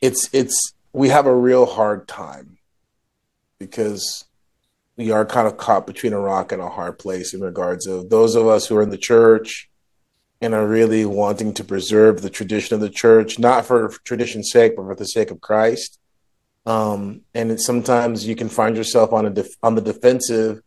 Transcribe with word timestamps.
it's 0.00 0.28
it's 0.32 0.72
we 0.92 1.08
have 1.08 1.26
a 1.26 1.34
real 1.34 1.66
hard 1.66 2.08
time 2.08 2.58
because 3.58 4.24
we 4.96 5.10
are 5.10 5.26
kind 5.26 5.46
of 5.46 5.56
caught 5.56 5.86
between 5.86 6.12
a 6.12 6.18
rock 6.18 6.52
and 6.52 6.62
a 6.62 6.70
hard 6.70 6.98
place 6.98 7.34
in 7.34 7.40
regards 7.40 7.86
of 7.86 8.08
those 8.08 8.34
of 8.34 8.46
us 8.46 8.66
who 8.66 8.76
are 8.76 8.82
in 8.82 8.90
the 8.90 8.96
church 8.96 9.68
and 10.40 10.54
are 10.54 10.66
really 10.66 11.04
wanting 11.04 11.52
to 11.54 11.64
preserve 11.64 12.22
the 12.22 12.30
tradition 12.30 12.74
of 12.74 12.80
the 12.80 12.90
church, 12.90 13.38
not 13.38 13.64
for 13.64 13.88
tradition's 14.04 14.50
sake, 14.50 14.76
but 14.76 14.84
for 14.84 14.94
the 14.94 15.06
sake 15.06 15.30
of 15.30 15.40
Christ. 15.40 15.98
Um, 16.64 17.22
and 17.34 17.60
sometimes 17.60 18.26
you 18.26 18.34
can 18.34 18.48
find 18.48 18.76
yourself 18.76 19.12
on 19.12 19.26
a 19.26 19.30
def- 19.30 19.56
on 19.62 19.74
the 19.74 19.80
defensive 19.80 20.62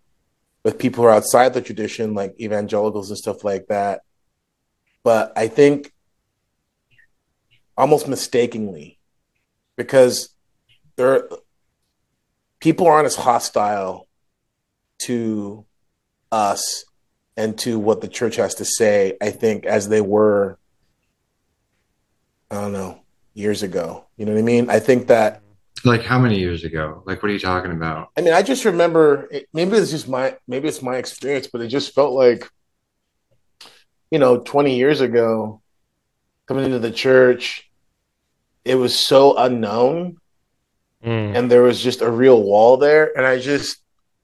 with 0.64 0.80
people 0.80 1.04
who 1.04 1.10
are 1.10 1.14
outside 1.14 1.54
the 1.54 1.62
tradition, 1.62 2.14
like 2.14 2.40
evangelicals 2.40 3.10
and 3.10 3.18
stuff 3.18 3.44
like 3.44 3.68
that. 3.68 4.02
But 5.04 5.34
I 5.36 5.48
think 5.48 5.92
almost 7.78 8.08
mistakenly, 8.08 8.99
because 9.80 10.30
there 10.98 11.30
people 12.60 12.86
aren't 12.86 13.06
as 13.06 13.16
hostile 13.16 14.08
to 15.00 15.66
us 16.34 16.84
and 17.38 17.58
to 17.60 17.80
what 17.80 18.02
the 18.02 18.10
church 18.10 18.36
has 18.36 18.56
to 18.56 18.66
say, 18.66 19.16
I 19.22 19.30
think, 19.32 19.66
as 19.66 19.88
they 19.88 20.02
were, 20.02 20.60
I 22.52 22.56
don't 22.56 22.74
know, 22.74 23.00
years 23.34 23.64
ago. 23.64 24.04
You 24.18 24.26
know 24.26 24.34
what 24.34 24.40
I 24.40 24.44
mean? 24.44 24.70
I 24.70 24.80
think 24.80 25.08
that. 25.08 25.42
Like 25.86 26.04
how 26.04 26.20
many 26.20 26.38
years 26.38 26.66
ago? 26.66 27.02
Like 27.06 27.24
what 27.24 27.30
are 27.30 27.34
you 27.34 27.40
talking 27.40 27.72
about? 27.72 28.10
I 28.18 28.22
mean, 28.22 28.34
I 28.34 28.42
just 28.42 28.66
remember. 28.66 29.30
Maybe 29.54 29.78
it's 29.78 29.92
just 29.92 30.10
my 30.10 30.36
maybe 30.46 30.68
it's 30.68 30.82
my 30.82 30.98
experience, 30.98 31.48
but 31.48 31.62
it 31.62 31.70
just 31.70 31.96
felt 31.96 32.12
like, 32.12 32.50
you 34.12 34.20
know, 34.20 34.40
twenty 34.40 34.76
years 34.76 35.00
ago, 35.00 35.62
coming 36.48 36.66
into 36.66 36.80
the 36.80 36.92
church, 36.92 37.69
it 38.66 38.76
was 38.76 38.98
so 38.98 39.38
unknown, 39.38 40.18
mm. 41.04 41.36
and 41.38 41.50
there 41.50 41.64
was 41.64 41.82
just 41.82 42.02
a 42.02 42.10
real 42.10 42.42
wall 42.42 42.78
there, 42.78 43.16
and 43.18 43.26
I 43.26 43.40
just 43.40 43.78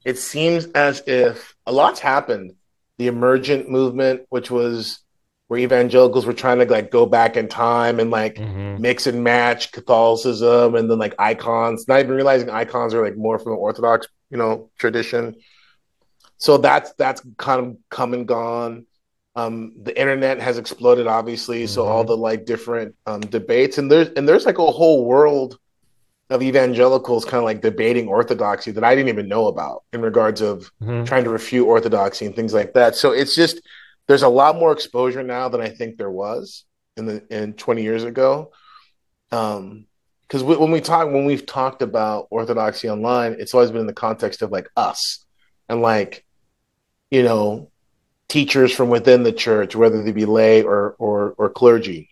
it 0.06 0.20
seems 0.20 0.66
as 0.68 1.02
if 1.08 1.56
a 1.66 1.72
lot's 1.72 2.00
happened. 2.00 2.54
The 2.98 3.08
emergent 3.08 3.70
movement, 3.70 4.22
which 4.30 4.50
was 4.50 5.00
where 5.48 5.60
evangelicals 5.60 6.26
were 6.26 6.34
trying 6.34 6.60
to 6.60 6.66
like 6.66 6.92
go 6.92 7.06
back 7.06 7.38
in 7.38 7.48
time 7.48 8.00
and 8.00 8.10
like 8.10 8.36
mm-hmm. 8.36 8.82
mix 8.82 9.06
and 9.06 9.24
match 9.24 9.72
Catholicism 9.72 10.76
and 10.76 10.90
then 10.90 10.98
like 10.98 11.14
icons, 11.20 11.88
not 11.88 12.00
even 12.00 12.16
realizing 12.16 12.50
icons 12.50 12.94
are 12.94 13.04
like 13.04 13.18
more 13.18 13.38
from 13.38 13.52
the 13.52 13.58
Orthodox, 13.58 14.08
you 14.30 14.38
know, 14.38 14.70
tradition. 14.80 15.36
So 16.38 16.58
that's 16.58 16.94
that's 16.94 17.22
kind 17.38 17.66
of 17.66 17.78
come 17.90 18.14
and 18.14 18.28
gone. 18.28 18.86
Um, 19.36 19.74
the 19.84 19.98
internet 20.00 20.40
has 20.40 20.58
exploded, 20.58 21.08
obviously. 21.08 21.64
Mm-hmm. 21.64 21.74
So 21.74 21.86
all 21.86 22.04
mm-hmm. 22.04 22.08
the 22.08 22.18
like 22.18 22.46
different 22.46 22.96
um, 23.06 23.20
debates 23.20 23.78
and 23.78 23.92
there's 23.92 24.10
and 24.10 24.28
there's 24.28 24.46
like 24.46 24.60
a 24.60 24.66
whole 24.66 25.06
world 25.06 25.60
of 26.30 26.42
evangelicals 26.42 27.24
kind 27.24 27.38
of 27.38 27.44
like 27.44 27.62
debating 27.62 28.08
orthodoxy 28.08 28.72
that 28.72 28.84
I 28.84 28.96
didn't 28.96 29.10
even 29.10 29.28
know 29.28 29.48
about 29.48 29.84
in 29.94 30.02
regards 30.02 30.42
of 30.42 30.72
mm-hmm. 30.82 31.04
trying 31.04 31.24
to 31.26 31.30
refute 31.30 31.68
orthodoxy 31.68 32.26
and 32.26 32.36
things 32.36 32.54
like 32.54 32.74
that. 32.74 32.96
So 32.96 33.12
it's 33.12 33.36
just 33.36 33.62
there's 34.08 34.24
a 34.24 34.30
lot 34.30 34.56
more 34.56 34.72
exposure 34.72 35.24
now 35.24 35.50
than 35.50 35.62
I 35.62 35.70
think 35.70 35.98
there 35.98 36.10
was 36.10 36.64
in 36.98 37.06
the 37.06 37.24
in 37.30 37.54
20 37.54 37.84
years 37.84 38.04
ago. 38.04 38.52
Um, 39.32 39.86
because 40.28 40.42
when 40.42 40.72
we 40.72 40.82
talk 40.82 41.12
when 41.12 41.26
we've 41.26 41.46
talked 41.46 41.84
about 41.84 42.28
orthodoxy 42.32 42.90
online, 42.90 43.36
it's 43.38 43.54
always 43.54 43.70
been 43.70 43.82
in 43.82 43.88
the 43.88 43.94
context 43.94 44.42
of 44.42 44.52
like 44.52 44.68
us 44.76 45.24
and 45.70 45.84
like 45.84 46.26
you 47.12 47.22
know 47.22 47.70
teachers 48.28 48.74
from 48.74 48.90
within 48.90 49.24
the 49.24 49.32
church, 49.32 49.76
whether 49.76 50.02
they 50.02 50.12
be 50.12 50.26
lay 50.26 50.64
or 50.64 50.96
or 50.98 51.36
or 51.38 51.50
clergy. 51.50 52.10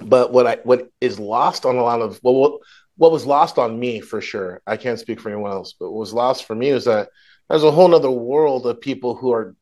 But 0.00 0.32
what 0.32 0.46
I 0.46 0.58
what 0.64 0.90
is 1.00 1.18
lost 1.18 1.66
on 1.66 1.76
a 1.76 1.82
lot 1.82 2.00
of 2.00 2.20
well, 2.22 2.34
what 2.34 2.60
what 2.96 3.12
was 3.12 3.26
lost 3.26 3.58
on 3.58 3.78
me 3.78 4.00
for 4.00 4.20
sure, 4.20 4.60
I 4.66 4.76
can't 4.76 4.98
speak 4.98 5.20
for 5.20 5.30
anyone 5.30 5.50
else, 5.50 5.74
but 5.78 5.90
what 5.90 6.00
was 6.00 6.12
lost 6.12 6.44
for 6.44 6.54
me 6.54 6.68
is 6.68 6.84
that 6.84 7.08
there's 7.48 7.64
a 7.64 7.70
whole 7.70 7.94
other 7.94 8.10
world 8.10 8.66
of 8.66 8.80
people 8.80 9.14
who 9.14 9.32
are 9.32 9.56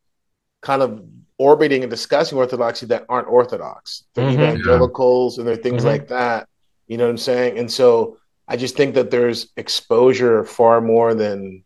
kind 0.61 0.83
of 0.83 1.05
orbiting 1.39 1.83
and 1.83 1.91
discussing 1.91 2.37
orthodoxy 2.37 2.87
that 2.87 3.07
aren't 3.09 3.29
orthodox. 3.29 4.05
They're 4.15 4.25
mm-hmm, 4.29 4.43
evangelicals 4.43 5.37
yeah. 5.37 5.41
and 5.41 5.49
they're 5.49 5.57
things 5.57 5.83
mm-hmm. 5.83 5.87
like 5.87 6.09
that. 6.09 6.49
You 6.89 6.97
know 6.97 7.05
what 7.05 7.11
I'm 7.11 7.19
saying? 7.19 7.59
And 7.59 7.71
so 7.71 8.19
I 8.47 8.57
just 8.57 8.77
think 8.77 8.95
that 8.95 9.11
there's 9.11 9.53
exposure 9.57 10.45
far 10.45 10.81
more 10.81 11.15
than 11.15 11.63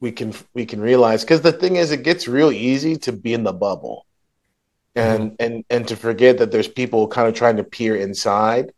we 0.00 0.12
can 0.12 0.32
we 0.54 0.66
can 0.66 0.80
realize. 0.80 1.22
Because 1.24 1.40
the 1.40 1.52
thing 1.52 1.76
is, 1.76 1.90
it 1.90 2.02
gets 2.02 2.28
real 2.28 2.52
easy 2.52 2.96
to 2.98 3.12
be 3.12 3.34
in 3.34 3.44
the 3.44 3.52
bubble, 3.52 4.06
and 4.94 5.32
mm-hmm. 5.32 5.42
and 5.42 5.64
and 5.70 5.88
to 5.88 5.96
forget 5.96 6.38
that 6.38 6.50
there's 6.50 6.68
people 6.68 7.08
kind 7.08 7.28
of 7.28 7.34
trying 7.34 7.56
to 7.56 7.64
peer 7.64 7.96
inside 7.96 8.72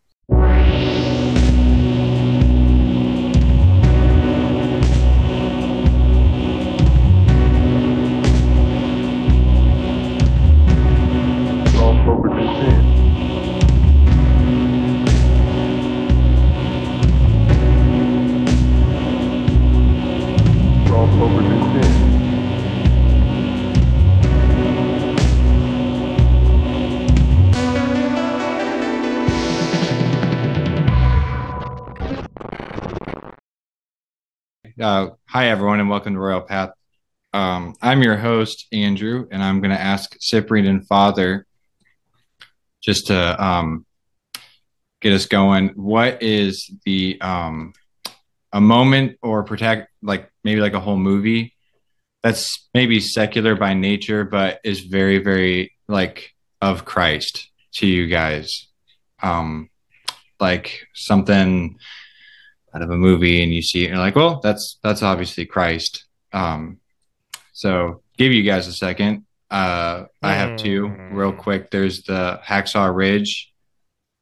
Uh, 34.80 35.10
hi, 35.26 35.48
everyone, 35.48 35.78
and 35.78 35.91
welcome 35.91 36.14
to 36.14 36.18
Royal 36.18 36.41
Path. 36.41 36.70
Um, 37.34 37.74
I'm 37.82 38.02
your 38.02 38.16
host, 38.16 38.66
Andrew, 38.72 39.28
and 39.30 39.42
I'm 39.42 39.60
going 39.60 39.72
to 39.72 39.80
ask 39.80 40.16
Cyprian 40.20 40.64
and 40.64 40.86
Father 40.86 41.46
just 42.82 43.08
to 43.08 43.44
um, 43.44 43.84
get 45.02 45.12
us 45.12 45.26
going. 45.26 45.68
What 45.70 46.22
is 46.22 46.72
the 46.86 47.20
um, 47.20 47.74
a 48.54 48.60
moment 48.62 49.18
or 49.20 49.42
protect 49.42 49.91
like 50.00 50.30
maybe 50.44 50.62
like 50.62 50.72
a 50.72 50.80
whole 50.80 50.97
movie 50.97 51.52
that's 52.22 52.66
maybe 52.72 53.00
secular 53.00 53.54
by 53.56 53.74
nature, 53.74 54.24
but 54.24 54.60
is 54.64 54.80
very, 54.80 55.18
very 55.18 55.74
like 55.88 56.32
of 56.62 56.86
Christ 56.86 57.50
to 57.74 57.86
you 57.86 58.06
guys? 58.06 58.68
Um, 59.22 59.68
like 60.41 60.86
something 60.94 61.76
out 62.75 62.82
of 62.82 62.91
a 62.91 62.97
movie 62.97 63.42
and 63.42 63.53
you 63.53 63.62
see 63.62 63.82
it 63.82 63.86
and 63.86 63.94
you're 63.94 64.04
like, 64.04 64.16
well, 64.16 64.41
that's 64.41 64.78
that's 64.82 65.03
obviously 65.03 65.47
Christ. 65.47 66.04
Um, 66.32 66.78
so 67.53 68.03
give 68.16 68.32
you 68.32 68.42
guys 68.42 68.66
a 68.66 68.72
second. 68.72 69.26
Uh, 69.50 70.04
I 70.22 70.34
have 70.34 70.56
two 70.56 70.86
real 71.10 71.32
mm. 71.32 71.38
quick. 71.38 71.70
There's 71.70 72.03
the 72.03 72.41
Hacksaw 72.44 72.94
Ridge, 72.94 73.53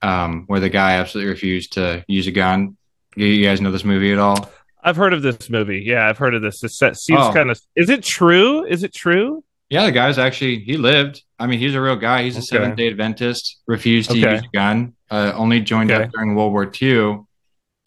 um, 0.00 0.44
where 0.47 0.60
the 0.60 0.70
guy 0.70 0.92
absolutely 0.92 1.31
refused 1.31 1.75
to 1.75 2.04
use 2.08 2.26
a 2.26 2.31
gun. 2.31 2.76
You 3.14 3.44
guys 3.44 3.60
know 3.60 3.70
this 3.70 3.84
movie 3.84 4.12
at 4.12 4.19
all? 4.19 4.50
I've 4.82 4.97
heard 4.97 5.12
of 5.12 5.22
this 5.22 5.50
movie. 5.50 5.82
Yeah, 5.84 6.08
I've 6.08 6.16
heard 6.16 6.34
of 6.34 6.41
this. 6.41 6.62
It 6.64 6.70
seems 6.70 7.20
oh. 7.20 7.32
kind 7.32 7.50
of. 7.50 7.60
Is 7.76 7.91
it 7.91 8.03
true? 8.03 8.64
Is 8.64 8.84
it 8.84 8.94
true? 8.94 9.44
Yeah, 9.69 9.84
the 9.84 9.92
guy's 9.92 10.16
actually 10.16 10.60
he 10.60 10.78
lived. 10.78 11.22
I 11.38 11.47
mean, 11.47 11.58
he's 11.58 11.75
a 11.75 11.81
real 11.81 11.97
guy. 11.97 12.22
He's 12.22 12.37
a 12.37 12.38
okay. 12.38 12.47
Seventh 12.47 12.76
Day 12.76 12.88
Adventist. 12.88 13.58
Refused 13.66 14.10
to 14.10 14.19
okay. 14.19 14.37
use 14.37 14.42
a 14.42 14.56
gun. 14.56 14.94
Uh, 15.10 15.32
only 15.34 15.60
joined 15.60 15.91
okay. 15.91 16.04
up 16.04 16.12
during 16.12 16.34
World 16.34 16.53
War 16.53 16.70
II 16.81 17.20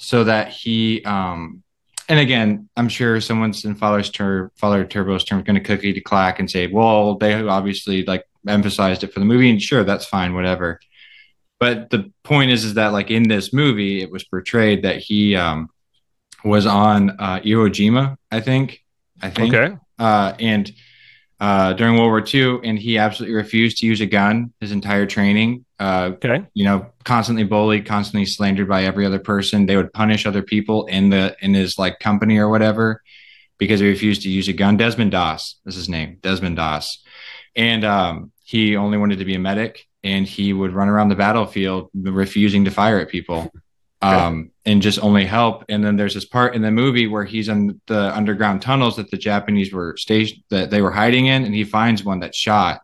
so 0.01 0.23
that 0.23 0.49
he 0.49 1.03
um 1.05 1.63
and 2.09 2.19
again, 2.19 2.67
I'm 2.75 2.89
sure 2.89 3.21
someone's 3.21 3.63
in 3.63 3.75
Father's 3.75 4.09
term, 4.09 4.51
Father 4.57 4.83
Turbo's 4.83 5.23
term, 5.23 5.43
going 5.43 5.55
to 5.55 5.61
cookie 5.63 5.93
to 5.93 6.01
clack 6.01 6.39
and 6.39 6.51
say, 6.51 6.67
well, 6.67 7.15
they 7.15 7.33
obviously 7.35 8.03
like 8.03 8.25
emphasized 8.45 9.05
it 9.05 9.13
for 9.13 9.19
the 9.19 9.25
movie, 9.25 9.49
and 9.49 9.61
sure, 9.61 9.85
that's 9.85 10.05
fine, 10.05 10.33
whatever. 10.33 10.81
But 11.57 11.89
the 11.89 12.11
point 12.23 12.51
is, 12.51 12.65
is 12.65 12.73
that 12.73 12.91
like 12.91 13.11
in 13.11 13.29
this 13.29 13.53
movie, 13.53 14.01
it 14.01 14.11
was 14.11 14.25
portrayed 14.25 14.83
that 14.83 14.97
he 14.97 15.37
um, 15.37 15.69
was 16.43 16.65
on 16.65 17.11
uh, 17.11 17.39
Iwo 17.39 17.69
Jima, 17.69 18.17
I 18.29 18.41
think, 18.41 18.83
I 19.21 19.29
think, 19.29 19.53
okay, 19.53 19.77
uh, 19.97 20.33
and 20.37 20.69
uh, 21.41 21.73
during 21.73 21.95
World 21.95 22.11
War 22.11 22.23
II, 22.23 22.59
and 22.63 22.77
he 22.77 22.99
absolutely 22.99 23.35
refused 23.35 23.77
to 23.77 23.87
use 23.87 23.99
a 23.99 24.05
gun 24.05 24.53
his 24.61 24.71
entire 24.71 25.07
training. 25.07 25.65
Uh, 25.79 26.11
okay, 26.13 26.45
you 26.53 26.63
know, 26.63 26.85
constantly 27.03 27.43
bullied, 27.43 27.87
constantly 27.87 28.27
slandered 28.27 28.69
by 28.69 28.83
every 28.83 29.07
other 29.07 29.17
person. 29.17 29.65
They 29.65 29.75
would 29.75 29.91
punish 29.91 30.27
other 30.27 30.43
people 30.43 30.85
in 30.85 31.09
the 31.09 31.35
in 31.41 31.55
his 31.55 31.79
like 31.79 31.97
company 31.99 32.37
or 32.37 32.47
whatever 32.47 33.01
because 33.57 33.79
he 33.79 33.89
refused 33.89 34.21
to 34.21 34.29
use 34.29 34.47
a 34.47 34.53
gun. 34.53 34.77
Desmond 34.77 35.11
Doss 35.11 35.55
is 35.65 35.73
his 35.73 35.89
name, 35.89 36.19
Desmond 36.21 36.57
Doss, 36.57 37.03
and 37.55 37.83
um, 37.83 38.31
he 38.43 38.77
only 38.77 38.99
wanted 38.99 39.17
to 39.17 39.25
be 39.25 39.33
a 39.33 39.39
medic, 39.39 39.87
and 40.03 40.27
he 40.27 40.53
would 40.53 40.73
run 40.73 40.89
around 40.89 41.09
the 41.09 41.15
battlefield 41.15 41.89
refusing 41.95 42.65
to 42.65 42.71
fire 42.71 42.99
at 42.99 43.09
people 43.09 43.51
um, 44.01 44.51
and 44.65 44.81
just 44.81 44.99
only 45.03 45.25
help. 45.25 45.65
And 45.69 45.83
then 45.83 45.95
there's 45.95 46.13
this 46.13 46.25
part 46.25 46.55
in 46.55 46.61
the 46.61 46.71
movie 46.71 47.07
where 47.07 47.25
he's 47.25 47.47
in 47.49 47.79
the 47.87 48.15
underground 48.15 48.61
tunnels 48.61 48.95
that 48.95 49.11
the 49.11 49.17
Japanese 49.17 49.71
were 49.71 49.95
stationed 49.97 50.43
that 50.49 50.69
they 50.71 50.81
were 50.81 50.91
hiding 50.91 51.27
in, 51.27 51.43
and 51.45 51.53
he 51.53 51.63
finds 51.63 52.03
one 52.03 52.19
that's 52.19 52.37
shot 52.37 52.81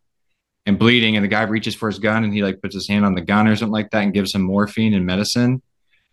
and 0.66 0.78
bleeding, 0.78 1.16
and 1.16 1.24
the 1.24 1.30
guy 1.30 1.44
reaches 1.44 1.76
for 1.76 1.88
his 1.88 2.00
gun 2.00 2.24
and 2.24 2.34
he 2.34 2.44
like 2.44 2.62
puts 2.62 2.76
his 2.76 2.88
hand 2.88 3.06
on 3.06 3.16
the 3.16 3.22
gun 3.22 3.48
or 3.48 3.56
something 3.56 3.72
like 3.72 3.90
that 3.92 4.04
and 4.04 4.14
gives 4.14 4.36
him 4.36 4.42
morphine 4.42 4.94
and 4.94 5.06
medicine. 5.06 5.62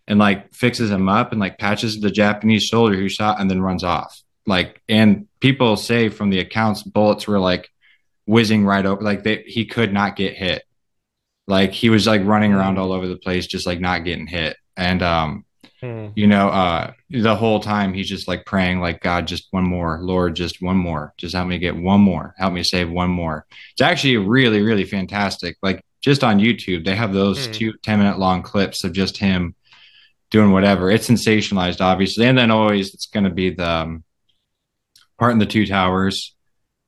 and 0.07 0.19
like 0.19 0.53
fixes 0.53 0.91
him 0.91 1.09
up 1.09 1.31
and 1.31 1.41
like 1.41 1.57
patches 1.57 1.99
the 1.99 2.11
Japanese 2.11 2.69
soldier 2.69 2.95
who 2.95 3.09
shot 3.09 3.39
and 3.39 3.49
then 3.49 3.61
runs 3.61 3.83
off. 3.83 4.21
Like, 4.45 4.81
and 4.87 5.27
people 5.39 5.75
say 5.75 6.09
from 6.09 6.29
the 6.29 6.39
accounts, 6.39 6.83
bullets 6.83 7.27
were 7.27 7.39
like 7.39 7.69
whizzing 8.27 8.65
right 8.65 8.85
over, 8.85 9.01
like 9.01 9.23
they, 9.23 9.43
he 9.47 9.65
could 9.65 9.91
not 9.91 10.15
get 10.15 10.35
hit. 10.35 10.63
Like 11.47 11.71
he 11.71 11.89
was 11.89 12.07
like 12.07 12.23
running 12.23 12.53
around 12.53 12.77
all 12.77 12.91
over 12.91 13.07
the 13.07 13.17
place, 13.17 13.47
just 13.47 13.67
like 13.67 13.79
not 13.79 14.03
getting 14.03 14.27
hit. 14.27 14.57
And, 14.77 15.01
um, 15.01 15.45
hmm. 15.81 16.07
you 16.15 16.27
know, 16.27 16.49
uh, 16.49 16.93
the 17.09 17.35
whole 17.35 17.59
time 17.59 17.93
he's 17.93 18.09
just 18.09 18.27
like 18.27 18.45
praying, 18.45 18.79
like, 18.79 19.01
God, 19.01 19.27
just 19.27 19.47
one 19.51 19.63
more, 19.63 19.99
Lord, 20.01 20.35
just 20.35 20.61
one 20.61 20.77
more, 20.77 21.13
just 21.17 21.35
help 21.35 21.47
me 21.47 21.57
get 21.57 21.75
one 21.75 22.01
more, 22.01 22.35
help 22.37 22.53
me 22.53 22.63
save 22.63 22.89
one 22.89 23.09
more. 23.09 23.45
It's 23.73 23.81
actually 23.81 24.17
really, 24.17 24.61
really 24.61 24.85
fantastic. 24.85 25.57
Like, 25.61 25.83
just 26.01 26.23
on 26.23 26.39
YouTube, 26.39 26.85
they 26.85 26.95
have 26.95 27.13
those 27.13 27.45
hmm. 27.45 27.51
two 27.51 27.73
10 27.83 27.99
minute 27.99 28.19
long 28.19 28.43
clips 28.43 28.83
of 28.83 28.93
just 28.93 29.17
him 29.17 29.55
doing 30.29 30.51
whatever. 30.51 30.91
It's 30.91 31.09
sensationalized, 31.09 31.81
obviously. 31.81 32.25
And 32.25 32.37
then 32.37 32.51
always 32.51 32.93
it's 32.93 33.07
going 33.07 33.23
to 33.23 33.29
be 33.29 33.51
the 33.51 33.67
um, 33.67 34.03
part 35.17 35.31
in 35.31 35.39
the 35.39 35.45
Two 35.45 35.65
Towers, 35.65 36.35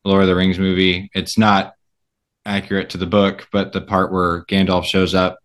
Lord 0.04 0.24
of 0.24 0.28
the 0.28 0.36
Rings 0.36 0.60
movie. 0.60 1.10
It's 1.14 1.38
not 1.38 1.74
accurate 2.46 2.92
to 2.92 2.98
the 2.98 3.06
book, 3.06 3.48
but 3.52 3.74
the 3.74 3.82
part 3.82 4.12
where 4.12 4.46
Gandalf 4.46 4.86
shows 4.86 5.14
up 5.14 5.40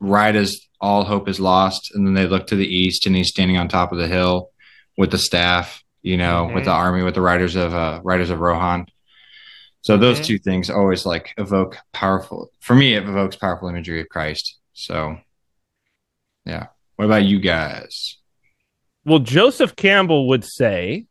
right 0.00 0.34
as 0.34 0.60
all 0.80 1.04
hope 1.04 1.28
is 1.28 1.38
lost, 1.38 1.94
and 1.94 2.06
then 2.06 2.14
they 2.14 2.26
look 2.26 2.48
to 2.48 2.56
the 2.56 2.66
east, 2.66 3.06
and 3.06 3.14
he's 3.14 3.28
standing 3.28 3.56
on 3.56 3.68
top 3.68 3.92
of 3.92 3.98
the 3.98 4.08
hill 4.08 4.50
with 4.96 5.10
the 5.10 5.18
staff, 5.18 5.84
you 6.02 6.16
know, 6.16 6.46
mm-hmm. 6.46 6.54
with 6.54 6.64
the 6.64 6.70
army, 6.70 7.02
with 7.02 7.14
the 7.14 7.20
riders 7.20 7.54
of 7.54 7.74
uh, 7.74 8.00
riders 8.02 8.30
of 8.30 8.40
Rohan. 8.40 8.86
So 9.82 9.96
those 9.96 10.16
mm-hmm. 10.16 10.26
two 10.26 10.38
things 10.38 10.70
always 10.70 11.06
like 11.06 11.32
evoke 11.38 11.76
powerful. 11.92 12.50
For 12.60 12.74
me, 12.74 12.94
it 12.94 13.08
evokes 13.08 13.36
powerful 13.36 13.68
imagery 13.68 14.00
of 14.00 14.08
Christ. 14.08 14.58
So, 14.72 15.18
yeah. 16.44 16.66
What 16.96 17.06
about 17.06 17.24
you 17.24 17.40
guys? 17.40 18.18
Well, 19.04 19.20
Joseph 19.20 19.76
Campbell 19.76 20.28
would 20.28 20.44
say. 20.44 21.06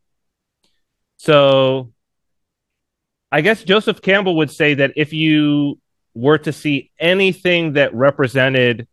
So, 1.16 1.92
I 3.32 3.40
guess 3.40 3.64
Joseph 3.64 4.00
Campbell 4.02 4.36
would 4.36 4.50
say 4.50 4.74
that 4.74 4.92
if 4.96 5.12
you 5.12 5.78
were 6.14 6.38
to 6.38 6.52
see 6.52 6.90
anything 6.98 7.74
that 7.74 7.94
represented 7.94 8.88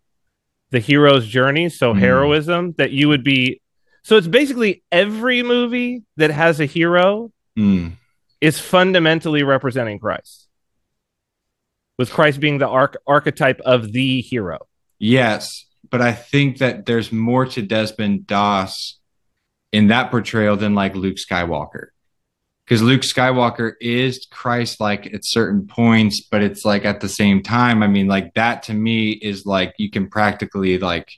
the 0.69 0.79
hero's 0.79 1.25
journey, 1.27 1.69
so 1.69 1.93
mm. 1.93 1.99
heroism, 1.99 2.73
that 2.77 2.91
you 2.91 3.07
would 3.07 3.23
be. 3.23 3.61
So 4.03 4.17
it's 4.17 4.27
basically 4.27 4.83
every 4.91 5.43
movie 5.43 6.03
that 6.17 6.31
has 6.31 6.59
a 6.59 6.65
hero 6.65 7.31
mm. 7.57 7.93
is 8.41 8.59
fundamentally 8.59 9.43
representing 9.43 9.99
Christ, 9.99 10.47
with 11.97 12.11
Christ 12.11 12.39
being 12.39 12.57
the 12.57 12.67
arch- 12.67 12.95
archetype 13.05 13.59
of 13.61 13.91
the 13.91 14.21
hero. 14.21 14.67
Yes, 14.99 15.65
but 15.89 16.01
I 16.01 16.13
think 16.13 16.59
that 16.59 16.85
there's 16.85 17.11
more 17.11 17.45
to 17.45 17.61
Desmond 17.61 18.27
Doss 18.27 18.99
in 19.71 19.87
that 19.87 20.11
portrayal 20.11 20.57
than 20.57 20.75
like 20.75 20.95
Luke 20.95 21.17
Skywalker 21.17 21.87
because 22.67 22.81
Luke 22.81 23.01
Skywalker 23.01 23.75
is 23.79 24.27
Christ 24.29 24.81
like 24.81 25.05
at 25.13 25.21
certain 25.23 25.67
points, 25.67 26.27
but 26.29 26.41
it's 26.41 26.65
like 26.65 26.83
at 26.83 26.99
the 26.99 27.07
same 27.07 27.41
time, 27.41 27.81
I 27.81 27.87
mean, 27.87 28.07
like 28.07 28.33
that 28.33 28.63
to 28.63 28.73
me 28.73 29.11
is 29.11 29.45
like 29.45 29.73
you 29.77 29.89
can 29.89 30.09
practically 30.09 30.77
like 30.77 31.09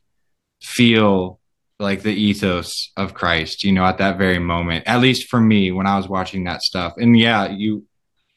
feel 0.61 1.39
like 1.79 2.03
the 2.03 2.13
ethos 2.13 2.91
of 2.95 3.15
Christ, 3.15 3.63
you 3.63 3.71
know, 3.71 3.83
at 3.83 3.97
that 3.97 4.19
very 4.19 4.37
moment. 4.37 4.83
At 4.85 4.99
least 4.99 5.27
for 5.27 5.41
me 5.41 5.71
when 5.71 5.87
I 5.87 5.97
was 5.97 6.07
watching 6.07 6.43
that 6.43 6.61
stuff. 6.61 6.93
And 6.97 7.17
yeah, 7.17 7.49
you 7.49 7.87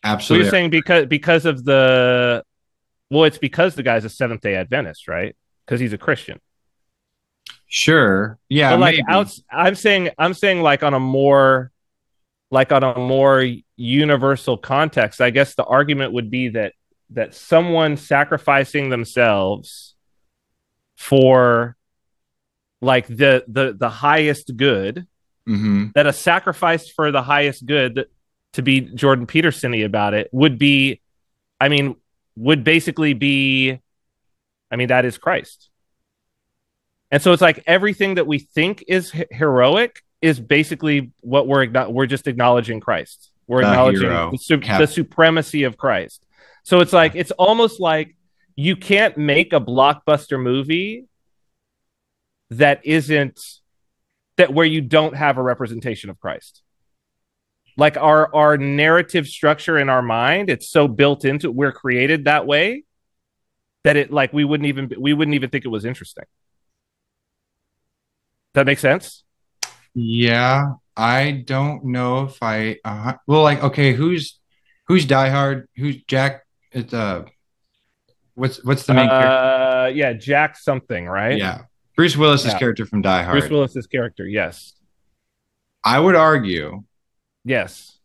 absolutely 0.03 0.44
so 0.44 0.47
you're 0.47 0.50
saying 0.50 0.70
because 0.70 1.05
because 1.06 1.44
of 1.44 1.67
the 1.67 2.43
well, 3.11 3.25
it's 3.25 3.37
because 3.37 3.75
the 3.75 3.82
guy's 3.82 4.06
a 4.06 4.09
Seventh 4.09 4.41
Day 4.41 4.55
Adventist, 4.55 5.06
right? 5.06 5.37
Because 5.67 5.81
he's 5.81 5.93
a 5.93 5.99
Christian. 5.99 6.41
Sure. 7.67 8.38
Yeah. 8.49 8.70
But 8.70 8.81
like 8.81 9.00
out, 9.06 9.31
I'm 9.50 9.75
saying 9.75 10.09
I'm 10.17 10.32
saying 10.32 10.62
like 10.62 10.82
on 10.82 10.94
a 10.94 11.00
more 11.00 11.73
like 12.52 12.70
on 12.70 12.84
a 12.84 12.99
more 12.99 13.44
universal 13.76 14.58
context, 14.58 15.22
I 15.22 15.31
guess 15.31 15.54
the 15.54 15.64
argument 15.64 16.12
would 16.12 16.31
be 16.31 16.50
that 16.50 16.75
that 17.10 17.34
someone 17.34 17.96
sacrificing 17.96 18.90
themselves 18.90 19.94
for 20.96 21.76
like 22.82 23.06
the 23.06 23.44
the 23.49 23.75
the 23.78 23.88
highest 23.88 24.54
good 24.56 25.06
mm-hmm. 25.49 25.87
that 25.94 26.06
a 26.06 26.12
sacrifice 26.12 26.88
for 26.88 27.10
the 27.10 27.22
highest 27.22 27.64
good 27.66 28.06
to 28.52 28.62
be 28.62 28.81
jordan 28.81 29.26
peterson 29.26 29.75
about 29.82 30.14
it 30.14 30.28
would 30.32 30.58
be 30.58 31.00
i 31.60 31.69
mean 31.69 31.96
would 32.37 32.64
basically 32.64 33.14
be 33.14 33.78
i 34.70 34.76
mean 34.76 34.88
that 34.88 35.04
is 35.04 35.19
christ 35.19 35.70
and 37.10 37.22
so 37.22 37.32
it's 37.32 37.43
like 37.43 37.62
everything 37.66 38.14
that 38.14 38.26
we 38.26 38.38
think 38.38 38.84
is 38.88 39.12
heroic 39.31 40.02
is 40.22 40.38
basically 40.40 41.10
what 41.20 41.46
we're 41.46 41.69
we're 41.90 42.06
just 42.06 42.28
acknowledging 42.28 42.80
Christ. 42.80 43.30
We're 43.46 43.62
the 43.62 43.69
acknowledging 43.69 44.08
the, 44.08 44.38
su- 44.40 44.56
the 44.56 44.86
supremacy 44.86 45.64
of 45.64 45.76
Christ. 45.76 46.24
So 46.62 46.80
it's 46.80 46.92
like 46.92 47.14
it's 47.14 47.32
almost 47.32 47.80
like 47.80 48.16
you 48.54 48.76
can't 48.76 49.16
make 49.19 49.52
a 49.52 49.60
blockbuster 49.60 50.40
movie 50.40 51.06
that 52.50 52.80
isn't 52.84 53.40
that 54.36 54.52
where 54.54 54.66
you 54.66 54.80
don't 54.80 55.16
have 55.16 55.38
a 55.38 55.42
representation 55.42 56.08
of 56.08 56.20
Christ. 56.20 56.62
Like 57.76 57.96
our 57.96 58.32
our 58.34 58.56
narrative 58.56 59.26
structure 59.26 59.78
in 59.78 59.88
our 59.88 60.02
mind, 60.02 60.50
it's 60.50 60.68
so 60.68 60.86
built 60.86 61.25
into 61.25 61.50
we're 61.50 61.72
created 61.72 62.26
that 62.26 62.46
way 62.46 62.84
that 63.84 63.96
it 63.96 64.12
like 64.12 64.32
we 64.32 64.44
wouldn't 64.44 64.68
even 64.68 64.90
we 64.98 65.12
wouldn't 65.12 65.34
even 65.34 65.50
think 65.50 65.64
it 65.64 65.68
was 65.68 65.84
interesting. 65.84 66.25
That 68.54 68.66
makes 68.66 68.82
sense? 68.82 69.25
Yeah, 69.94 70.74
I 70.96 71.44
don't 71.46 71.84
know 71.86 72.24
if 72.24 72.38
I. 72.42 72.78
Uh, 72.84 73.14
well, 73.26 73.42
like, 73.42 73.62
okay, 73.62 73.92
who's 73.92 74.38
who's 74.88 75.04
Die 75.04 75.28
Hard? 75.28 75.68
Who's 75.76 76.02
Jack? 76.04 76.46
It's 76.70 76.94
uh, 76.94 77.24
what's 78.34 78.64
what's 78.64 78.86
the 78.86 78.94
main? 78.94 79.08
Uh, 79.08 79.20
character? 79.20 79.98
yeah, 79.98 80.12
Jack 80.14 80.56
something, 80.56 81.06
right? 81.06 81.36
Yeah, 81.36 81.62
Bruce 81.96 82.16
Willis's 82.16 82.52
yeah. 82.52 82.58
character 82.58 82.86
from 82.86 83.02
Die 83.02 83.22
Hard. 83.22 83.38
Bruce 83.38 83.50
Willis's 83.50 83.86
character, 83.86 84.26
yes. 84.26 84.74
I 85.84 85.98
would 85.98 86.14
argue. 86.14 86.84
Yes. 87.44 87.98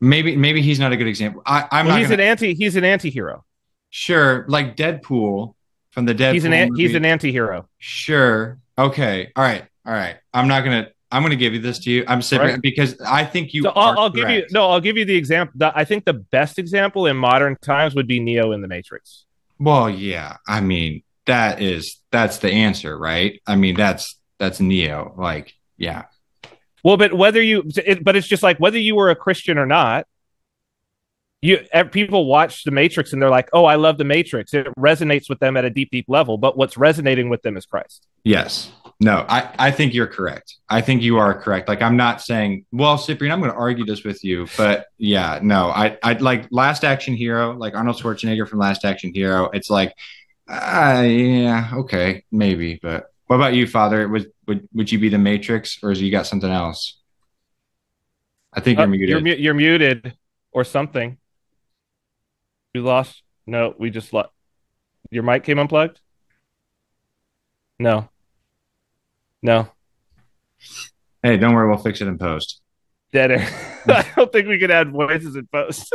Maybe 0.00 0.36
maybe 0.36 0.60
he's 0.60 0.78
not 0.78 0.92
a 0.92 0.96
good 0.96 1.06
example. 1.06 1.42
I, 1.46 1.66
I'm 1.70 1.86
well, 1.86 1.96
he's 1.96 2.08
gonna... 2.08 2.22
an 2.22 2.28
anti. 2.28 2.54
He's 2.54 2.76
an 2.76 2.84
anti-hero. 2.84 3.44
Sure, 3.88 4.44
like 4.48 4.76
Deadpool 4.76 5.54
from 5.90 6.04
the 6.04 6.14
Deadpool. 6.14 6.34
He's 6.34 6.44
an 6.44 6.52
an- 6.52 6.74
he's 6.76 6.94
an 6.94 7.04
anti-hero. 7.06 7.68
Sure. 7.78 8.58
Okay. 8.76 9.32
All 9.34 9.42
right. 9.42 9.64
All 9.86 9.92
right. 9.92 10.16
I'm 10.34 10.48
not 10.48 10.64
gonna. 10.64 10.88
I'm 11.12 11.22
gonna 11.22 11.36
give 11.36 11.54
you 11.54 11.60
this 11.60 11.78
to 11.80 11.90
you. 11.90 12.04
I'm 12.08 12.20
saying 12.20 12.42
right. 12.42 12.60
because 12.60 13.00
I 13.00 13.24
think 13.24 13.54
you. 13.54 13.62
So 13.62 13.70
I'll, 13.70 13.98
I'll 13.98 14.10
give 14.10 14.28
you. 14.28 14.44
No, 14.50 14.68
I'll 14.70 14.80
give 14.80 14.96
you 14.96 15.04
the 15.04 15.14
example. 15.14 15.70
I 15.74 15.84
think 15.84 16.04
the 16.04 16.14
best 16.14 16.58
example 16.58 17.06
in 17.06 17.16
modern 17.16 17.56
times 17.62 17.94
would 17.94 18.08
be 18.08 18.18
Neo 18.18 18.52
in 18.52 18.60
the 18.60 18.68
Matrix. 18.68 19.24
Well, 19.58 19.88
yeah. 19.88 20.36
I 20.46 20.60
mean, 20.60 21.02
that 21.26 21.62
is 21.62 22.00
that's 22.10 22.38
the 22.38 22.50
answer, 22.50 22.98
right? 22.98 23.40
I 23.46 23.56
mean, 23.56 23.76
that's 23.76 24.18
that's 24.38 24.60
Neo. 24.60 25.14
Like, 25.16 25.54
yeah. 25.76 26.04
Well, 26.82 26.96
but 26.96 27.14
whether 27.14 27.42
you, 27.42 27.64
it, 27.84 28.04
but 28.04 28.16
it's 28.16 28.28
just 28.28 28.42
like 28.42 28.58
whether 28.58 28.78
you 28.78 28.96
were 28.96 29.10
a 29.10 29.16
Christian 29.16 29.58
or 29.58 29.66
not. 29.66 30.06
You 31.42 31.64
eh, 31.70 31.82
people 31.82 32.24
watch 32.24 32.64
the 32.64 32.70
Matrix 32.70 33.12
and 33.12 33.20
they're 33.20 33.30
like, 33.30 33.50
"Oh, 33.52 33.66
I 33.66 33.74
love 33.74 33.98
the 33.98 34.04
Matrix." 34.04 34.54
It 34.54 34.66
resonates 34.78 35.28
with 35.28 35.38
them 35.38 35.56
at 35.56 35.66
a 35.66 35.70
deep, 35.70 35.90
deep 35.90 36.06
level. 36.08 36.38
But 36.38 36.56
what's 36.56 36.78
resonating 36.78 37.28
with 37.28 37.42
them 37.42 37.58
is 37.58 37.66
Christ. 37.66 38.06
Yes, 38.24 38.72
no, 38.98 39.26
I, 39.28 39.50
I 39.58 39.70
think 39.70 39.92
you're 39.92 40.06
correct. 40.06 40.56
I 40.68 40.80
think 40.80 41.02
you 41.02 41.18
are 41.18 41.38
correct. 41.38 41.68
Like 41.68 41.82
I'm 41.82 41.96
not 41.96 42.22
saying, 42.22 42.64
well, 42.72 42.96
Cyprian, 42.96 43.30
I'm 43.32 43.40
going 43.40 43.52
to 43.52 43.56
argue 43.58 43.84
this 43.84 44.04
with 44.04 44.24
you, 44.24 44.46
but 44.56 44.86
yeah, 44.96 45.38
no, 45.42 45.68
I 45.68 45.98
I 46.02 46.14
like 46.14 46.46
Last 46.50 46.82
Action 46.82 47.14
Hero, 47.14 47.54
like 47.54 47.74
Arnold 47.74 47.96
Schwarzenegger 47.96 48.48
from 48.48 48.58
Last 48.58 48.84
Action 48.84 49.12
Hero. 49.12 49.50
It's 49.52 49.68
like, 49.68 49.92
uh, 50.48 51.04
yeah, 51.06 51.70
okay, 51.74 52.24
maybe, 52.32 52.78
but 52.82 53.12
what 53.26 53.36
about 53.36 53.54
you, 53.54 53.66
Father? 53.66 54.08
Would 54.08 54.32
would 54.46 54.68
would 54.72 54.90
you 54.90 54.98
be 54.98 55.10
the 55.10 55.18
Matrix, 55.18 55.78
or 55.82 55.90
is 55.90 56.00
you 56.00 56.10
got 56.10 56.26
something 56.26 56.50
else? 56.50 56.98
I 58.52 58.60
think 58.60 58.78
you're 58.78 58.86
uh, 58.86 58.90
muted. 58.90 59.26
You're, 59.26 59.36
you're 59.36 59.54
muted, 59.54 60.14
or 60.52 60.64
something. 60.64 61.18
We 62.74 62.80
lost. 62.80 63.22
No, 63.46 63.74
we 63.78 63.90
just 63.90 64.12
lost. 64.12 64.30
Your 65.10 65.22
mic 65.22 65.44
came 65.44 65.58
unplugged. 65.58 66.00
No. 67.78 68.08
No. 69.42 69.68
Hey, 71.22 71.36
don't 71.36 71.54
worry, 71.54 71.68
we'll 71.68 71.78
fix 71.78 72.00
it 72.00 72.08
in 72.08 72.18
post. 72.18 72.60
Dead 73.12 73.32
air. 73.32 73.48
I 73.88 74.06
don't 74.16 74.32
think 74.32 74.48
we 74.48 74.58
can 74.58 74.70
add 74.70 74.90
voices 74.90 75.36
in 75.36 75.46
post. 75.46 75.92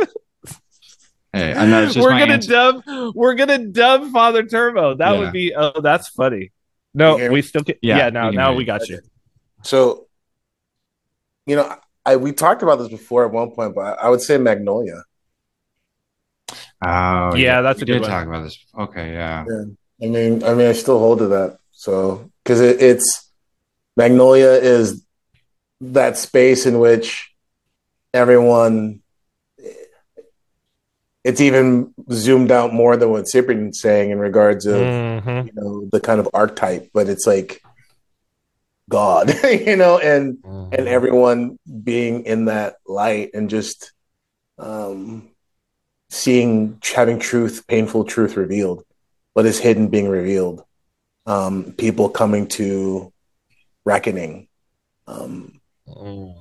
hey, 1.32 1.54
I 1.54 1.66
know 1.66 1.90
we're 1.96 2.10
gonna 2.10 2.34
answer. 2.34 2.50
dub. 2.50 2.82
We're 3.14 3.34
gonna 3.34 3.58
dub 3.58 4.10
Father 4.10 4.44
Turbo. 4.44 4.94
That 4.94 5.12
yeah. 5.12 5.18
would 5.18 5.32
be. 5.32 5.54
Oh, 5.54 5.80
that's 5.80 6.08
funny. 6.08 6.52
No, 6.94 7.30
we 7.30 7.42
still. 7.42 7.64
Can, 7.64 7.76
yeah, 7.82 7.98
yeah. 7.98 8.10
Now, 8.10 8.30
now 8.30 8.54
we 8.54 8.64
got 8.64 8.88
you. 8.88 9.00
So, 9.62 10.08
you 11.46 11.56
know, 11.56 11.76
I 12.04 12.16
we 12.16 12.32
talked 12.32 12.62
about 12.62 12.78
this 12.78 12.88
before 12.88 13.24
at 13.24 13.32
one 13.32 13.50
point, 13.50 13.74
but 13.74 13.98
I 13.98 14.08
would 14.08 14.20
say 14.20 14.38
Magnolia. 14.38 15.04
Oh, 16.84 17.34
yeah, 17.36 17.60
that's 17.60 17.80
a 17.80 17.84
good. 17.84 17.94
We 17.94 17.98
did 18.00 18.08
talk 18.08 18.26
about 18.26 18.42
this? 18.42 18.58
Okay, 18.76 19.12
yeah. 19.12 19.44
yeah. 19.48 19.64
I 20.02 20.10
mean, 20.10 20.42
I 20.42 20.54
mean, 20.54 20.66
I 20.66 20.72
still 20.72 20.98
hold 20.98 21.18
to 21.18 21.28
that. 21.28 21.58
So 21.70 22.30
because 22.42 22.60
it, 22.60 22.82
it's 22.82 23.30
Magnolia 23.96 24.52
is 24.52 25.04
that 25.80 26.16
space 26.16 26.66
in 26.66 26.78
which 26.78 27.32
everyone 28.14 29.02
it's 31.24 31.40
even 31.40 31.94
zoomed 32.10 32.50
out 32.50 32.72
more 32.72 32.96
than 32.96 33.10
what 33.10 33.28
Cyprian's 33.28 33.80
saying 33.80 34.10
in 34.10 34.18
regards 34.18 34.66
of 34.66 34.76
mm-hmm. 34.76 35.46
you 35.46 35.52
know 35.54 35.88
the 35.90 36.00
kind 36.00 36.20
of 36.20 36.28
archetype, 36.34 36.90
but 36.92 37.08
it's 37.08 37.26
like 37.26 37.62
God, 38.88 39.32
you 39.44 39.76
know, 39.76 39.98
and 39.98 40.38
mm-hmm. 40.38 40.74
and 40.74 40.88
everyone 40.88 41.58
being 41.82 42.24
in 42.24 42.46
that 42.46 42.76
light 42.86 43.30
and 43.34 43.48
just 43.48 43.92
um 44.58 45.30
seeing 46.10 46.78
having 46.94 47.18
truth, 47.18 47.66
painful 47.68 48.04
truth 48.04 48.36
revealed, 48.36 48.84
what 49.32 49.46
is 49.46 49.58
hidden 49.58 49.88
being 49.88 50.08
revealed. 50.08 50.62
Um, 51.24 51.72
people 51.78 52.08
coming 52.08 52.48
to 52.48 53.12
reckoning. 53.84 54.48
Um, 55.06 55.60
mm. 55.88 56.34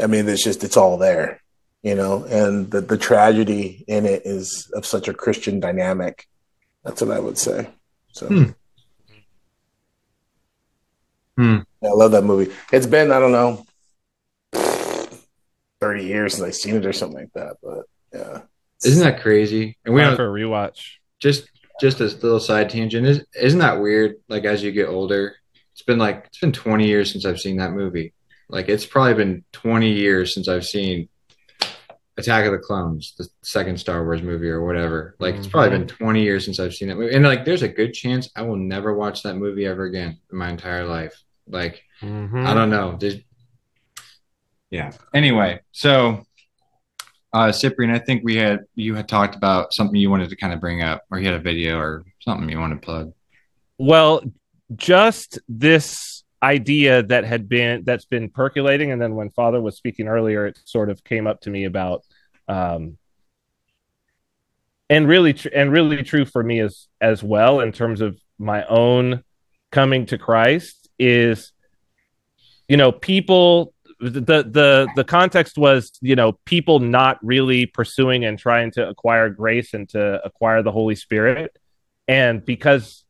I 0.00 0.06
mean, 0.06 0.28
it's 0.28 0.44
just 0.44 0.64
it's 0.64 0.76
all 0.76 0.98
there 0.98 1.42
you 1.82 1.96
know, 1.96 2.24
and 2.24 2.70
the, 2.70 2.80
the 2.80 2.96
tragedy 2.96 3.84
in 3.88 4.06
it 4.06 4.22
is 4.24 4.70
of 4.74 4.86
such 4.86 5.08
a 5.08 5.14
Christian 5.14 5.58
dynamic. 5.60 6.28
That's 6.84 7.02
what 7.02 7.10
I 7.10 7.18
would 7.18 7.38
say. 7.38 7.68
So, 8.12 8.26
hmm. 8.28 8.44
Hmm. 11.36 11.58
Yeah, 11.80 11.88
I 11.88 11.92
love 11.92 12.12
that 12.12 12.22
movie. 12.22 12.52
It's 12.72 12.86
been, 12.86 13.10
I 13.10 13.18
don't 13.18 13.32
know, 13.32 13.66
30 15.80 16.04
years 16.04 16.34
since 16.34 16.46
I've 16.46 16.54
seen 16.54 16.76
it 16.76 16.86
or 16.86 16.92
something 16.92 17.18
like 17.18 17.32
that, 17.34 17.56
but 17.62 17.86
yeah. 18.12 18.42
Isn't 18.84 19.02
that 19.02 19.22
crazy? 19.22 19.76
And 19.84 19.94
we 19.94 20.02
have 20.02 20.16
for 20.16 20.28
a 20.28 20.40
rewatch. 20.40 20.96
Just, 21.18 21.48
just 21.80 22.00
a 22.00 22.04
little 22.04 22.40
side 22.40 22.70
tangent. 22.70 23.06
Is, 23.06 23.24
isn't 23.34 23.60
that 23.60 23.80
weird? 23.80 24.16
Like, 24.28 24.44
as 24.44 24.62
you 24.62 24.70
get 24.72 24.88
older, 24.88 25.36
it's 25.72 25.82
been 25.82 25.98
like, 25.98 26.24
it's 26.26 26.40
been 26.40 26.52
20 26.52 26.86
years 26.86 27.12
since 27.12 27.24
I've 27.24 27.40
seen 27.40 27.56
that 27.56 27.72
movie. 27.72 28.12
Like, 28.48 28.68
it's 28.68 28.86
probably 28.86 29.14
been 29.14 29.44
20 29.52 29.90
years 29.90 30.34
since 30.34 30.48
I've 30.48 30.64
seen 30.64 31.08
Attack 32.18 32.44
of 32.44 32.52
the 32.52 32.58
Clones, 32.58 33.14
the 33.16 33.26
second 33.42 33.78
Star 33.78 34.04
Wars 34.04 34.22
movie 34.22 34.50
or 34.50 34.64
whatever. 34.66 35.16
Like 35.18 35.34
it's 35.34 35.46
probably 35.46 35.70
been 35.70 35.86
mm-hmm. 35.86 36.04
20 36.04 36.22
years 36.22 36.44
since 36.44 36.60
I've 36.60 36.74
seen 36.74 36.88
that 36.88 36.96
movie. 36.96 37.14
And 37.14 37.24
like 37.24 37.46
there's 37.46 37.62
a 37.62 37.68
good 37.68 37.94
chance 37.94 38.28
I 38.36 38.42
will 38.42 38.56
never 38.56 38.94
watch 38.94 39.22
that 39.22 39.36
movie 39.36 39.64
ever 39.64 39.84
again 39.84 40.18
in 40.30 40.38
my 40.38 40.50
entire 40.50 40.84
life. 40.84 41.18
Like 41.46 41.82
mm-hmm. 42.02 42.46
I 42.46 42.52
don't 42.52 42.68
know. 42.68 42.98
There's... 43.00 43.16
yeah. 44.70 44.92
Anyway, 45.14 45.60
so 45.72 46.26
uh 47.32 47.50
Cyprian, 47.50 47.94
I 47.94 47.98
think 47.98 48.22
we 48.24 48.36
had 48.36 48.60
you 48.74 48.94
had 48.94 49.08
talked 49.08 49.34
about 49.34 49.72
something 49.72 49.96
you 49.96 50.10
wanted 50.10 50.28
to 50.28 50.36
kind 50.36 50.52
of 50.52 50.60
bring 50.60 50.82
up 50.82 51.04
or 51.10 51.18
you 51.18 51.24
had 51.24 51.34
a 51.34 51.42
video 51.42 51.78
or 51.78 52.04
something 52.20 52.46
you 52.46 52.58
want 52.58 52.74
to 52.74 52.84
plug. 52.84 53.14
Well, 53.78 54.22
just 54.76 55.38
this 55.48 56.24
idea 56.42 57.02
that 57.04 57.24
had 57.24 57.48
been 57.48 57.84
that's 57.84 58.04
been 58.04 58.28
percolating. 58.28 58.90
And 58.90 59.00
then 59.00 59.14
when 59.14 59.30
father 59.30 59.60
was 59.60 59.76
speaking 59.76 60.08
earlier 60.08 60.46
it 60.46 60.58
sort 60.64 60.90
of 60.90 61.04
came 61.04 61.26
up 61.26 61.40
to 61.42 61.50
me 61.50 61.64
about 61.64 62.04
um 62.48 62.98
and 64.90 65.08
really 65.08 65.32
tr- 65.32 65.48
and 65.54 65.72
really 65.72 66.02
true 66.02 66.24
for 66.24 66.42
me 66.42 66.60
as 66.60 66.88
as 67.00 67.22
well 67.22 67.60
in 67.60 67.72
terms 67.72 68.00
of 68.00 68.18
my 68.38 68.64
own 68.66 69.22
coming 69.70 70.06
to 70.06 70.18
Christ 70.18 70.88
is 70.98 71.52
you 72.68 72.76
know 72.76 72.90
people 72.90 73.72
the 74.00 74.42
the 74.42 74.88
the 74.96 75.04
context 75.04 75.56
was 75.56 75.92
you 76.00 76.16
know 76.16 76.32
people 76.44 76.80
not 76.80 77.18
really 77.22 77.66
pursuing 77.66 78.24
and 78.24 78.36
trying 78.36 78.72
to 78.72 78.88
acquire 78.88 79.30
grace 79.30 79.74
and 79.74 79.88
to 79.90 80.20
acquire 80.24 80.62
the 80.62 80.72
holy 80.72 80.96
spirit. 80.96 81.56
And 82.08 82.44
because 82.44 83.01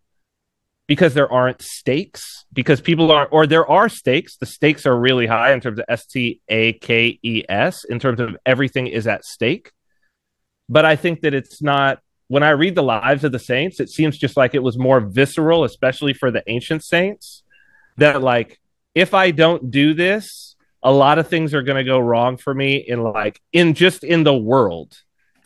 because 0.86 1.14
there 1.14 1.30
aren't 1.30 1.62
stakes 1.62 2.44
because 2.52 2.80
people 2.80 3.10
are 3.10 3.26
or 3.26 3.46
there 3.46 3.66
are 3.66 3.88
stakes. 3.88 4.36
The 4.36 4.46
stakes 4.46 4.86
are 4.86 4.98
really 4.98 5.26
high 5.26 5.52
in 5.52 5.60
terms 5.60 5.78
of 5.78 5.84
s-t-a-k-e-s 5.88 7.84
in 7.84 7.98
terms 7.98 8.20
of 8.20 8.36
everything 8.44 8.86
is 8.86 9.06
at 9.06 9.24
stake. 9.24 9.72
But 10.68 10.84
i 10.84 10.96
think 10.96 11.20
that 11.22 11.34
it's 11.34 11.62
not 11.62 12.00
when 12.28 12.42
i 12.42 12.50
read 12.50 12.74
the 12.74 12.82
lives 12.82 13.24
of 13.24 13.32
the 13.32 13.38
saints 13.38 13.80
it 13.80 13.90
seems 13.90 14.16
just 14.16 14.36
like 14.36 14.54
it 14.54 14.62
was 14.62 14.78
more 14.78 15.00
visceral 15.00 15.64
especially 15.64 16.14
for 16.14 16.30
the 16.30 16.42
ancient 16.46 16.82
saints 16.82 17.42
that 17.98 18.22
like 18.22 18.58
if 18.94 19.12
i 19.12 19.30
don't 19.30 19.70
do 19.70 19.92
this 19.92 20.56
a 20.82 20.92
lot 20.92 21.18
of 21.18 21.28
things 21.28 21.52
are 21.52 21.62
going 21.62 21.76
to 21.76 21.84
go 21.84 21.98
wrong 21.98 22.36
for 22.36 22.54
me 22.54 22.76
in 22.76 23.02
like 23.02 23.40
in 23.52 23.74
just 23.74 24.02
in 24.02 24.24
the 24.24 24.36
world. 24.36 24.96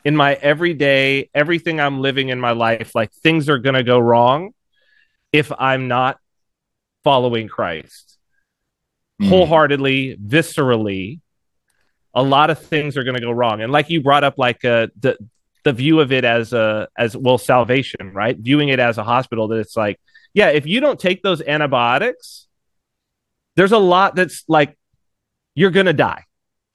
In 0.04 0.14
my 0.14 0.34
everyday 0.34 1.28
everything 1.34 1.80
i'm 1.80 2.00
living 2.00 2.28
in 2.28 2.38
my 2.38 2.52
life 2.52 2.94
like 2.94 3.12
things 3.12 3.48
are 3.48 3.58
going 3.58 3.74
to 3.74 3.82
go 3.82 3.98
wrong 3.98 4.52
if 5.36 5.52
I'm 5.58 5.88
not 5.88 6.18
following 7.04 7.48
Christ 7.48 8.16
mm. 9.20 9.28
wholeheartedly, 9.28 10.16
viscerally, 10.16 11.20
a 12.14 12.22
lot 12.22 12.50
of 12.50 12.58
things 12.58 12.96
are 12.96 13.04
going 13.04 13.14
to 13.14 13.20
go 13.20 13.30
wrong. 13.30 13.60
And 13.60 13.72
like 13.72 13.90
you 13.90 14.02
brought 14.02 14.24
up, 14.24 14.38
like 14.38 14.64
uh, 14.64 14.88
the 14.98 15.16
the 15.64 15.72
view 15.72 16.00
of 16.00 16.12
it 16.12 16.24
as 16.24 16.52
a 16.52 16.88
as 16.96 17.16
well 17.16 17.38
salvation, 17.38 18.12
right? 18.12 18.36
Viewing 18.36 18.68
it 18.68 18.78
as 18.78 18.98
a 18.98 19.04
hospital 19.04 19.48
that 19.48 19.58
it's 19.58 19.76
like, 19.76 20.00
yeah, 20.32 20.48
if 20.48 20.66
you 20.66 20.80
don't 20.80 20.98
take 20.98 21.22
those 21.22 21.42
antibiotics, 21.42 22.46
there's 23.56 23.72
a 23.72 23.78
lot 23.78 24.14
that's 24.14 24.44
like 24.48 24.76
you're 25.54 25.70
going 25.70 25.86
to 25.86 25.92
die. 25.92 26.24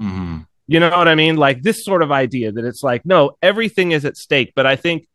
Mm-hmm. 0.01 0.39
You 0.67 0.79
know 0.79 0.89
what 0.89 1.07
I 1.07 1.15
mean? 1.15 1.37
Like 1.37 1.61
this 1.61 1.83
sort 1.83 2.01
of 2.01 2.11
idea 2.11 2.51
that 2.51 2.63
it's 2.65 2.83
like, 2.83 3.05
no, 3.05 3.37
everything 3.41 3.91
is 3.91 4.05
at 4.05 4.17
stake. 4.17 4.53
But 4.55 4.65
I 4.65 4.75
think 4.75 5.07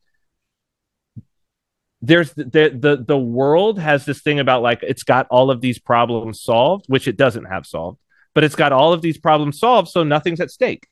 there's 2.02 2.32
the, 2.34 2.44
the 2.44 3.04
the 3.06 3.18
world 3.18 3.78
has 3.78 4.04
this 4.04 4.20
thing 4.20 4.38
about 4.38 4.62
like 4.62 4.82
it's 4.82 5.02
got 5.02 5.26
all 5.30 5.50
of 5.50 5.60
these 5.60 5.78
problems 5.78 6.42
solved 6.42 6.84
which 6.88 7.08
it 7.08 7.16
doesn't 7.16 7.46
have 7.46 7.66
solved 7.66 7.98
but 8.34 8.44
it's 8.44 8.54
got 8.54 8.72
all 8.72 8.92
of 8.92 9.00
these 9.00 9.18
problems 9.18 9.58
solved 9.58 9.88
so 9.88 10.04
nothing's 10.04 10.40
at 10.40 10.50
stake. 10.50 10.86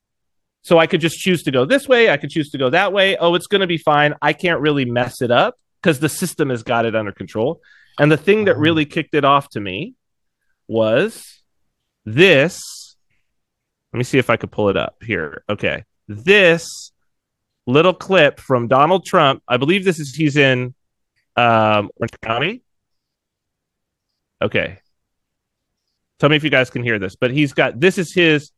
So 0.63 0.79
i 0.79 0.87
could 0.87 1.03
just 1.03 1.19
choose 1.19 1.43
to 1.43 1.51
go 1.51 1.67
this 1.67 1.87
way 1.87 2.09
i 2.09 2.17
could 2.17 2.31
choose 2.31 2.51
to 2.51 2.59
go 2.59 2.71
that 2.71 2.93
way 2.93 3.17
oh 3.19 3.35
it's 3.35 3.47
going 3.47 3.61
to 3.61 3.67
be 3.67 3.79
fine 3.79 4.15
i 4.23 4.33
can't 4.33 4.61
really 4.61 4.87
mess 4.87 5.21
it 5.21 5.31
up 5.31 5.59
because 5.85 6.01
the 6.01 6.09
system 6.09 6.49
has 6.49 6.63
got 6.63 6.87
it 6.87 6.97
under 6.97 7.13
control. 7.13 7.61
And 7.99 8.11
the 8.11 8.17
thing 8.17 8.47
that 8.47 8.53
uh-huh. 8.53 8.61
really 8.61 8.87
kicked 8.87 9.15
it 9.15 9.25
off 9.25 9.51
to 9.51 9.61
me 9.61 9.95
was 10.67 11.43
this 12.07 12.97
let 13.93 13.99
me 13.99 14.05
see 14.05 14.19
if 14.19 14.31
i 14.31 14.37
could 14.37 14.51
pull 14.51 14.71
it 14.71 14.77
up 14.77 14.97
here 15.03 15.45
okay. 15.49 15.85
This 16.09 16.93
little 17.67 17.95
clip 17.95 18.41
from 18.41 18.69
donald 18.69 19.07
trump 19.07 19.43
i 19.49 19.57
believe 19.57 19.85
this 19.85 19.99
is 19.99 20.15
he's 20.15 20.37
in 20.37 20.75
um, 21.37 21.91
Orange 21.97 22.21
County. 22.23 22.63
Okay. 24.43 24.79
Tell 26.19 26.29
me 26.29 26.37
if 26.37 26.45
you 26.45 26.51
guys 26.51 26.71
can 26.71 26.83
hear 26.83 26.99
this, 26.99 27.17
but 27.17 27.31
he's 27.31 27.53
got 27.53 27.81
this 27.81 27.99
is 27.99 28.13
his. 28.13 28.51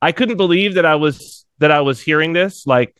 I 0.00 0.12
couldn't 0.12 0.36
believe 0.36 0.74
that 0.74 0.86
I 0.86 0.94
was 0.94 1.44
that 1.58 1.70
I 1.70 1.80
was 1.80 2.00
hearing 2.00 2.32
this. 2.32 2.66
Like, 2.66 2.94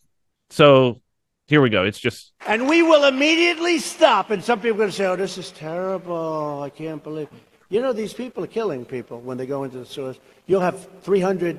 so 0.50 1.00
here 1.47 1.61
we 1.61 1.71
go. 1.71 1.85
It's 1.85 1.99
just. 1.99 2.33
And 2.47 2.68
we 2.68 2.83
will 2.83 3.04
immediately 3.04 3.78
stop. 3.78 4.30
And 4.30 4.42
some 4.42 4.61
people 4.61 4.76
are 4.76 4.78
going 4.78 4.90
to 4.90 4.97
say, 4.97 5.06
oh, 5.06 5.16
this 5.16 5.38
is 5.38 5.50
terrible. 5.50 6.62
I 6.62 6.71
can't 6.71 7.02
believe. 7.02 7.28
You 7.68 7.80
know, 7.80 7.92
these 7.92 8.14
people 8.14 8.44
are 8.44 8.49
killing 8.49 8.85
people 8.85 9.21
when 9.21 9.37
they 9.37 9.47
go 9.47 9.64
into 9.64 9.78
the 9.78 9.87
stores. 9.87 10.16
You'll 10.47 10.61
have 10.61 10.88
300 11.02 11.59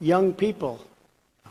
young 0.00 0.32
people 0.32 0.84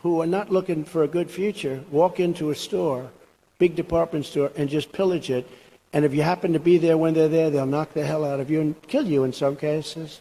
who 0.02 0.20
are 0.20 0.26
not 0.26 0.50
looking 0.50 0.84
for 0.84 1.04
a 1.04 1.08
good 1.08 1.30
future 1.30 1.82
walk 1.90 2.20
into 2.20 2.50
a 2.50 2.54
store 2.54 3.10
big 3.60 3.76
department 3.76 4.26
store 4.26 4.50
and 4.56 4.68
just 4.68 4.90
pillage 4.90 5.30
it. 5.30 5.48
And 5.92 6.04
if 6.04 6.12
you 6.12 6.22
happen 6.22 6.54
to 6.54 6.58
be 6.58 6.78
there 6.78 6.98
when 6.98 7.14
they're 7.14 7.28
there, 7.28 7.50
they'll 7.50 7.66
knock 7.66 7.92
the 7.92 8.04
hell 8.04 8.24
out 8.24 8.40
of 8.40 8.50
you 8.50 8.60
and 8.60 8.82
kill 8.88 9.06
you 9.06 9.22
in 9.22 9.32
some 9.32 9.54
cases. 9.54 10.20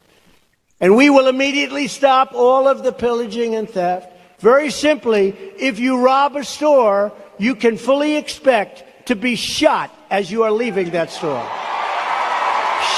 And 0.79 0.95
we 0.95 1.09
will 1.09 1.27
immediately 1.27 1.87
stop 1.87 2.33
all 2.33 2.67
of 2.67 2.83
the 2.83 2.91
pillaging 2.91 3.55
and 3.55 3.67
theft. 3.67 4.13
Very 4.39 4.69
simply, 4.69 5.29
if 5.57 5.79
you 5.79 6.03
rob 6.05 6.35
a 6.35 6.43
store, 6.43 7.11
you 7.39 7.55
can 7.55 7.77
fully 7.77 8.15
expect 8.17 9.07
to 9.07 9.15
be 9.15 9.35
shot 9.35 9.93
as 10.09 10.29
you 10.29 10.43
are 10.43 10.51
leaving 10.51 10.91
that 10.91 11.09
store. 11.09 11.43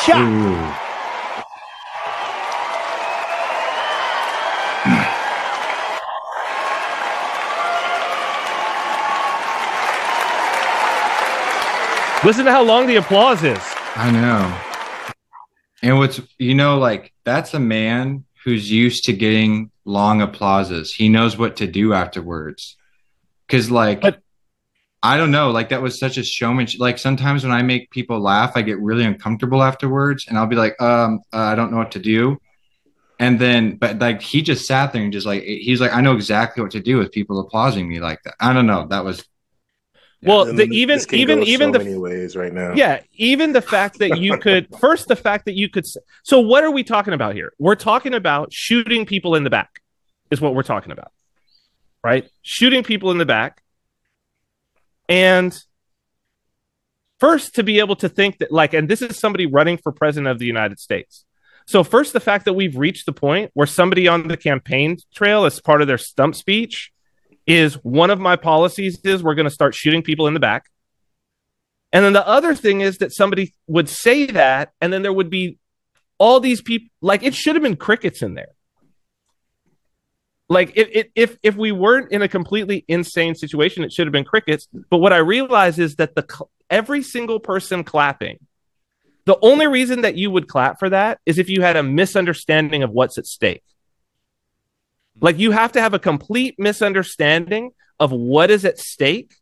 Shot. 0.04 0.22
Ooh. 0.22 0.81
Listen 12.24 12.46
to 12.46 12.52
how 12.52 12.62
long 12.62 12.86
the 12.86 12.98
applause 12.98 13.44
is. 13.44 13.58
I 13.96 14.12
know. 14.12 14.56
And 15.82 15.98
what's, 15.98 16.22
you 16.38 16.54
know, 16.54 16.78
like 16.78 17.12
that's 17.24 17.56
a 17.56 17.60
man 17.60 18.26
who's 18.44 18.70
used 18.70 19.06
to 19.06 19.14
getting 19.14 19.72
long 19.86 20.22
applauses. 20.22 20.94
He 20.94 21.10
knows 21.10 21.36
what 21.36 21.56
to 21.58 21.68
do 21.68 21.94
afterwards. 21.94 22.78
Cause 23.50 23.72
like, 23.72 24.02
but, 24.02 24.22
I 25.02 25.18
don't 25.18 25.32
know, 25.32 25.50
like 25.50 25.70
that 25.70 25.82
was 25.82 25.98
such 25.98 26.18
a 26.18 26.24
showmanship. 26.24 26.80
Like 26.80 27.00
sometimes 27.00 27.44
when 27.44 27.52
I 27.52 27.64
make 27.64 27.90
people 27.90 28.20
laugh, 28.20 28.52
I 28.54 28.62
get 28.62 28.80
really 28.80 29.04
uncomfortable 29.04 29.64
afterwards 29.64 30.28
and 30.28 30.38
I'll 30.38 30.46
be 30.46 30.56
like, 30.56 30.80
um, 30.80 31.22
uh, 31.34 31.38
I 31.38 31.56
don't 31.56 31.72
know 31.72 31.78
what 31.78 31.94
to 31.94 32.00
do. 32.00 32.38
And 33.20 33.40
then, 33.40 33.78
but 33.78 33.98
like 33.98 34.22
he 34.22 34.44
just 34.44 34.68
sat 34.68 34.94
there 34.94 35.02
and 35.02 35.12
just 35.12 35.26
like, 35.26 35.42
he's 35.42 35.82
like, 35.82 35.92
I 35.92 36.02
know 36.02 36.14
exactly 36.14 36.62
what 36.62 36.74
to 36.74 36.80
do 36.82 36.98
with 36.98 37.12
people 37.12 37.40
applauding 37.40 37.90
me 37.90 38.00
like 38.00 38.22
that. 38.26 38.36
I 38.40 38.54
don't 38.54 38.68
know. 38.68 38.86
That 38.88 39.04
was 39.04 39.26
Well, 40.24 40.46
the, 40.46 40.64
even 40.66 41.00
even 41.12 41.44
even 41.44 41.74
so 41.74 41.80
the 41.80 41.84
many 41.84 41.98
ways 41.98 42.36
right 42.36 42.54
now. 42.54 42.74
Yeah, 42.74 43.02
even 43.14 43.54
the 43.54 43.62
fact 43.62 44.00
that 44.00 44.20
you 44.20 44.38
could 44.46 44.68
first 44.80 45.08
the 45.08 45.16
fact 45.16 45.46
that 45.46 45.56
you 45.56 45.68
could. 45.68 45.86
So 46.24 46.40
what 46.40 46.64
are 46.64 46.72
we 46.72 46.84
talking 46.84 47.14
about 47.14 47.34
here? 47.34 47.54
We're 47.58 47.76
talking 47.76 48.14
about 48.14 48.54
shooting 48.54 49.06
people 49.06 49.36
in 49.36 49.44
the 49.44 49.50
back, 49.50 49.82
is 50.30 50.40
what 50.40 50.54
we're 50.54 50.64
talking 50.64 50.92
about, 50.92 51.12
right? 52.04 52.30
Shooting 52.44 52.84
people 52.84 53.10
in 53.10 53.18
the 53.18 53.26
back, 53.26 53.64
and 55.10 55.60
first 57.20 57.56
to 57.56 57.64
be 57.64 57.80
able 57.80 57.96
to 57.96 58.10
think 58.10 58.38
that 58.40 58.52
like, 58.52 58.74
and 58.74 58.88
this 58.88 59.02
is 59.02 59.18
somebody 59.18 59.48
running 59.48 59.78
for 59.78 59.92
president 59.92 60.28
of 60.28 60.38
the 60.38 60.46
United 60.46 60.80
States. 60.80 61.26
So 61.66 61.84
first, 61.84 62.14
the 62.14 62.20
fact 62.20 62.46
that 62.46 62.54
we've 62.54 62.78
reached 62.78 63.06
the 63.06 63.14
point 63.14 63.52
where 63.54 63.68
somebody 63.68 64.08
on 64.08 64.28
the 64.28 64.38
campaign 64.38 64.98
trail, 65.16 65.46
as 65.46 65.60
part 65.60 65.82
of 65.82 65.88
their 65.88 65.98
stump 65.98 66.36
speech, 66.36 66.92
is 67.48 67.76
one 67.84 68.10
of 68.10 68.20
my 68.20 68.36
policies 68.36 69.00
is 69.04 69.24
we're 69.24 69.36
going 69.36 69.48
to 69.48 69.50
start 69.50 69.76
shooting 69.76 70.04
people 70.04 70.28
in 70.28 70.34
the 70.34 70.40
back. 70.40 70.66
And 71.92 72.06
then 72.06 72.14
the 72.14 72.26
other 72.26 72.56
thing 72.56 72.82
is 72.82 73.00
that 73.00 73.14
somebody 73.14 73.54
would 73.68 73.90
say 73.90 74.28
that, 74.28 74.72
and 74.80 74.94
then 74.94 75.02
there 75.02 75.12
would 75.12 75.30
be 75.30 75.58
all 76.18 76.40
these 76.40 76.62
people. 76.62 76.88
Like 77.02 77.24
it 77.24 77.36
should 77.36 77.56
have 77.56 77.64
been 77.64 77.76
crickets 77.76 78.22
in 78.22 78.36
there. 78.36 78.54
Like 80.48 80.74
if 80.76 81.08
if 81.16 81.38
if 81.44 81.56
we 81.56 81.72
weren't 81.72 82.12
in 82.12 82.22
a 82.22 82.28
completely 82.28 82.84
insane 82.88 83.36
situation, 83.36 83.84
it 83.84 83.92
should 83.92 84.06
have 84.06 84.12
been 84.12 84.26
crickets. 84.26 84.68
But 84.90 84.98
what 84.98 85.14
I 85.14 85.18
realize 85.18 85.80
is 85.80 85.96
that 85.96 86.16
the 86.16 86.26
every 86.70 87.04
single 87.04 87.40
person 87.40 87.84
clapping, 87.84 88.38
the 89.26 89.38
only 89.42 89.68
reason 89.68 90.02
that 90.02 90.16
you 90.16 90.30
would 90.30 90.48
clap 90.48 90.80
for 90.80 90.90
that 90.90 91.20
is 91.26 91.38
if 91.38 91.50
you 91.50 91.62
had 91.62 91.78
a 91.78 91.84
misunderstanding 91.84 92.84
of 92.84 92.92
what's 92.92 93.18
at 93.18 93.26
stake. 93.26 93.64
Like 95.22 95.38
you 95.38 95.52
have 95.52 95.72
to 95.74 95.82
have 95.82 95.94
a 95.94 96.00
complete 96.00 96.56
misunderstanding 96.58 97.72
of 98.00 98.12
what 98.12 98.52
is 98.52 98.66
at 98.66 98.80
stake 98.80 99.34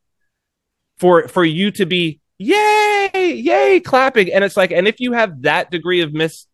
for 0.98 1.28
for 1.30 1.44
you 1.44 1.72
to 1.72 1.86
be 1.86 2.20
yay, 2.38 3.10
yay, 3.14 3.80
clapping. 3.80 4.32
And 4.34 4.44
it's 4.44 4.58
like, 4.58 4.72
and 4.72 4.88
if 4.88 5.00
you 5.00 5.14
have 5.14 5.44
that 5.44 5.72
degree 5.72 6.02
of 6.02 6.14
mis 6.14 6.46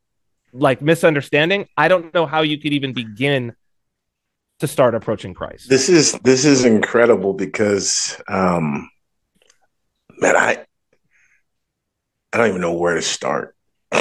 like 0.54 0.82
misunderstanding, 0.82 1.68
I 1.76 1.88
don't 1.88 2.14
know 2.14 2.26
how 2.26 2.42
you 2.42 2.60
could 2.60 2.74
even 2.74 2.94
begin 2.94 3.54
to 4.60 4.68
start 4.68 4.96
approaching 4.96 5.34
Christ. 5.34 5.70
This 5.70 5.90
is 5.90 6.14
this 6.24 6.46
is 6.46 6.64
incredible 6.64 7.34
because 7.34 8.22
um 8.28 8.90
man, 10.18 10.36
I 10.36 10.66
I 12.32 12.38
don't 12.38 12.50
even 12.50 12.62
know 12.62 12.74
where 12.74 12.96
to 12.96 13.02
start 13.02 13.56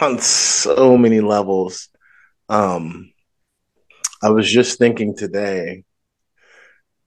on 0.00 0.18
so 0.18 0.96
many 0.96 1.20
levels. 1.20 1.88
Um 2.48 3.12
I 4.22 4.30
was 4.30 4.50
just 4.50 4.78
thinking 4.78 5.16
today, 5.16 5.84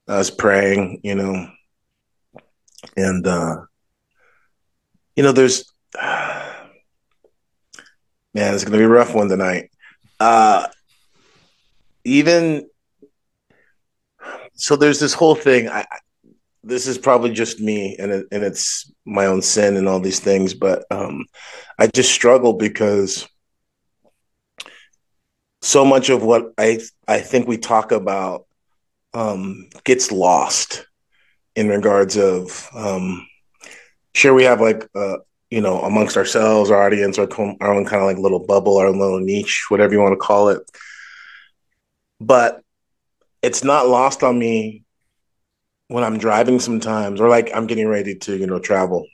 I 0.07 0.17
was 0.17 0.31
praying, 0.31 1.01
you 1.03 1.15
know, 1.15 1.49
and, 2.95 3.27
uh, 3.27 3.57
you 5.15 5.23
know, 5.23 5.31
there's, 5.31 5.65
man, 6.01 6.55
it's 8.33 8.63
going 8.63 8.71
to 8.73 8.77
be 8.77 8.83
a 8.83 8.89
rough 8.89 9.13
one 9.13 9.27
tonight. 9.27 9.71
Uh, 10.19 10.67
even, 12.05 12.69
so 14.53 14.75
there's 14.75 14.99
this 14.99 15.13
whole 15.13 15.35
thing. 15.35 15.67
I, 15.67 15.85
this 16.63 16.87
is 16.87 16.97
probably 16.97 17.31
just 17.31 17.59
me 17.59 17.97
and 17.99 18.11
it, 18.11 18.27
and 18.31 18.43
it's 18.43 18.91
my 19.05 19.25
own 19.25 19.41
sin 19.41 19.77
and 19.77 19.87
all 19.87 19.99
these 19.99 20.19
things, 20.19 20.53
but 20.53 20.85
um, 20.91 21.25
I 21.79 21.87
just 21.87 22.11
struggle 22.11 22.53
because 22.53 23.27
so 25.61 25.85
much 25.85 26.09
of 26.09 26.23
what 26.23 26.53
I 26.57 26.79
I 27.07 27.19
think 27.19 27.47
we 27.47 27.57
talk 27.57 27.91
about 27.91 28.45
um, 29.13 29.69
gets 29.83 30.11
lost 30.11 30.85
in 31.55 31.69
regards 31.69 32.17
of 32.17 32.69
um, 32.73 33.27
sure 34.15 34.33
we 34.33 34.43
have 34.43 34.61
like 34.61 34.87
uh, 34.95 35.17
you 35.49 35.61
know 35.61 35.81
amongst 35.81 36.17
ourselves 36.17 36.71
our 36.71 36.83
audience 36.83 37.19
our, 37.19 37.27
our 37.61 37.73
own 37.73 37.85
kind 37.85 38.01
of 38.01 38.07
like 38.07 38.17
little 38.17 38.45
bubble 38.45 38.77
our 38.77 38.87
own 38.87 38.99
little 38.99 39.19
niche 39.19 39.65
whatever 39.69 39.93
you 39.93 39.99
want 39.99 40.13
to 40.13 40.17
call 40.17 40.49
it. 40.49 40.61
But 42.19 42.61
it's 43.41 43.63
not 43.63 43.87
lost 43.87 44.23
on 44.23 44.37
me 44.37 44.83
when 45.87 46.03
I'm 46.03 46.17
driving 46.17 46.59
sometimes 46.59 47.19
or 47.19 47.29
like 47.29 47.51
I'm 47.53 47.67
getting 47.67 47.87
ready 47.87 48.15
to 48.15 48.35
you 48.35 48.47
know 48.47 48.59
travel 48.59 49.05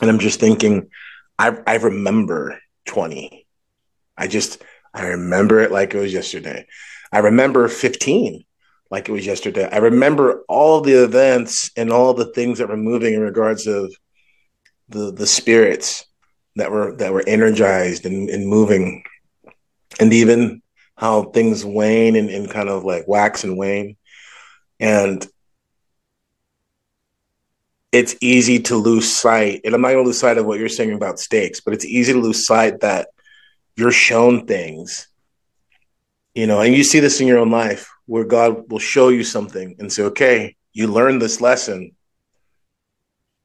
and 0.00 0.10
I'm 0.10 0.18
just 0.18 0.40
thinking 0.40 0.90
I 1.38 1.56
I 1.66 1.76
remember 1.76 2.58
20 2.86 3.46
I 4.16 4.26
just 4.26 4.62
I 4.94 5.06
remember 5.08 5.60
it 5.60 5.70
like 5.70 5.94
it 5.94 6.00
was 6.00 6.12
yesterday. 6.12 6.66
I 7.12 7.18
remember 7.18 7.68
15 7.68 8.44
like 8.90 9.08
it 9.08 9.12
was 9.12 9.26
yesterday. 9.26 9.68
I 9.70 9.78
remember 9.78 10.44
all 10.48 10.80
the 10.80 11.04
events 11.04 11.70
and 11.76 11.90
all 11.90 12.14
the 12.14 12.32
things 12.32 12.58
that 12.58 12.68
were 12.68 12.76
moving 12.76 13.14
in 13.14 13.20
regards 13.20 13.66
of 13.66 13.94
the 14.88 15.12
the 15.12 15.26
spirits 15.26 16.06
that 16.56 16.70
were 16.70 16.96
that 16.96 17.12
were 17.12 17.24
energized 17.26 18.06
and, 18.06 18.30
and 18.30 18.48
moving, 18.48 19.04
and 20.00 20.12
even 20.12 20.62
how 20.96 21.24
things 21.24 21.64
wane 21.64 22.16
and, 22.16 22.30
and 22.30 22.50
kind 22.50 22.68
of 22.68 22.84
like 22.84 23.06
wax 23.06 23.44
and 23.44 23.58
wane, 23.58 23.96
and 24.80 25.26
it's 27.92 28.16
easy 28.20 28.60
to 28.60 28.76
lose 28.76 29.10
sight. 29.10 29.60
And 29.64 29.74
I'm 29.74 29.80
not 29.80 29.88
going 29.88 30.04
to 30.04 30.06
lose 30.06 30.20
sight 30.20 30.38
of 30.38 30.46
what 30.46 30.58
you're 30.58 30.68
saying 30.68 30.92
about 30.92 31.18
stakes, 31.18 31.60
but 31.60 31.74
it's 31.74 31.86
easy 31.86 32.12
to 32.12 32.18
lose 32.18 32.46
sight 32.46 32.80
that 32.80 33.08
you're 33.78 33.92
shown 33.92 34.44
things, 34.44 35.06
you 36.34 36.48
know, 36.48 36.60
and 36.60 36.74
you 36.74 36.82
see 36.82 36.98
this 36.98 37.20
in 37.20 37.28
your 37.28 37.38
own 37.38 37.50
life 37.50 37.88
where 38.06 38.24
God 38.24 38.70
will 38.70 38.80
show 38.80 39.08
you 39.08 39.22
something 39.22 39.76
and 39.78 39.92
say, 39.92 40.02
okay, 40.02 40.56
you 40.72 40.88
learned 40.88 41.22
this 41.22 41.40
lesson. 41.40 41.92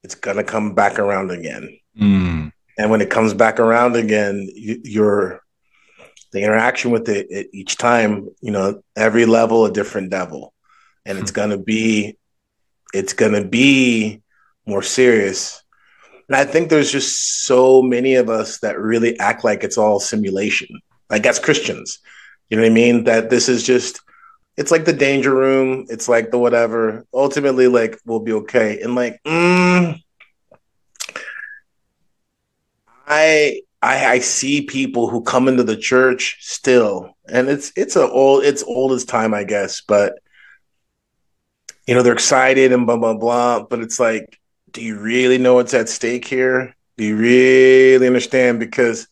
It's 0.02 0.16
going 0.16 0.38
to 0.38 0.44
come 0.44 0.74
back 0.74 0.98
around 0.98 1.30
again. 1.30 1.78
Mm. 2.00 2.52
And 2.80 2.90
when 2.90 3.02
it 3.02 3.12
comes 3.12 3.36
back 3.36 3.60
around 3.60 3.96
again, 3.96 4.50
you, 4.56 4.82
you're 4.84 5.42
the 6.32 6.42
interaction 6.42 6.90
with 6.90 7.08
it, 7.10 7.28
it, 7.30 7.50
each 7.54 7.78
time, 7.78 8.28
you 8.42 8.50
know, 8.50 8.82
every 8.96 9.28
level 9.28 9.66
a 9.66 9.72
different 9.72 10.10
devil. 10.10 10.52
And 11.06 11.20
it's 11.20 11.30
hmm. 11.30 11.36
going 11.36 11.50
to 11.52 11.60
be, 11.60 12.18
it's 12.92 13.14
going 13.14 13.34
to 13.34 13.48
be 13.48 14.22
more 14.66 14.82
serious 14.82 15.63
and 16.30 16.36
I 16.36 16.46
think 16.46 16.70
there's 16.70 16.92
just 16.92 17.46
so 17.46 17.82
many 17.82 18.16
of 18.16 18.30
us 18.30 18.60
that 18.60 18.80
really 18.80 19.20
act 19.20 19.44
like 19.44 19.64
it's 19.64 19.78
all 19.78 20.00
simulation, 20.00 20.68
like 21.10 21.26
as 21.26 21.40
Christians. 21.40 22.00
You 22.50 22.58
know 22.58 22.64
what 22.64 22.72
I 22.72 22.74
mean? 22.74 23.04
That 23.06 23.30
this 23.30 23.50
is 23.50 23.64
just, 23.64 24.02
it's 24.58 24.72
like 24.72 24.86
the 24.86 24.94
danger 24.94 25.34
room. 25.34 25.86
It's 25.90 26.08
like 26.08 26.32
the 26.32 26.38
whatever. 26.38 27.06
Ultimately, 27.14 27.68
like, 27.68 28.00
we'll 28.06 28.20
be 28.20 28.34
okay. 28.34 28.80
And 28.82 28.96
like, 28.96 29.20
mm, 29.26 30.00
I, 33.08 33.62
I, 33.82 34.06
I 34.06 34.20
see 34.20 34.62
people 34.62 35.10
who 35.10 35.24
come 35.24 35.50
into 35.50 35.64
the 35.64 35.76
church 35.76 36.38
still, 36.40 37.18
and 37.28 37.50
it's 37.50 37.74
it's 37.76 37.98
a 37.98 38.10
old 38.10 38.46
it's 38.46 38.64
old 38.64 38.94
as 38.94 39.04
time, 39.04 39.34
I 39.34 39.44
guess. 39.44 39.82
But 39.82 40.14
you 41.86 41.94
know, 41.94 42.02
they're 42.02 42.14
excited 42.14 42.72
and 42.72 42.86
blah 42.86 42.96
blah 42.96 43.16
blah. 43.16 43.64
But 43.64 43.82
it's 43.82 44.00
like 44.00 44.40
do 44.74 44.82
you 44.82 45.00
really 45.00 45.38
know 45.38 45.54
what's 45.54 45.74
at 45.74 45.88
stake 45.88 46.26
here? 46.26 46.76
Do 46.98 47.06
you 47.06 47.16
really 47.16 48.06
understand? 48.06 48.60
Because, 48.60 49.08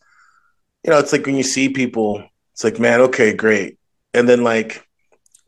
you 0.84 0.90
know, 0.90 0.98
it's 0.98 1.12
like 1.12 1.24
when 1.24 1.36
you 1.36 1.42
see 1.44 1.68
people, 1.68 2.24
it's 2.52 2.64
like, 2.64 2.78
man, 2.78 3.00
okay, 3.02 3.32
great. 3.32 3.78
And 4.12 4.28
then 4.28 4.44
like 4.44 4.86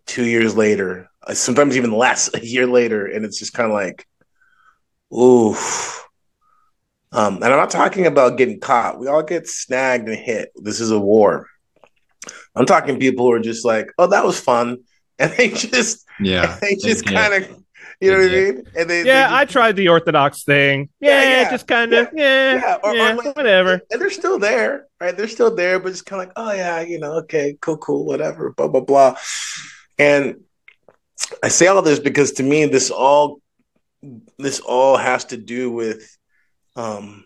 two 0.06 0.24
years 0.24 0.56
later, 0.56 1.10
uh, 1.26 1.34
sometimes 1.34 1.76
even 1.76 1.92
less, 1.92 2.32
a 2.34 2.44
year 2.44 2.66
later, 2.66 3.06
and 3.06 3.24
it's 3.24 3.38
just 3.38 3.52
kind 3.52 3.70
of 3.70 3.74
like, 3.74 4.06
ooh. 5.12 5.56
Um, 7.12 7.36
and 7.36 7.44
I'm 7.44 7.58
not 7.58 7.70
talking 7.70 8.06
about 8.06 8.38
getting 8.38 8.58
caught. 8.58 8.98
We 8.98 9.06
all 9.06 9.22
get 9.22 9.46
snagged 9.46 10.08
and 10.08 10.18
hit. 10.18 10.50
This 10.56 10.80
is 10.80 10.90
a 10.90 10.98
war. 10.98 11.48
I'm 12.56 12.66
talking 12.66 12.98
people 12.98 13.26
who 13.26 13.32
are 13.32 13.40
just 13.40 13.64
like, 13.64 13.88
oh, 13.98 14.06
that 14.08 14.24
was 14.24 14.40
fun. 14.40 14.78
And 15.16 15.30
they 15.34 15.48
just, 15.48 16.04
yeah, 16.18 16.58
they 16.60 16.74
just 16.74 17.06
kind 17.06 17.34
of 17.34 17.63
you 18.04 18.12
know 18.12 18.18
what 18.18 18.30
I 18.30 18.34
mean? 18.34 18.62
And 18.76 18.90
they, 18.90 19.04
yeah, 19.04 19.22
just, 19.24 19.32
I 19.34 19.44
tried 19.46 19.76
the 19.76 19.88
Orthodox 19.88 20.44
thing. 20.44 20.88
Yeah, 21.00 21.22
yeah, 21.22 21.40
yeah. 21.42 21.50
just 21.50 21.66
kind 21.66 21.92
of, 21.92 22.08
yeah, 22.14 22.54
yeah, 22.54 22.78
or, 22.82 22.94
yeah 22.94 23.12
or 23.12 23.16
like, 23.16 23.36
whatever. 23.36 23.80
And 23.90 24.00
they're 24.00 24.10
still 24.10 24.38
there, 24.38 24.86
right? 25.00 25.16
They're 25.16 25.28
still 25.28 25.54
there, 25.54 25.78
but 25.80 25.90
just 25.90 26.06
kind 26.06 26.22
of 26.22 26.28
like, 26.28 26.34
oh 26.36 26.52
yeah, 26.52 26.80
you 26.80 26.98
know, 26.98 27.14
okay, 27.18 27.56
cool, 27.60 27.78
cool, 27.78 28.04
whatever, 28.04 28.52
blah 28.52 28.68
blah 28.68 28.80
blah. 28.80 29.16
And 29.98 30.40
I 31.42 31.48
say 31.48 31.66
all 31.66 31.82
this 31.82 31.98
because 31.98 32.32
to 32.32 32.42
me, 32.42 32.66
this 32.66 32.90
all, 32.90 33.40
this 34.38 34.60
all 34.60 34.96
has 34.96 35.24
to 35.26 35.36
do 35.36 35.70
with, 35.70 36.16
um, 36.76 37.24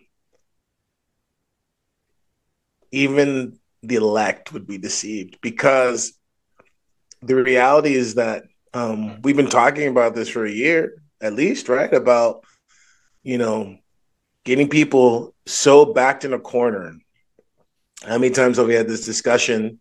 even 2.90 3.58
the 3.82 3.96
elect 3.96 4.52
would 4.52 4.66
be 4.66 4.78
deceived 4.78 5.38
because 5.40 6.12
the 7.22 7.34
reality 7.34 7.94
is 7.94 8.14
that 8.14 8.44
um, 8.78 9.20
we've 9.22 9.36
been 9.36 9.48
talking 9.48 9.88
about 9.88 10.14
this 10.14 10.28
for 10.28 10.44
a 10.44 10.50
year 10.50 11.02
at 11.20 11.32
least, 11.32 11.68
right? 11.68 11.92
About 11.92 12.44
you 13.22 13.38
know 13.38 13.76
getting 14.44 14.68
people 14.68 15.34
so 15.46 15.92
backed 15.92 16.24
in 16.24 16.32
a 16.32 16.38
corner. 16.38 16.94
How 18.02 18.18
many 18.18 18.30
times 18.30 18.56
have 18.58 18.66
we 18.66 18.74
had 18.74 18.88
this 18.88 19.04
discussion? 19.04 19.80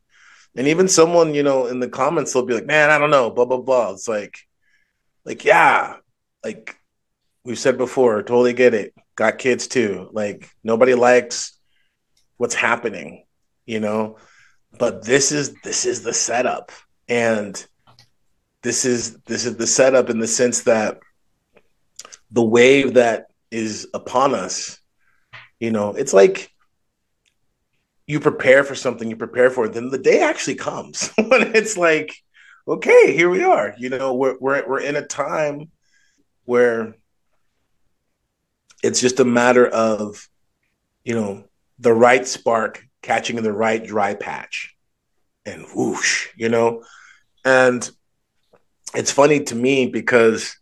And 0.55 0.67
even 0.67 0.87
someone, 0.87 1.35
you 1.35 1.43
know, 1.43 1.67
in 1.67 1.79
the 1.79 1.89
comments, 1.89 2.33
they'll 2.33 2.45
be 2.45 2.55
like, 2.55 2.65
"Man, 2.65 2.89
I 2.89 2.97
don't 2.97 3.11
know," 3.11 3.29
blah 3.29 3.45
blah 3.45 3.61
blah. 3.61 3.91
It's 3.91 4.07
like, 4.07 4.39
like 5.25 5.45
yeah, 5.45 5.97
like 6.43 6.75
we've 7.43 7.59
said 7.59 7.77
before, 7.77 8.23
totally 8.23 8.53
get 8.53 8.73
it. 8.73 8.93
Got 9.15 9.37
kids 9.37 9.67
too. 9.67 10.09
Like 10.11 10.49
nobody 10.63 10.95
likes 10.95 11.57
what's 12.37 12.55
happening, 12.55 13.25
you 13.65 13.79
know. 13.79 14.17
But 14.79 15.05
this 15.05 15.31
is 15.31 15.53
this 15.63 15.85
is 15.85 16.01
the 16.01 16.13
setup, 16.13 16.71
and 17.07 17.65
this 18.63 18.85
is 18.85 19.17
this 19.21 19.45
is 19.45 19.57
the 19.57 19.67
setup 19.67 20.09
in 20.09 20.19
the 20.19 20.27
sense 20.27 20.63
that 20.63 20.99
the 22.31 22.43
wave 22.43 22.95
that 22.95 23.27
is 23.51 23.87
upon 23.93 24.35
us, 24.35 24.79
you 25.59 25.71
know, 25.71 25.91
it's 25.91 26.13
like 26.13 26.51
you 28.05 28.19
prepare 28.19 28.63
for 28.63 28.75
something, 28.75 29.09
you 29.09 29.15
prepare 29.15 29.49
for 29.49 29.65
it, 29.65 29.73
then 29.73 29.89
the 29.89 29.97
day 29.97 30.21
actually 30.21 30.55
comes 30.55 31.11
when 31.15 31.55
it's 31.55 31.77
like, 31.77 32.13
okay, 32.67 33.15
here 33.15 33.29
we 33.29 33.43
are. 33.43 33.73
You 33.77 33.89
know, 33.89 34.15
we're 34.15 34.37
we're 34.39 34.67
we're 34.67 34.81
in 34.81 34.95
a 34.95 35.05
time 35.05 35.69
where 36.45 36.95
it's 38.83 39.01
just 39.01 39.19
a 39.19 39.25
matter 39.25 39.67
of, 39.67 40.27
you 41.03 41.13
know, 41.13 41.43
the 41.79 41.93
right 41.93 42.25
spark 42.25 42.85
catching 43.01 43.37
in 43.37 43.43
the 43.43 43.53
right 43.53 43.85
dry 43.85 44.15
patch, 44.15 44.75
and 45.45 45.65
whoosh, 45.75 46.27
you 46.35 46.49
know, 46.49 46.83
and 47.45 47.89
it's 48.97 49.11
funny 49.11 49.43
to 49.43 49.55
me 49.55 49.85
because 49.85 50.57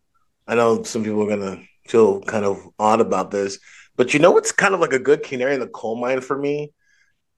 I 0.46 0.56
know 0.56 0.84
some 0.84 1.06
people 1.06 1.24
are 1.24 1.38
gonna 1.38 1.64
feel 1.88 2.20
kind 2.20 2.44
of 2.44 2.60
odd 2.78 3.00
about 3.00 3.32
this, 3.32 3.60
but 3.96 4.14
you 4.14 4.20
know 4.20 4.32
what's 4.32 4.52
kind 4.52 4.74
of 4.74 4.82
like 4.82 4.92
a 4.92 5.00
good 5.00 5.24
canary 5.24 5.54
in 5.54 5.62
the 5.62 5.68
coal 5.68 5.96
mine 5.96 6.20
for 6.20 6.38
me 6.38 6.74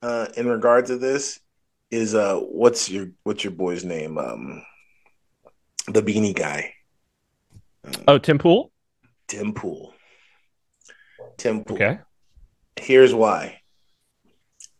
uh, 0.01 0.25
in 0.35 0.47
regard 0.47 0.87
to 0.87 0.97
this 0.97 1.39
is 1.91 2.15
uh, 2.15 2.37
what's 2.37 2.89
your 2.89 3.11
what's 3.23 3.43
your 3.43 3.51
boy's 3.51 3.85
name? 3.85 4.17
Um, 4.17 4.63
the 5.87 6.01
beanie 6.01 6.35
guy. 6.35 6.73
oh, 8.07 8.17
Tim 8.17 8.39
Pool. 8.39 8.71
Tim 9.27 9.53
Pool. 9.53 9.93
Tim 11.37 11.63
Pool. 11.63 11.75
Okay. 11.75 11.99
Here's 12.75 13.13
why. 13.13 13.61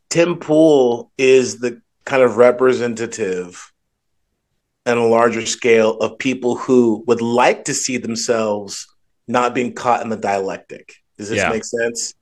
Tim 0.10 0.38
Pool 0.38 1.12
is 1.16 1.60
the 1.60 1.82
kind 2.06 2.24
of 2.24 2.38
representative 2.38 3.72
on 4.88 4.98
a 4.98 5.06
larger 5.06 5.46
scale 5.46 5.98
of 5.98 6.18
people 6.18 6.56
who 6.56 7.04
would 7.08 7.22
like 7.22 7.66
to 7.66 7.74
see 7.74 7.98
themselves 7.98 8.88
not 9.28 9.54
being 9.54 9.74
caught 9.74 10.02
in 10.02 10.10
the 10.10 10.18
dialectic. 10.18 10.96
Does 11.18 11.30
this 11.30 11.38
yeah. 11.38 11.50
make 11.50 11.66
sense? 11.66 12.14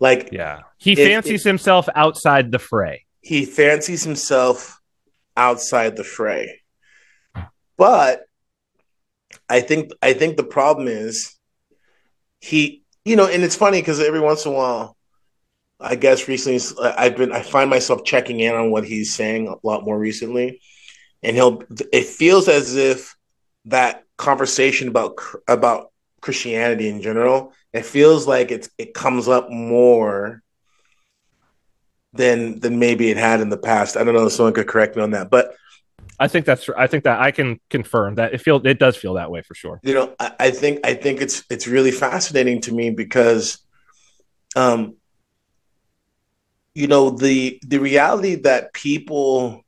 Like, 0.00 0.30
yeah, 0.32 0.60
he 0.78 0.94
fancies 0.94 1.44
himself 1.44 1.88
outside 1.94 2.52
the 2.52 2.58
fray. 2.58 3.04
He 3.20 3.44
fancies 3.44 4.04
himself 4.04 4.80
outside 5.36 5.96
the 5.96 6.04
fray. 6.04 6.60
But 7.76 8.22
I 9.48 9.60
think 9.60 9.90
I 10.02 10.12
think 10.12 10.36
the 10.36 10.44
problem 10.44 10.88
is 10.88 11.36
he, 12.40 12.82
you 13.04 13.16
know, 13.16 13.26
and 13.26 13.42
it's 13.42 13.56
funny 13.56 13.80
because 13.80 14.00
every 14.00 14.20
once 14.20 14.46
in 14.46 14.52
a 14.52 14.54
while, 14.54 14.96
I 15.80 15.94
guess 15.96 16.28
recently 16.28 16.60
I've 16.80 17.16
been 17.16 17.32
I 17.32 17.42
find 17.42 17.70
myself 17.70 18.04
checking 18.04 18.40
in 18.40 18.54
on 18.54 18.70
what 18.70 18.84
he's 18.84 19.14
saying 19.14 19.48
a 19.48 19.66
lot 19.66 19.84
more 19.84 19.98
recently, 19.98 20.60
and 21.22 21.36
he'll 21.36 21.62
it 21.92 22.06
feels 22.06 22.48
as 22.48 22.76
if 22.76 23.16
that 23.66 24.04
conversation 24.16 24.88
about 24.88 25.18
about 25.46 25.92
Christianity 26.20 26.88
in 26.88 27.00
general 27.00 27.52
it 27.72 27.84
feels 27.84 28.26
like 28.26 28.50
it's 28.50 28.70
it 28.78 28.94
comes 28.94 29.28
up 29.28 29.50
more 29.50 30.42
than 32.12 32.58
than 32.60 32.78
maybe 32.78 33.10
it 33.10 33.16
had 33.16 33.40
in 33.40 33.48
the 33.48 33.58
past. 33.58 33.96
I 33.96 34.04
don't 34.04 34.14
know 34.14 34.26
if 34.26 34.32
someone 34.32 34.54
could 34.54 34.66
correct 34.66 34.96
me 34.96 35.02
on 35.02 35.12
that, 35.12 35.30
but 35.30 35.54
I 36.18 36.28
think 36.28 36.46
that's 36.46 36.68
I 36.76 36.86
think 36.86 37.04
that 37.04 37.20
I 37.20 37.30
can 37.30 37.60
confirm 37.70 38.16
that 38.16 38.34
it 38.34 38.38
feel 38.38 38.64
it 38.66 38.78
does 38.78 38.96
feel 38.96 39.14
that 39.14 39.30
way 39.30 39.42
for 39.42 39.54
sure. 39.54 39.80
You 39.82 39.94
know, 39.94 40.14
I, 40.18 40.32
I 40.40 40.50
think 40.50 40.80
I 40.84 40.94
think 40.94 41.20
it's 41.20 41.44
it's 41.50 41.66
really 41.66 41.92
fascinating 41.92 42.60
to 42.62 42.72
me 42.72 42.90
because 42.90 43.58
um 44.56 44.96
you 46.74 46.86
know 46.86 47.10
the 47.10 47.60
the 47.66 47.78
reality 47.78 48.36
that 48.36 48.72
people 48.72 49.64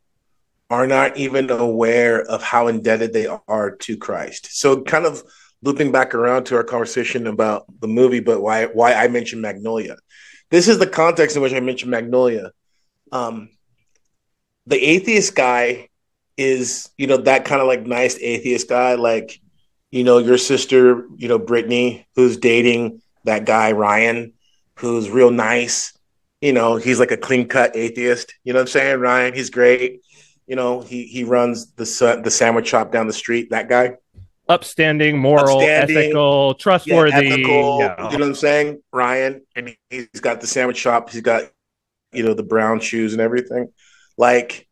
are 0.71 0.87
not 0.87 1.17
even 1.17 1.51
aware 1.51 2.23
of 2.23 2.43
how 2.43 2.69
indebted 2.69 3.13
they 3.13 3.27
are 3.27 3.77
to 3.77 3.97
Christ. 3.97 4.59
So 4.59 4.83
kind 4.83 5.05
of 5.05 5.23
looping 5.63 5.93
back 5.93 6.15
around 6.15 6.45
to 6.45 6.57
our 6.57 6.65
conversation 6.65 7.27
about 7.27 7.67
the 7.81 7.89
movie, 7.89 8.21
but 8.21 8.41
why 8.41 8.67
why 8.67 8.95
I 8.95 9.09
mentioned 9.09 9.43
Magnolia. 9.43 9.97
This 10.51 10.69
is 10.69 10.79
the 10.79 10.87
context 10.87 11.37
in 11.37 11.43
which 11.43 11.53
I 11.53 11.61
mentioned 11.61 11.91
Magnolia. 11.91 12.53
Um, 13.13 13.51
the 14.67 14.83
atheist 14.83 15.35
guy 15.35 15.89
is, 16.37 16.89
you 16.97 17.07
know, 17.07 17.19
that 17.19 17.45
kind 17.45 17.61
of 17.61 17.67
like 17.67 17.85
nice 17.85 18.17
atheist 18.19 18.69
guy, 18.69 18.95
like, 18.95 19.41
you 19.91 20.05
know, 20.05 20.19
your 20.19 20.39
sister, 20.39 21.07
you 21.17 21.29
know, 21.29 21.39
Brittany, 21.39 22.07
who's 22.15 22.37
dating 22.37 23.03
that 23.25 23.45
guy 23.45 23.73
Ryan, 23.73 24.33
who's 24.77 25.11
real 25.11 25.31
nice. 25.31 25.93
You 26.41 26.53
know, 26.53 26.77
he's 26.77 26.99
like 26.99 27.11
a 27.11 27.17
clean 27.17 27.49
cut 27.49 27.77
atheist. 27.77 28.35
You 28.45 28.53
know 28.53 28.61
what 28.61 28.69
I'm 28.69 28.69
saying, 28.69 29.01
Ryan? 29.01 29.35
He's 29.35 29.51
great. 29.51 30.01
You 30.51 30.57
know, 30.57 30.81
he 30.81 31.05
he 31.05 31.23
runs 31.23 31.71
the 31.75 32.21
the 32.25 32.31
sandwich 32.31 32.67
shop 32.67 32.91
down 32.91 33.07
the 33.07 33.13
street. 33.13 33.51
That 33.51 33.69
guy 33.69 33.93
upstanding, 34.49 35.17
moral, 35.17 35.59
upstanding, 35.59 35.97
ethical, 35.97 36.55
trustworthy. 36.55 37.13
Yeah, 37.13 37.35
ethical, 37.35 37.79
yeah. 37.79 38.11
You 38.11 38.19
know 38.19 38.25
what 38.25 38.29
I'm 38.31 38.35
saying? 38.35 38.83
Ryan, 38.93 39.43
and 39.55 39.77
he's 39.91 40.09
got 40.21 40.41
the 40.41 40.49
sandwich 40.49 40.77
shop. 40.77 41.11
He's 41.11 41.21
got, 41.21 41.45
you 42.13 42.25
know, 42.25 42.35
the 42.35 42.43
brown 42.43 42.81
shoes 42.81 43.13
and 43.13 43.23
everything. 43.23 43.69
Like 44.19 44.67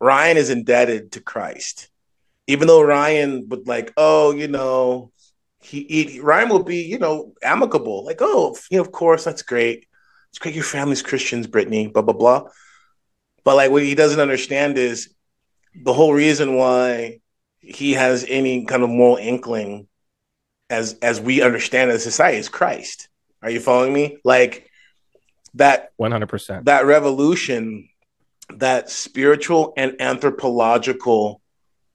Ryan 0.00 0.38
is 0.38 0.48
indebted 0.48 1.12
to 1.12 1.20
Christ, 1.20 1.90
even 2.46 2.66
though 2.66 2.80
Ryan 2.80 3.50
would 3.50 3.68
like, 3.68 3.92
oh, 3.98 4.32
you 4.32 4.48
know, 4.48 5.12
he, 5.60 5.84
he 5.84 6.20
Ryan 6.20 6.48
will 6.48 6.64
be, 6.64 6.84
you 6.84 6.98
know, 6.98 7.34
amicable. 7.42 8.06
Like, 8.06 8.22
oh, 8.22 8.56
you 8.70 8.78
know, 8.78 8.82
of 8.82 8.92
course, 8.92 9.24
that's 9.24 9.42
great. 9.42 9.86
It's 10.30 10.38
great 10.38 10.54
your 10.54 10.64
family's 10.64 11.02
Christians, 11.02 11.46
Brittany. 11.46 11.88
Blah 11.88 12.00
blah 12.00 12.14
blah. 12.14 12.44
But 13.44 13.56
like, 13.56 13.70
what 13.70 13.82
he 13.82 13.94
doesn't 13.94 14.20
understand 14.20 14.78
is 14.78 15.12
the 15.74 15.92
whole 15.92 16.12
reason 16.12 16.54
why 16.56 17.20
he 17.60 17.92
has 17.92 18.24
any 18.28 18.64
kind 18.64 18.82
of 18.82 18.90
moral 18.90 19.16
inkling 19.16 19.88
as 20.68 20.94
as 21.02 21.20
we 21.20 21.42
understand 21.42 21.90
as 21.90 22.02
society 22.02 22.38
is 22.38 22.48
Christ. 22.48 23.08
Are 23.42 23.50
you 23.50 23.60
following 23.60 23.92
me? 23.92 24.18
Like 24.24 24.70
that 25.54 25.90
100%. 26.00 26.64
That 26.64 26.86
revolution, 26.86 27.88
that 28.50 28.90
spiritual 28.90 29.74
and 29.76 30.00
anthropological 30.00 31.40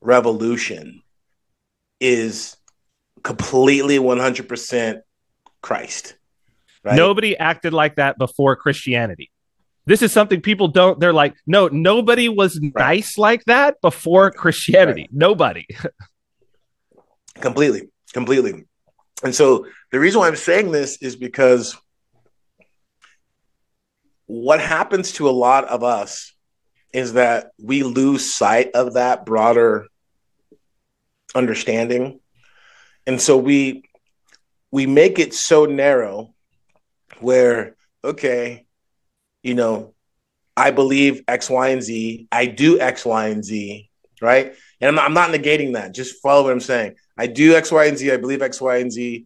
revolution 0.01 1.01
is 1.99 2.55
completely 3.23 3.97
100% 3.97 5.01
Christ. 5.61 6.15
Right? 6.83 6.95
Nobody 6.95 7.37
acted 7.37 7.73
like 7.73 7.95
that 7.95 8.17
before 8.17 8.55
Christianity. 8.55 9.31
This 9.87 10.01
is 10.01 10.11
something 10.11 10.41
people 10.41 10.67
don't, 10.67 10.99
they're 10.99 11.13
like, 11.13 11.33
no, 11.47 11.69
nobody 11.69 12.27
was 12.27 12.59
right. 12.61 12.73
nice 12.75 13.17
like 13.17 13.45
that 13.45 13.79
before 13.79 14.31
Christianity. 14.31 15.03
Right. 15.03 15.13
Nobody. 15.13 15.65
completely, 17.35 17.89
completely. 18.11 18.65
And 19.23 19.33
so 19.33 19.65
the 19.93 19.99
reason 19.99 20.19
why 20.19 20.27
I'm 20.27 20.35
saying 20.35 20.71
this 20.71 21.01
is 21.01 21.15
because 21.15 21.77
what 24.25 24.59
happens 24.59 25.13
to 25.13 25.29
a 25.29 25.31
lot 25.31 25.63
of 25.65 25.85
us 25.85 26.33
is 26.93 27.13
that 27.13 27.51
we 27.57 27.83
lose 27.83 28.35
sight 28.35 28.71
of 28.73 28.95
that 28.95 29.25
broader 29.25 29.87
understanding. 31.33 32.19
And 33.05 33.21
so 33.21 33.37
we 33.37 33.83
we 34.69 34.85
make 34.85 35.17
it 35.17 35.33
so 35.33 35.65
narrow 35.65 36.33
where 37.21 37.77
okay, 38.03 38.66
you 39.47 39.55
know, 39.55 39.93
I 40.57 40.71
believe 40.71 41.23
X, 41.25 41.49
Y, 41.49 41.69
and 41.69 41.81
Z. 41.81 42.27
I 42.33 42.47
do 42.47 42.81
X, 42.81 43.05
Y, 43.05 43.27
and 43.27 43.45
Z, 43.45 43.89
right? 44.21 44.53
And 44.81 44.89
I'm 44.89 44.95
not, 44.95 45.05
I'm 45.05 45.13
not 45.13 45.29
negating 45.29 45.73
that. 45.73 45.93
Just 45.93 46.21
follow 46.21 46.43
what 46.43 46.51
I'm 46.51 46.59
saying. 46.59 46.95
I 47.17 47.27
do 47.27 47.55
X, 47.55 47.71
Y, 47.71 47.85
and 47.85 47.97
Z. 47.97 48.11
I 48.11 48.17
believe 48.17 48.41
X, 48.41 48.59
Y, 48.59 48.77
and 48.77 48.91
Z. 48.91 49.25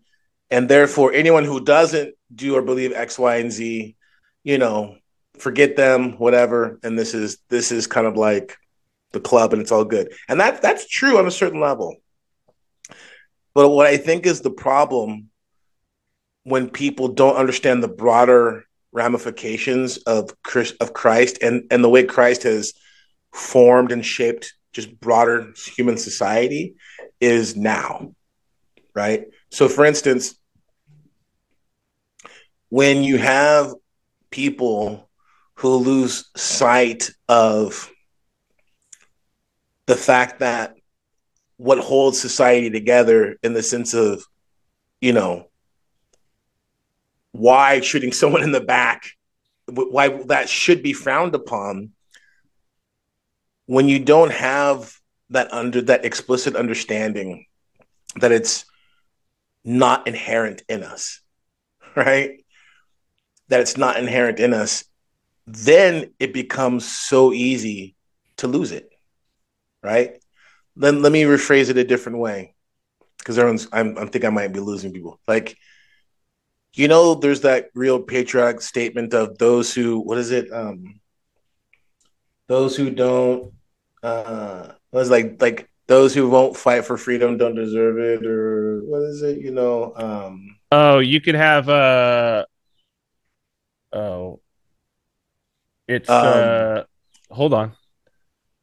And 0.51 0.69
therefore, 0.69 1.11
anyone 1.11 1.43
who 1.43 1.59
doesn't 1.59 2.13
do 2.33 2.55
or 2.55 2.61
believe 2.61 2.93
X, 2.93 3.17
Y, 3.17 3.37
and 3.37 3.51
Z, 3.51 3.95
you 4.43 4.57
know, 4.59 4.97
forget 5.39 5.75
them, 5.75 6.19
whatever. 6.19 6.79
And 6.83 6.99
this 6.99 7.15
is 7.15 7.39
this 7.49 7.71
is 7.71 7.87
kind 7.87 8.05
of 8.05 8.15
like 8.15 8.57
the 9.13 9.21
club, 9.21 9.53
and 9.53 9.61
it's 9.61 9.71
all 9.71 9.85
good. 9.85 10.13
And 10.29 10.39
that 10.39 10.61
that's 10.61 10.87
true 10.87 11.17
on 11.17 11.25
a 11.25 11.31
certain 11.31 11.59
level. 11.59 11.95
But 13.55 13.69
what 13.69 13.87
I 13.87 13.97
think 13.97 14.27
is 14.27 14.41
the 14.41 14.51
problem 14.51 15.29
when 16.43 16.69
people 16.69 17.07
don't 17.07 17.37
understand 17.37 17.81
the 17.81 17.87
broader 17.87 18.65
ramifications 18.91 19.97
of 19.97 20.41
Christ, 20.43 20.75
of 20.81 20.93
Christ 20.93 21.39
and 21.41 21.63
and 21.71 21.83
the 21.83 21.89
way 21.89 22.03
Christ 22.03 22.43
has 22.43 22.73
formed 23.33 23.91
and 23.91 24.05
shaped 24.05 24.53
just 24.73 24.99
broader 24.99 25.53
human 25.75 25.97
society 25.97 26.75
is 27.19 27.55
now, 27.55 28.13
right? 28.93 29.25
So, 29.49 29.67
for 29.67 29.85
instance, 29.85 30.35
when 32.69 33.03
you 33.03 33.17
have 33.17 33.73
people 34.29 35.09
who 35.55 35.75
lose 35.75 36.29
sight 36.35 37.11
of 37.27 37.91
the 39.85 39.95
fact 39.95 40.39
that 40.39 40.75
what 41.57 41.79
holds 41.79 42.19
society 42.19 42.69
together 42.69 43.37
in 43.43 43.53
the 43.53 43.61
sense 43.61 43.93
of, 43.93 44.23
you 44.99 45.13
know, 45.13 45.50
why 47.31 47.79
shooting 47.81 48.11
someone 48.11 48.43
in 48.43 48.51
the 48.51 48.61
back, 48.61 49.11
why 49.67 50.09
that 50.25 50.49
should 50.49 50.83
be 50.83 50.93
frowned 50.93 51.35
upon 51.35 51.91
when 53.65 53.87
you 53.87 53.99
don't 53.99 54.31
have 54.31 54.93
that 55.29 55.51
under 55.53 55.81
that 55.81 56.03
explicit 56.03 56.55
understanding 56.55 57.45
that 58.17 58.31
it's 58.31 58.65
not 59.63 60.07
inherent 60.07 60.63
in 60.67 60.83
us, 60.83 61.21
right? 61.95 62.43
That 63.47 63.61
it's 63.61 63.77
not 63.77 63.97
inherent 63.97 64.39
in 64.39 64.53
us, 64.53 64.83
then 65.47 66.11
it 66.19 66.33
becomes 66.33 66.85
so 66.85 67.33
easy 67.33 67.95
to 68.37 68.47
lose 68.47 68.71
it, 68.71 68.89
right? 69.81 70.21
Then 70.75 71.01
let 71.01 71.11
me 71.11 71.23
rephrase 71.23 71.69
it 71.69 71.77
a 71.77 71.83
different 71.83 72.19
way 72.19 72.55
because 73.17 73.37
everyone's, 73.37 73.67
I'm, 73.71 73.97
I 73.97 74.05
think 74.05 74.25
I 74.25 74.29
might 74.29 74.53
be 74.53 74.59
losing 74.59 74.93
people. 74.93 75.19
Like, 75.27 75.55
you 76.73 76.87
know, 76.87 77.15
there's 77.15 77.41
that 77.41 77.69
real 77.75 77.99
patriotic 77.99 78.61
statement 78.61 79.13
of 79.13 79.37
those 79.37 79.73
who, 79.73 79.99
what 79.99 80.17
is 80.17 80.31
it? 80.31 80.51
Um, 80.51 80.99
those 82.47 82.75
who 82.75 82.89
don't, 82.89 83.53
uh, 84.03 84.69
was 84.91 85.09
like, 85.09 85.41
like 85.41 85.69
those 85.87 86.13
who 86.13 86.29
won't 86.29 86.55
fight 86.55 86.85
for 86.85 86.97
freedom 86.97 87.37
don't 87.37 87.55
deserve 87.55 87.97
it, 87.97 88.25
or 88.25 88.81
what 88.85 89.01
is 89.03 89.21
it? 89.21 89.39
You 89.39 89.51
know, 89.51 89.93
um, 89.95 90.57
oh, 90.71 90.99
you 90.99 91.19
could 91.19 91.35
have, 91.35 91.67
uh, 91.67 92.45
oh, 93.91 94.39
it's, 95.87 96.09
um, 96.09 96.25
uh, 96.25 96.83
hold 97.29 97.53
on. 97.53 97.73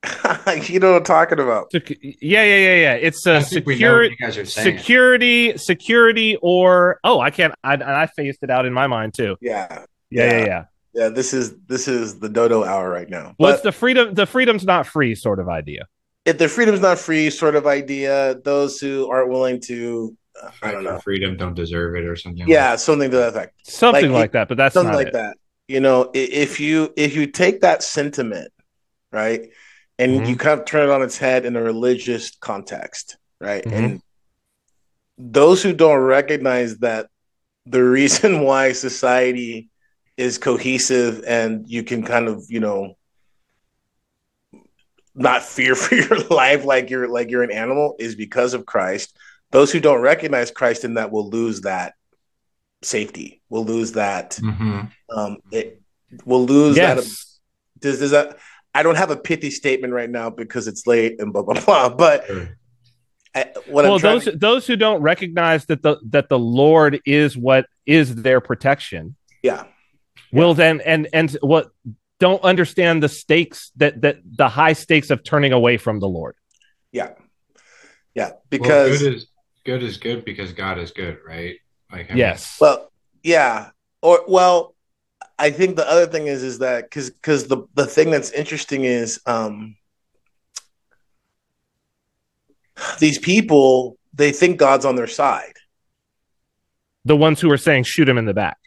you 0.68 0.78
know 0.78 0.92
what 0.92 0.98
I'm 0.98 1.04
talking 1.04 1.40
about. 1.40 1.72
yeah, 1.72 1.80
yeah, 2.20 2.44
yeah, 2.44 2.74
yeah. 2.74 2.94
It's 2.94 3.26
a 3.26 3.34
uh, 3.34 3.40
security, 3.40 4.16
security, 4.44 5.58
security, 5.58 6.36
or 6.40 7.00
oh, 7.02 7.20
I 7.20 7.30
can't. 7.30 7.54
I 7.64 7.74
I 7.74 8.06
phased 8.06 8.38
it 8.42 8.50
out 8.50 8.64
in 8.64 8.72
my 8.72 8.86
mind 8.86 9.14
too. 9.14 9.36
Yeah, 9.40 9.66
yeah, 10.10 10.24
yeah, 10.24 10.30
yeah. 10.30 10.46
yeah. 10.46 10.64
yeah 10.94 11.08
this 11.08 11.34
is 11.34 11.56
this 11.66 11.88
is 11.88 12.20
the 12.20 12.28
dodo 12.28 12.62
hour 12.64 12.88
right 12.88 13.10
now. 13.10 13.34
What's 13.38 13.62
the 13.62 13.72
freedom? 13.72 14.14
The 14.14 14.26
freedom's 14.26 14.64
not 14.64 14.86
free 14.86 15.16
sort 15.16 15.40
of 15.40 15.48
idea. 15.48 15.88
If 16.24 16.38
the 16.38 16.48
freedom's 16.48 16.80
not 16.80 16.98
free 16.98 17.30
sort 17.30 17.56
of 17.56 17.66
idea, 17.66 18.36
those 18.44 18.78
who 18.78 19.10
aren't 19.10 19.30
willing 19.30 19.60
to 19.62 20.16
uh, 20.40 20.50
I 20.62 20.72
don't 20.72 20.84
know. 20.84 21.00
Freedom 21.00 21.36
don't 21.36 21.54
deserve 21.54 21.96
it 21.96 22.04
or 22.04 22.16
something. 22.16 22.46
Yeah, 22.46 22.70
like 22.70 22.78
something 22.78 23.10
to 23.10 23.16
that 23.16 23.28
effect. 23.30 23.66
Something 23.66 24.12
like, 24.12 24.20
like 24.20 24.32
that, 24.32 24.48
but 24.48 24.56
that's 24.56 24.74
something 24.74 24.94
like 24.94 25.08
it. 25.08 25.12
that. 25.14 25.36
You 25.66 25.80
know, 25.80 26.10
if 26.14 26.60
you 26.60 26.92
if 26.96 27.16
you 27.16 27.26
take 27.26 27.60
that 27.62 27.82
sentiment, 27.82 28.52
right, 29.12 29.48
and 29.98 30.12
mm-hmm. 30.12 30.24
you 30.26 30.36
kind 30.36 30.60
of 30.60 30.66
turn 30.66 30.88
it 30.88 30.92
on 30.92 31.02
its 31.02 31.18
head 31.18 31.44
in 31.44 31.56
a 31.56 31.62
religious 31.62 32.36
context, 32.36 33.16
right? 33.40 33.64
Mm-hmm. 33.64 33.84
And 33.84 34.02
those 35.16 35.62
who 35.62 35.72
don't 35.72 36.00
recognize 36.00 36.78
that 36.78 37.08
the 37.66 37.82
reason 37.98 38.42
why 38.42 38.72
society 38.72 39.68
is 40.16 40.38
cohesive 40.38 41.24
and 41.26 41.68
you 41.68 41.82
can 41.82 42.02
kind 42.02 42.28
of, 42.28 42.44
you 42.48 42.60
know, 42.60 42.94
not 45.14 45.42
fear 45.42 45.74
for 45.74 45.94
your 45.94 46.18
life 46.28 46.64
like 46.64 46.90
you're 46.90 47.08
like 47.08 47.30
you're 47.30 47.42
an 47.42 47.52
animal 47.52 47.96
is 47.98 48.14
because 48.14 48.54
of 48.54 48.66
Christ. 48.66 49.16
Those 49.50 49.72
who 49.72 49.80
don't 49.80 50.00
recognize 50.00 50.50
Christ 50.50 50.84
in 50.84 50.94
that 50.94 51.10
will 51.10 51.28
lose 51.28 51.62
that 51.62 51.94
safety. 52.82 53.40
Will 53.48 53.64
lose 53.64 53.92
that. 53.92 54.32
Mm-hmm. 54.32 54.80
Um, 55.10 55.38
it 55.50 55.80
will 56.24 56.44
lose 56.44 56.76
yes. 56.76 56.96
that. 56.96 57.80
Does, 57.80 57.98
does 57.98 58.10
that? 58.10 58.38
I 58.78 58.84
don't 58.84 58.94
have 58.94 59.10
a 59.10 59.16
pithy 59.16 59.50
statement 59.50 59.92
right 59.92 60.08
now 60.08 60.30
because 60.30 60.68
it's 60.68 60.86
late 60.86 61.20
and 61.20 61.32
blah 61.32 61.42
blah 61.42 61.60
blah. 61.64 61.88
But 61.88 62.26
sure. 62.28 62.56
I, 63.34 63.52
well, 63.68 63.98
those 63.98 64.24
to... 64.26 64.36
those 64.36 64.68
who 64.68 64.76
don't 64.76 65.02
recognize 65.02 65.66
that 65.66 65.82
the 65.82 65.96
that 66.10 66.28
the 66.28 66.38
Lord 66.38 67.00
is 67.04 67.36
what 67.36 67.66
is 67.86 68.14
their 68.14 68.40
protection, 68.40 69.16
yeah, 69.42 69.64
will 70.30 70.50
yeah. 70.50 70.54
then 70.54 70.80
and 70.82 71.08
and 71.12 71.30
what 71.40 71.72
don't 72.20 72.40
understand 72.44 73.02
the 73.02 73.08
stakes 73.08 73.72
that 73.78 74.00
that 74.02 74.18
the 74.24 74.48
high 74.48 74.74
stakes 74.74 75.10
of 75.10 75.24
turning 75.24 75.52
away 75.52 75.76
from 75.76 75.98
the 75.98 76.08
Lord. 76.08 76.36
Yeah, 76.92 77.14
yeah, 78.14 78.30
because 78.48 78.90
well, 78.90 78.98
good 79.00 79.14
is 79.14 79.26
good 79.66 79.82
is 79.82 79.96
good 79.96 80.24
because 80.24 80.52
God 80.52 80.78
is 80.78 80.92
good, 80.92 81.18
right? 81.26 81.56
Like 81.90 82.12
I 82.12 82.14
yes, 82.14 82.58
well, 82.60 82.92
yeah, 83.24 83.70
or 84.02 84.20
well, 84.28 84.76
I 85.38 85.50
think 85.50 85.76
the 85.76 85.88
other 85.88 86.06
thing 86.06 86.26
is 86.26 86.42
is 86.42 86.58
that 86.58 86.84
because 86.84 87.10
because 87.10 87.46
the 87.46 87.66
the 87.74 87.86
thing 87.86 88.10
that's 88.10 88.30
interesting 88.32 88.84
is 88.84 89.20
um 89.26 89.76
these 92.98 93.18
people 93.18 93.96
they 94.12 94.32
think 94.32 94.58
God's 94.58 94.84
on 94.84 94.96
their 94.96 95.06
side. 95.06 95.54
The 97.04 97.16
ones 97.16 97.40
who 97.40 97.50
are 97.52 97.56
saying 97.56 97.84
shoot 97.84 98.08
him 98.08 98.18
in 98.18 98.24
the 98.24 98.34
back. 98.34 98.58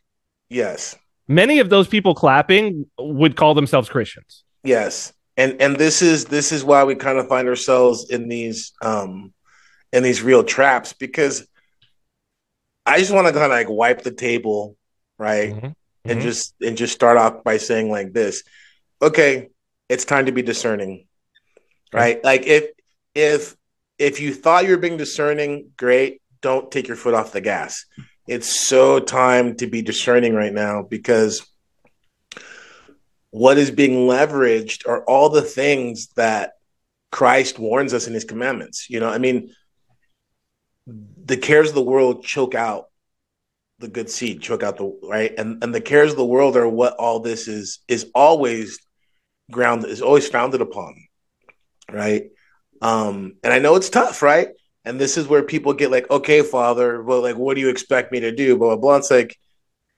Yes. 0.50 0.96
Many 1.28 1.60
of 1.60 1.70
those 1.70 1.88
people 1.88 2.16
clapping 2.16 2.86
would 2.98 3.36
call 3.36 3.54
themselves 3.54 3.90
Christians. 3.90 4.44
Yes. 4.64 5.12
And 5.36 5.62
and 5.62 5.76
this 5.76 6.02
is 6.02 6.26
this 6.26 6.54
is 6.54 6.64
why 6.64 6.86
we 6.86 6.96
kind 6.96 7.18
of 7.18 7.28
find 7.28 7.50
ourselves 7.50 8.10
in 8.10 8.30
these 8.30 8.72
um 8.82 9.34
in 9.92 10.04
these 10.04 10.22
real 10.22 10.44
traps 10.44 10.94
because 10.94 11.46
I 12.86 13.00
just 13.00 13.12
want 13.12 13.28
to 13.28 13.34
kind 13.34 13.46
of 13.46 13.52
like 13.52 13.70
wipe 13.70 14.04
the 14.04 14.12
table, 14.12 14.78
right? 15.18 15.54
Mm-hmm 15.54 15.68
and 16.06 16.20
mm-hmm. 16.20 16.28
just 16.28 16.56
and 16.62 16.78
just 16.78 16.94
start 16.94 17.18
off 17.18 17.44
by 17.44 17.58
saying 17.58 17.90
like 17.90 18.14
this 18.14 18.44
okay 19.02 19.50
it's 19.90 20.06
time 20.06 20.26
to 20.26 20.32
be 20.32 20.42
discerning 20.42 21.08
right 21.94 22.18
okay. 22.18 22.28
like 22.28 22.48
if 22.48 22.70
if 23.16 23.56
if 23.98 24.20
you 24.20 24.34
thought 24.34 24.66
you 24.66 24.72
were 24.72 24.78
being 24.78 24.98
discerning 24.98 25.70
great 25.78 26.22
don't 26.42 26.72
take 26.72 26.88
your 26.88 26.98
foot 26.98 27.14
off 27.14 27.32
the 27.32 27.42
gas 27.42 27.86
it's 28.28 28.68
so 28.68 29.00
time 29.00 29.56
to 29.56 29.68
be 29.68 29.82
discerning 29.82 30.34
right 30.34 30.54
now 30.54 30.82
because 30.82 31.46
what 33.32 33.58
is 33.58 33.72
being 33.72 34.08
leveraged 34.08 34.88
are 34.88 35.04
all 35.06 35.30
the 35.30 35.42
things 35.42 36.08
that 36.16 36.54
Christ 37.12 37.60
warns 37.60 37.94
us 37.94 38.08
in 38.08 38.14
his 38.14 38.26
commandments. 38.26 38.90
You 38.90 39.00
know, 39.00 39.10
I 39.10 39.18
mean, 39.18 39.54
the 40.86 41.38
cares 41.38 41.70
of 41.70 41.76
the 41.76 41.82
world 41.82 42.24
choke 42.24 42.56
out 42.56 42.91
the 43.82 43.88
good 43.88 44.10
seed, 44.10 44.42
choke 44.42 44.64
out 44.64 44.78
the 44.78 44.98
right, 45.04 45.34
and 45.38 45.64
and 45.64 45.74
the 45.74 45.82
cares 45.82 46.12
of 46.12 46.18
the 46.18 46.26
world 46.26 46.56
are 46.56 46.68
what 46.68 46.94
all 46.94 47.20
this 47.20 47.48
is 47.48 47.80
is 47.88 48.10
always 48.16 48.80
grounded 49.52 49.90
is 49.90 50.02
always 50.02 50.28
founded 50.28 50.62
upon, 50.62 50.96
right? 51.92 52.26
Um, 52.82 53.36
and 53.44 53.54
I 53.54 53.60
know 53.60 53.76
it's 53.76 53.90
tough, 53.90 54.22
right? 54.22 54.50
And 54.86 55.00
this 55.00 55.18
is 55.18 55.28
where 55.28 55.44
people 55.44 55.74
get 55.74 55.92
like, 55.92 56.10
okay, 56.10 56.42
Father, 56.42 57.04
well, 57.04 57.22
like, 57.22 57.38
what 57.38 57.56
do 57.56 57.62
you 57.62 57.70
expect 57.70 58.12
me 58.12 58.22
to 58.22 58.32
do? 58.32 58.58
Blah 58.58 58.70
blah 58.70 58.78
blah. 58.78 58.96
It's 58.98 59.12
like, 59.12 59.38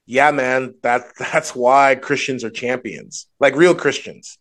yeah, 0.05 0.31
man, 0.31 0.75
that 0.83 1.03
that's 1.19 1.55
why 1.55 1.95
Christians 1.95 2.43
are 2.43 2.49
champions, 2.49 3.27
like 3.39 3.55
real 3.55 3.75
Christians. 3.75 4.37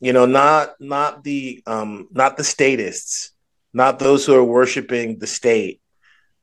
You 0.00 0.12
know, 0.12 0.26
not 0.26 0.74
not 0.80 1.22
the 1.22 1.62
um 1.66 2.08
not 2.10 2.36
the 2.36 2.44
statists, 2.44 3.32
not 3.72 3.98
those 3.98 4.26
who 4.26 4.34
are 4.34 4.44
worshiping 4.44 5.18
the 5.18 5.26
state, 5.26 5.80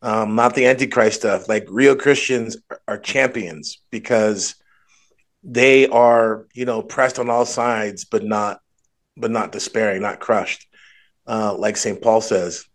um, 0.01 0.35
not 0.35 0.55
the 0.55 0.65
antichrist 0.65 1.21
stuff. 1.21 1.49
Like 1.49 1.65
real 1.69 1.95
Christians 1.95 2.57
are 2.87 2.97
champions 2.97 3.81
because 3.91 4.55
they 5.43 5.87
are, 5.87 6.47
you 6.53 6.65
know, 6.65 6.81
pressed 6.81 7.19
on 7.19 7.29
all 7.29 7.45
sides, 7.45 8.05
but 8.05 8.23
not, 8.23 8.59
but 9.17 9.31
not 9.31 9.51
despairing, 9.51 10.01
not 10.01 10.19
crushed, 10.19 10.67
uh, 11.27 11.53
like 11.57 11.77
Saint 11.77 12.01
Paul 12.01 12.21
says. 12.21 12.65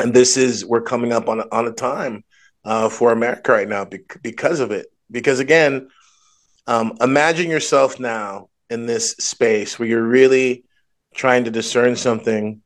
And 0.00 0.12
this 0.12 0.36
is 0.36 0.64
we're 0.64 0.82
coming 0.82 1.12
up 1.12 1.28
on 1.28 1.40
on 1.52 1.68
a 1.68 1.72
time 1.72 2.24
uh, 2.64 2.88
for 2.88 3.12
America 3.12 3.52
right 3.52 3.68
now 3.68 3.84
because 4.22 4.60
of 4.60 4.72
it. 4.72 4.86
Because 5.10 5.38
again, 5.38 5.88
um, 6.66 6.96
imagine 7.00 7.50
yourself 7.50 8.00
now 8.00 8.48
in 8.70 8.86
this 8.86 9.12
space 9.12 9.78
where 9.78 9.86
you're 9.86 10.02
really 10.02 10.64
trying 11.14 11.44
to 11.44 11.50
discern 11.52 11.94
something, 11.94 12.60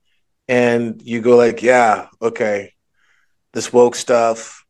and 0.46 1.02
you 1.02 1.20
go 1.20 1.36
like, 1.36 1.62
"Yeah, 1.62 2.06
okay, 2.22 2.72
this 3.52 3.72
woke 3.72 3.94
stuff, 3.94 4.64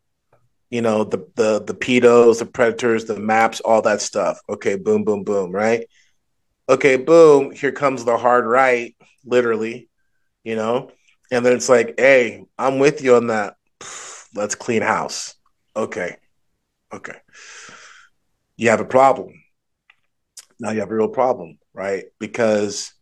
you 0.71 0.83
know, 0.83 1.05
the 1.05 1.27
the 1.35 1.63
the 1.65 1.75
pedos, 1.75 2.39
the 2.39 2.47
predators, 2.47 3.05
the 3.07 3.19
maps, 3.19 3.61
all 3.61 3.83
that 3.83 4.01
stuff. 4.01 4.41
Okay, 4.49 4.77
boom, 4.77 5.05
boom, 5.05 5.25
boom, 5.25 5.51
right? 5.51 5.87
Okay, 6.69 6.97
boom, 6.97 7.53
here 7.53 7.73
comes 7.73 8.05
the 8.05 8.17
hard 8.17 8.47
right, 8.47 8.95
literally, 9.25 9.89
you 10.45 10.55
know, 10.57 10.91
and 11.31 11.45
then 11.45 11.55
it's 11.55 11.69
like, 11.69 11.95
hey, 11.99 12.45
I'm 12.59 12.79
with 12.79 13.03
you 13.03 13.17
on 13.17 13.29
that. 13.29 13.55
Let's 14.35 14.55
clean 14.55 14.83
house. 14.83 15.35
Okay, 15.75 16.17
okay. 16.93 17.17
You 18.57 18.71
have 18.71 18.81
a 18.81 18.85
problem. 18.85 19.33
Now 20.61 20.73
you 20.73 20.81
have 20.81 20.91
a 20.91 20.95
real 20.95 21.09
problem, 21.09 21.59
right? 21.73 22.07
Because 22.19 22.93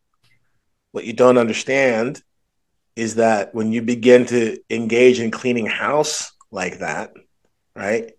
what 0.92 1.04
you 1.04 1.14
don't 1.14 1.38
understand 1.38 2.22
is 2.96 3.16
that 3.16 3.54
when 3.54 3.72
you 3.72 3.82
begin 3.82 4.24
to 4.26 4.58
engage 4.70 5.20
in 5.20 5.30
cleaning 5.30 5.66
house 5.66 6.32
like 6.50 6.78
that, 6.78 7.12
right? 7.74 8.12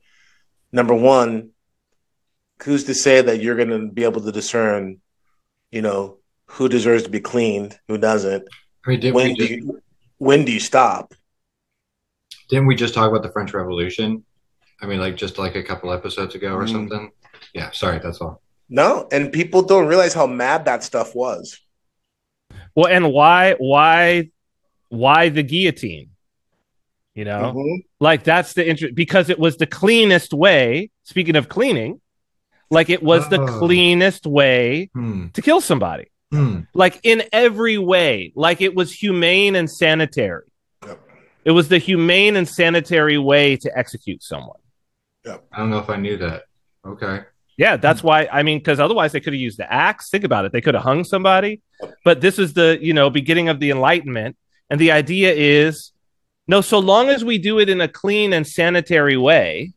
Number 0.72 0.94
one, 0.94 1.50
who's 2.64 2.86
to 2.86 2.94
say 2.94 3.22
that 3.22 3.42
you're 3.42 3.56
going 3.56 3.70
to 3.70 3.88
be 3.92 4.04
able 4.04 4.22
to 4.22 4.32
discern, 4.32 5.02
you 5.72 5.82
know, 5.82 6.18
who 6.46 6.70
deserves 6.70 7.04
to 7.04 7.10
be 7.10 7.20
cleaned, 7.20 7.78
who 7.88 7.98
doesn't? 7.98 8.48
I 8.86 8.90
mean, 8.92 9.00
did, 9.00 9.14
we 9.14 9.34
just, 9.34 9.50
you... 9.50 9.82
when 10.20 10.46
do 10.46 10.52
you 10.52 10.60
stop? 10.60 11.14
Didn't 12.50 12.68
we 12.68 12.76
just 12.76 12.94
talk 12.94 13.10
about 13.10 13.24
the 13.24 13.32
French 13.32 13.54
Revolution? 13.54 14.24
I 14.82 14.86
mean, 14.86 15.00
like 15.00 15.18
just 15.18 15.38
like 15.40 15.56
a 15.56 15.64
couple 15.64 15.92
episodes 15.92 16.36
ago 16.36 16.54
or 16.54 16.66
mm. 16.66 16.72
something. 16.72 17.12
Yeah, 17.54 17.72
sorry, 17.72 18.00
that's 18.00 18.22
all. 18.22 18.42
No, 18.70 19.08
and 19.12 19.32
people 19.32 19.64
don't 19.64 19.88
realize 19.88 20.14
how 20.14 20.28
mad 20.28 20.66
that 20.66 20.84
stuff 20.84 21.16
was. 21.16 21.60
Well, 22.76 22.88
and 22.88 23.12
why 23.12 23.56
why 23.58 24.30
why 24.90 25.30
the 25.30 25.44
guillotine? 25.44 26.12
You 27.16 27.26
know, 27.26 27.54
mm-hmm. 27.56 27.76
like 28.00 28.24
that's 28.24 28.54
the 28.54 28.68
interest 28.68 28.94
because 28.94 29.30
it 29.30 29.40
was 29.40 29.58
the 29.58 29.66
cleanest 29.66 30.34
way. 30.34 30.92
Speaking 31.04 31.36
of 31.36 31.50
cleaning, 31.50 32.00
like 32.70 32.90
it 32.90 33.02
was 33.02 33.26
oh. 33.26 33.30
the 33.30 33.46
cleanest 33.60 34.28
way 34.28 34.92
hmm. 34.94 35.30
to 35.30 35.42
kill 35.42 35.62
somebody. 35.62 36.12
Hmm. 36.32 36.62
Like 36.74 37.00
in 37.04 37.24
every 37.32 37.78
way, 37.78 38.34
like 38.36 38.62
it 38.62 38.76
was 38.76 38.94
humane 38.94 39.56
and 39.56 39.70
sanitary. 39.70 40.44
Yep. 40.86 41.00
It 41.46 41.52
was 41.52 41.70
the 41.70 41.78
humane 41.78 42.36
and 42.36 42.48
sanitary 42.48 43.18
way 43.18 43.56
to 43.58 43.78
execute 43.78 44.22
someone. 44.22 44.60
Yep. 45.26 45.46
I 45.52 45.58
don't 45.58 45.70
know 45.70 45.80
if 45.80 45.90
I 45.90 45.96
knew 45.96 46.18
that. 46.18 46.44
Okay. 46.86 47.22
Yeah, 47.58 47.78
that's 47.78 48.04
why. 48.04 48.30
I 48.32 48.44
mean, 48.44 48.60
because 48.60 48.80
otherwise 48.80 49.12
they 49.12 49.20
could 49.20 49.34
have 49.34 49.42
used 49.42 49.58
the 49.58 49.72
axe. 49.72 50.10
Think 50.10 50.24
about 50.24 50.46
it; 50.46 50.52
they 50.52 50.62
could 50.62 50.76
have 50.76 50.84
hung 50.84 51.04
somebody. 51.04 51.62
But 52.06 52.22
this 52.22 52.38
is 52.38 52.54
the 52.54 52.78
you 52.80 52.94
know 52.94 53.10
beginning 53.10 53.50
of 53.50 53.60
the 53.60 53.72
Enlightenment, 53.72 54.38
and 54.70 54.80
the 54.80 54.92
idea 54.92 55.34
is 55.34 55.92
no. 56.48 56.62
So 56.62 56.80
long 56.80 57.10
as 57.10 57.24
we 57.24 57.38
do 57.38 57.60
it 57.60 57.70
in 57.70 57.82
a 57.82 57.88
clean 57.88 58.34
and 58.34 58.46
sanitary 58.46 59.18
way, 59.18 59.74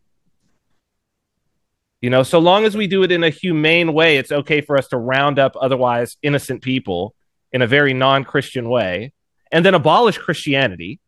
you 2.00 2.10
know, 2.10 2.22
so 2.22 2.38
long 2.38 2.64
as 2.64 2.76
we 2.76 2.86
do 2.86 3.02
it 3.02 3.12
in 3.12 3.24
a 3.24 3.30
humane 3.30 3.92
way, 3.92 4.16
it's 4.16 4.32
okay 4.32 4.60
for 4.60 4.76
us 4.76 4.88
to 4.88 4.96
round 4.96 5.38
up 5.38 5.56
otherwise 5.60 6.16
innocent 6.22 6.62
people 6.62 7.14
in 7.52 7.62
a 7.62 7.66
very 7.66 7.92
non-Christian 7.92 8.68
way, 8.68 9.12
and 9.50 9.64
then 9.64 9.74
abolish 9.74 10.16
Christianity, 10.16 11.00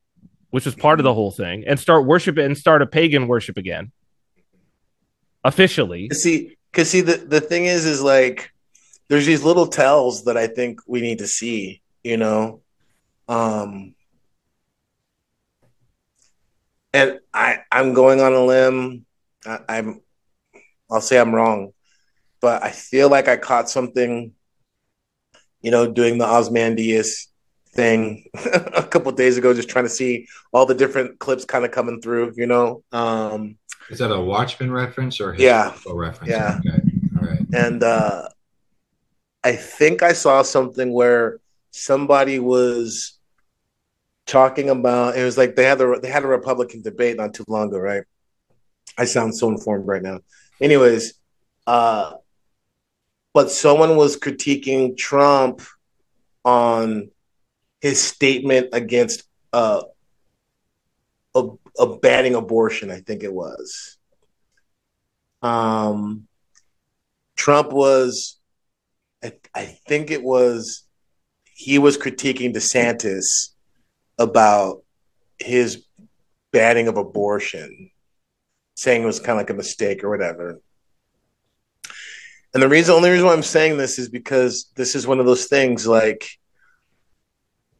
which 0.50 0.64
was 0.64 0.74
part 0.74 0.98
of 0.98 1.04
the 1.04 1.14
whole 1.14 1.30
thing, 1.30 1.64
and 1.66 1.78
start 1.78 2.04
worship 2.04 2.36
and 2.36 2.58
start 2.58 2.82
a 2.82 2.86
pagan 2.86 3.28
worship 3.28 3.56
again 3.56 3.92
officially. 5.44 6.08
See, 6.10 6.56
because 6.70 6.90
see 6.90 7.00
the 7.00 7.16
the 7.16 7.40
thing 7.40 7.66
is 7.66 7.84
is 7.84 8.02
like 8.02 8.52
there's 9.08 9.26
these 9.26 9.44
little 9.44 9.66
tells 9.66 10.24
that 10.24 10.36
I 10.36 10.46
think 10.46 10.80
we 10.86 11.00
need 11.00 11.18
to 11.18 11.26
see, 11.26 11.82
you 12.02 12.16
know. 12.16 12.61
Um 13.32 13.94
and 16.92 17.20
I 17.32 17.60
I'm 17.70 17.94
going 17.94 18.20
on 18.20 18.32
a 18.34 18.44
limb. 18.44 19.06
I, 19.46 19.58
I'm 19.68 20.02
I'll 20.90 21.00
say 21.00 21.18
I'm 21.18 21.34
wrong, 21.34 21.72
but 22.40 22.62
I 22.62 22.70
feel 22.70 23.08
like 23.08 23.28
I 23.28 23.38
caught 23.38 23.70
something, 23.70 24.32
you 25.62 25.70
know, 25.70 25.90
doing 25.90 26.18
the 26.18 26.26
Ozymandias 26.26 27.28
thing 27.74 28.26
a 28.74 28.82
couple 28.82 29.10
days 29.12 29.38
ago, 29.38 29.54
just 29.54 29.70
trying 29.70 29.86
to 29.86 29.90
see 29.90 30.26
all 30.52 30.66
the 30.66 30.74
different 30.74 31.18
clips 31.18 31.46
kind 31.46 31.64
of 31.64 31.70
coming 31.70 32.02
through, 32.02 32.34
you 32.36 32.46
know. 32.46 32.84
Um, 32.92 33.56
Is 33.88 33.98
that 34.00 34.12
a 34.12 34.20
Watchmen 34.20 34.70
reference 34.70 35.18
or 35.20 35.34
yeah 35.34 35.74
reference? 35.86 36.30
Yeah. 36.30 36.60
Okay. 36.66 36.82
All 37.16 37.26
right. 37.26 37.40
And 37.54 37.82
uh, 37.82 38.28
I 39.42 39.56
think 39.56 40.02
I 40.02 40.12
saw 40.12 40.42
something 40.42 40.92
where 40.92 41.38
somebody 41.70 42.38
was 42.38 43.18
talking 44.26 44.70
about 44.70 45.16
it 45.16 45.24
was 45.24 45.36
like 45.36 45.56
they 45.56 45.64
had 45.64 45.78
the 45.78 45.98
they 46.00 46.10
had 46.10 46.24
a 46.24 46.28
Republican 46.28 46.82
debate 46.82 47.16
not 47.16 47.34
too 47.34 47.44
long 47.48 47.68
ago, 47.68 47.78
right? 47.78 48.04
I 48.98 49.04
sound 49.04 49.36
so 49.36 49.48
informed 49.48 49.86
right 49.86 50.02
now. 50.02 50.20
Anyways, 50.60 51.14
uh, 51.66 52.14
but 53.34 53.50
someone 53.50 53.96
was 53.96 54.18
critiquing 54.18 54.96
Trump 54.96 55.62
on 56.44 57.10
his 57.80 58.02
statement 58.02 58.68
against 58.72 59.24
uh, 59.52 59.82
a, 61.34 61.48
a 61.78 61.96
banning 61.98 62.34
abortion. 62.34 62.90
I 62.90 63.00
think 63.00 63.22
it 63.22 63.32
was. 63.32 63.96
Um, 65.40 66.28
Trump 67.36 67.72
was, 67.72 68.38
I, 69.24 69.32
I 69.54 69.64
think 69.88 70.10
it 70.10 70.22
was, 70.22 70.84
he 71.54 71.78
was 71.78 71.98
critiquing 71.98 72.54
DeSantis 72.54 73.51
about 74.22 74.82
his 75.38 75.84
banning 76.52 76.88
of 76.88 76.96
abortion, 76.96 77.90
saying 78.74 79.02
it 79.02 79.06
was 79.06 79.20
kind 79.20 79.32
of 79.32 79.38
like 79.38 79.50
a 79.50 79.54
mistake 79.54 80.04
or 80.04 80.10
whatever. 80.10 80.60
And 82.54 82.62
the 82.62 82.68
reason, 82.68 82.94
only 82.94 83.10
reason 83.10 83.26
why 83.26 83.32
I'm 83.32 83.42
saying 83.42 83.76
this 83.76 83.98
is 83.98 84.08
because 84.08 84.70
this 84.76 84.94
is 84.94 85.06
one 85.06 85.20
of 85.20 85.26
those 85.26 85.46
things 85.46 85.86
like, 85.86 86.38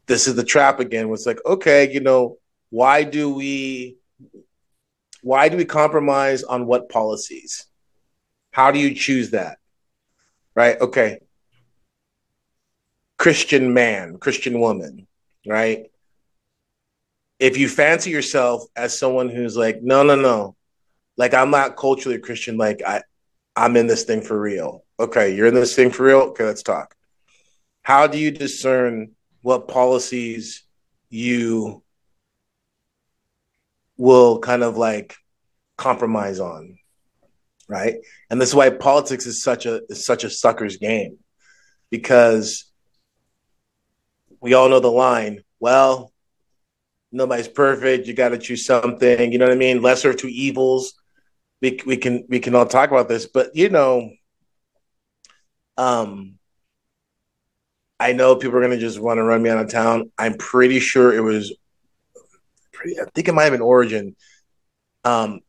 this 0.06 0.26
is 0.26 0.34
the 0.34 0.44
trap 0.44 0.80
again. 0.80 1.08
Was 1.08 1.26
like, 1.26 1.38
okay, 1.44 1.92
you 1.92 2.00
know, 2.00 2.38
why 2.70 3.04
do 3.04 3.32
we, 3.32 3.96
why 5.22 5.48
do 5.48 5.56
we 5.56 5.64
compromise 5.66 6.42
on 6.42 6.66
what 6.66 6.88
policies? 6.88 7.66
How 8.50 8.70
do 8.70 8.78
you 8.78 8.94
choose 8.94 9.30
that? 9.30 9.58
Right? 10.54 10.80
Okay. 10.80 11.20
Christian 13.18 13.72
man, 13.72 14.18
Christian 14.18 14.58
woman, 14.58 15.06
right? 15.46 15.91
If 17.42 17.56
you 17.56 17.68
fancy 17.68 18.10
yourself 18.10 18.64
as 18.76 18.98
someone 18.98 19.28
who's 19.28 19.56
like, 19.56 19.82
no, 19.82 20.02
no, 20.02 20.14
no, 20.14 20.56
like 21.16 21.34
I'm 21.34 21.50
not 21.50 21.76
culturally 21.76 22.18
Christian, 22.18 22.56
like 22.56 22.82
I, 22.86 23.02
I'm 23.56 23.76
in 23.76 23.86
this 23.86 24.04
thing 24.04 24.22
for 24.22 24.40
real. 24.40 24.84
Okay, 24.98 25.34
you're 25.34 25.48
in 25.48 25.54
this 25.54 25.74
thing 25.74 25.90
for 25.90 26.04
real. 26.04 26.20
Okay, 26.20 26.44
let's 26.44 26.62
talk. 26.62 26.94
How 27.82 28.06
do 28.06 28.18
you 28.18 28.30
discern 28.30 29.12
what 29.42 29.68
policies 29.68 30.62
you 31.10 31.82
will 33.96 34.38
kind 34.38 34.62
of 34.62 34.76
like 34.76 35.16
compromise 35.76 36.38
on? 36.38 36.78
right? 37.72 37.96
And 38.28 38.40
this 38.40 38.50
is 38.50 38.54
why 38.54 38.68
politics 38.68 39.24
is 39.24 39.42
such 39.42 39.64
a 39.64 39.80
is 39.88 40.04
such 40.04 40.24
a 40.24 40.30
sucker's 40.30 40.76
game, 40.76 41.18
because 41.90 42.70
we 44.40 44.52
all 44.52 44.68
know 44.68 44.80
the 44.80 44.90
line. 44.90 45.42
Well, 45.58 46.11
nobody's 47.12 47.48
perfect. 47.48 48.06
You 48.06 48.14
got 48.14 48.30
to 48.30 48.38
choose 48.38 48.64
something. 48.64 49.30
You 49.32 49.38
know 49.38 49.44
what 49.44 49.52
I 49.52 49.56
mean? 49.56 49.82
Lesser 49.82 50.10
of 50.10 50.16
two 50.16 50.28
evils. 50.28 50.94
We 51.60 51.80
we 51.86 51.96
can 51.96 52.24
we 52.28 52.40
can 52.40 52.54
all 52.56 52.66
talk 52.66 52.90
about 52.90 53.08
this, 53.08 53.26
but 53.26 53.54
you 53.54 53.68
know, 53.68 54.10
um, 55.76 56.38
I 58.00 58.14
know 58.14 58.34
people 58.34 58.58
are 58.58 58.62
gonna 58.62 58.78
just 58.78 58.98
want 58.98 59.18
to 59.18 59.22
run 59.22 59.42
me 59.42 59.50
out 59.50 59.64
of 59.64 59.70
town. 59.70 60.10
I'm 60.18 60.34
pretty 60.34 60.80
sure 60.80 61.14
it 61.14 61.20
was. 61.20 61.54
Pretty, 62.72 62.98
I 62.98 63.04
think 63.14 63.28
it 63.28 63.32
might 63.32 63.44
have 63.44 63.52
been 63.52 63.60
Origen. 63.60 64.16
Um, 65.04 65.40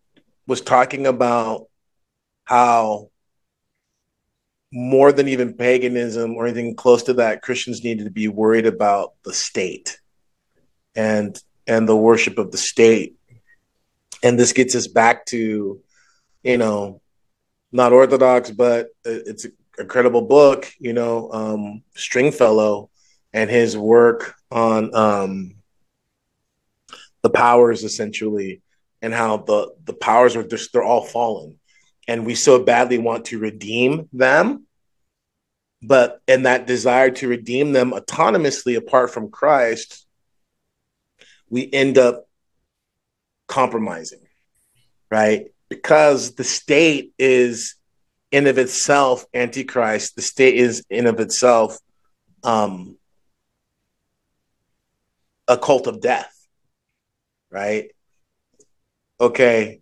was 0.45 0.61
talking 0.61 1.07
about 1.07 1.67
how 2.45 3.09
more 4.71 5.11
than 5.11 5.27
even 5.29 5.53
paganism 5.53 6.35
or 6.35 6.45
anything 6.45 6.75
close 6.75 7.03
to 7.03 7.13
that, 7.13 7.41
Christians 7.41 7.83
needed 7.83 8.03
to 8.03 8.11
be 8.11 8.27
worried 8.27 8.65
about 8.67 9.13
the 9.23 9.33
state 9.33 9.99
and 10.95 11.41
and 11.67 11.87
the 11.87 11.95
worship 11.95 12.37
of 12.37 12.51
the 12.51 12.57
state. 12.57 13.15
And 14.21 14.39
this 14.39 14.53
gets 14.53 14.75
us 14.75 14.87
back 14.87 15.25
to, 15.27 15.81
you 16.43 16.57
know, 16.57 17.01
not 17.71 17.93
orthodox, 17.93 18.51
but 18.51 18.87
it's 19.03 19.45
a 19.77 19.85
credible 19.85 20.21
book, 20.21 20.71
you 20.79 20.93
know, 20.93 21.31
um, 21.31 21.83
Stringfellow 21.95 22.89
and 23.33 23.49
his 23.49 23.75
work 23.75 24.35
on 24.51 24.93
um, 24.95 25.55
the 27.23 27.29
powers 27.29 27.83
essentially 27.83 28.61
and 29.01 29.13
how 29.13 29.37
the 29.37 29.73
the 29.85 29.93
powers 29.93 30.35
are 30.35 30.47
just 30.47 30.71
they're 30.71 30.83
all 30.83 31.03
fallen 31.03 31.59
and 32.07 32.25
we 32.25 32.35
so 32.35 32.63
badly 32.63 32.97
want 32.97 33.25
to 33.25 33.39
redeem 33.39 34.07
them 34.13 34.65
but 35.81 36.21
and 36.27 36.45
that 36.45 36.67
desire 36.67 37.09
to 37.09 37.27
redeem 37.27 37.71
them 37.71 37.91
autonomously 37.91 38.77
apart 38.77 39.09
from 39.09 39.31
christ 39.31 40.02
we 41.53 41.69
end 41.71 41.99
up 41.99 42.27
compromising 43.47 44.21
right 45.11 45.51
because 45.69 46.33
the 46.33 46.43
state 46.43 47.13
is 47.19 47.75
in 48.31 48.47
of 48.47 48.57
itself 48.57 49.25
antichrist 49.35 50.15
the 50.15 50.21
state 50.23 50.55
is 50.55 50.83
in 50.89 51.05
of 51.05 51.19
itself 51.19 51.77
um 52.43 52.97
a 55.47 55.55
cult 55.55 55.85
of 55.85 56.01
death 56.01 56.33
right 57.51 57.91
okay 59.21 59.79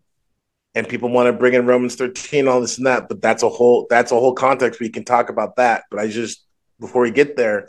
and 0.76 0.88
people 0.88 1.10
want 1.10 1.28
to 1.28 1.34
bring 1.34 1.54
in 1.54 1.66
Romans 1.66 1.96
13, 1.96 2.48
all 2.48 2.62
this 2.62 2.78
and 2.78 2.88
that, 2.88 3.10
but 3.10 3.22
that's 3.22 3.44
a 3.44 3.50
whole 3.50 3.88
that's 3.90 4.14
a 4.14 4.16
whole 4.16 4.34
context 4.34 4.80
we 4.80 4.88
can 4.88 5.04
talk 5.04 5.30
about 5.30 5.58
that. 5.58 5.84
But 5.92 6.00
I 6.00 6.08
just 6.08 6.46
before 6.80 7.02
we 7.02 7.12
get 7.12 7.36
there, 7.36 7.68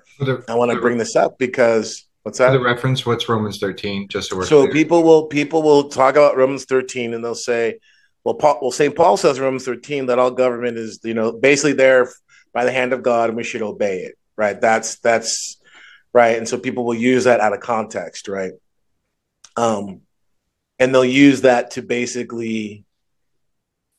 I 0.48 0.54
want 0.54 0.70
to 0.70 0.80
bring 0.80 0.98
this 0.98 1.16
up 1.16 1.36
because 1.36 2.06
what's 2.22 2.38
that? 2.38 2.50
the 2.50 2.60
reference, 2.60 3.04
what's 3.04 3.28
Romans 3.28 3.58
13? 3.58 4.08
Just 4.08 4.30
so 4.30 4.36
we're 4.36 4.46
so 4.46 4.62
clear. 4.62 4.72
people 4.72 5.02
will 5.02 5.26
people 5.26 5.62
will 5.62 5.88
talk 5.88 6.14
about 6.14 6.36
Romans 6.36 6.64
13 6.64 7.14
and 7.14 7.24
they'll 7.24 7.34
say, 7.34 7.78
well, 8.24 8.34
Paul, 8.34 8.58
well, 8.62 8.70
St. 8.70 8.94
Paul 8.94 9.16
says 9.16 9.40
Romans 9.40 9.64
13 9.64 10.06
that 10.06 10.18
all 10.18 10.30
government 10.30 10.78
is, 10.78 11.00
you 11.02 11.14
know, 11.14 11.32
basically 11.32 11.72
there 11.72 12.08
by 12.52 12.64
the 12.64 12.72
hand 12.72 12.92
of 12.92 13.02
God 13.02 13.28
and 13.28 13.36
we 13.36 13.44
should 13.44 13.62
obey 13.62 14.00
it. 14.00 14.18
Right. 14.36 14.60
That's 14.60 14.98
that's 14.98 15.60
right? 16.12 16.36
And 16.36 16.48
so 16.48 16.58
people 16.58 16.84
will 16.84 16.94
use 16.94 17.24
that 17.24 17.40
out 17.40 17.52
of 17.52 17.60
context, 17.60 18.28
right? 18.28 18.52
Um, 19.56 20.02
and 20.78 20.94
they'll 20.94 21.04
use 21.04 21.42
that 21.42 21.72
to 21.72 21.82
basically 21.82 22.84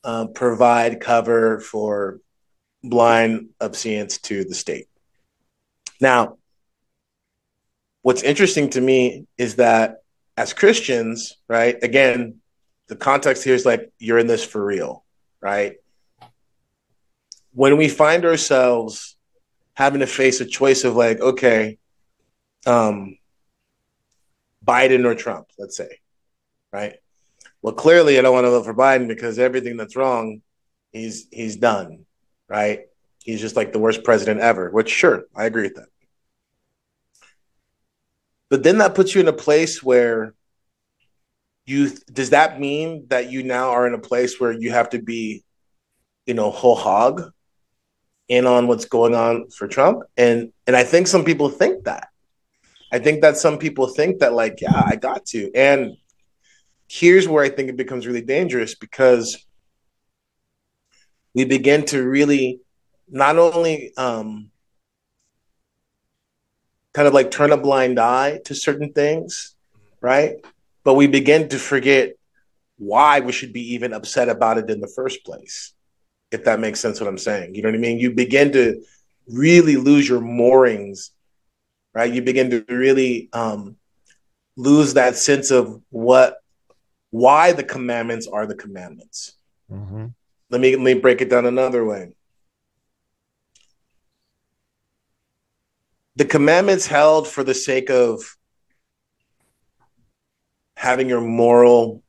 uh, 0.02 0.26
provide 0.26 1.00
cover 1.00 1.60
for 1.60 2.20
blind 2.82 3.48
obedience 3.60 4.18
to 4.18 4.44
the 4.44 4.54
state. 4.54 4.88
Now, 6.00 6.36
what's 8.04 8.22
interesting 8.22 8.68
to 8.68 8.82
me 8.82 9.26
is 9.38 9.56
that 9.56 10.02
as 10.36 10.52
Christians, 10.52 11.38
right? 11.48 11.82
Again, 11.82 12.40
the 12.88 12.96
context 12.96 13.42
here 13.42 13.54
is 13.54 13.64
like 13.64 13.90
you're 13.98 14.18
in 14.18 14.26
this 14.26 14.44
for 14.44 14.62
real, 14.62 15.02
right? 15.40 15.76
When 17.54 17.78
we 17.78 17.88
find 17.88 18.26
ourselves 18.26 19.16
having 19.72 20.00
to 20.00 20.06
face 20.06 20.42
a 20.42 20.44
choice 20.44 20.84
of 20.84 20.94
like, 20.94 21.18
okay, 21.18 21.78
um, 22.66 23.16
Biden 24.62 25.06
or 25.06 25.14
Trump, 25.14 25.46
let's 25.58 25.76
say, 25.76 26.00
right? 26.74 26.96
Well, 27.62 27.72
clearly, 27.72 28.18
I 28.18 28.22
don't 28.22 28.34
want 28.34 28.44
to 28.44 28.50
vote 28.50 28.66
for 28.66 28.74
Biden 28.74 29.08
because 29.08 29.38
everything 29.38 29.78
that's 29.78 29.96
wrong, 29.96 30.42
he's 30.92 31.26
he's 31.32 31.56
done, 31.56 32.04
right? 32.50 32.80
He's 33.22 33.40
just 33.40 33.56
like 33.56 33.72
the 33.72 33.78
worst 33.78 34.04
president 34.04 34.40
ever. 34.40 34.68
Which, 34.68 34.90
sure, 34.90 35.24
I 35.34 35.46
agree 35.46 35.62
with 35.62 35.76
that. 35.76 35.88
But 38.50 38.62
then 38.62 38.78
that 38.78 38.94
puts 38.94 39.14
you 39.14 39.20
in 39.20 39.28
a 39.28 39.32
place 39.32 39.82
where 39.82 40.34
you 41.66 41.90
does 42.12 42.30
that 42.30 42.60
mean 42.60 43.06
that 43.08 43.30
you 43.30 43.42
now 43.42 43.70
are 43.70 43.86
in 43.86 43.94
a 43.94 43.98
place 43.98 44.38
where 44.38 44.52
you 44.52 44.70
have 44.70 44.90
to 44.90 45.00
be, 45.00 45.42
you 46.26 46.34
know, 46.34 46.50
whole 46.50 46.76
hog 46.76 47.32
in 48.28 48.46
on 48.46 48.66
what's 48.66 48.84
going 48.84 49.14
on 49.14 49.50
for 49.50 49.66
Trump? 49.66 50.02
And 50.16 50.52
and 50.66 50.76
I 50.76 50.84
think 50.84 51.06
some 51.06 51.24
people 51.24 51.48
think 51.48 51.84
that. 51.84 52.08
I 52.92 52.98
think 53.00 53.22
that 53.22 53.36
some 53.36 53.58
people 53.58 53.88
think 53.88 54.20
that, 54.20 54.34
like, 54.34 54.60
yeah, 54.60 54.82
I 54.86 54.94
got 54.94 55.26
to. 55.26 55.50
And 55.52 55.96
here's 56.88 57.26
where 57.26 57.42
I 57.42 57.48
think 57.48 57.68
it 57.68 57.76
becomes 57.76 58.06
really 58.06 58.22
dangerous 58.22 58.76
because 58.76 59.44
we 61.34 61.44
begin 61.44 61.84
to 61.86 62.02
really 62.06 62.60
not 63.08 63.36
only 63.36 63.92
um, 63.96 64.50
kind 66.94 67.06
of 67.06 67.14
like 67.14 67.30
turn 67.30 67.52
a 67.52 67.56
blind 67.56 67.98
eye 67.98 68.40
to 68.46 68.54
certain 68.54 68.92
things, 68.92 69.54
right? 70.00 70.36
But 70.84 70.94
we 70.94 71.06
begin 71.06 71.48
to 71.50 71.58
forget 71.58 72.14
why 72.78 73.20
we 73.20 73.32
should 73.32 73.52
be 73.52 73.74
even 73.74 73.92
upset 73.92 74.28
about 74.28 74.58
it 74.58 74.70
in 74.70 74.80
the 74.80 74.88
first 74.88 75.24
place. 75.24 75.74
If 76.30 76.44
that 76.44 76.60
makes 76.60 76.80
sense, 76.80 77.00
what 77.00 77.08
I'm 77.08 77.18
saying. 77.18 77.54
You 77.54 77.62
know 77.62 77.68
what 77.68 77.76
I 77.76 77.78
mean? 77.78 77.98
You 77.98 78.10
begin 78.10 78.52
to 78.52 78.82
really 79.28 79.76
lose 79.76 80.08
your 80.08 80.20
moorings 80.20 81.12
right? 81.94 82.12
You 82.12 82.20
begin 82.20 82.50
to 82.50 82.64
really 82.68 83.28
um, 83.32 83.76
lose 84.56 84.94
that 84.94 85.16
sense 85.16 85.50
of 85.50 85.80
what, 85.90 86.38
why 87.10 87.52
the 87.52 87.62
commandments 87.62 88.26
are 88.26 88.46
the 88.46 88.56
commandments. 88.56 89.36
Mm-hmm. 89.72 90.06
Let 90.50 90.60
me 90.60 90.76
let 90.76 90.84
me 90.84 90.94
break 90.94 91.20
it 91.20 91.30
down 91.30 91.46
another 91.46 91.84
way. 91.84 92.12
The 96.16 96.24
commandments 96.24 96.86
held 96.86 97.26
for 97.26 97.42
the 97.42 97.54
sake 97.54 97.90
of 97.90 98.36
having 100.76 101.08
your 101.08 101.20
moral, 101.20 102.02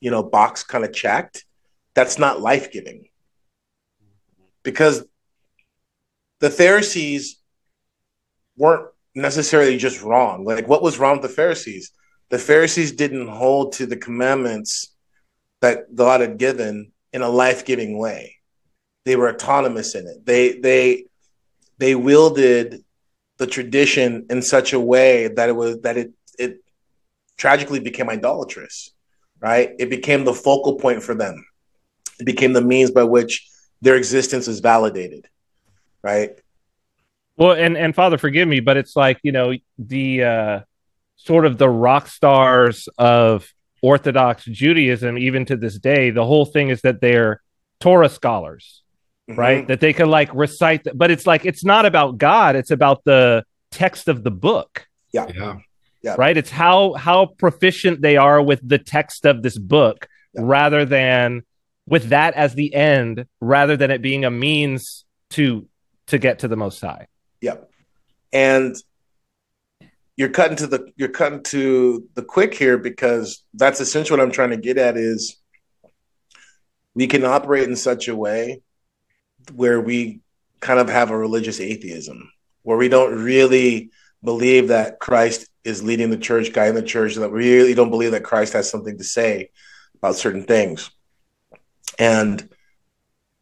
you 0.00 0.10
know, 0.10 0.22
box 0.22 0.62
kind 0.62 0.84
of 0.84 0.92
checked. 0.92 1.44
That's 1.94 2.18
not 2.18 2.40
life 2.40 2.70
giving. 2.70 3.08
Because 4.62 5.04
the 6.40 6.50
Pharisees 6.50 7.40
weren't 8.56 8.88
necessarily 9.14 9.78
just 9.78 10.02
wrong. 10.02 10.44
Like, 10.44 10.68
what 10.68 10.82
was 10.82 10.98
wrong 10.98 11.20
with 11.20 11.30
the 11.30 11.36
Pharisees? 11.36 11.90
The 12.30 12.38
Pharisees 12.38 12.92
didn't 12.92 13.28
hold 13.28 13.72
to 13.74 13.86
the 13.86 13.96
commandments 13.96 14.94
that 15.60 15.94
God 15.94 16.20
had 16.20 16.38
given 16.38 16.92
in 17.12 17.22
a 17.22 17.28
life-giving 17.28 17.98
way. 17.98 18.36
They 19.04 19.16
were 19.16 19.30
autonomous 19.30 19.94
in 19.94 20.06
it. 20.06 20.24
They 20.24 20.58
they 20.58 21.06
they 21.78 21.94
wielded 21.94 22.84
the 23.38 23.46
tradition 23.46 24.26
in 24.30 24.42
such 24.42 24.72
a 24.72 24.80
way 24.80 25.28
that 25.28 25.48
it 25.48 25.56
was 25.56 25.80
that 25.80 25.96
it 25.96 26.12
it 26.38 26.58
tragically 27.36 27.80
became 27.80 28.10
idolatrous, 28.10 28.92
right? 29.40 29.70
It 29.78 29.90
became 29.90 30.24
the 30.24 30.34
focal 30.34 30.76
point 30.76 31.02
for 31.02 31.14
them. 31.14 31.46
It 32.18 32.26
became 32.26 32.52
the 32.52 32.60
means 32.60 32.90
by 32.90 33.04
which 33.04 33.48
their 33.80 33.96
existence 33.96 34.48
is 34.48 34.60
validated, 34.60 35.28
right? 36.02 36.30
Well, 37.36 37.52
and 37.52 37.76
and 37.76 37.94
Father, 37.94 38.18
forgive 38.18 38.48
me, 38.48 38.60
but 38.60 38.76
it's 38.76 38.96
like 38.96 39.18
you 39.22 39.32
know 39.32 39.54
the 39.78 40.24
uh, 40.24 40.60
sort 41.16 41.46
of 41.46 41.58
the 41.58 41.68
rock 41.68 42.08
stars 42.08 42.88
of 42.98 43.48
Orthodox 43.80 44.44
Judaism, 44.44 45.16
even 45.16 45.44
to 45.46 45.56
this 45.56 45.78
day. 45.78 46.10
The 46.10 46.26
whole 46.26 46.44
thing 46.44 46.70
is 46.70 46.82
that 46.82 47.00
they're 47.00 47.40
Torah 47.78 48.08
scholars, 48.08 48.82
mm-hmm. 49.28 49.38
right? 49.38 49.66
That 49.66 49.80
they 49.80 49.92
can 49.92 50.10
like 50.10 50.32
recite, 50.34 50.86
but 50.94 51.10
it's 51.10 51.26
like 51.26 51.44
it's 51.44 51.64
not 51.64 51.86
about 51.86 52.18
God; 52.18 52.56
it's 52.56 52.70
about 52.70 53.04
the 53.04 53.44
text 53.70 54.08
of 54.08 54.24
the 54.24 54.30
book. 54.30 54.86
Yeah, 55.12 55.26
yeah, 55.34 55.56
yeah. 56.02 56.14
Right? 56.18 56.36
It's 56.36 56.50
how 56.50 56.94
how 56.94 57.26
proficient 57.26 58.00
they 58.00 58.16
are 58.16 58.42
with 58.42 58.66
the 58.66 58.78
text 58.78 59.26
of 59.26 59.42
this 59.42 59.58
book, 59.58 60.08
yeah. 60.34 60.42
rather 60.44 60.84
than 60.84 61.42
with 61.86 62.10
that 62.10 62.34
as 62.34 62.54
the 62.54 62.74
end, 62.74 63.26
rather 63.40 63.76
than 63.76 63.90
it 63.90 64.02
being 64.02 64.24
a 64.24 64.30
means 64.30 65.04
to 65.30 65.66
to 66.08 66.18
get 66.18 66.40
to 66.40 66.48
the 66.48 66.56
Most 66.56 66.80
High. 66.80 67.06
Yep. 67.40 67.70
And 68.32 68.76
you're 70.16 70.28
cutting 70.30 70.56
to 70.56 70.66
the 70.66 70.92
you're 70.96 71.08
cutting 71.08 71.42
to 71.44 72.08
the 72.14 72.22
quick 72.22 72.54
here 72.54 72.76
because 72.76 73.44
that's 73.54 73.80
essentially 73.80 74.18
what 74.18 74.24
I'm 74.24 74.32
trying 74.32 74.50
to 74.50 74.56
get 74.56 74.76
at 74.76 74.96
is 74.96 75.36
we 76.94 77.06
can 77.06 77.24
operate 77.24 77.68
in 77.68 77.76
such 77.76 78.08
a 78.08 78.16
way 78.16 78.60
where 79.50 79.80
we 79.80 80.20
kind 80.60 80.80
of 80.80 80.88
have 80.88 81.10
a 81.10 81.18
religious 81.18 81.60
atheism 81.60 82.30
where 82.62 82.76
we 82.76 82.88
don't 82.88 83.22
really 83.22 83.90
believe 84.22 84.68
that 84.68 84.98
Christ 84.98 85.48
is 85.64 85.82
leading 85.82 86.10
the 86.10 86.18
church, 86.18 86.52
guiding 86.52 86.74
the 86.74 86.82
church, 86.82 87.14
that 87.14 87.30
we 87.30 87.38
really 87.38 87.74
don't 87.74 87.90
believe 87.90 88.12
that 88.12 88.24
Christ 88.24 88.52
has 88.54 88.68
something 88.68 88.98
to 88.98 89.04
say 89.04 89.50
about 89.96 90.16
certain 90.16 90.44
things. 90.44 90.90
And 91.98 92.48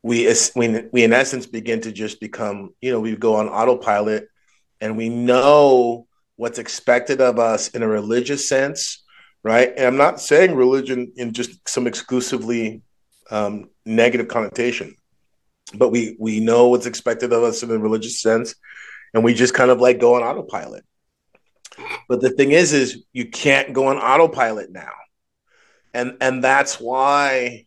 we 0.07 0.33
we 0.55 0.85
we 0.93 1.03
in 1.03 1.13
essence 1.13 1.47
begin 1.47 1.81
to 1.81 1.91
just 1.91 2.21
become 2.21 2.73
you 2.81 2.93
know 2.93 3.01
we 3.01 3.17
go 3.17 3.35
on 3.35 3.49
autopilot 3.49 4.29
and 4.81 4.97
we 4.97 5.09
know 5.09 6.07
what's 6.37 6.61
expected 6.61 7.21
of 7.21 7.41
us 7.41 7.69
in 7.71 7.83
a 7.83 7.89
religious 7.89 8.49
sense 8.49 9.03
right 9.43 9.73
and 9.77 9.85
i'm 9.85 9.97
not 9.97 10.21
saying 10.21 10.55
religion 10.55 11.13
in 11.17 11.33
just 11.33 11.69
some 11.69 11.89
exclusively 11.89 12.83
um, 13.33 13.69
negative 13.85 14.29
connotation 14.29 14.95
but 15.75 15.91
we 15.91 16.17
we 16.19 16.41
know 16.41 16.69
what's 16.69 16.87
expected 16.87 17.33
of 17.33 17.43
us 17.43 17.63
in 17.63 17.71
a 17.71 17.79
religious 17.79 18.21
sense 18.21 18.55
and 19.17 19.25
we 19.25 19.33
just 19.33 19.55
kind 19.55 19.71
of 19.71 19.81
like 19.81 19.99
go 19.99 20.15
on 20.15 20.23
autopilot. 20.23 20.85
But 22.09 22.21
the 22.21 22.31
thing 22.31 22.53
is 22.53 22.73
is 22.73 23.03
you 23.13 23.31
can't 23.31 23.73
go 23.73 23.89
on 23.89 23.97
autopilot 23.97 24.71
now. 24.71 24.93
And 25.95 26.19
and 26.21 26.45
that's 26.45 26.79
why 26.79 27.67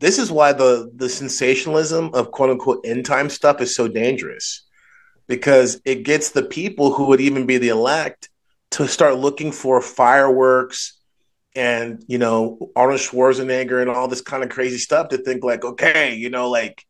this 0.00 0.18
is 0.18 0.30
why 0.30 0.52
the 0.52 0.90
the 0.94 1.08
sensationalism 1.08 2.10
of 2.14 2.32
quote 2.32 2.50
unquote 2.50 2.84
end 2.84 3.06
time 3.06 3.30
stuff 3.30 3.60
is 3.60 3.76
so 3.76 3.88
dangerous. 3.88 4.66
Because 5.28 5.80
it 5.84 6.02
gets 6.02 6.30
the 6.30 6.42
people 6.42 6.92
who 6.92 7.06
would 7.06 7.20
even 7.20 7.46
be 7.46 7.58
the 7.58 7.68
elect 7.68 8.28
to 8.72 8.88
start 8.88 9.18
looking 9.18 9.52
for 9.52 9.80
fireworks 9.80 10.98
and 11.54 12.04
you 12.08 12.18
know 12.18 12.70
Arnold 12.74 13.00
Schwarzenegger 13.00 13.80
and 13.80 13.90
all 13.90 14.08
this 14.08 14.20
kind 14.20 14.42
of 14.42 14.50
crazy 14.50 14.78
stuff 14.78 15.10
to 15.10 15.18
think 15.18 15.44
like 15.44 15.64
okay 15.64 16.14
you 16.14 16.28
know 16.28 16.50
like 16.50 16.84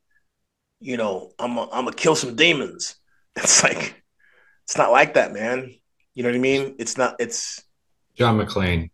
you 0.81 0.97
know 0.97 1.33
I'm 1.39 1.57
a, 1.57 1.63
I'm 1.65 1.85
gonna 1.85 1.93
kill 1.93 2.15
some 2.15 2.37
demons 2.37 2.97
it's 3.37 3.63
like 3.63 4.03
it's 4.65 4.77
not 4.77 4.91
like 4.91 5.15
that 5.15 5.33
man 5.33 5.75
you 6.15 6.23
know 6.23 6.29
what 6.29 6.37
I 6.37 6.41
mean 6.41 6.77
it's 6.79 6.97
not 6.97 7.17
it's 7.19 7.63
John 8.15 8.39
McClane 8.39 8.91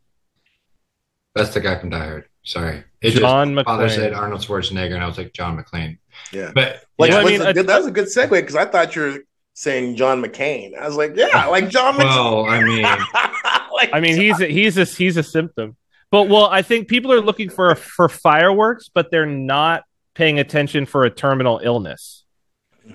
that's 1.35 1.55
the 1.55 1.61
guy 1.61 1.79
from 1.79 1.91
Die 1.91 2.05
Hard 2.05 2.29
Sorry, 2.45 2.85
it 3.01 3.13
John 3.13 3.55
just, 3.55 3.59
McClane. 3.59 3.65
Father 3.65 3.89
said 3.89 4.13
Arnold 4.13 4.43
Schwarzenegger, 4.43 4.95
and 4.95 5.03
I 5.03 5.07
was 5.07 5.17
like 5.17 5.33
John 5.33 5.57
McClane. 5.57 5.97
Yeah, 6.31 6.53
but 6.55 6.83
like, 6.99 7.11
yeah, 7.11 7.19
I 7.19 7.25
mean, 7.25 7.41
a, 7.41 7.55
that 7.55 7.79
was 7.79 7.87
a 7.87 7.91
good 7.91 8.09
segue 8.09 8.31
because 8.31 8.55
I 8.55 8.67
thought 8.67 8.95
you 8.95 9.03
were 9.03 9.19
saying 9.55 9.97
John 9.97 10.23
McCain. 10.23 10.77
I 10.77 10.87
was 10.87 10.97
like, 10.97 11.17
yeah, 11.17 11.47
like 11.47 11.71
John. 11.71 11.95
McCain. 11.95 12.05
Well, 12.05 12.45
I 12.47 12.63
mean, 12.63 12.83
like 13.73 13.91
I 13.95 14.01
mean, 14.01 14.21
he's 14.21 14.41
a, 14.41 14.47
he's 14.47 14.77
a 14.77 14.85
he's 14.85 15.17
a 15.17 15.23
symptom. 15.23 15.77
But 16.11 16.25
well, 16.29 16.47
I 16.47 16.61
think 16.61 16.89
people 16.89 17.13
are 17.13 17.23
looking 17.23 17.49
for 17.49 17.75
for 17.77 18.11
fireworks, 18.11 18.91
but 18.93 19.11
they're 19.11 19.25
not 19.25 19.85
paying 20.15 20.39
attention 20.39 20.87
for 20.87 21.05
a 21.05 21.11
terminal 21.11 21.61
illness. 21.63 22.25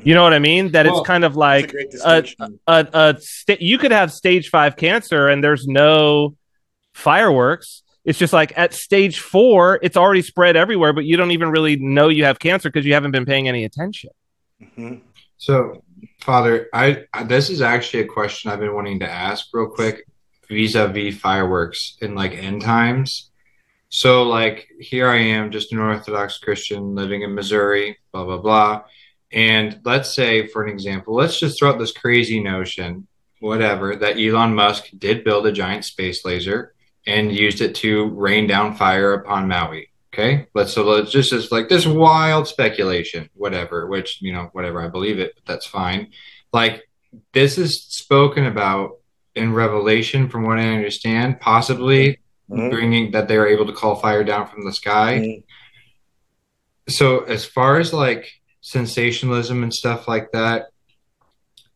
You 0.04 0.14
know 0.14 0.24
what 0.24 0.34
I 0.34 0.40
mean? 0.40 0.72
That 0.74 0.86
well, 0.86 1.00
it's 1.00 1.08
kind 1.08 1.24
of 1.24 1.36
like 1.36 1.74
a, 2.06 2.24
a, 2.40 2.50
a, 2.68 2.88
a 2.94 3.18
st- 3.20 3.62
you 3.62 3.78
could 3.80 3.92
have 3.92 4.12
stage 4.14 4.50
five 4.50 4.76
cancer 4.76 5.28
and 5.28 5.44
there's 5.44 5.66
no 5.68 6.36
fireworks 6.94 7.82
it's 8.06 8.18
just 8.18 8.34
like 8.34 8.58
at 8.58 8.74
stage 8.74 9.20
four, 9.20 9.80
it's 9.84 9.98
already 9.98 10.22
spread 10.22 10.56
everywhere, 10.56 10.94
but 10.94 11.06
you 11.06 11.18
don't 11.18 11.32
even 11.32 11.52
really 11.52 11.76
know 11.76 12.08
you 12.08 12.24
have 12.26 12.40
cancer 12.40 12.70
because 12.70 12.86
you 12.86 12.94
haven't 12.94 13.12
been 13.12 13.26
paying 13.26 13.48
any 13.48 13.66
attention. 13.66 14.10
Mm-hmm. 14.62 14.96
So 15.38 15.84
Father, 16.22 16.70
I, 16.74 17.04
I 17.14 17.24
this 17.24 17.52
is 17.52 17.62
actually 17.62 18.02
a 18.02 18.08
question 18.08 18.50
I've 18.50 18.60
been 18.60 18.74
wanting 18.74 19.00
to 19.02 19.10
ask 19.10 19.48
real 19.54 19.68
quick 19.68 20.06
vis-a-vis 20.50 21.18
fireworks 21.18 21.98
in 22.02 22.16
like 22.16 22.32
end 22.32 22.62
times. 22.62 23.29
So 23.90 24.24
like 24.24 24.70
here 24.80 25.08
I 25.10 25.18
am, 25.18 25.52
just 25.52 25.74
an 25.74 25.80
Orthodox 25.80 26.38
Christian 26.38 26.96
living 26.96 27.24
in 27.24 27.36
Missouri, 27.36 27.98
blah 28.12 28.24
blah 28.24 28.38
blah. 28.38 28.84
And 29.32 29.80
let's 29.84 30.16
say, 30.16 30.48
for 30.48 30.64
an 30.64 30.72
example, 30.72 31.16
let's 31.16 31.40
just 31.40 31.60
throw 31.60 31.72
out 31.72 31.80
this 31.80 31.92
crazy 31.92 32.42
notion, 32.42 33.08
whatever, 33.40 33.96
that 33.96 34.18
Elon 34.18 34.56
Musk 34.56 34.86
did 34.98 35.24
build 35.24 35.46
a 35.46 35.52
giant 35.52 35.86
space 35.86 36.26
laser 36.26 36.74
and 37.06 37.32
used 37.32 37.62
it 37.62 37.76
to 37.76 38.10
rain 38.10 38.48
down 38.48 38.76
fire 38.76 39.14
upon 39.14 39.48
Maui. 39.48 39.90
Okay, 40.14 40.48
let's 40.56 40.74
so 40.74 40.84
let's 40.84 41.12
just 41.12 41.34
as 41.34 41.52
like 41.52 41.70
this 41.70 41.86
wild 41.86 42.48
speculation, 42.48 43.30
whatever. 43.36 43.88
Which 43.88 44.22
you 44.22 44.34
know, 44.34 44.50
whatever 44.54 44.84
I 44.84 44.88
believe 44.88 45.20
it, 45.20 45.34
but 45.36 45.46
that's 45.46 45.66
fine. 45.66 46.12
Like 46.54 46.88
this 47.34 47.58
is 47.58 47.84
spoken 47.84 48.46
about 48.46 48.98
in 49.36 49.54
Revelation, 49.54 50.30
from 50.30 50.44
what 50.44 50.60
I 50.60 50.70
understand, 50.70 51.40
possibly 51.40 52.20
mm-hmm. 52.50 52.70
bringing 52.70 53.12
that 53.12 53.28
they 53.28 53.38
are 53.38 53.48
able 53.48 53.66
to 53.68 53.74
call 53.74 53.96
fire 53.96 54.24
down 54.24 54.48
from 54.48 54.66
the 54.66 54.74
sky. 54.74 55.20
Mm-hmm. 55.20 56.92
So 56.92 57.20
as 57.20 57.46
far 57.46 57.80
as 57.80 57.94
like 57.94 58.32
sensationalism 58.62 59.64
and 59.64 59.74
stuff 59.74 60.08
like 60.08 60.32
that, 60.32 60.68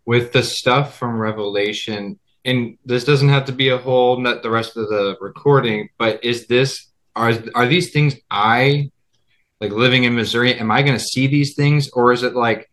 with 0.06 0.34
the 0.34 0.44
stuff 0.44 0.98
from 0.98 1.18
Revelation, 1.18 2.20
and 2.44 2.78
this 2.84 3.06
doesn't 3.06 3.30
have 3.30 3.46
to 3.46 3.54
be 3.54 3.70
a 3.70 3.78
whole 3.78 4.20
not 4.20 4.44
the 4.44 4.50
rest 4.50 4.76
of 4.76 4.90
the 4.90 5.16
recording, 5.22 5.90
but 5.98 6.24
is 6.24 6.48
this 6.48 6.90
are 7.16 7.34
are 7.56 7.68
these 7.68 7.92
things 7.92 8.16
I 8.30 8.92
like 9.62 9.72
living 9.72 10.04
in 10.04 10.16
Missouri? 10.16 10.60
Am 10.60 10.72
I 10.72 10.82
going 10.82 10.98
to 10.98 11.04
see 11.04 11.28
these 11.28 11.56
things, 11.56 11.90
or 11.92 12.12
is 12.12 12.24
it 12.24 12.36
like 12.36 12.70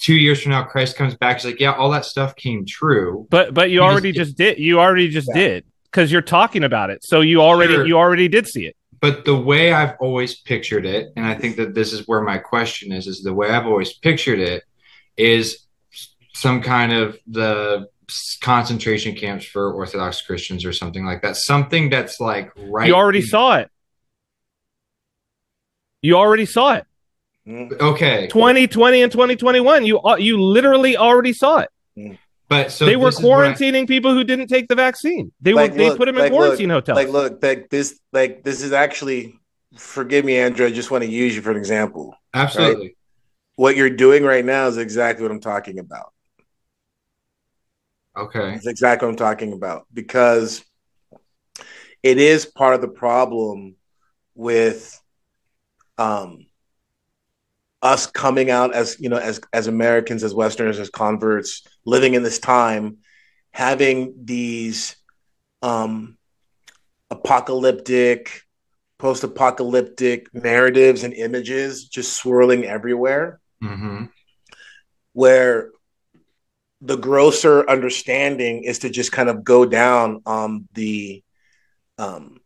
two 0.00 0.14
years 0.14 0.42
from 0.42 0.52
now, 0.52 0.64
Christ 0.64 0.96
comes 0.96 1.14
back? 1.14 1.36
He's 1.36 1.44
like, 1.44 1.60
yeah, 1.60 1.72
all 1.72 1.90
that 1.90 2.04
stuff 2.04 2.34
came 2.34 2.64
true. 2.66 3.26
But 3.30 3.54
but 3.54 3.70
you, 3.70 3.80
already 3.80 4.10
just, 4.10 4.30
just 4.30 4.38
did. 4.38 4.58
You 4.58 4.80
already 4.80 5.08
just 5.08 5.28
yeah. 5.28 5.40
did 5.40 5.64
because 5.90 6.12
you're 6.12 6.22
talking 6.22 6.64
about 6.64 6.90
it. 6.90 7.04
So 7.04 7.20
you 7.20 7.40
already 7.40 7.74
sure. 7.74 7.86
you 7.86 7.96
already 7.96 8.28
did 8.28 8.46
see 8.46 8.66
it. 8.66 8.76
But 9.00 9.24
the 9.24 9.36
way 9.36 9.72
I've 9.72 9.94
always 10.00 10.40
pictured 10.40 10.84
it, 10.84 11.12
and 11.16 11.24
I 11.24 11.34
think 11.34 11.56
that 11.56 11.74
this 11.74 11.92
is 11.92 12.08
where 12.08 12.20
my 12.20 12.38
question 12.38 12.92
is, 12.92 13.06
is 13.06 13.22
the 13.22 13.32
way 13.32 13.50
I've 13.50 13.66
always 13.66 13.92
pictured 13.92 14.40
it 14.40 14.64
is 15.16 15.66
some 16.34 16.62
kind 16.62 16.92
of 16.92 17.16
the 17.26 17.88
concentration 18.40 19.14
camps 19.14 19.44
for 19.44 19.72
Orthodox 19.72 20.22
Christians 20.22 20.64
or 20.64 20.72
something 20.72 21.04
like 21.04 21.22
that. 21.22 21.36
Something 21.36 21.90
that's 21.90 22.20
like 22.20 22.50
right. 22.56 22.88
You 22.88 22.94
already 22.94 23.22
saw 23.22 23.56
it. 23.56 23.70
You 26.02 26.16
already 26.16 26.46
saw 26.46 26.74
it. 26.74 26.84
Okay. 27.48 28.26
2020 28.28 29.02
and 29.02 29.12
2021. 29.12 29.86
You 29.86 30.00
uh, 30.00 30.16
you 30.16 30.42
literally 30.42 30.96
already 30.96 31.32
saw 31.32 31.58
it. 31.58 31.70
But 32.48 32.72
so 32.72 32.86
they 32.86 32.96
were 32.96 33.10
quarantining 33.10 33.82
I, 33.82 33.86
people 33.86 34.14
who 34.14 34.24
didn't 34.24 34.46
take 34.46 34.68
the 34.68 34.74
vaccine. 34.74 35.32
They 35.40 35.52
like, 35.52 35.72
were 35.72 35.76
they 35.76 35.88
look, 35.90 35.98
put 35.98 36.06
them 36.06 36.16
in 36.16 36.22
like, 36.22 36.32
quarantine 36.32 36.68
look, 36.68 36.86
hotels. 36.86 36.96
Like 36.96 37.08
look, 37.08 37.42
like 37.42 37.68
this 37.68 38.00
like 38.12 38.42
this 38.42 38.62
is 38.62 38.72
actually 38.72 39.38
forgive 39.76 40.24
me, 40.24 40.38
Andrew. 40.38 40.66
I 40.66 40.70
just 40.70 40.90
want 40.90 41.04
to 41.04 41.10
use 41.10 41.36
you 41.36 41.42
for 41.42 41.50
an 41.50 41.58
example. 41.58 42.16
Absolutely. 42.32 42.86
Right? 42.86 42.96
What 43.56 43.76
you're 43.76 43.90
doing 43.90 44.24
right 44.24 44.44
now 44.44 44.66
is 44.68 44.78
exactly 44.78 45.22
what 45.22 45.32
I'm 45.32 45.40
talking 45.40 45.78
about. 45.78 46.12
Okay. 48.16 48.52
That's 48.52 48.66
exactly 48.66 49.06
what 49.06 49.12
I'm 49.12 49.18
talking 49.18 49.52
about 49.52 49.86
because 49.92 50.64
it 52.02 52.18
is 52.18 52.46
part 52.46 52.74
of 52.74 52.80
the 52.80 52.88
problem 52.88 53.76
with 54.34 55.00
um 55.98 56.46
us 57.82 58.06
coming 58.06 58.50
out 58.50 58.74
as 58.74 58.96
you 58.98 59.08
know 59.08 59.16
as 59.16 59.40
as 59.52 59.66
Americans 59.66 60.24
as 60.24 60.34
westerners 60.34 60.78
as 60.78 60.90
converts 60.90 61.62
living 61.84 62.14
in 62.14 62.22
this 62.22 62.38
time 62.38 62.98
having 63.52 64.14
these 64.24 64.96
um 65.62 66.16
apocalyptic 67.10 68.42
post-apocalyptic 68.98 70.26
narratives 70.34 71.04
and 71.04 71.14
images 71.14 71.86
just 71.86 72.14
swirling 72.14 72.64
everywhere 72.64 73.40
mm-hmm. 73.62 74.06
where 75.12 75.70
the 76.80 76.96
grosser 76.96 77.68
understanding 77.68 78.64
is 78.64 78.80
to 78.80 78.90
just 78.90 79.12
kind 79.12 79.28
of 79.28 79.44
go 79.44 79.64
down 79.64 80.22
on 80.26 80.68
the 80.74 81.22
um, 81.96 82.38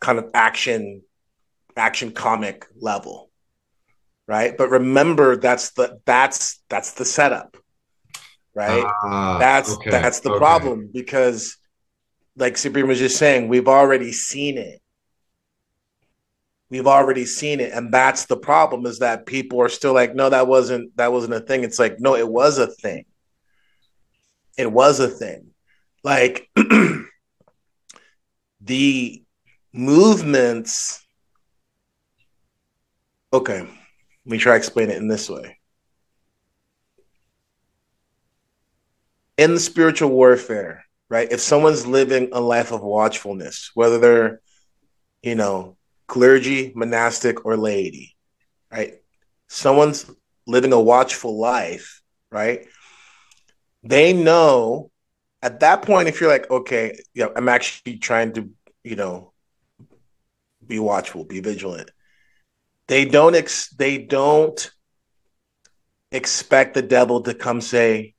kind 0.00 0.18
of 0.18 0.30
action 0.34 1.02
action 1.76 2.12
comic 2.12 2.66
level 2.80 3.27
right 4.28 4.56
but 4.56 4.70
remember 4.70 5.36
that's 5.36 5.72
the 5.72 5.98
that's 6.04 6.62
that's 6.68 6.92
the 6.92 7.04
setup 7.04 7.56
right 8.54 8.86
uh, 9.02 9.38
that's 9.38 9.74
okay. 9.74 9.90
that's 9.90 10.20
the 10.20 10.30
okay. 10.30 10.38
problem 10.38 10.88
because 10.92 11.56
like 12.36 12.56
Cyprian 12.56 12.86
was 12.86 13.00
just 13.00 13.16
saying 13.16 13.48
we've 13.48 13.66
already 13.66 14.12
seen 14.12 14.58
it 14.58 14.80
we've 16.70 16.86
already 16.86 17.24
seen 17.24 17.58
it 17.58 17.72
and 17.72 17.92
that's 17.92 18.26
the 18.26 18.36
problem 18.36 18.86
is 18.86 19.00
that 19.00 19.26
people 19.26 19.60
are 19.60 19.68
still 19.68 19.94
like 19.94 20.14
no 20.14 20.30
that 20.30 20.46
wasn't 20.46 20.96
that 20.96 21.10
wasn't 21.10 21.34
a 21.34 21.40
thing 21.40 21.64
it's 21.64 21.80
like 21.80 21.98
no 21.98 22.14
it 22.14 22.28
was 22.28 22.58
a 22.58 22.68
thing 22.68 23.04
it 24.58 24.70
was 24.70 25.00
a 25.00 25.08
thing. 25.08 25.52
Like 26.02 26.50
the 28.60 29.22
movements. 29.72 31.06
Okay, 33.32 33.66
let 34.28 34.32
me 34.32 34.38
try 34.38 34.52
to 34.52 34.58
explain 34.58 34.90
it 34.90 34.98
in 34.98 35.08
this 35.08 35.28
way. 35.28 35.58
In 39.38 39.54
the 39.54 39.60
spiritual 39.60 40.10
warfare, 40.10 40.84
right? 41.08 41.32
If 41.32 41.40
someone's 41.40 41.86
living 41.86 42.28
a 42.32 42.40
life 42.40 42.70
of 42.70 42.82
watchfulness, 42.82 43.70
whether 43.74 43.98
they're, 43.98 44.40
you 45.22 45.34
know, 45.34 45.76
clergy, 46.06 46.72
monastic, 46.76 47.44
or 47.44 47.56
laity, 47.56 48.14
right? 48.70 49.00
Someone's 49.48 50.08
living 50.46 50.72
a 50.72 50.80
watchful 50.80 51.38
life, 51.38 52.02
right? 52.30 52.66
they 53.82 54.12
know 54.12 54.90
at 55.42 55.60
that 55.60 55.82
point 55.82 56.08
if 56.08 56.20
you're 56.20 56.30
like 56.30 56.50
okay 56.50 56.98
i'm 57.36 57.48
actually 57.48 57.96
trying 57.96 58.32
to 58.32 58.50
you 58.84 58.96
know 58.96 59.32
be 60.66 60.78
watchful 60.78 61.24
be 61.24 61.40
vigilant 61.40 61.90
they 62.88 63.04
don't 63.04 63.36
ex- 63.36 63.68
they 63.68 63.98
don't 63.98 64.70
expect 66.10 66.74
the 66.74 66.82
devil 66.82 67.20
to 67.22 67.34
come 67.34 67.60
say 67.60 68.14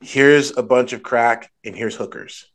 here's 0.00 0.56
a 0.56 0.62
bunch 0.62 0.92
of 0.92 1.02
crack 1.02 1.52
and 1.64 1.76
here's 1.76 1.94
hookers. 1.94 2.46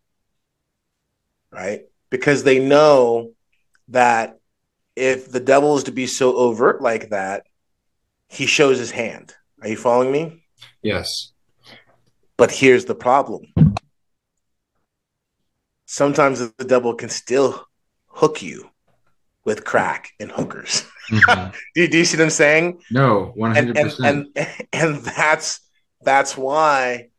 Right? 1.52 1.84
Because 2.10 2.44
they 2.44 2.60
know 2.60 3.32
that 3.90 4.40
if 4.96 5.32
the 5.32 5.40
devil 5.40 5.78
is 5.78 5.84
to 5.86 5.92
be 5.92 6.08
so 6.08 6.36
overt 6.36 6.82
like 6.82 7.10
that 7.10 7.46
he 8.28 8.46
shows 8.46 8.78
his 8.78 8.92
hand. 8.92 9.34
Are 9.62 9.68
you 9.68 9.78
following 9.78 10.12
me? 10.12 10.44
Yes. 10.82 11.34
But 12.38 12.52
here's 12.52 12.86
the 12.86 12.96
problem. 12.96 13.54
Sometimes 15.86 16.40
the 16.40 16.64
devil 16.64 16.96
can 16.96 17.10
still 17.10 17.68
hook 18.08 18.42
you 18.42 18.71
with 19.46 19.66
crack 19.66 20.12
and 20.20 20.32
hookers. 20.32 20.86
Mm-hmm. 21.10 21.52
do, 21.76 21.82
you, 21.82 21.88
do, 21.88 21.98
you 21.98 22.06
see 22.06 22.18
what 22.18 22.24
I'm 22.24 22.30
saying? 22.30 22.82
No, 22.92 23.34
100%. 23.38 23.58
And, 23.58 23.78
and, 23.78 24.28
and, 24.36 24.68
and 24.74 24.96
that's 25.04 25.60
that's 26.04 26.36
why 26.36 27.10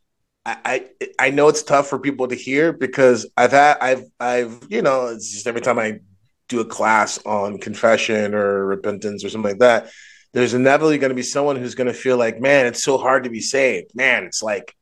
I, 0.44 0.56
I 0.64 1.06
I 1.18 1.30
know 1.30 1.48
it's 1.48 1.62
tough 1.62 1.88
for 1.88 1.98
people 1.98 2.28
to 2.28 2.34
hear 2.34 2.72
because 2.72 3.28
I've 3.36 3.52
had 3.52 3.78
I've 3.80 4.04
I've 4.18 4.60
you 4.68 4.82
know 4.82 5.06
it's 5.06 5.30
just 5.30 5.46
every 5.46 5.60
time 5.60 5.78
I 5.78 6.00
do 6.48 6.60
a 6.60 6.64
class 6.64 7.18
on 7.24 7.58
confession 7.58 8.34
or 8.34 8.66
repentance 8.66 9.24
or 9.24 9.30
something 9.30 9.52
like 9.52 9.60
that, 9.60 9.90
there's 10.32 10.54
inevitably 10.54 10.98
going 10.98 11.10
to 11.10 11.14
be 11.14 11.22
someone 11.22 11.56
who's 11.56 11.74
going 11.74 11.86
to 11.86 11.94
feel 11.94 12.16
like, 12.16 12.40
man, 12.40 12.66
it's 12.66 12.82
so 12.82 12.98
hard 12.98 13.24
to 13.24 13.30
be 13.30 13.40
saved. 13.40 13.92
Man, 13.94 14.24
it's 14.24 14.42
like 14.42 14.74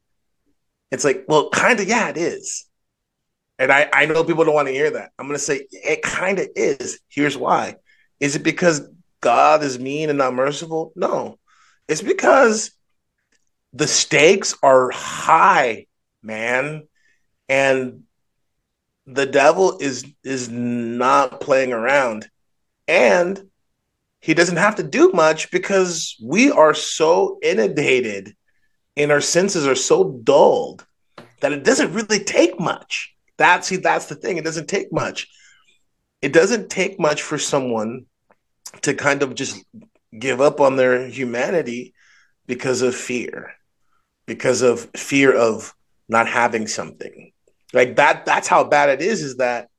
it's 0.91 1.05
like, 1.05 1.25
well, 1.29 1.51
kind 1.51 1.79
of, 1.79 1.89
yeah, 1.89 2.09
it 2.09 2.17
is. 2.17 2.67
And 3.61 3.71
I, 3.71 3.91
I 3.93 4.07
know 4.07 4.25
people 4.25 4.45
don't 4.45 4.55
want 4.55 4.69
to 4.69 4.75
hear 4.75 4.91
that. 4.93 5.11
I'm 5.19 5.27
going 5.27 5.39
to 5.39 5.45
say 5.45 5.67
it 5.71 6.01
kind 6.01 6.39
of 6.39 6.49
is. 6.57 6.99
Here's 7.11 7.37
why. 7.37 7.77
Is 8.19 8.35
it 8.35 8.43
because 8.43 8.89
God 9.21 9.63
is 9.63 9.79
mean 9.79 10.09
and 10.09 10.17
not 10.17 10.33
merciful? 10.33 10.95
No. 10.97 11.39
It's 11.87 12.01
because 12.01 12.71
the 13.75 13.87
stakes 13.87 14.57
are 14.63 14.91
high, 14.91 15.87
man. 16.23 16.89
And 17.51 18.05
the 19.07 19.27
devil 19.27 19.77
is 19.79 20.07
is 20.25 20.49
not 20.49 21.43
playing 21.43 21.75
around. 21.75 22.31
And 22.89 23.51
he 24.21 24.33
doesn't 24.33 24.57
have 24.57 24.77
to 24.77 24.83
do 24.83 25.13
much 25.13 25.51
because 25.51 26.17
we 26.25 26.51
are 26.51 26.73
so 26.73 27.39
inundated 27.43 28.35
and 28.97 29.13
our 29.13 29.21
senses 29.21 29.67
are 29.67 29.75
so 29.75 30.19
dulled 30.25 30.87
that 31.41 31.53
it 31.53 31.63
doesn't 31.63 31.93
really 31.93 32.25
take 32.25 32.59
much. 32.59 33.15
That's 33.41 33.69
see, 33.69 33.77
that's 33.77 34.05
the 34.05 34.17
thing. 34.17 34.37
It 34.37 34.45
doesn't 34.45 34.69
take 34.69 34.93
much. 34.93 35.27
It 36.21 36.35
doesn't 36.35 36.69
take 36.69 37.01
much 37.01 37.23
for 37.23 37.39
someone 37.39 38.05
to 38.83 38.93
kind 38.93 39.23
of 39.23 39.35
just 39.35 39.65
give 40.17 40.43
up 40.43 40.61
on 40.61 40.77
their 40.77 41.07
humanity 41.07 41.95
because 42.47 42.83
of 42.83 42.95
fear, 42.95 43.53
because 44.27 44.61
of 44.61 44.91
fear 44.95 45.35
of 45.35 45.75
not 46.07 46.29
having 46.29 46.67
something. 46.67 47.33
Like 47.73 47.97
that, 47.97 48.27
that's 48.27 48.47
how 48.47 48.63
bad 48.65 48.91
it 48.91 49.01
is, 49.01 49.23
is 49.23 49.39
that 49.39 49.71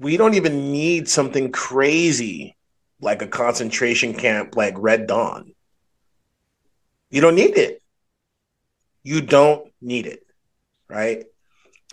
we 0.00 0.16
don't 0.16 0.34
even 0.34 0.72
need 0.72 1.08
something 1.08 1.52
crazy 1.52 2.56
like 3.00 3.22
a 3.22 3.28
concentration 3.28 4.12
camp 4.12 4.56
like 4.56 4.74
Red 4.76 5.06
Dawn. 5.06 5.54
You 7.10 7.20
don't 7.20 7.36
need 7.36 7.56
it. 7.56 7.80
You 9.04 9.20
don't 9.20 9.70
need 9.80 10.06
it, 10.06 10.26
right? 10.88 11.26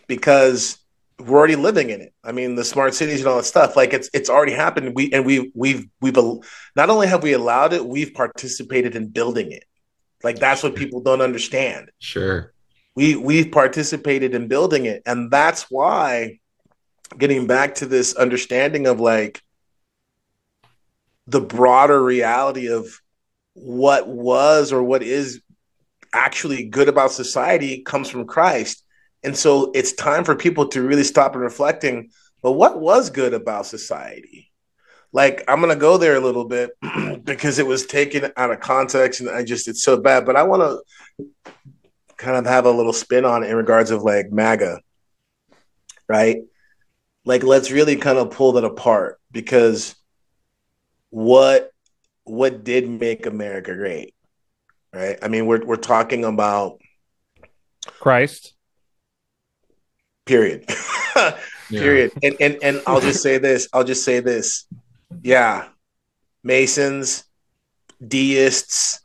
Because 0.10 0.78
we're 1.20 1.38
already 1.38 1.55
living 1.55 1.89
in 1.89 2.01
it. 2.01 2.14
I 2.24 2.32
mean, 2.32 2.55
the 2.55 2.66
smart 2.66 2.93
cities 2.93 3.20
and 3.20 3.28
all 3.30 3.38
that 3.38 3.45
stuff, 3.45 3.76
like 3.76 3.93
it's 3.93 4.10
it's 4.14 4.30
already 4.30 4.53
happened. 4.53 4.93
We 4.95 5.12
and 5.14 5.26
we 5.26 5.51
we've 5.55 5.88
we've 6.01 6.18
not 6.76 6.89
only 6.89 7.07
have 7.07 7.24
we 7.24 7.34
allowed 7.34 7.74
it, 7.74 7.86
we've 7.86 8.14
participated 8.14 8.95
in 8.95 9.07
building 9.07 9.51
it. 9.51 9.64
Like 10.24 10.39
that's 10.39 10.64
what 10.64 10.76
people 10.76 11.01
don't 11.01 11.22
understand. 11.22 11.91
Sure. 11.99 12.53
We 12.95 13.16
we've 13.16 13.51
participated 13.51 14.34
in 14.34 14.47
building 14.47 14.86
it, 14.86 15.03
and 15.05 15.32
that's 15.32 15.64
why 15.70 16.39
getting 17.18 17.47
back 17.47 17.76
to 17.76 17.86
this 17.86 18.16
understanding 18.16 18.88
of 18.88 18.99
like 18.99 19.41
the 21.28 21.41
broader 21.41 22.01
reality 22.01 22.68
of 22.68 22.88
what 23.53 24.07
was 24.07 24.72
or 24.72 24.82
what 24.84 25.03
is 25.03 25.41
actually 26.14 26.66
good 26.66 26.89
about 26.89 27.12
society 27.12 27.82
comes 27.82 28.10
from 28.10 28.26
Christ. 28.26 28.84
And 29.24 29.36
so 29.36 29.72
it's 29.74 29.94
time 29.94 30.24
for 30.24 30.36
people 30.36 30.68
to 30.70 30.82
really 30.82 31.04
stop 31.04 31.34
and 31.34 31.42
reflecting, 31.42 32.12
but 32.42 32.54
what 32.54 32.80
was 32.80 33.10
good 33.10 33.34
about 33.34 33.66
society? 33.66 34.52
Like 35.12 35.44
I'm 35.48 35.60
going 35.60 35.74
to 35.74 35.80
go 35.80 35.98
there 35.98 36.16
a 36.16 36.22
little 36.22 36.46
bit 36.46 36.72
because 37.24 37.60
it 37.60 37.68
was 37.68 37.86
taken 37.86 38.32
out 38.38 38.52
of 38.52 38.60
context 38.60 39.22
and 39.22 39.30
I 39.30 39.44
just 39.44 39.68
it's 39.68 39.84
so 39.84 40.00
bad, 40.00 40.26
but 40.26 40.36
I 40.36 40.44
want 40.44 40.62
to 40.62 41.54
kind 42.18 42.38
of 42.38 42.46
have 42.46 42.66
a 42.66 42.72
little 42.72 42.94
spin 42.94 43.26
on 43.26 43.44
it 43.44 43.50
in 43.50 43.56
regards 43.56 43.92
of 43.92 44.04
like 44.04 44.32
MAGA. 44.32 44.82
Right? 46.08 46.44
Like 47.26 47.44
let's 47.44 47.72
really 47.72 47.96
kind 47.96 48.18
of 48.18 48.32
pull 48.32 48.54
that 48.54 48.64
apart 48.64 49.20
because 49.32 49.96
what 51.10 51.72
what 52.24 52.64
did 52.64 52.88
make 52.88 53.26
America 53.26 53.76
great? 53.76 54.14
Right? 54.94 55.18
I 55.22 55.28
mean, 55.28 55.46
we're 55.46 55.66
we're 55.66 55.76
talking 55.76 56.24
about 56.24 56.80
Christ. 58.00 58.54
Period. 60.30 60.66
period. 61.70 62.12
And 62.22 62.36
and 62.40 62.58
and 62.62 62.82
I'll 62.86 63.02
just 63.02 63.22
say 63.22 63.38
this. 63.38 63.68
I'll 63.74 63.84
just 63.84 64.06
say 64.06 64.20
this. 64.20 64.66
Yeah. 65.22 65.68
Masons, 66.44 67.26
deists, 68.06 69.02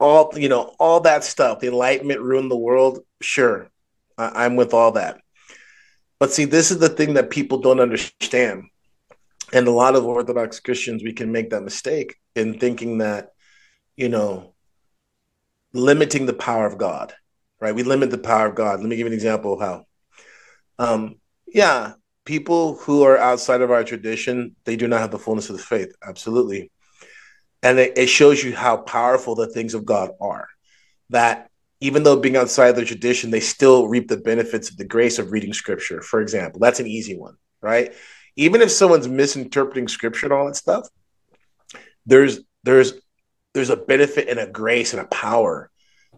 all 0.00 0.32
you 0.36 0.48
know, 0.48 0.74
all 0.80 1.00
that 1.00 1.24
stuff. 1.24 1.60
The 1.60 1.68
Enlightenment 1.68 2.20
ruined 2.20 2.50
the 2.50 2.56
world. 2.56 3.00
Sure. 3.20 3.68
I, 4.16 4.44
I'm 4.44 4.56
with 4.56 4.74
all 4.74 4.92
that. 4.92 5.20
But 6.18 6.32
see, 6.32 6.46
this 6.46 6.70
is 6.70 6.78
the 6.78 6.88
thing 6.88 7.14
that 7.14 7.30
people 7.30 7.58
don't 7.58 7.78
understand 7.78 8.64
and 9.52 9.66
a 9.66 9.72
lot 9.72 9.96
of 9.96 10.04
orthodox 10.04 10.60
christians 10.60 11.02
we 11.02 11.12
can 11.12 11.32
make 11.32 11.50
that 11.50 11.62
mistake 11.62 12.16
in 12.34 12.58
thinking 12.58 12.98
that 12.98 13.32
you 13.96 14.08
know 14.08 14.54
limiting 15.72 16.26
the 16.26 16.32
power 16.32 16.66
of 16.66 16.78
god 16.78 17.14
right 17.60 17.74
we 17.74 17.82
limit 17.82 18.10
the 18.10 18.18
power 18.18 18.46
of 18.46 18.54
god 18.54 18.80
let 18.80 18.88
me 18.88 18.96
give 18.96 19.06
you 19.06 19.12
an 19.12 19.12
example 19.12 19.54
of 19.54 19.60
how 19.60 19.84
um 20.78 21.16
yeah 21.46 21.92
people 22.24 22.76
who 22.76 23.02
are 23.02 23.16
outside 23.16 23.60
of 23.60 23.70
our 23.70 23.84
tradition 23.84 24.54
they 24.64 24.76
do 24.76 24.88
not 24.88 25.00
have 25.00 25.10
the 25.10 25.18
fullness 25.18 25.50
of 25.50 25.56
the 25.56 25.62
faith 25.62 25.94
absolutely. 26.06 26.70
And 27.60 27.80
it, 27.80 27.98
it 27.98 28.06
shows 28.06 28.44
you 28.44 28.54
how 28.54 28.76
powerful 28.76 29.34
the 29.34 29.48
things 29.48 29.74
of 29.74 29.84
god 29.84 30.10
are 30.20 30.48
that 31.10 31.50
even 31.80 32.02
though 32.02 32.16
being 32.16 32.36
outside 32.36 32.68
of 32.68 32.76
the 32.76 32.84
tradition 32.84 33.30
they 33.30 33.40
still 33.40 33.88
reap 33.88 34.08
the 34.08 34.16
benefits 34.16 34.70
of 34.70 34.76
the 34.76 34.84
grace 34.84 35.18
of 35.18 35.32
reading 35.32 35.52
scripture 35.52 36.02
for 36.02 36.20
example. 36.20 36.60
That's 36.60 36.80
an 36.80 36.86
easy 36.86 37.16
one 37.16 37.36
right? 37.60 37.94
Even 38.36 38.60
if 38.60 38.70
someone's 38.70 39.08
misinterpreting 39.08 39.88
scripture 39.88 40.26
and 40.26 40.32
all 40.32 40.46
that 40.46 40.56
stuff, 40.56 40.88
there's 42.06 42.40
there's 42.64 42.94
there's 43.54 43.70
a 43.70 43.76
benefit 43.76 44.28
and 44.28 44.38
a 44.38 44.46
grace 44.46 44.92
and 44.92 45.02
a 45.02 45.06
power 45.06 45.70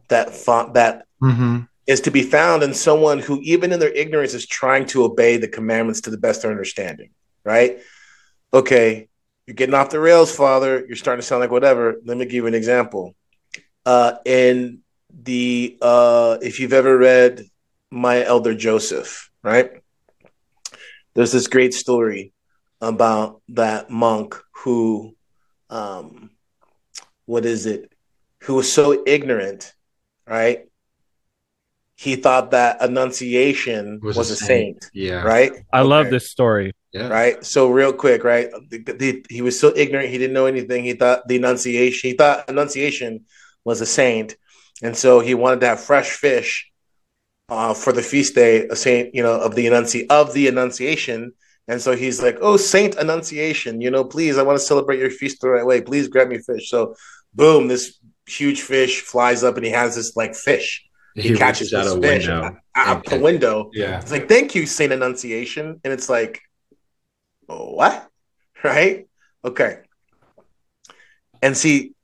that 0.08 0.28
that 0.74 1.06
mm-hmm. 1.22 1.60
Is 1.90 2.00
to 2.02 2.10
be 2.10 2.22
found 2.22 2.62
in 2.62 2.72
someone 2.72 3.18
who, 3.18 3.40
even 3.42 3.72
in 3.72 3.80
their 3.80 3.92
ignorance, 3.92 4.34
is 4.34 4.46
trying 4.46 4.86
to 4.86 5.04
obey 5.04 5.36
the 5.36 5.48
commandments 5.48 6.02
to 6.02 6.10
the 6.10 6.18
best 6.26 6.44
of 6.44 6.50
understanding. 6.50 7.10
Right? 7.44 7.80
Okay, 8.52 9.08
you're 9.46 9.54
getting 9.54 9.74
off 9.74 9.90
the 9.90 10.00
rails, 10.00 10.34
Father. 10.34 10.84
You're 10.86 10.96
starting 10.96 11.20
to 11.20 11.26
sound 11.26 11.40
like 11.40 11.50
whatever. 11.50 12.00
Let 12.04 12.16
me 12.16 12.24
give 12.24 12.34
you 12.34 12.46
an 12.46 12.54
example. 12.54 13.14
Uh, 13.84 14.14
in 14.24 14.80
the 15.10 15.78
uh, 15.80 16.38
if 16.40 16.60
you've 16.60 16.72
ever 16.72 16.96
read 16.96 17.44
My 17.90 18.24
Elder 18.24 18.54
Joseph, 18.54 19.30
right? 19.42 19.80
there's 21.14 21.32
this 21.32 21.48
great 21.48 21.74
story 21.74 22.32
about 22.80 23.42
that 23.48 23.90
monk 23.90 24.40
who 24.52 25.14
um 25.68 26.30
what 27.26 27.44
is 27.44 27.66
it 27.66 27.92
who 28.44 28.54
was 28.54 28.72
so 28.72 29.02
ignorant 29.06 29.74
right 30.26 30.69
he 32.00 32.16
thought 32.16 32.50
that 32.52 32.80
annunciation 32.80 34.00
was, 34.02 34.16
was 34.16 34.30
a, 34.30 34.36
saint. 34.36 34.82
saint. 34.82 34.90
yeah 34.94 35.22
right 35.22 35.52
i 35.72 35.80
okay. 35.80 35.88
love 35.88 36.10
this 36.10 36.30
story 36.30 36.72
yeah. 36.92 37.08
right 37.08 37.44
so 37.44 37.68
real 37.68 37.92
quick 37.92 38.24
right 38.24 38.48
the, 38.70 38.78
the, 38.78 39.26
he 39.28 39.42
was 39.42 39.58
so 39.60 39.72
ignorant 39.76 40.08
he 40.08 40.18
didn't 40.18 40.32
know 40.32 40.46
anything 40.46 40.84
he 40.84 40.94
thought 40.94 41.26
the 41.28 41.36
annunciation 41.36 42.10
he 42.10 42.16
thought 42.16 42.48
annunciation 42.48 43.24
was 43.64 43.80
a 43.80 43.86
saint 43.86 44.36
and 44.82 44.96
so 44.96 45.20
he 45.20 45.34
wanted 45.34 45.60
to 45.60 45.66
have 45.66 45.80
fresh 45.80 46.10
fish 46.10 46.70
uh, 47.50 47.74
for 47.74 47.92
the 47.92 48.02
feast 48.02 48.34
day, 48.34 48.66
a 48.68 48.76
saint, 48.76 49.14
you 49.14 49.22
know, 49.22 49.38
of 49.38 49.54
the 49.54 49.66
annunci- 49.66 50.06
of 50.08 50.32
the 50.32 50.46
Annunciation. 50.46 51.32
And 51.68 51.82
so 51.82 51.94
he's 51.94 52.22
like, 52.22 52.38
"Oh, 52.40 52.56
Saint 52.56 52.96
Annunciation, 52.96 53.80
you 53.80 53.90
know, 53.90 54.04
please, 54.04 54.38
I 54.38 54.42
want 54.42 54.58
to 54.58 54.64
celebrate 54.64 54.98
your 54.98 55.10
feast 55.10 55.40
the 55.40 55.50
right 55.50 55.66
way. 55.66 55.80
Please 55.80 56.08
grab 56.08 56.28
me 56.28 56.38
fish." 56.38 56.70
So, 56.70 56.94
boom, 57.34 57.68
this 57.68 57.98
huge 58.26 58.62
fish 58.62 59.02
flies 59.02 59.44
up, 59.44 59.56
and 59.56 59.66
he 59.66 59.72
has 59.72 59.96
this 59.96 60.16
like 60.16 60.34
fish. 60.34 60.84
He, 61.14 61.30
he 61.30 61.36
catches 61.36 61.70
this 61.70 61.94
fish 61.94 62.28
window. 62.28 62.56
out 62.74 63.04
the 63.04 63.18
window. 63.18 63.70
Yeah, 63.72 64.00
it's 64.00 64.12
like, 64.12 64.28
"Thank 64.28 64.54
you, 64.54 64.66
Saint 64.66 64.92
Annunciation," 64.92 65.80
and 65.82 65.92
it's 65.92 66.08
like, 66.08 66.40
"What?" 67.46 68.06
Right? 68.62 69.08
Okay. 69.42 69.78
And 71.42 71.56
see, 71.56 71.94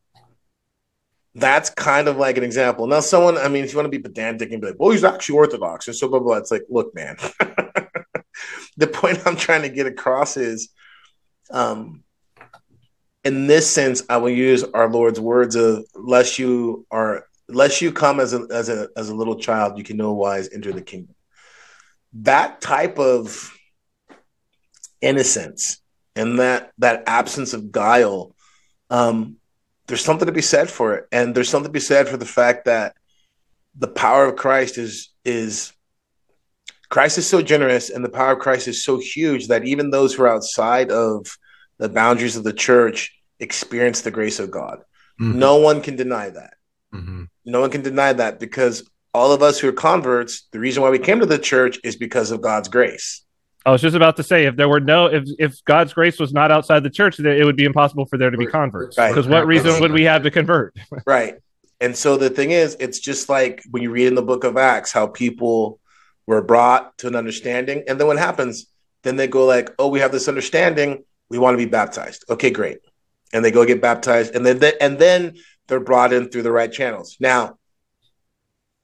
that's 1.36 1.68
kind 1.68 2.08
of 2.08 2.16
like 2.16 2.38
an 2.38 2.44
example. 2.44 2.86
Now, 2.86 3.00
someone, 3.00 3.36
I 3.36 3.48
mean, 3.48 3.62
if 3.62 3.72
you 3.72 3.76
want 3.76 3.92
to 3.92 3.96
be 3.96 4.02
pedantic 4.02 4.50
and 4.50 4.60
be 4.60 4.68
like, 4.68 4.76
well, 4.78 4.90
he's 4.90 5.04
actually 5.04 5.36
Orthodox 5.36 5.86
and 5.86 5.94
so 5.94 6.08
blah, 6.08 6.18
blah, 6.18 6.28
blah. 6.28 6.36
It's 6.38 6.50
like, 6.50 6.64
look, 6.70 6.94
man, 6.94 7.16
the 8.78 8.86
point 8.86 9.20
I'm 9.26 9.36
trying 9.36 9.62
to 9.62 9.68
get 9.68 9.86
across 9.86 10.38
is, 10.38 10.70
um, 11.50 12.02
in 13.22 13.46
this 13.48 13.70
sense, 13.70 14.02
I 14.08 14.16
will 14.16 14.30
use 14.30 14.64
our 14.64 14.88
Lord's 14.88 15.20
words 15.20 15.56
of, 15.56 15.84
lest 15.94 16.38
you 16.38 16.86
are, 16.90 17.26
lest 17.48 17.80
you 17.80 17.92
come 17.92 18.20
as 18.20 18.32
a, 18.32 18.46
as 18.50 18.68
a, 18.68 18.88
as 18.96 19.08
a 19.08 19.14
little 19.14 19.36
child, 19.36 19.78
you 19.78 19.84
can 19.84 19.96
no 19.96 20.12
wise 20.12 20.48
enter 20.52 20.72
the 20.72 20.82
kingdom. 20.82 21.14
That 22.14 22.60
type 22.60 22.98
of 22.98 23.52
innocence 25.00 25.80
and 26.14 26.38
that, 26.40 26.72
that 26.78 27.04
absence 27.06 27.52
of 27.52 27.70
guile, 27.70 28.34
um, 28.90 29.36
there's 29.86 30.04
something 30.04 30.26
to 30.26 30.32
be 30.32 30.42
said 30.42 30.68
for 30.68 30.94
it, 30.94 31.06
and 31.12 31.34
there's 31.34 31.48
something 31.48 31.68
to 31.68 31.72
be 31.72 31.80
said 31.80 32.08
for 32.08 32.16
the 32.16 32.26
fact 32.26 32.64
that 32.64 32.96
the 33.78 33.88
power 33.88 34.24
of 34.24 34.36
Christ 34.36 34.78
is 34.78 35.10
is 35.24 35.72
Christ 36.88 37.18
is 37.18 37.26
so 37.26 37.42
generous, 37.42 37.90
and 37.90 38.04
the 38.04 38.08
power 38.08 38.32
of 38.32 38.38
Christ 38.38 38.68
is 38.68 38.84
so 38.84 38.98
huge 38.98 39.48
that 39.48 39.64
even 39.64 39.90
those 39.90 40.14
who 40.14 40.22
are 40.22 40.28
outside 40.28 40.90
of 40.90 41.26
the 41.78 41.88
boundaries 41.88 42.36
of 42.36 42.44
the 42.44 42.52
church 42.52 43.12
experience 43.38 44.00
the 44.00 44.10
grace 44.10 44.38
of 44.38 44.50
God. 44.50 44.78
Mm-hmm. 45.20 45.38
No 45.38 45.56
one 45.56 45.82
can 45.82 45.96
deny 45.96 46.30
that. 46.30 46.54
Mm-hmm. 46.96 47.24
No 47.44 47.60
one 47.60 47.70
can 47.70 47.82
deny 47.82 48.12
that 48.12 48.40
because 48.40 48.88
all 49.14 49.32
of 49.32 49.42
us 49.42 49.58
who 49.58 49.68
are 49.68 49.72
converts, 49.72 50.46
the 50.52 50.60
reason 50.60 50.82
why 50.82 50.90
we 50.90 50.98
came 50.98 51.20
to 51.20 51.26
the 51.26 51.38
church 51.38 51.78
is 51.82 51.96
because 51.96 52.30
of 52.30 52.42
God's 52.42 52.68
grace. 52.68 53.22
I 53.64 53.72
was 53.72 53.82
just 53.82 53.96
about 53.96 54.16
to 54.18 54.22
say, 54.22 54.44
if 54.44 54.54
there 54.54 54.68
were 54.68 54.78
no, 54.78 55.06
if 55.06 55.24
if 55.40 55.64
God's 55.64 55.92
grace 55.92 56.20
was 56.20 56.32
not 56.32 56.52
outside 56.52 56.84
the 56.84 56.90
church, 56.90 57.18
it 57.18 57.44
would 57.44 57.56
be 57.56 57.64
impossible 57.64 58.06
for 58.06 58.16
there 58.16 58.30
to 58.30 58.38
be 58.38 58.46
converts. 58.46 58.94
Because 58.94 59.26
right. 59.26 59.38
what 59.38 59.46
reason 59.46 59.80
would 59.80 59.90
we 59.90 60.04
have 60.04 60.22
to 60.22 60.30
convert? 60.30 60.76
right. 61.06 61.34
And 61.80 61.96
so 61.96 62.16
the 62.16 62.30
thing 62.30 62.52
is, 62.52 62.76
it's 62.78 63.00
just 63.00 63.28
like 63.28 63.64
when 63.70 63.82
you 63.82 63.90
read 63.90 64.06
in 64.06 64.14
the 64.14 64.22
book 64.22 64.44
of 64.44 64.56
Acts 64.56 64.92
how 64.92 65.08
people 65.08 65.80
were 66.26 66.42
brought 66.42 66.96
to 66.98 67.08
an 67.08 67.16
understanding, 67.16 67.82
and 67.88 67.98
then 67.98 68.06
what 68.06 68.18
happens? 68.18 68.66
Then 69.02 69.16
they 69.16 69.26
go 69.26 69.44
like, 69.46 69.70
"Oh, 69.80 69.88
we 69.88 69.98
have 69.98 70.12
this 70.12 70.28
understanding. 70.28 71.04
We 71.28 71.38
want 71.38 71.54
to 71.54 71.58
be 71.58 71.68
baptized." 71.68 72.24
Okay, 72.30 72.50
great. 72.50 72.78
And 73.32 73.44
they 73.44 73.50
go 73.50 73.64
get 73.64 73.82
baptized, 73.82 74.36
and 74.36 74.46
then 74.46 74.60
they, 74.60 74.74
and 74.80 74.96
then 74.96 75.34
they're 75.68 75.80
brought 75.80 76.12
in 76.12 76.28
through 76.28 76.42
the 76.42 76.52
right 76.52 76.72
channels. 76.72 77.16
Now, 77.20 77.58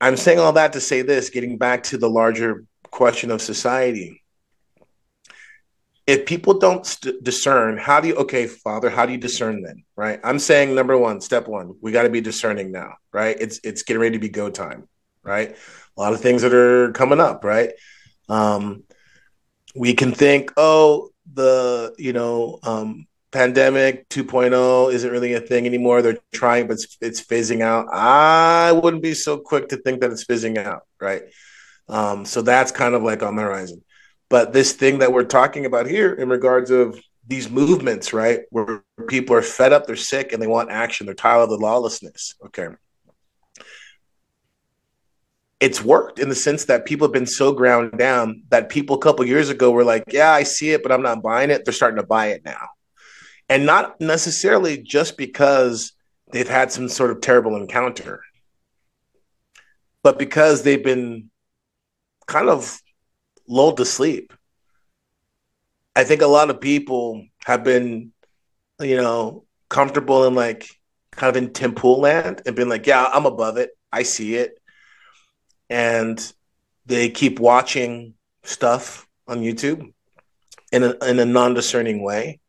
I'm 0.01 0.17
saying 0.17 0.39
all 0.39 0.55
that 0.55 0.73
to 0.73 0.81
say 0.81 1.03
this, 1.03 1.31
getting 1.31 1.59
back 1.59 1.85
to 1.85 1.99
the 1.99 2.11
larger 2.11 2.65
question 2.91 3.31
of 3.31 3.41
society 3.41 4.23
if 6.07 6.27
people 6.27 6.59
don't 6.59 6.85
st- 6.85 7.23
discern, 7.23 7.79
how 7.79 8.01
do 8.01 8.09
you, 8.09 8.17
okay, 8.17 8.47
Father, 8.47 8.91
how 8.91 9.07
do 9.07 9.13
you 9.13 9.19
discern 9.19 9.63
then? 9.63 9.85
Right. 9.97 10.21
I'm 10.25 10.39
saying 10.39 10.75
number 10.75 10.99
one, 10.99 11.21
step 11.21 11.47
one, 11.47 11.75
we 11.81 11.93
got 11.93 12.03
to 12.03 12.11
be 12.11 12.21
discerning 12.21 12.73
now, 12.73 12.95
right? 13.13 13.37
It's, 13.39 13.61
it's 13.63 13.83
getting 13.83 14.01
ready 14.03 14.17
to 14.17 14.21
be 14.21 14.29
go 14.29 14.51
time, 14.51 14.89
right? 15.23 15.57
A 15.97 16.01
lot 16.01 16.13
of 16.13 16.21
things 16.21 16.43
that 16.43 16.55
are 16.55 16.93
coming 16.93 17.21
up, 17.21 17.45
right? 17.45 17.71
Um, 18.29 18.85
we 19.77 19.95
can 19.95 20.13
think, 20.13 20.53
oh, 20.57 21.11
the, 21.33 21.95
you 21.99 22.13
know, 22.13 22.59
um, 22.63 23.07
pandemic 23.33 24.09
2.0 24.11 24.93
isn't 24.93 25.11
really 25.11 25.33
a 25.33 25.41
thing 25.41 25.67
anymore. 25.67 26.03
They're 26.03 26.19
trying, 26.33 26.69
but 26.69 26.75
it's, 26.75 26.99
it's 27.01 27.21
fizzing 27.21 27.63
out. 27.63 27.87
I 27.91 28.73
wouldn't 28.73 29.03
be 29.03 29.15
so 29.15 29.39
quick 29.39 29.71
to 29.71 29.79
think 29.79 30.01
that 30.03 30.13
it's 30.13 30.25
fizzing 30.25 30.59
out, 30.59 30.83
right? 31.01 31.23
Um, 31.89 32.25
so 32.25 32.43
that's 32.43 32.71
kind 32.71 32.95
of 32.95 33.03
like 33.03 33.23
on 33.23 33.35
the 33.35 33.43
horizon. 33.43 33.83
But 34.29 34.53
this 34.53 34.73
thing 34.73 35.01
that 35.01 35.13
we're 35.13 35.25
talking 35.25 35.67
about 35.67 35.87
here 35.87 36.13
in 36.13 36.29
regards 36.29 36.71
of 36.71 37.01
these 37.27 37.51
movements, 37.51 38.13
right, 38.13 38.41
where 38.51 38.85
people 39.09 39.35
are 39.35 39.43
fed 39.43 39.73
up, 39.73 39.87
they're 39.87 39.97
sick, 39.97 40.33
and 40.33 40.43
they 40.43 40.47
want 40.47 40.71
action, 40.71 41.07
they're 41.07 41.15
tired 41.15 41.43
of 41.43 41.51
the 41.51 41.57
lawlessness. 41.57 42.35
Okay. 42.47 42.69
It's 45.61 45.83
worked 45.83 46.19
in 46.19 46.29
the 46.29 46.35
sense 46.35 46.65
that 46.65 46.85
people 46.85 47.07
have 47.07 47.13
been 47.13 47.27
so 47.27 47.53
ground 47.53 47.97
down 47.97 48.43
that 48.49 48.69
people 48.69 48.97
a 48.97 48.99
couple 48.99 49.25
years 49.25 49.49
ago 49.49 49.71
were 49.71 49.85
like, 49.85 50.05
Yeah, 50.09 50.33
I 50.33 50.43
see 50.43 50.73
it, 50.73 50.83
but 50.83 50.91
I'm 50.91 51.03
not 51.03 51.23
buying 51.23 51.51
it. 51.51 51.65
They're 51.65 51.73
starting 51.73 52.01
to 52.01 52.07
buy 52.07 52.29
it 52.29 52.45
now. 52.45 52.69
And 53.53 53.67
not 53.67 54.01
necessarily 54.01 54.79
just 54.79 55.19
because 55.19 55.93
they've 56.33 56.49
had 56.49 56.73
some 56.73 56.89
sort 56.89 57.11
of 57.11 57.21
terrible 57.21 57.55
encounter, 57.55 58.23
but 60.03 60.19
because 60.19 60.63
they've 60.63 60.83
been 60.83 61.29
kind 62.27 62.49
of 62.49 62.81
lulled 63.47 63.77
to 63.77 63.85
sleep. 63.85 64.33
I 65.95 66.05
think 66.05 66.23
a 66.23 66.27
lot 66.27 66.49
of 66.49 66.63
people 66.63 67.27
have 67.45 67.63
been, 67.63 68.13
you 68.81 68.97
know, 68.97 69.45
comfortable 69.69 70.25
in 70.25 70.35
like 70.35 70.71
kind 71.11 71.29
of 71.29 71.37
in 71.37 71.53
Tim 71.53 71.75
Pool 71.75 72.01
land 72.01 72.41
and 72.47 72.57
been 72.57 72.71
like, 72.71 72.87
yeah, 72.87 73.05
I'm 73.13 73.27
above 73.27 73.59
it. 73.59 73.77
I 73.93 74.05
see 74.05 74.37
it. 74.37 74.59
And 75.69 76.19
they 76.87 77.11
keep 77.11 77.39
watching 77.39 78.15
stuff 78.45 79.07
on 79.29 79.43
YouTube 79.43 79.93
in 80.73 80.85
a, 80.85 81.05
in 81.05 81.19
a 81.19 81.27
non 81.27 81.53
discerning 81.53 82.03
way. 82.03 82.41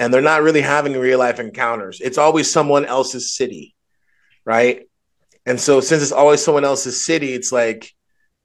And 0.00 0.12
they're 0.12 0.20
not 0.22 0.42
really 0.42 0.62
having 0.62 0.94
real 0.94 1.20
life 1.20 1.38
encounters. 1.38 2.00
It's 2.00 2.18
always 2.18 2.50
someone 2.50 2.86
else's 2.86 3.32
city, 3.32 3.76
right? 4.44 4.88
And 5.44 5.60
so, 5.60 5.80
since 5.80 6.02
it's 6.02 6.10
always 6.10 6.42
someone 6.42 6.64
else's 6.64 7.04
city, 7.04 7.34
it's 7.34 7.52
like 7.52 7.94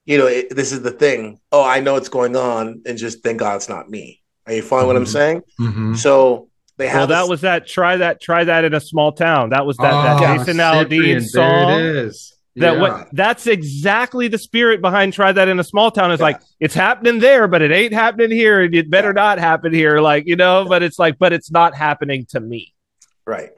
you 0.05 0.19
know, 0.19 0.27
it, 0.27 0.55
this 0.55 0.71
is 0.71 0.81
the 0.81 0.91
thing. 0.91 1.39
Oh, 1.51 1.63
I 1.63 1.79
know 1.79 1.93
what's 1.93 2.09
going 2.09 2.35
on, 2.35 2.83
and 2.85 2.97
just 2.97 3.23
thank 3.23 3.39
God 3.39 3.55
it's 3.55 3.69
not 3.69 3.89
me. 3.89 4.21
Are 4.45 4.53
you 4.53 4.61
following 4.61 4.83
mm-hmm. 4.83 4.87
what 4.87 4.95
I'm 4.97 5.03
mm-hmm. 5.03 5.11
saying? 5.11 5.41
Mm-hmm. 5.59 5.93
So 5.95 6.49
they 6.77 6.87
have. 6.87 7.01
Well, 7.01 7.07
that 7.07 7.21
this... 7.21 7.29
was 7.29 7.41
that. 7.41 7.67
Try 7.67 7.97
that. 7.97 8.21
Try 8.21 8.43
that 8.43 8.63
in 8.63 8.73
a 8.73 8.79
small 8.79 9.11
town. 9.11 9.49
That 9.49 9.65
was 9.65 9.77
that. 9.77 9.93
Oh, 9.93 10.03
that 10.03 10.37
Jason 10.37 10.57
Aldean 10.57 11.25
song. 11.25 11.67
There 11.67 11.89
it 11.89 11.95
is. 12.05 12.35
That 12.57 12.75
yeah. 12.75 12.81
what 12.81 13.09
that's 13.11 13.47
exactly 13.47 14.29
the 14.29 14.37
spirit 14.37 14.81
behind 14.81 15.11
try 15.11 15.31
that 15.31 15.49
in 15.49 15.59
a 15.59 15.63
small 15.63 15.91
town 15.91 16.11
is 16.11 16.19
yeah. 16.19 16.25
like 16.25 16.41
it's 16.59 16.73
happening 16.73 17.19
there, 17.19 17.47
but 17.47 17.61
it 17.61 17.71
ain't 17.71 17.93
happening 17.93 18.31
here, 18.31 18.61
and 18.61 18.73
it 18.73 18.89
better 18.89 19.09
yeah. 19.09 19.21
not 19.21 19.39
happen 19.39 19.73
here. 19.73 19.99
Like, 19.99 20.25
you 20.25 20.37
know, 20.37 20.65
but 20.67 20.81
it's 20.81 20.97
like, 20.97 21.17
but 21.19 21.33
it's 21.33 21.51
not 21.51 21.75
happening 21.75 22.25
to 22.27 22.39
me. 22.39 22.73
Right. 23.25 23.51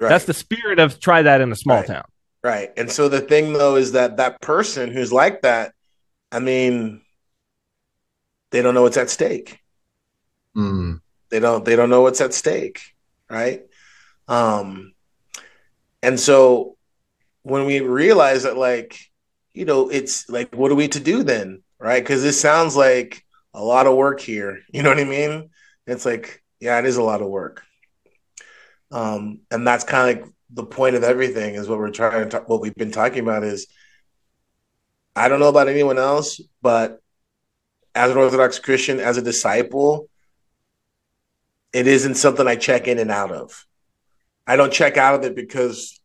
Right. 0.00 0.08
That's 0.08 0.24
the 0.24 0.34
spirit 0.34 0.80
of 0.80 0.98
try 0.98 1.22
that 1.22 1.40
in 1.40 1.52
a 1.52 1.56
small 1.56 1.78
right. 1.78 1.86
town. 1.86 2.04
Right. 2.42 2.72
And 2.76 2.90
so 2.90 3.08
the 3.08 3.20
thing 3.20 3.52
though 3.52 3.76
is 3.76 3.92
that 3.92 4.16
that 4.16 4.40
person 4.40 4.90
who's 4.90 5.12
like 5.12 5.42
that 5.42 5.72
I 6.32 6.38
mean, 6.38 7.02
they 8.50 8.62
don't 8.62 8.74
know 8.74 8.82
what's 8.82 8.96
at 8.96 9.10
stake. 9.10 9.60
Mm. 10.56 11.02
They 11.28 11.40
don't. 11.40 11.64
They 11.64 11.76
don't 11.76 11.90
know 11.90 12.00
what's 12.00 12.22
at 12.22 12.32
stake, 12.32 12.80
right? 13.28 13.62
Um, 14.28 14.94
and 16.02 16.18
so 16.18 16.78
when 17.42 17.66
we 17.66 17.80
realize 17.80 18.44
that, 18.44 18.56
like, 18.56 18.98
you 19.52 19.64
know, 19.64 19.88
it's 19.88 20.28
like, 20.28 20.54
what 20.54 20.70
are 20.70 20.76
we 20.76 20.88
to 20.88 21.00
do 21.00 21.22
then, 21.22 21.62
right? 21.78 22.02
Because 22.02 22.22
this 22.22 22.40
sounds 22.40 22.76
like 22.76 23.24
a 23.54 23.62
lot 23.62 23.86
of 23.86 23.96
work 23.96 24.20
here. 24.20 24.60
You 24.72 24.82
know 24.82 24.88
what 24.88 25.00
I 25.00 25.04
mean? 25.04 25.50
It's 25.86 26.06
like, 26.06 26.42
yeah, 26.60 26.78
it 26.78 26.86
is 26.86 26.96
a 26.96 27.02
lot 27.02 27.22
of 27.22 27.28
work. 27.28 27.62
Um, 28.90 29.40
and 29.50 29.66
that's 29.66 29.84
kind 29.84 30.10
of 30.10 30.24
like 30.24 30.32
the 30.50 30.64
point 30.64 30.96
of 30.96 31.02
everything 31.02 31.54
is 31.54 31.68
what 31.68 31.78
we're 31.78 31.90
trying 31.90 32.24
to 32.24 32.28
talk, 32.28 32.48
what 32.48 32.60
we've 32.60 32.74
been 32.74 32.92
talking 32.92 33.20
about 33.20 33.42
is 33.42 33.66
I 35.16 35.28
don't 35.28 35.40
know 35.40 35.48
about 35.48 35.68
anyone 35.68 35.98
else, 35.98 36.40
but 36.60 37.00
as 37.94 38.10
an 38.10 38.16
Orthodox 38.16 38.58
Christian, 38.58 39.00
as 39.00 39.16
a 39.16 39.22
disciple, 39.22 40.08
it 41.72 41.86
isn't 41.86 42.14
something 42.14 42.46
I 42.46 42.56
check 42.56 42.86
in 42.86 42.98
and 42.98 43.10
out 43.10 43.32
of. 43.32 43.66
I 44.46 44.56
don't 44.56 44.72
check 44.72 44.96
out 44.96 45.14
of 45.14 45.24
it 45.24 45.36
because, 45.36 46.00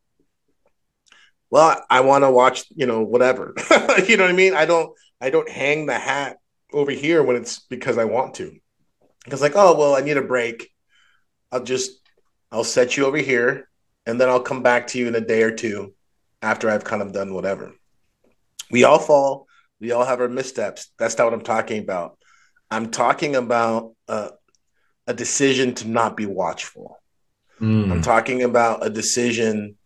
well, 1.49 1.81
I 1.89 2.01
want 2.01 2.23
to 2.23 2.31
watch, 2.31 2.65
you 2.75 2.85
know, 2.85 3.01
whatever. 3.01 3.53
you 4.07 4.17
know 4.17 4.23
what 4.23 4.31
I 4.31 4.35
mean? 4.35 4.53
I 4.53 4.65
don't, 4.65 4.91
I 5.21 5.29
don't 5.29 5.49
hang 5.49 5.85
the 5.85 5.97
hat 5.97 6.37
over 6.73 6.91
here 6.91 7.23
when 7.23 7.35
it's 7.35 7.59
because 7.59 7.97
I 7.97 8.05
want 8.05 8.35
to. 8.35 8.53
Because 9.23 9.41
like, 9.41 9.55
oh 9.55 9.77
well, 9.77 9.95
I 9.95 10.01
need 10.01 10.17
a 10.17 10.21
break. 10.21 10.69
I'll 11.51 11.63
just, 11.63 11.91
I'll 12.51 12.63
set 12.63 12.97
you 12.97 13.05
over 13.05 13.17
here, 13.17 13.69
and 14.05 14.19
then 14.19 14.29
I'll 14.29 14.41
come 14.41 14.63
back 14.63 14.87
to 14.87 14.99
you 14.99 15.07
in 15.07 15.15
a 15.15 15.21
day 15.21 15.43
or 15.43 15.51
two 15.51 15.93
after 16.41 16.69
I've 16.69 16.83
kind 16.83 17.01
of 17.01 17.13
done 17.13 17.33
whatever. 17.33 17.73
We 18.69 18.83
all 18.83 18.99
fall. 18.99 19.47
We 19.79 19.91
all 19.91 20.05
have 20.05 20.19
our 20.21 20.27
missteps. 20.27 20.91
That's 20.97 21.17
not 21.17 21.25
what 21.25 21.33
I'm 21.33 21.41
talking 21.41 21.81
about. 21.81 22.17
I'm 22.69 22.91
talking 22.91 23.35
about 23.35 23.93
uh, 24.07 24.29
a 25.05 25.13
decision 25.13 25.75
to 25.75 25.87
not 25.87 26.17
be 26.17 26.25
watchful. 26.25 26.99
Mm. 27.61 27.91
I'm 27.91 28.01
talking 28.01 28.43
about 28.43 28.85
a 28.85 28.89
decision 28.89 29.76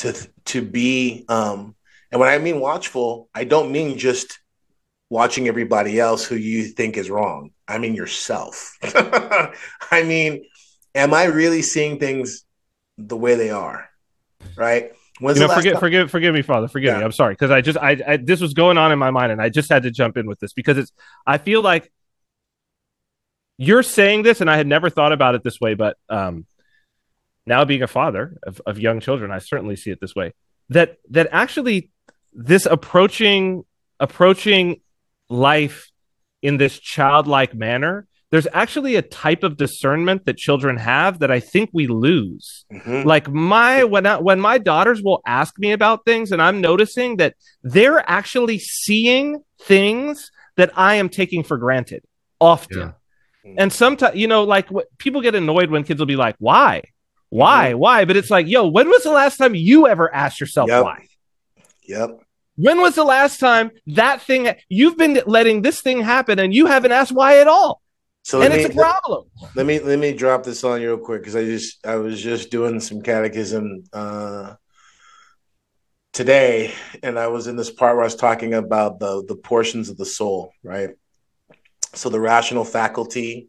to 0.00 0.28
to 0.46 0.62
be. 0.62 1.24
Um, 1.28 1.74
and 2.10 2.20
when 2.20 2.28
I 2.28 2.38
mean 2.38 2.60
watchful, 2.60 3.28
I 3.34 3.44
don't 3.44 3.70
mean 3.70 3.98
just 3.98 4.40
watching 5.08 5.48
everybody 5.48 5.98
else 6.00 6.24
who 6.24 6.36
you 6.36 6.64
think 6.64 6.96
is 6.96 7.10
wrong. 7.10 7.50
I 7.68 7.78
mean 7.78 7.94
yourself. 7.94 8.76
I 8.82 10.02
mean, 10.04 10.44
am 10.94 11.14
I 11.14 11.24
really 11.24 11.62
seeing 11.62 11.98
things 11.98 12.44
the 12.98 13.16
way 13.16 13.34
they 13.36 13.50
are? 13.50 13.88
Right? 14.56 14.92
When's 15.20 15.38
you 15.38 15.46
know, 15.46 15.54
forgive, 15.54 15.74
time? 15.74 15.80
forgive, 15.80 16.10
forgive 16.10 16.34
me, 16.34 16.42
Father. 16.42 16.66
Forgive 16.66 16.94
yeah. 16.94 16.98
me. 16.98 17.04
I'm 17.04 17.12
sorry 17.12 17.34
because 17.34 17.50
I 17.50 17.60
just, 17.60 17.78
I, 17.78 18.00
I, 18.06 18.16
this 18.16 18.40
was 18.40 18.54
going 18.54 18.78
on 18.78 18.90
in 18.90 18.98
my 18.98 19.10
mind, 19.10 19.32
and 19.32 19.40
I 19.40 19.50
just 19.50 19.70
had 19.70 19.82
to 19.82 19.90
jump 19.90 20.16
in 20.16 20.26
with 20.26 20.40
this 20.40 20.54
because 20.54 20.78
it's. 20.78 20.92
I 21.26 21.36
feel 21.36 21.60
like 21.60 21.92
you're 23.58 23.82
saying 23.82 24.22
this, 24.22 24.40
and 24.40 24.50
I 24.50 24.56
had 24.56 24.66
never 24.66 24.88
thought 24.88 25.12
about 25.12 25.34
it 25.34 25.44
this 25.44 25.60
way, 25.60 25.74
but 25.74 25.98
um, 26.08 26.46
now 27.46 27.64
being 27.64 27.82
a 27.82 27.86
father 27.86 28.36
of, 28.42 28.60
of 28.66 28.78
young 28.78 29.00
children, 29.00 29.30
I 29.30 29.38
certainly 29.38 29.76
see 29.76 29.90
it 29.90 30.00
this 30.00 30.14
way. 30.14 30.34
That 30.68 30.98
that 31.10 31.28
actually, 31.32 31.90
this 32.32 32.66
approaching 32.66 33.64
approaching 33.98 34.80
life 35.28 35.90
in 36.42 36.56
this 36.56 36.78
childlike 36.78 37.54
manner 37.54 38.06
there's 38.30 38.46
actually 38.52 38.94
a 38.94 39.02
type 39.02 39.42
of 39.42 39.56
discernment 39.56 40.24
that 40.24 40.36
children 40.36 40.76
have 40.76 41.18
that 41.18 41.30
I 41.30 41.40
think 41.40 41.70
we 41.72 41.88
lose. 41.88 42.64
Mm-hmm. 42.72 43.06
Like 43.06 43.28
my 43.28 43.84
when 43.84 44.06
I, 44.06 44.18
when 44.18 44.40
my 44.40 44.58
daughters 44.58 45.02
will 45.02 45.20
ask 45.26 45.58
me 45.58 45.72
about 45.72 46.04
things 46.04 46.30
and 46.30 46.40
I'm 46.40 46.60
noticing 46.60 47.16
that 47.16 47.34
they're 47.62 48.08
actually 48.08 48.58
seeing 48.58 49.42
things 49.60 50.30
that 50.56 50.70
I 50.76 50.94
am 50.94 51.08
taking 51.08 51.42
for 51.42 51.58
granted 51.58 52.04
often. 52.40 52.78
Yeah. 52.78 52.92
Mm-hmm. 53.44 53.54
And 53.58 53.72
sometimes 53.72 54.16
you 54.16 54.28
know 54.28 54.44
like 54.44 54.70
what, 54.70 54.86
people 54.98 55.20
get 55.22 55.34
annoyed 55.34 55.70
when 55.70 55.82
kids 55.82 55.98
will 55.98 56.06
be 56.06 56.16
like, 56.16 56.36
"Why? 56.38 56.84
Why? 57.30 57.74
Why?" 57.74 58.04
But 58.04 58.16
it's 58.16 58.30
like, 58.30 58.46
"Yo, 58.46 58.68
when 58.68 58.88
was 58.88 59.02
the 59.02 59.12
last 59.12 59.38
time 59.38 59.54
you 59.54 59.88
ever 59.88 60.12
asked 60.14 60.40
yourself 60.40 60.68
yep. 60.68 60.84
why?" 60.84 61.06
Yep. 61.84 62.20
When 62.56 62.80
was 62.80 62.94
the 62.94 63.04
last 63.04 63.40
time 63.40 63.70
that 63.86 64.20
thing 64.20 64.54
you've 64.68 64.98
been 64.98 65.22
letting 65.26 65.62
this 65.62 65.80
thing 65.80 66.02
happen 66.02 66.38
and 66.38 66.52
you 66.52 66.66
haven't 66.66 66.92
asked 66.92 67.12
why 67.12 67.38
at 67.38 67.48
all? 67.48 67.80
So 68.22 68.42
and 68.42 68.52
it's 68.52 68.72
a 68.72 68.76
problem. 68.76 69.24
Let 69.54 69.66
me 69.66 69.80
let 69.80 69.98
me 69.98 70.12
drop 70.12 70.44
this 70.44 70.62
on 70.62 70.80
you 70.80 70.94
real 70.94 71.04
quick 71.04 71.22
because 71.22 71.36
I 71.36 71.44
just 71.44 71.84
I 71.86 71.96
was 71.96 72.20
just 72.20 72.50
doing 72.50 72.78
some 72.80 73.00
catechism 73.00 73.84
uh, 73.92 74.54
today, 76.12 76.74
and 77.02 77.18
I 77.18 77.28
was 77.28 77.46
in 77.46 77.56
this 77.56 77.70
part 77.70 77.96
where 77.96 78.02
I 78.02 78.06
was 78.06 78.16
talking 78.16 78.54
about 78.54 78.98
the 78.98 79.24
the 79.26 79.36
portions 79.36 79.88
of 79.88 79.96
the 79.96 80.04
soul, 80.04 80.52
right? 80.62 80.90
So 81.94 82.10
the 82.10 82.20
rational 82.20 82.64
faculty, 82.64 83.48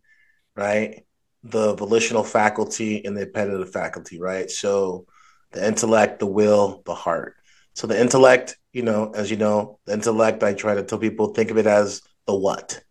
right? 0.56 1.06
The 1.44 1.74
volitional 1.76 2.24
faculty 2.24 3.04
and 3.04 3.18
the 3.18 3.24
appetitive 3.24 3.72
faculty, 3.72 4.20
right? 4.20 4.50
So 4.50 5.08
the 5.52 5.66
intellect, 5.66 6.20
the 6.20 6.28
will, 6.28 6.84
the 6.86 6.96
heart. 6.96 7.36
So 7.74 7.88
the 7.88 8.00
intellect, 8.00 8.58
you 8.74 8.84
know, 8.84 9.12
as 9.16 9.32
you 9.32 9.38
know, 9.38 9.80
the 9.86 9.94
intellect, 9.94 10.44
I 10.44 10.54
try 10.54 10.76
to 10.76 10.84
tell 10.84 11.00
people 11.00 11.34
think 11.34 11.52
of 11.52 11.58
it 11.58 11.68
as 11.68 12.02
the 12.28 12.36
what, 12.36 12.82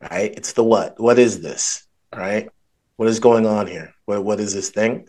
right? 0.00 0.32
It's 0.36 0.52
the 0.52 0.64
what. 0.64 1.00
What 1.00 1.18
is 1.18 1.40
this? 1.40 1.86
Right? 2.14 2.48
What 2.96 3.08
is 3.08 3.20
going 3.20 3.46
on 3.46 3.66
here? 3.66 3.94
What 4.04 4.24
what 4.24 4.40
is 4.40 4.54
this 4.54 4.70
thing? 4.70 5.08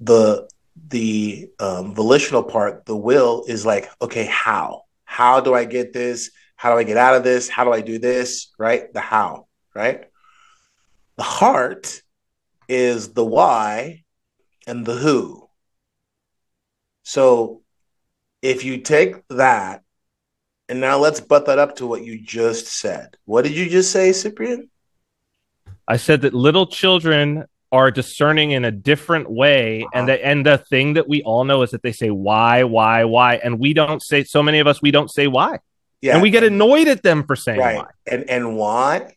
The 0.00 0.48
the 0.88 1.48
um, 1.58 1.94
volitional 1.94 2.42
part, 2.42 2.86
the 2.86 2.96
will, 2.96 3.44
is 3.48 3.66
like, 3.66 3.90
okay, 4.00 4.26
how? 4.26 4.82
How 5.04 5.40
do 5.40 5.54
I 5.54 5.64
get 5.64 5.92
this? 5.92 6.30
How 6.56 6.72
do 6.72 6.78
I 6.78 6.84
get 6.84 6.96
out 6.96 7.16
of 7.16 7.24
this? 7.24 7.48
How 7.48 7.64
do 7.64 7.72
I 7.72 7.80
do 7.80 7.98
this? 7.98 8.52
Right? 8.58 8.92
The 8.92 9.00
how, 9.00 9.46
right? 9.74 10.09
The 11.20 11.24
heart 11.24 12.00
is 12.66 13.12
the 13.12 13.22
why 13.22 14.04
and 14.66 14.86
the 14.86 14.94
who. 14.94 15.50
So 17.02 17.60
if 18.40 18.64
you 18.64 18.78
take 18.78 19.28
that 19.28 19.82
and 20.70 20.80
now 20.80 20.96
let's 20.96 21.20
butt 21.20 21.44
that 21.44 21.58
up 21.58 21.76
to 21.76 21.86
what 21.86 22.02
you 22.02 22.18
just 22.18 22.68
said. 22.68 23.18
What 23.26 23.44
did 23.44 23.52
you 23.52 23.68
just 23.68 23.92
say, 23.92 24.12
Cyprian? 24.12 24.70
I 25.86 25.98
said 25.98 26.22
that 26.22 26.32
little 26.32 26.66
children 26.66 27.44
are 27.70 27.90
discerning 27.90 28.52
in 28.52 28.64
a 28.64 28.70
different 28.70 29.30
way 29.30 29.82
uh-huh. 29.82 29.90
and 29.92 30.08
the 30.08 30.26
and 30.26 30.46
the 30.46 30.56
thing 30.56 30.94
that 30.94 31.06
we 31.06 31.20
all 31.24 31.44
know 31.44 31.60
is 31.60 31.72
that 31.72 31.82
they 31.82 31.92
say 31.92 32.08
why 32.08 32.64
why 32.64 33.04
why 33.04 33.34
and 33.34 33.60
we 33.60 33.74
don't 33.74 34.02
say 34.02 34.24
so 34.24 34.42
many 34.42 34.58
of 34.58 34.66
us 34.66 34.80
we 34.80 34.90
don't 34.90 35.10
say 35.10 35.26
why 35.26 35.58
yeah 36.00 36.14
and 36.14 36.22
we 36.22 36.30
get 36.30 36.42
annoyed 36.42 36.88
at 36.88 37.02
them 37.02 37.22
for 37.22 37.36
saying 37.36 37.60
right. 37.60 37.76
why 37.76 37.86
and 38.10 38.28
and 38.28 38.56
why 38.56 39.14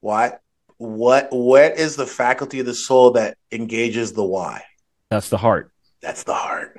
why 0.00 0.38
what 0.78 1.28
what 1.30 1.78
is 1.78 1.96
the 1.96 2.06
faculty 2.06 2.60
of 2.60 2.66
the 2.66 2.74
soul 2.74 3.12
that 3.12 3.36
engages 3.52 4.12
the 4.12 4.24
why 4.24 4.62
that's 5.10 5.28
the 5.28 5.38
heart 5.38 5.72
that's 6.00 6.22
the 6.22 6.34
heart 6.34 6.78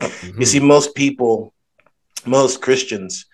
mm-hmm. 0.00 0.40
you 0.40 0.46
see 0.46 0.60
most 0.60 0.94
people 0.94 1.52
most 2.24 2.60
christians 2.60 3.26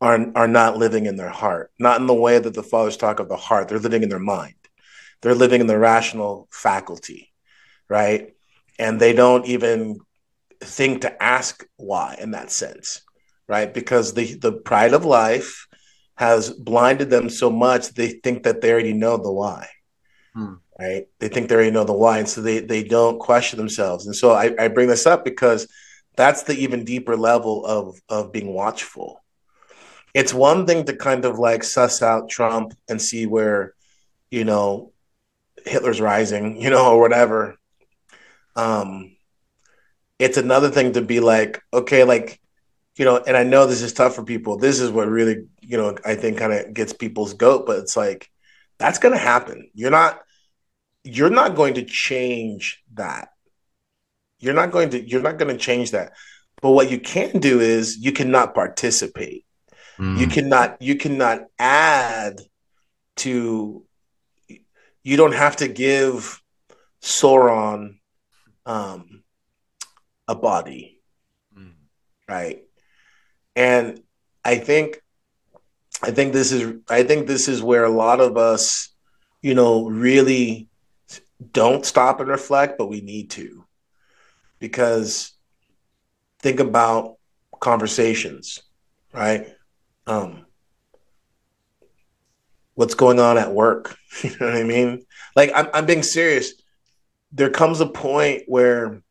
are 0.00 0.26
are 0.34 0.48
not 0.48 0.78
living 0.78 1.06
in 1.06 1.16
their 1.16 1.28
heart 1.28 1.70
not 1.78 2.00
in 2.00 2.06
the 2.06 2.14
way 2.14 2.38
that 2.38 2.54
the 2.54 2.62
fathers 2.62 2.96
talk 2.96 3.20
of 3.20 3.28
the 3.28 3.36
heart 3.36 3.68
they're 3.68 3.78
living 3.78 4.02
in 4.02 4.08
their 4.08 4.18
mind 4.18 4.54
they're 5.20 5.34
living 5.34 5.60
in 5.60 5.66
the 5.66 5.78
rational 5.78 6.48
faculty, 6.50 7.32
right? 7.88 8.34
And 8.78 9.00
they 9.00 9.12
don't 9.12 9.46
even 9.46 10.00
think 10.60 11.02
to 11.02 11.22
ask 11.22 11.66
why 11.76 12.16
in 12.18 12.30
that 12.32 12.50
sense, 12.50 13.02
right? 13.46 13.72
Because 13.72 14.14
the 14.14 14.34
the 14.34 14.52
pride 14.52 14.94
of 14.94 15.04
life 15.04 15.66
has 16.20 16.50
blinded 16.50 17.08
them 17.08 17.30
so 17.30 17.50
much 17.50 17.94
they 17.94 18.08
think 18.08 18.42
that 18.42 18.60
they 18.60 18.70
already 18.70 18.92
know 18.92 19.16
the 19.16 19.32
why. 19.32 19.66
Hmm. 20.34 20.56
Right? 20.78 21.06
They 21.18 21.28
think 21.28 21.48
they 21.48 21.54
already 21.54 21.70
know 21.70 21.84
the 21.84 21.94
why. 21.94 22.18
And 22.18 22.28
so 22.28 22.42
they 22.42 22.60
they 22.60 22.84
don't 22.84 23.18
question 23.18 23.58
themselves. 23.58 24.04
And 24.04 24.14
so 24.14 24.32
I, 24.32 24.54
I 24.58 24.68
bring 24.68 24.88
this 24.88 25.06
up 25.06 25.24
because 25.24 25.66
that's 26.16 26.42
the 26.42 26.52
even 26.52 26.84
deeper 26.84 27.16
level 27.16 27.64
of 27.64 27.98
of 28.10 28.32
being 28.32 28.52
watchful. 28.52 29.24
It's 30.12 30.34
one 30.34 30.66
thing 30.66 30.84
to 30.84 30.94
kind 30.94 31.24
of 31.24 31.38
like 31.38 31.64
suss 31.64 32.02
out 32.02 32.28
Trump 32.28 32.74
and 32.86 33.00
see 33.00 33.24
where, 33.24 33.72
you 34.30 34.44
know, 34.44 34.92
Hitler's 35.64 36.02
rising, 36.02 36.60
you 36.60 36.68
know, 36.68 36.92
or 36.92 37.00
whatever. 37.00 37.56
Um, 38.56 39.16
it's 40.18 40.36
another 40.36 40.68
thing 40.68 40.92
to 40.92 41.00
be 41.00 41.20
like, 41.20 41.62
okay, 41.72 42.04
like, 42.04 42.39
you 43.00 43.06
know, 43.06 43.16
and 43.16 43.34
I 43.34 43.44
know 43.44 43.64
this 43.64 43.80
is 43.80 43.94
tough 43.94 44.14
for 44.14 44.22
people. 44.22 44.58
This 44.58 44.78
is 44.78 44.90
what 44.90 45.08
really, 45.08 45.46
you 45.62 45.78
know, 45.78 45.96
I 46.04 46.16
think 46.16 46.36
kind 46.36 46.52
of 46.52 46.74
gets 46.74 46.92
people's 46.92 47.32
goat, 47.32 47.64
but 47.64 47.78
it's 47.78 47.96
like, 47.96 48.28
that's 48.78 48.98
going 48.98 49.14
to 49.14 49.18
happen. 49.18 49.70
You're 49.72 49.90
not, 49.90 50.20
you're 51.02 51.30
not 51.30 51.56
going 51.56 51.72
to 51.74 51.84
change 51.86 52.82
that. 52.92 53.30
You're 54.38 54.52
not 54.52 54.70
going 54.70 54.90
to, 54.90 55.00
you're 55.00 55.22
not 55.22 55.38
going 55.38 55.50
to 55.50 55.56
change 55.56 55.92
that. 55.92 56.12
But 56.60 56.72
what 56.72 56.90
you 56.90 57.00
can 57.00 57.38
do 57.38 57.58
is 57.58 57.96
you 57.96 58.12
cannot 58.12 58.54
participate. 58.54 59.46
Mm. 59.98 60.18
You 60.18 60.26
cannot, 60.26 60.82
you 60.82 60.96
cannot 60.96 61.44
add 61.58 62.42
to 63.16 63.82
you 65.02 65.16
don't 65.16 65.32
have 65.32 65.56
to 65.56 65.68
give 65.68 66.42
Sauron 67.00 67.94
um, 68.66 69.22
a 70.28 70.34
body, 70.34 71.00
mm. 71.56 71.72
right? 72.28 72.62
And 73.60 74.00
I 74.42 74.56
think, 74.56 75.02
I 76.02 76.12
think 76.12 76.32
this 76.32 76.50
is, 76.50 76.80
I 76.88 77.02
think 77.02 77.26
this 77.26 77.46
is 77.46 77.62
where 77.62 77.84
a 77.84 77.90
lot 77.90 78.18
of 78.18 78.38
us, 78.38 78.88
you 79.42 79.54
know, 79.54 79.86
really 79.86 80.66
don't 81.52 81.84
stop 81.84 82.20
and 82.20 82.30
reflect, 82.30 82.78
but 82.78 82.88
we 82.88 83.02
need 83.02 83.28
to, 83.32 83.66
because 84.60 85.32
think 86.38 86.58
about 86.58 87.16
conversations, 87.60 88.62
right? 89.12 89.46
Um, 90.06 90.46
what's 92.76 92.94
going 92.94 93.20
on 93.20 93.36
at 93.36 93.52
work. 93.52 93.94
you 94.22 94.30
know 94.40 94.46
what 94.46 94.56
I 94.56 94.62
mean? 94.62 95.04
Like 95.36 95.52
I'm, 95.54 95.68
I'm 95.74 95.84
being 95.84 96.02
serious. 96.02 96.54
There 97.32 97.50
comes 97.50 97.80
a 97.80 97.86
point 97.86 98.44
where 98.46 99.02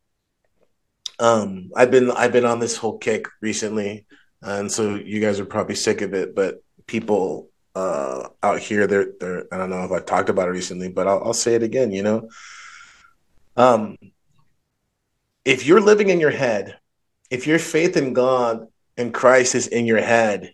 um, 1.19 1.69
I've 1.75 1.91
been 1.91 2.09
I've 2.09 2.31
been 2.31 2.45
on 2.45 2.59
this 2.59 2.77
whole 2.77 2.97
kick 2.97 3.27
recently, 3.41 4.07
and 4.41 4.71
so 4.71 4.95
you 4.95 5.19
guys 5.19 5.39
are 5.39 5.45
probably 5.45 5.75
sick 5.75 6.01
of 6.01 6.13
it. 6.13 6.35
But 6.35 6.63
people 6.87 7.49
uh, 7.75 8.29
out 8.41 8.59
here, 8.59 8.87
they're 8.87 9.11
they're 9.19 9.53
I 9.53 9.57
don't 9.57 9.69
know 9.69 9.83
if 9.83 9.91
I 9.91 9.99
talked 9.99 10.29
about 10.29 10.47
it 10.47 10.51
recently, 10.51 10.89
but 10.89 11.07
I'll, 11.07 11.23
I'll 11.25 11.33
say 11.33 11.55
it 11.55 11.63
again. 11.63 11.91
You 11.91 12.03
know, 12.03 12.29
um, 13.55 13.97
if 15.45 15.65
you're 15.65 15.81
living 15.81 16.09
in 16.09 16.19
your 16.19 16.31
head, 16.31 16.77
if 17.29 17.47
your 17.47 17.59
faith 17.59 17.97
in 17.97 18.13
God 18.13 18.67
and 18.97 19.13
Christ 19.13 19.55
is 19.55 19.67
in 19.67 19.85
your 19.85 20.01
head, 20.01 20.53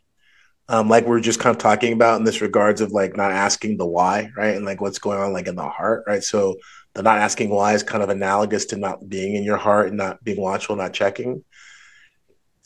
um, 0.68 0.90
like 0.90 1.06
we're 1.06 1.20
just 1.20 1.40
kind 1.40 1.56
of 1.56 1.62
talking 1.62 1.94
about 1.94 2.20
in 2.20 2.26
this 2.26 2.42
regards 2.42 2.82
of 2.82 2.92
like 2.92 3.16
not 3.16 3.32
asking 3.32 3.78
the 3.78 3.86
why, 3.86 4.30
right? 4.36 4.56
And 4.56 4.66
like 4.66 4.82
what's 4.82 5.00
going 5.00 5.20
on 5.20 5.34
like 5.34 5.48
in 5.48 5.56
the 5.56 5.68
heart, 5.68 6.04
right? 6.08 6.24
So 6.24 6.56
the 6.94 7.04
not 7.04 7.18
asking 7.18 7.50
why 7.50 7.74
is 7.74 7.84
kind 7.84 8.04
of 8.04 8.10
analogous 8.10 8.66
to 8.68 8.78
not 8.78 9.08
being 9.08 9.36
in 9.36 9.44
your 9.44 9.58
heart 9.58 9.90
and 9.90 9.98
not 9.98 10.24
being 10.24 10.42
watchful, 10.42 10.76
not 10.76 10.94
checking. 10.94 11.44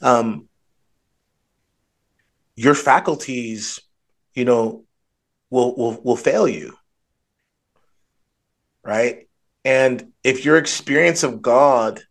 Um, 0.01 0.48
your 2.59 2.75
faculties, 2.75 3.79
you 4.33 4.43
know, 4.43 4.83
will 5.49 5.73
will 5.77 6.01
will 6.03 6.17
fail 6.17 6.45
you, 6.45 6.75
right? 8.83 9.29
And 9.63 10.11
if 10.25 10.43
your 10.43 10.57
experience 10.57 11.23
of 11.23 11.41
God 11.41 12.01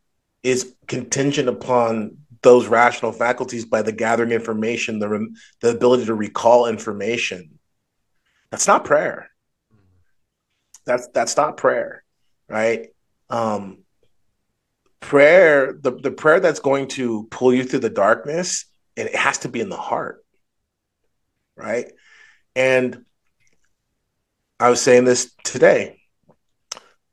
is 0.42 0.74
contingent 0.86 1.50
upon 1.50 2.16
those 2.40 2.66
rational 2.66 3.12
faculties 3.12 3.66
by 3.66 3.82
the 3.82 3.92
gathering 3.92 4.30
information, 4.30 5.00
the 5.00 5.28
the 5.60 5.70
ability 5.70 6.06
to 6.06 6.14
recall 6.14 6.66
information. 6.66 7.58
That's 8.50 8.66
not 8.66 8.86
prayer. 8.86 9.30
That's 10.86 11.08
that's 11.08 11.36
not 11.36 11.58
prayer, 11.58 12.04
right? 12.48 12.86
Um, 13.28 13.80
prayer, 15.00 15.74
the, 15.74 15.90
the 15.90 16.10
prayer 16.10 16.40
that's 16.40 16.60
going 16.60 16.88
to 16.88 17.28
pull 17.30 17.52
you 17.52 17.64
through 17.64 17.80
the 17.80 17.90
darkness, 17.90 18.64
and 18.96 19.08
it 19.08 19.14
has 19.14 19.36
to 19.40 19.50
be 19.50 19.60
in 19.60 19.68
the 19.68 19.76
heart, 19.76 20.24
right? 21.58 21.92
And 22.56 23.04
I 24.58 24.70
was 24.70 24.80
saying 24.80 25.04
this 25.04 25.32
today. 25.44 26.00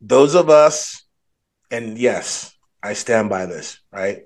Those 0.02 0.36
of 0.36 0.50
us, 0.50 1.04
and 1.72 1.98
yes, 1.98 2.56
I 2.82 2.93
stand 2.93 3.30
by 3.30 3.46
this, 3.46 3.80
right? 3.91 4.24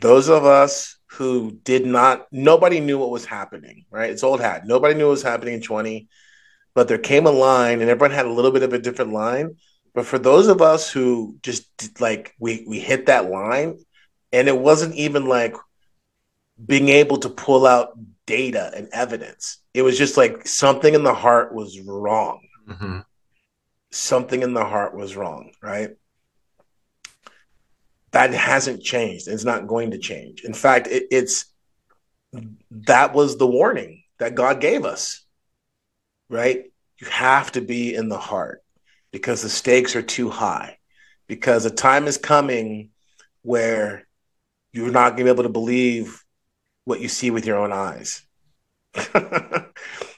those 0.00 0.28
of 0.28 0.44
us 0.44 0.96
who 1.06 1.52
did 1.62 1.86
not 1.86 2.26
nobody 2.32 2.80
knew 2.80 2.98
what 2.98 3.10
was 3.10 3.24
happening 3.24 3.84
right 3.90 4.10
it's 4.10 4.24
old 4.24 4.40
hat 4.40 4.66
nobody 4.66 4.94
knew 4.94 5.06
what 5.06 5.12
was 5.12 5.22
happening 5.22 5.54
in 5.54 5.60
20 5.60 6.08
but 6.74 6.88
there 6.88 6.98
came 6.98 7.26
a 7.26 7.30
line 7.30 7.80
and 7.80 7.90
everyone 7.90 8.10
had 8.10 8.26
a 8.26 8.32
little 8.32 8.50
bit 8.50 8.62
of 8.62 8.72
a 8.72 8.78
different 8.78 9.12
line 9.12 9.54
but 9.94 10.06
for 10.06 10.18
those 10.18 10.48
of 10.48 10.60
us 10.60 10.90
who 10.90 11.36
just 11.42 12.00
like 12.00 12.34
we 12.40 12.64
we 12.66 12.80
hit 12.80 13.06
that 13.06 13.30
line 13.30 13.78
and 14.32 14.48
it 14.48 14.58
wasn't 14.58 14.94
even 14.94 15.26
like 15.26 15.54
being 16.64 16.88
able 16.88 17.18
to 17.18 17.28
pull 17.28 17.66
out 17.66 17.96
data 18.26 18.72
and 18.74 18.88
evidence 18.92 19.58
it 19.74 19.82
was 19.82 19.98
just 19.98 20.16
like 20.16 20.46
something 20.46 20.94
in 20.94 21.02
the 21.02 21.14
heart 21.14 21.54
was 21.54 21.78
wrong 21.80 22.40
mm-hmm. 22.68 23.00
something 23.90 24.42
in 24.42 24.54
the 24.54 24.64
heart 24.64 24.96
was 24.96 25.16
wrong 25.16 25.50
right 25.62 25.90
that 28.14 28.32
hasn't 28.32 28.80
changed. 28.80 29.26
It's 29.26 29.44
not 29.44 29.66
going 29.66 29.90
to 29.90 29.98
change. 29.98 30.44
In 30.44 30.54
fact, 30.54 30.86
it, 30.86 31.08
it's 31.10 31.46
that 32.70 33.12
was 33.12 33.36
the 33.36 33.46
warning 33.46 34.04
that 34.20 34.36
God 34.36 34.60
gave 34.60 34.84
us, 34.84 35.24
right? 36.30 36.62
You 37.00 37.08
have 37.08 37.50
to 37.52 37.60
be 37.60 37.92
in 37.92 38.08
the 38.08 38.18
heart 38.18 38.62
because 39.10 39.42
the 39.42 39.48
stakes 39.48 39.96
are 39.96 40.02
too 40.02 40.30
high. 40.30 40.78
Because 41.26 41.64
a 41.64 41.70
time 41.70 42.06
is 42.06 42.16
coming 42.16 42.90
where 43.42 44.06
you're 44.72 44.92
not 44.92 45.16
going 45.16 45.18
to 45.18 45.24
be 45.24 45.30
able 45.30 45.42
to 45.42 45.48
believe 45.48 46.22
what 46.84 47.00
you 47.00 47.08
see 47.08 47.30
with 47.30 47.46
your 47.46 47.58
own 47.58 47.72
eyes. 47.72 48.22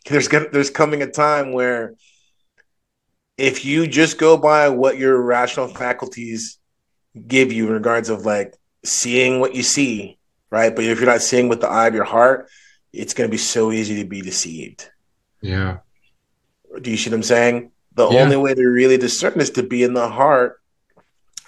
there's 0.07 0.29
there's 0.29 0.71
coming 0.71 1.03
a 1.03 1.11
time 1.11 1.53
where 1.53 1.95
if 3.39 3.65
you 3.65 3.87
just 3.87 4.19
go 4.19 4.37
by 4.37 4.69
what 4.69 4.99
your 4.99 5.21
rational 5.21 5.69
faculties 5.69 6.59
give 7.27 7.53
you 7.53 7.67
in 7.67 7.73
regards 7.73 8.09
of 8.09 8.25
like 8.25 8.55
seeing 8.85 9.41
what 9.41 9.55
you 9.55 9.63
see, 9.63 10.19
right? 10.51 10.75
But 10.75 10.85
if 10.85 10.99
you're 10.99 11.11
not 11.11 11.23
seeing 11.23 11.49
with 11.49 11.61
the 11.61 11.69
eye 11.69 11.87
of 11.87 11.95
your 11.95 12.05
heart, 12.05 12.49
it's 12.93 13.15
going 13.15 13.29
to 13.29 13.33
be 13.33 13.39
so 13.39 13.73
easy 13.73 14.03
to 14.03 14.09
be 14.09 14.23
deceived. 14.23 14.89
Yeah. 15.41 15.79
Do 16.81 16.91
you 16.91 16.97
see 16.97 17.11
what 17.11 17.17
I'm 17.17 17.23
saying? 17.23 17.71
The 17.95 18.09
yeah. 18.09 18.21
only 18.21 18.37
way 18.37 18.55
to 18.55 18.63
really 18.63 18.99
discern 18.99 19.41
is 19.41 19.51
to 19.51 19.63
be 19.63 19.83
in 19.83 19.95
the 19.95 20.09
heart 20.09 20.61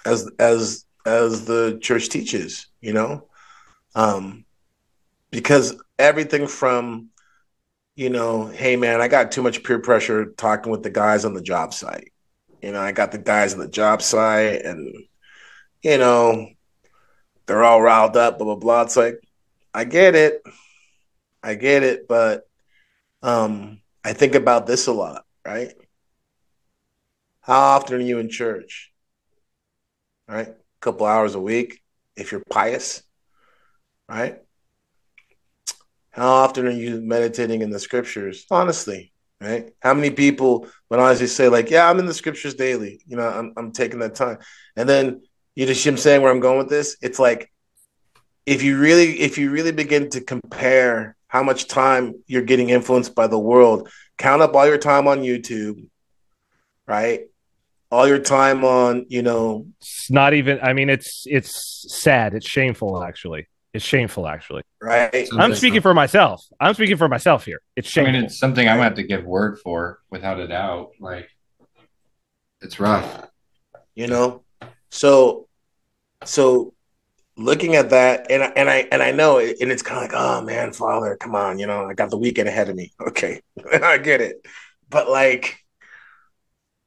as 0.05 0.29
as 0.39 0.85
as 1.05 1.45
the 1.45 1.79
church 1.81 2.09
teaches, 2.09 2.67
you 2.81 2.93
know? 2.93 3.27
Um 3.95 4.45
because 5.31 5.81
everything 5.97 6.47
from 6.47 7.09
you 7.95 8.09
know, 8.09 8.45
hey 8.45 8.77
man, 8.77 9.01
I 9.01 9.09
got 9.09 9.29
too 9.33 9.41
much 9.41 9.61
peer 9.61 9.79
pressure 9.79 10.27
talking 10.37 10.71
with 10.71 10.83
the 10.83 10.89
guys 10.89 11.25
on 11.25 11.33
the 11.33 11.41
job 11.41 11.73
site. 11.73 12.13
You 12.61 12.71
know, 12.71 12.79
I 12.79 12.93
got 12.93 13.11
the 13.11 13.17
guys 13.17 13.53
on 13.53 13.59
the 13.59 13.67
job 13.67 14.01
site 14.01 14.61
and 14.61 14.95
you 15.81 15.97
know, 15.97 16.47
they're 17.45 17.63
all 17.63 17.81
riled 17.81 18.15
up, 18.15 18.37
blah 18.37 18.45
blah 18.45 18.55
blah. 18.55 18.81
It's 18.83 18.95
like, 18.95 19.19
I 19.73 19.83
get 19.83 20.15
it. 20.15 20.41
I 21.43 21.55
get 21.55 21.83
it, 21.83 22.07
but 22.07 22.47
um 23.21 23.81
I 24.03 24.13
think 24.13 24.35
about 24.35 24.65
this 24.65 24.87
a 24.87 24.93
lot, 24.93 25.25
right? 25.45 25.73
How 27.41 27.59
often 27.59 27.97
are 27.97 28.03
you 28.03 28.19
in 28.19 28.29
church? 28.29 28.91
Right? 30.27 30.47
A 30.47 30.55
couple 30.79 31.05
hours 31.05 31.35
a 31.35 31.39
week 31.39 31.81
if 32.15 32.31
you're 32.31 32.43
pious, 32.49 33.03
right? 34.07 34.41
How 36.11 36.27
often 36.27 36.67
are 36.67 36.71
you 36.71 37.01
meditating 37.01 37.61
in 37.61 37.69
the 37.69 37.79
scriptures? 37.79 38.45
Honestly, 38.49 39.11
right? 39.39 39.71
How 39.81 39.93
many 39.93 40.11
people 40.11 40.67
would 40.89 40.99
honestly 40.99 41.27
say, 41.27 41.49
like, 41.49 41.69
yeah, 41.69 41.89
I'm 41.89 41.99
in 41.99 42.05
the 42.05 42.13
scriptures 42.13 42.55
daily. 42.55 43.01
You 43.07 43.17
know, 43.17 43.27
I'm, 43.27 43.53
I'm 43.57 43.71
taking 43.71 43.99
that 43.99 44.15
time. 44.15 44.39
And 44.75 44.87
then 44.87 45.21
you 45.55 45.65
just 45.65 45.83
see 45.83 45.89
I'm 45.89 45.97
saying 45.97 46.21
where 46.21 46.31
I'm 46.31 46.39
going 46.39 46.57
with 46.57 46.69
this. 46.69 46.97
It's 47.01 47.19
like 47.19 47.51
if 48.45 48.63
you 48.63 48.79
really 48.79 49.19
if 49.19 49.37
you 49.37 49.51
really 49.51 49.71
begin 49.71 50.09
to 50.11 50.21
compare 50.21 51.15
how 51.27 51.43
much 51.43 51.67
time 51.67 52.15
you're 52.27 52.41
getting 52.41 52.69
influenced 52.69 53.13
by 53.13 53.27
the 53.27 53.37
world, 53.37 53.89
count 54.17 54.41
up 54.41 54.55
all 54.55 54.65
your 54.65 54.77
time 54.77 55.07
on 55.07 55.19
YouTube, 55.19 55.85
right? 56.87 57.27
All 57.91 58.07
your 58.07 58.19
time 58.19 58.63
on, 58.63 59.05
you 59.09 59.21
know, 59.21 59.67
it's 59.81 60.09
not 60.09 60.33
even 60.33 60.59
I 60.61 60.73
mean 60.73 60.89
it's 60.89 61.25
it's 61.27 61.85
sad, 61.89 62.33
it's 62.33 62.47
shameful 62.47 63.03
actually. 63.03 63.47
It's 63.73 63.85
shameful, 63.85 64.27
actually. 64.27 64.63
Right. 64.81 65.27
I'm 65.37 65.53
speaking 65.53 65.81
for 65.81 65.93
myself. 65.93 66.43
I'm 66.59 66.73
speaking 66.73 66.97
for 66.97 67.07
myself 67.07 67.45
here. 67.45 67.61
It's 67.75 67.87
shameful. 67.87 68.09
I 68.09 68.13
mean, 68.13 68.25
it's 68.25 68.39
something 68.39 68.67
I'm 68.67 68.77
gonna 68.77 68.83
have 68.83 68.95
to 68.95 69.03
give 69.03 69.23
word 69.25 69.59
for, 69.59 69.99
without 70.09 70.39
a 70.39 70.47
doubt. 70.47 70.91
Like, 70.99 71.29
it's 72.61 72.79
rough. 72.79 73.27
You 73.93 74.07
know, 74.07 74.43
so, 74.89 75.47
so 76.23 76.73
looking 77.37 77.75
at 77.75 77.91
that, 77.91 78.31
and 78.31 78.41
and 78.55 78.69
I 78.69 78.87
and 78.91 79.03
I 79.03 79.11
know, 79.11 79.39
and 79.39 79.71
it's 79.71 79.81
kind 79.83 79.97
of 79.97 80.11
like, 80.11 80.19
oh 80.19 80.41
man, 80.41 80.73
Father, 80.73 81.15
come 81.17 81.35
on, 81.35 81.59
you 81.59 81.67
know, 81.67 81.85
I 81.85 81.93
got 81.93 82.09
the 82.09 82.17
weekend 82.17 82.49
ahead 82.49 82.69
of 82.69 82.75
me. 82.75 82.91
Okay, 83.01 83.41
I 83.71 83.97
get 83.97 84.21
it, 84.21 84.45
but 84.89 85.09
like, 85.09 85.59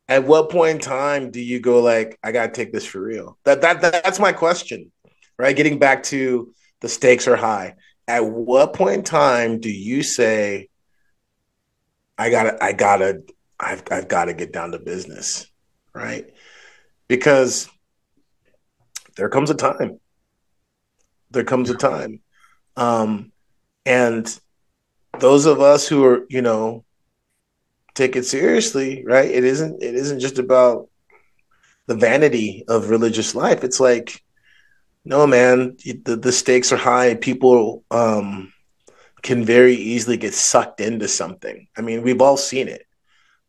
at 0.08 0.24
what 0.24 0.50
point 0.50 0.76
in 0.76 0.80
time 0.80 1.30
do 1.30 1.40
you 1.40 1.60
go 1.60 1.80
like, 1.80 2.18
I 2.22 2.32
gotta 2.32 2.52
take 2.52 2.72
this 2.72 2.84
for 2.84 3.00
real? 3.00 3.38
That 3.44 3.60
that, 3.62 3.80
that 3.82 4.04
that's 4.04 4.18
my 4.18 4.32
question, 4.32 4.90
right? 5.38 5.56
Getting 5.56 5.78
back 5.78 6.02
to 6.04 6.52
the 6.82 6.88
stakes 6.88 7.26
are 7.26 7.36
high. 7.36 7.76
At 8.06 8.26
what 8.26 8.74
point 8.74 8.96
in 8.96 9.02
time 9.04 9.60
do 9.60 9.70
you 9.70 10.02
say, 10.02 10.68
I 12.18 12.28
gotta, 12.28 12.62
I 12.62 12.72
gotta, 12.72 13.22
I've, 13.58 13.84
I've 13.90 14.08
got 14.08 14.26
to 14.26 14.34
get 14.34 14.52
down 14.52 14.72
to 14.72 14.78
business, 14.78 15.46
right? 15.94 16.28
Because 17.08 17.70
there 19.16 19.28
comes 19.28 19.50
a 19.50 19.54
time. 19.54 20.00
There 21.30 21.44
comes 21.44 21.70
a 21.70 21.76
time. 21.76 22.20
Um, 22.76 23.32
and 23.86 24.38
those 25.18 25.46
of 25.46 25.60
us 25.60 25.86
who 25.86 26.04
are, 26.04 26.26
you 26.28 26.42
know, 26.42 26.84
take 27.94 28.16
it 28.16 28.24
seriously, 28.24 29.04
right? 29.06 29.30
It 29.30 29.44
isn't, 29.44 29.82
it 29.82 29.94
isn't 29.94 30.20
just 30.20 30.38
about 30.38 30.88
the 31.86 31.94
vanity 31.94 32.64
of 32.66 32.90
religious 32.90 33.34
life. 33.34 33.62
It's 33.62 33.80
like, 33.80 34.22
no, 35.04 35.26
man, 35.26 35.76
the, 35.84 36.16
the 36.16 36.32
stakes 36.32 36.72
are 36.72 36.76
high. 36.76 37.14
People 37.14 37.84
um, 37.90 38.52
can 39.22 39.44
very 39.44 39.74
easily 39.74 40.16
get 40.16 40.34
sucked 40.34 40.80
into 40.80 41.08
something. 41.08 41.66
I 41.76 41.80
mean, 41.80 42.02
we've 42.02 42.22
all 42.22 42.36
seen 42.36 42.68
it. 42.68 42.86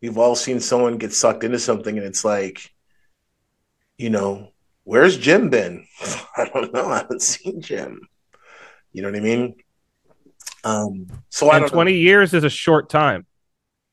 We've 0.02 0.18
all 0.18 0.36
seen 0.36 0.60
someone 0.60 0.98
get 0.98 1.14
sucked 1.14 1.44
into 1.44 1.60
something, 1.60 1.98
and 1.98 2.06
it's 2.06 2.26
like, 2.26 2.72
you 3.98 4.10
know, 4.10 4.50
where's 4.84 5.18
Jim 5.18 5.50
been? 5.50 5.86
I 6.38 6.46
don't 6.46 6.74
know. 6.74 6.88
I 6.88 6.98
haven't 6.98 7.22
seen 7.22 7.62
Jim. 7.62 8.02
You 8.92 9.04
know 9.04 9.10
what 9.10 9.18
I 9.18 9.22
mean? 9.22 9.56
Um, 10.64 11.08
so 11.30 11.52
and 11.52 11.66
I 11.66 11.68
20 11.68 11.92
know. 11.92 11.98
years 11.98 12.34
is 12.34 12.44
a 12.44 12.50
short 12.50 12.90
time, 12.90 13.26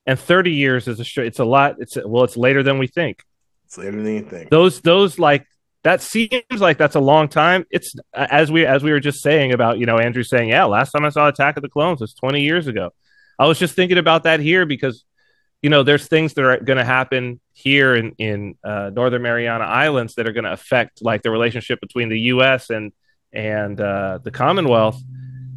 and 0.07 0.19
30 0.19 0.53
years 0.53 0.89
is 0.89 0.99
a 0.99 1.05
short. 1.05 1.27
It's 1.27 1.39
a 1.39 1.45
lot. 1.45 1.77
It's 1.79 1.97
well, 2.05 2.25
it's 2.25 2.37
later 2.37 2.63
than 2.63 2.79
we 2.79 2.87
think. 2.87 3.23
It's 3.67 3.77
later 3.79 4.03
than 4.03 4.15
you 4.15 4.23
think. 4.23 4.51
Those 4.51 4.81
those 4.81 5.19
like 5.19 5.47
that 5.83 6.03
seems 6.03 6.43
like 6.59 6.77
that's 6.77 6.95
a 6.95 7.01
long 7.01 7.29
time. 7.29 7.65
It's 7.71 7.95
as 8.15 8.53
we 8.53 8.67
as 8.67 8.83
we 8.83 8.93
were 8.93 9.01
just 9.01 9.23
saying 9.23 9.53
about 9.53 9.79
you 9.79 9.87
know 9.87 9.99
Andrew 9.99 10.23
saying 10.23 10.51
yeah 10.51 10.65
last 10.65 10.93
time 10.93 11.05
I 11.05 11.09
saw 11.09 11.29
Attack 11.29 11.57
of 11.57 11.63
the 11.63 11.69
Clones 11.69 12.01
was 12.01 12.15
20 12.15 12.43
years 12.43 12.67
ago. 12.67 12.91
I 13.39 13.47
was 13.47 13.59
just 13.59 13.75
thinking 13.75 13.99
about 13.99 14.25
that 14.25 14.41
here 14.41 14.67
because 14.67 15.05
you 15.63 15.71
know 15.71 15.83
there's 15.83 16.07
things 16.07 16.35
that 16.35 16.45
are 16.45 16.59
going 16.59 16.77
to 16.77 16.85
happen 16.85 17.41
here 17.53 17.95
in 17.95 18.13
in 18.19 18.57
uh, 18.63 18.91
Northern 18.93 19.23
Mariana 19.23 19.65
Islands 19.65 20.15
that 20.17 20.29
are 20.29 20.33
going 20.33 20.45
to 20.45 20.53
affect 20.53 21.03
like 21.03 21.23
the 21.23 21.31
relationship 21.31 21.81
between 21.81 22.11
the 22.11 22.21
U.S. 22.21 22.69
and 22.71 22.93
and 23.33 23.81
uh, 23.81 24.19
the 24.23 24.31
Commonwealth, 24.31 25.01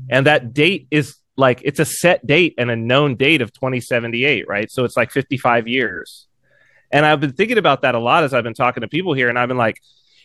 and 0.10 0.26
that 0.26 0.54
date 0.54 0.88
is 0.92 1.18
like 1.36 1.62
it's 1.64 1.80
a 1.80 1.86
set 1.86 2.26
date 2.26 2.54
and 2.58 2.70
a 2.72 2.76
known 2.76 3.16
date 3.16 3.42
of 3.42 3.52
2078, 3.54 4.48
right? 4.48 4.72
So 4.72 4.86
it's 4.86 4.96
like 4.96 5.12
55 5.12 5.68
years. 5.68 6.28
And 6.92 7.06
I've 7.06 7.20
been 7.20 7.34
thinking 7.34 7.58
about 7.58 7.82
that 7.82 7.96
a 7.96 8.00
lot 8.00 8.24
as 8.24 8.36
I've 8.36 8.44
been 8.44 8.54
talking 8.54 8.82
to 8.82 8.88
people 8.88 9.14
here, 9.14 9.28
and 9.28 9.38
I've 9.38 9.48
been 9.48 9.58
like, 9.58 9.82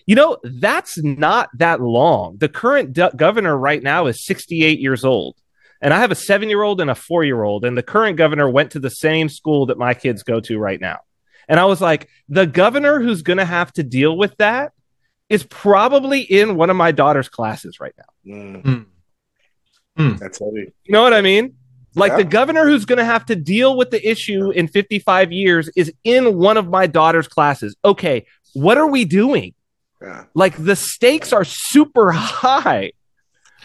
you 0.08 0.14
know, 0.14 0.38
that's 0.42 0.96
not 1.04 1.50
that 1.58 1.82
long. 1.82 2.38
The 2.38 2.48
current 2.48 2.94
d- 2.94 3.10
governor 3.14 3.54
right 3.54 3.82
now 3.82 4.06
is 4.06 4.24
68 4.24 4.80
years 4.80 5.04
old. 5.04 5.36
And 5.82 5.92
I 5.92 5.98
have 5.98 6.10
a 6.10 6.14
seven 6.14 6.48
year 6.48 6.62
old 6.62 6.80
and 6.80 6.88
a 6.88 6.94
four 6.94 7.24
year 7.24 7.42
old. 7.42 7.62
And 7.62 7.76
the 7.76 7.82
current 7.82 8.16
governor 8.16 8.48
went 8.48 8.70
to 8.70 8.80
the 8.80 8.88
same 8.88 9.28
school 9.28 9.66
that 9.66 9.76
my 9.76 9.92
kids 9.92 10.22
go 10.22 10.40
to 10.40 10.58
right 10.58 10.80
now. 10.80 11.00
And 11.46 11.60
I 11.60 11.66
was 11.66 11.82
like, 11.82 12.08
the 12.26 12.46
governor 12.46 13.00
who's 13.00 13.20
going 13.20 13.36
to 13.36 13.44
have 13.44 13.70
to 13.74 13.82
deal 13.82 14.16
with 14.16 14.34
that 14.38 14.72
is 15.28 15.44
probably 15.44 16.22
in 16.22 16.56
one 16.56 16.70
of 16.70 16.76
my 16.76 16.90
daughter's 16.90 17.28
classes 17.28 17.78
right 17.78 17.94
now. 17.98 18.34
Mm. 18.34 18.86
Mm. 19.98 20.18
That's 20.18 20.38
heavy. 20.38 20.72
You 20.84 20.92
know 20.92 21.02
what 21.02 21.12
I 21.12 21.20
mean? 21.20 21.54
Like 21.94 22.12
yeah. 22.12 22.18
the 22.18 22.24
governor 22.24 22.64
who's 22.64 22.86
going 22.86 22.98
to 22.98 23.04
have 23.04 23.26
to 23.26 23.36
deal 23.36 23.76
with 23.76 23.90
the 23.90 24.10
issue 24.10 24.52
in 24.52 24.68
55 24.68 25.32
years 25.32 25.68
is 25.76 25.92
in 26.02 26.38
one 26.38 26.56
of 26.56 26.66
my 26.66 26.86
daughter's 26.86 27.28
classes. 27.28 27.76
Okay, 27.84 28.24
what 28.54 28.78
are 28.78 28.86
we 28.86 29.04
doing? 29.04 29.52
Yeah. 30.02 30.24
Like 30.34 30.56
the 30.56 30.76
stakes 30.76 31.32
are 31.32 31.44
super 31.44 32.12
high. 32.12 32.92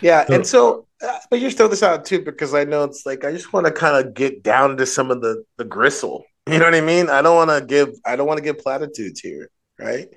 Yeah, 0.01 0.25
so, 0.25 0.33
and 0.33 0.47
so 0.47 0.87
uh, 1.03 1.19
but 1.29 1.39
you 1.39 1.49
throw 1.51 1.67
this 1.67 1.83
out 1.83 2.05
too 2.05 2.21
because 2.21 2.53
I 2.53 2.63
know 2.63 2.83
it's 2.83 3.05
like 3.05 3.23
I 3.25 3.31
just 3.31 3.53
want 3.53 3.65
to 3.65 3.71
kind 3.71 4.05
of 4.05 4.13
get 4.13 4.41
down 4.41 4.77
to 4.77 4.85
some 4.85 5.11
of 5.11 5.21
the 5.21 5.43
the 5.57 5.65
gristle. 5.65 6.25
You 6.45 6.59
know 6.59 6.65
what 6.65 6.75
I 6.75 6.81
mean? 6.81 7.09
I 7.09 7.21
don't 7.21 7.37
want 7.37 7.51
to 7.51 7.65
give 7.65 7.95
I 8.05 8.17
don't 8.17 8.27
want 8.27 8.37
to 8.37 8.43
give 8.43 8.57
platitudes 8.59 9.21
here, 9.21 9.49
right? 9.79 10.09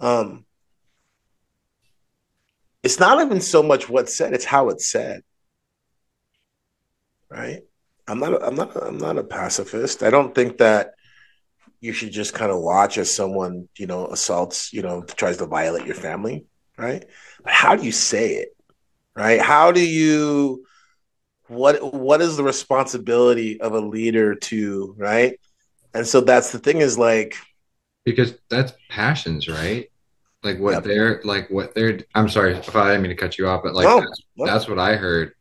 Um 0.00 0.44
it's 2.82 2.98
not 2.98 3.24
even 3.24 3.40
so 3.40 3.62
much 3.62 3.88
what's 3.88 4.16
said, 4.16 4.34
it's 4.34 4.44
how 4.44 4.70
it's 4.70 4.90
said. 4.90 5.22
Right? 7.30 7.62
I'm 8.08 8.18
not 8.18 8.32
a, 8.32 8.44
I'm 8.44 8.56
not 8.56 8.74
a, 8.74 8.86
I'm 8.86 8.98
not 8.98 9.18
a 9.18 9.22
pacifist. 9.22 10.02
I 10.02 10.10
don't 10.10 10.34
think 10.34 10.58
that 10.58 10.94
you 11.80 11.92
should 11.92 12.12
just 12.12 12.34
kind 12.34 12.50
of 12.50 12.58
watch 12.60 12.98
as 12.98 13.14
someone, 13.14 13.68
you 13.78 13.86
know, 13.86 14.06
assaults, 14.08 14.72
you 14.72 14.82
know, 14.82 15.02
tries 15.02 15.36
to 15.38 15.46
violate 15.46 15.86
your 15.86 15.94
family, 15.94 16.46
right? 16.76 17.04
But 17.42 17.52
how 17.52 17.76
do 17.76 17.84
you 17.84 17.92
say 17.92 18.34
it? 18.34 18.56
Right? 19.14 19.40
How 19.40 19.72
do 19.72 19.84
you 19.84 20.64
what 21.48 21.94
what 21.94 22.20
is 22.20 22.36
the 22.36 22.44
responsibility 22.44 23.60
of 23.60 23.72
a 23.72 23.80
leader 23.80 24.34
to, 24.34 24.94
right? 24.98 25.38
And 25.94 26.06
so 26.06 26.20
that's 26.20 26.52
the 26.52 26.58
thing 26.58 26.78
is 26.78 26.98
like 26.98 27.36
because 28.04 28.34
that's 28.48 28.72
passions, 28.88 29.48
right? 29.48 29.90
Like 30.42 30.60
what 30.60 30.72
yep. 30.72 30.84
they're 30.84 31.20
like 31.24 31.50
what 31.50 31.74
they're 31.74 32.00
I'm 32.14 32.28
sorry 32.28 32.54
if 32.54 32.74
I 32.76 32.88
didn't 32.88 33.02
mean 33.02 33.10
to 33.10 33.16
cut 33.16 33.38
you 33.38 33.48
off, 33.48 33.62
but 33.62 33.74
like 33.74 33.84
no, 33.84 34.00
that's, 34.00 34.22
no. 34.36 34.46
that's, 34.46 34.68
what 34.68 34.78
I 34.78 34.94
heard 34.96 35.32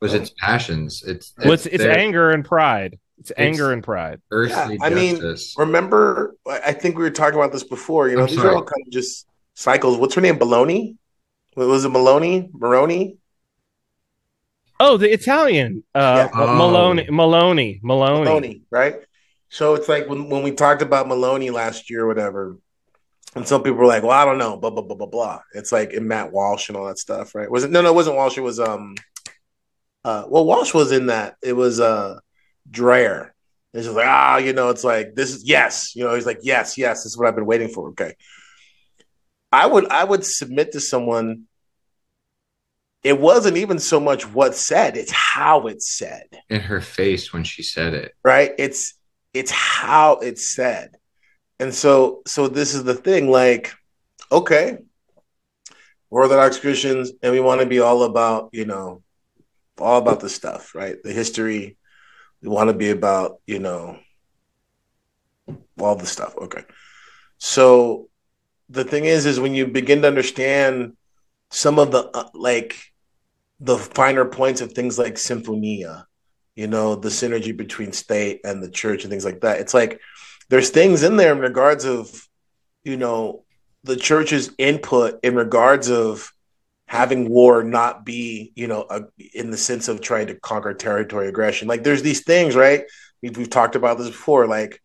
was 0.00 0.12
no. 0.12 0.20
it's 0.20 0.30
passions. 0.40 1.04
It's 1.06 1.32
it's, 1.36 1.44
well, 1.44 1.52
it's, 1.52 1.66
it's 1.66 1.84
anger 1.84 2.30
and 2.30 2.44
pride. 2.44 2.98
It's, 3.30 3.38
it's 3.38 3.60
anger 3.60 3.72
and 3.72 3.82
pride. 3.82 4.20
Earthly 4.30 4.76
yeah, 4.76 4.84
I 4.84 4.90
justice. 4.90 5.56
mean, 5.56 5.66
remember, 5.66 6.36
I 6.46 6.72
think 6.72 6.96
we 6.96 7.02
were 7.02 7.10
talking 7.10 7.38
about 7.38 7.52
this 7.52 7.64
before. 7.64 8.08
You 8.08 8.16
know, 8.16 8.22
I'm 8.22 8.28
these 8.28 8.36
sorry. 8.36 8.50
are 8.50 8.56
all 8.56 8.64
kind 8.64 8.86
of 8.86 8.92
just 8.92 9.26
cycles. 9.54 9.96
What's 9.98 10.14
her 10.14 10.20
name? 10.20 10.38
Baloney? 10.38 10.96
Was 11.56 11.84
it 11.84 11.90
Maloney? 11.90 12.50
Maroni? 12.52 13.18
Oh, 14.80 14.96
the 14.96 15.12
Italian. 15.12 15.82
Uh, 15.94 16.28
yeah. 16.32 16.44
Maloney, 16.44 17.06
Maloney, 17.10 17.80
Maloney. 17.82 18.24
Maloney, 18.24 18.62
right? 18.70 18.96
So 19.48 19.74
it's 19.74 19.88
like 19.88 20.08
when, 20.08 20.28
when 20.28 20.42
we 20.42 20.52
talked 20.52 20.82
about 20.82 21.08
Maloney 21.08 21.50
last 21.50 21.90
year 21.90 22.04
or 22.04 22.06
whatever, 22.06 22.58
and 23.34 23.46
some 23.46 23.62
people 23.62 23.78
were 23.78 23.86
like, 23.86 24.02
well, 24.02 24.12
I 24.12 24.24
don't 24.24 24.38
know, 24.38 24.56
blah, 24.56 24.70
blah, 24.70 24.82
blah, 24.82 24.96
blah, 24.96 25.06
blah. 25.06 25.40
It's 25.52 25.72
like 25.72 25.92
in 25.92 26.06
Matt 26.06 26.32
Walsh 26.32 26.68
and 26.68 26.76
all 26.76 26.86
that 26.86 26.98
stuff, 26.98 27.34
right? 27.34 27.50
Was 27.50 27.64
it? 27.64 27.70
No, 27.70 27.82
no, 27.82 27.88
it 27.88 27.94
wasn't 27.94 28.16
Walsh. 28.16 28.38
It 28.38 28.42
was, 28.42 28.60
um, 28.60 28.94
uh, 30.04 30.24
well, 30.28 30.44
Walsh 30.44 30.72
was 30.72 30.92
in 30.92 31.06
that. 31.06 31.36
It 31.42 31.54
was, 31.54 31.80
uh, 31.80 32.20
Dreher. 32.70 33.30
It's 33.74 33.84
just 33.84 33.96
like, 33.96 34.06
ah, 34.06 34.38
you 34.38 34.52
know, 34.52 34.70
it's 34.70 34.84
like 34.84 35.14
this 35.14 35.34
is 35.34 35.44
yes, 35.44 35.94
you 35.94 36.04
know, 36.04 36.14
he's 36.14 36.26
like, 36.26 36.40
yes, 36.42 36.78
yes, 36.78 37.04
this 37.04 37.12
is 37.12 37.18
what 37.18 37.28
I've 37.28 37.34
been 37.34 37.46
waiting 37.46 37.68
for. 37.68 37.90
Okay. 37.90 38.14
I 39.52 39.66
would 39.66 39.88
I 39.90 40.04
would 40.04 40.24
submit 40.24 40.72
to 40.72 40.80
someone 40.80 41.44
it 43.04 43.18
wasn't 43.18 43.56
even 43.56 43.78
so 43.78 44.00
much 44.00 44.26
what's 44.26 44.60
said, 44.60 44.96
it's 44.96 45.12
how 45.12 45.68
it's 45.68 45.96
said. 45.96 46.26
In 46.50 46.60
her 46.60 46.80
face 46.80 47.32
when 47.32 47.44
she 47.44 47.62
said 47.62 47.94
it. 47.94 48.14
Right? 48.24 48.52
It's 48.58 48.94
it's 49.32 49.50
how 49.50 50.14
it's 50.18 50.54
said. 50.54 50.96
And 51.60 51.74
so 51.74 52.22
so 52.26 52.48
this 52.48 52.74
is 52.74 52.84
the 52.84 52.94
thing 52.94 53.30
like 53.30 53.74
okay, 54.30 54.78
we're 56.10 56.22
Orthodox 56.22 56.58
Christians 56.58 57.12
and 57.22 57.32
we 57.32 57.40
want 57.40 57.60
to 57.60 57.66
be 57.66 57.80
all 57.80 58.02
about, 58.02 58.50
you 58.52 58.64
know, 58.64 59.02
all 59.78 59.98
about 59.98 60.20
the 60.20 60.28
stuff, 60.28 60.74
right? 60.74 60.96
The 61.02 61.12
history. 61.12 61.77
We 62.42 62.48
want 62.48 62.68
to 62.68 62.74
be 62.74 62.90
about, 62.90 63.40
you 63.46 63.58
know, 63.58 63.98
all 65.78 65.96
the 65.96 66.06
stuff. 66.06 66.36
Okay. 66.36 66.64
So 67.38 68.08
the 68.68 68.84
thing 68.84 69.04
is, 69.04 69.26
is 69.26 69.40
when 69.40 69.54
you 69.54 69.66
begin 69.66 70.02
to 70.02 70.08
understand 70.08 70.96
some 71.50 71.78
of 71.78 71.90
the 71.90 72.10
uh, 72.14 72.28
like 72.34 72.76
the 73.60 73.78
finer 73.78 74.24
points 74.24 74.60
of 74.60 74.72
things 74.72 74.98
like 74.98 75.18
symphonia, 75.18 76.06
you 76.54 76.66
know, 76.66 76.94
the 76.94 77.08
synergy 77.08 77.56
between 77.56 77.92
state 77.92 78.40
and 78.44 78.62
the 78.62 78.70
church 78.70 79.04
and 79.04 79.10
things 79.10 79.24
like 79.24 79.40
that. 79.40 79.60
It's 79.60 79.74
like 79.74 80.00
there's 80.48 80.70
things 80.70 81.02
in 81.02 81.16
there 81.16 81.32
in 81.32 81.40
regards 81.40 81.84
of, 81.84 82.28
you 82.84 82.96
know, 82.96 83.44
the 83.84 83.96
church's 83.96 84.50
input 84.58 85.20
in 85.22 85.34
regards 85.34 85.90
of 85.90 86.32
having 86.88 87.28
war 87.28 87.62
not 87.62 88.04
be, 88.04 88.50
you 88.56 88.66
know, 88.66 88.86
a, 88.88 89.02
in 89.34 89.50
the 89.50 89.56
sense 89.56 89.88
of 89.88 90.00
trying 90.00 90.26
to 90.26 90.34
conquer 90.34 90.72
territory 90.72 91.28
aggression. 91.28 91.68
Like 91.68 91.84
there's 91.84 92.02
these 92.02 92.24
things, 92.24 92.56
right? 92.56 92.84
We've, 93.22 93.36
we've 93.36 93.50
talked 93.50 93.76
about 93.76 93.98
this 93.98 94.08
before, 94.08 94.46
like, 94.46 94.82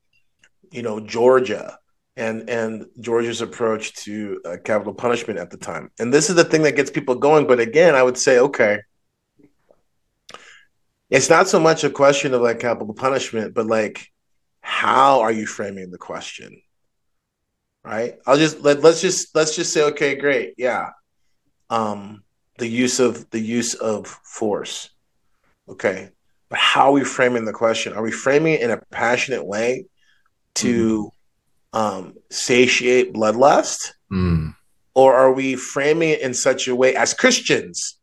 you 0.70 0.82
know, 0.82 1.00
Georgia 1.00 1.80
and 2.16 2.50
and 2.50 2.86
Georgia's 3.00 3.42
approach 3.42 3.94
to 3.94 4.42
uh, 4.46 4.58
capital 4.64 4.94
punishment 4.94 5.40
at 5.40 5.50
the 5.50 5.58
time. 5.58 5.92
And 5.98 6.14
this 6.14 6.30
is 6.30 6.36
the 6.36 6.44
thing 6.44 6.64
that 6.64 6.76
gets 6.76 6.92
people 6.92 7.16
going. 7.16 7.48
But 7.48 7.60
again, 7.60 7.96
I 7.96 8.04
would 8.04 8.18
say, 8.18 8.38
okay, 8.40 8.80
it's 11.10 11.30
not 11.30 11.48
so 11.48 11.60
much 11.60 11.84
a 11.84 11.90
question 11.90 12.34
of 12.34 12.42
like 12.42 12.60
capital 12.60 12.94
punishment, 12.94 13.54
but 13.54 13.66
like 13.66 14.12
how 14.60 15.22
are 15.22 15.32
you 15.32 15.46
framing 15.46 15.90
the 15.90 15.98
question? 15.98 16.62
Right? 17.84 18.16
I'll 18.28 18.38
just 18.38 18.60
let 18.60 18.82
let's 18.82 19.00
just 19.00 19.34
let's 19.36 19.56
just 19.56 19.72
say, 19.72 19.84
okay, 19.84 20.16
great, 20.16 20.56
yeah. 20.58 20.90
Um, 21.74 22.24
the 22.58 22.68
use 22.68 23.00
of 23.00 23.30
the 23.32 23.40
use 23.40 23.74
of 23.74 24.08
force. 24.08 24.90
Okay. 25.68 26.10
But 26.50 26.60
how 26.60 26.90
are 26.90 26.92
we 26.92 27.04
framing 27.04 27.46
the 27.46 27.54
question? 27.54 27.94
Are 27.94 28.04
we 28.04 28.12
framing 28.12 28.54
it 28.54 28.62
in 28.62 28.70
a 28.70 28.82
passionate 28.92 29.46
way 29.46 29.86
to 30.56 31.12
mm. 31.74 31.80
um, 31.80 32.14
satiate 32.30 33.14
bloodlust? 33.14 33.94
Mm. 34.12 34.56
Or 34.94 35.16
are 35.16 35.34
we 35.34 35.56
framing 35.56 36.10
it 36.10 36.22
in 36.22 36.36
such 36.36 36.68
a 36.68 36.76
way 36.76 36.96
as 36.96 37.16
Christians 37.16 37.98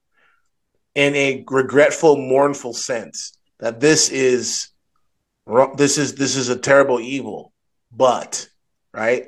in 0.96 1.14
a 1.14 1.44
regretful, 1.48 2.16
mournful 2.16 2.74
sense 2.74 3.38
that 3.60 3.78
this 3.78 4.10
is 4.10 4.70
this 5.76 5.98
is 5.98 6.14
this 6.14 6.34
is 6.34 6.48
a 6.48 6.58
terrible 6.58 6.98
evil, 7.00 7.52
but 7.92 8.48
right? 8.92 9.26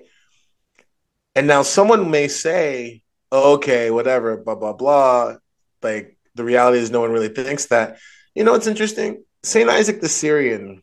And 1.37 1.47
now 1.47 1.63
someone 1.63 2.11
may 2.11 2.29
say, 2.29 3.02
okay, 3.33 3.91
whatever, 3.91 4.37
blah 4.37 4.55
blah 4.55 4.75
blah. 4.75 5.37
Like 5.83 6.17
the 6.35 6.45
reality 6.45 6.79
is 6.79 6.91
no 6.91 7.01
one 7.01 7.13
really 7.13 7.29
thinks 7.29 7.67
that. 7.67 7.99
You 8.35 8.45
know, 8.45 8.55
it's 8.55 8.67
interesting. 8.67 9.25
Saint 9.43 9.69
Isaac 9.69 10.01
the 10.01 10.09
Syrian 10.09 10.83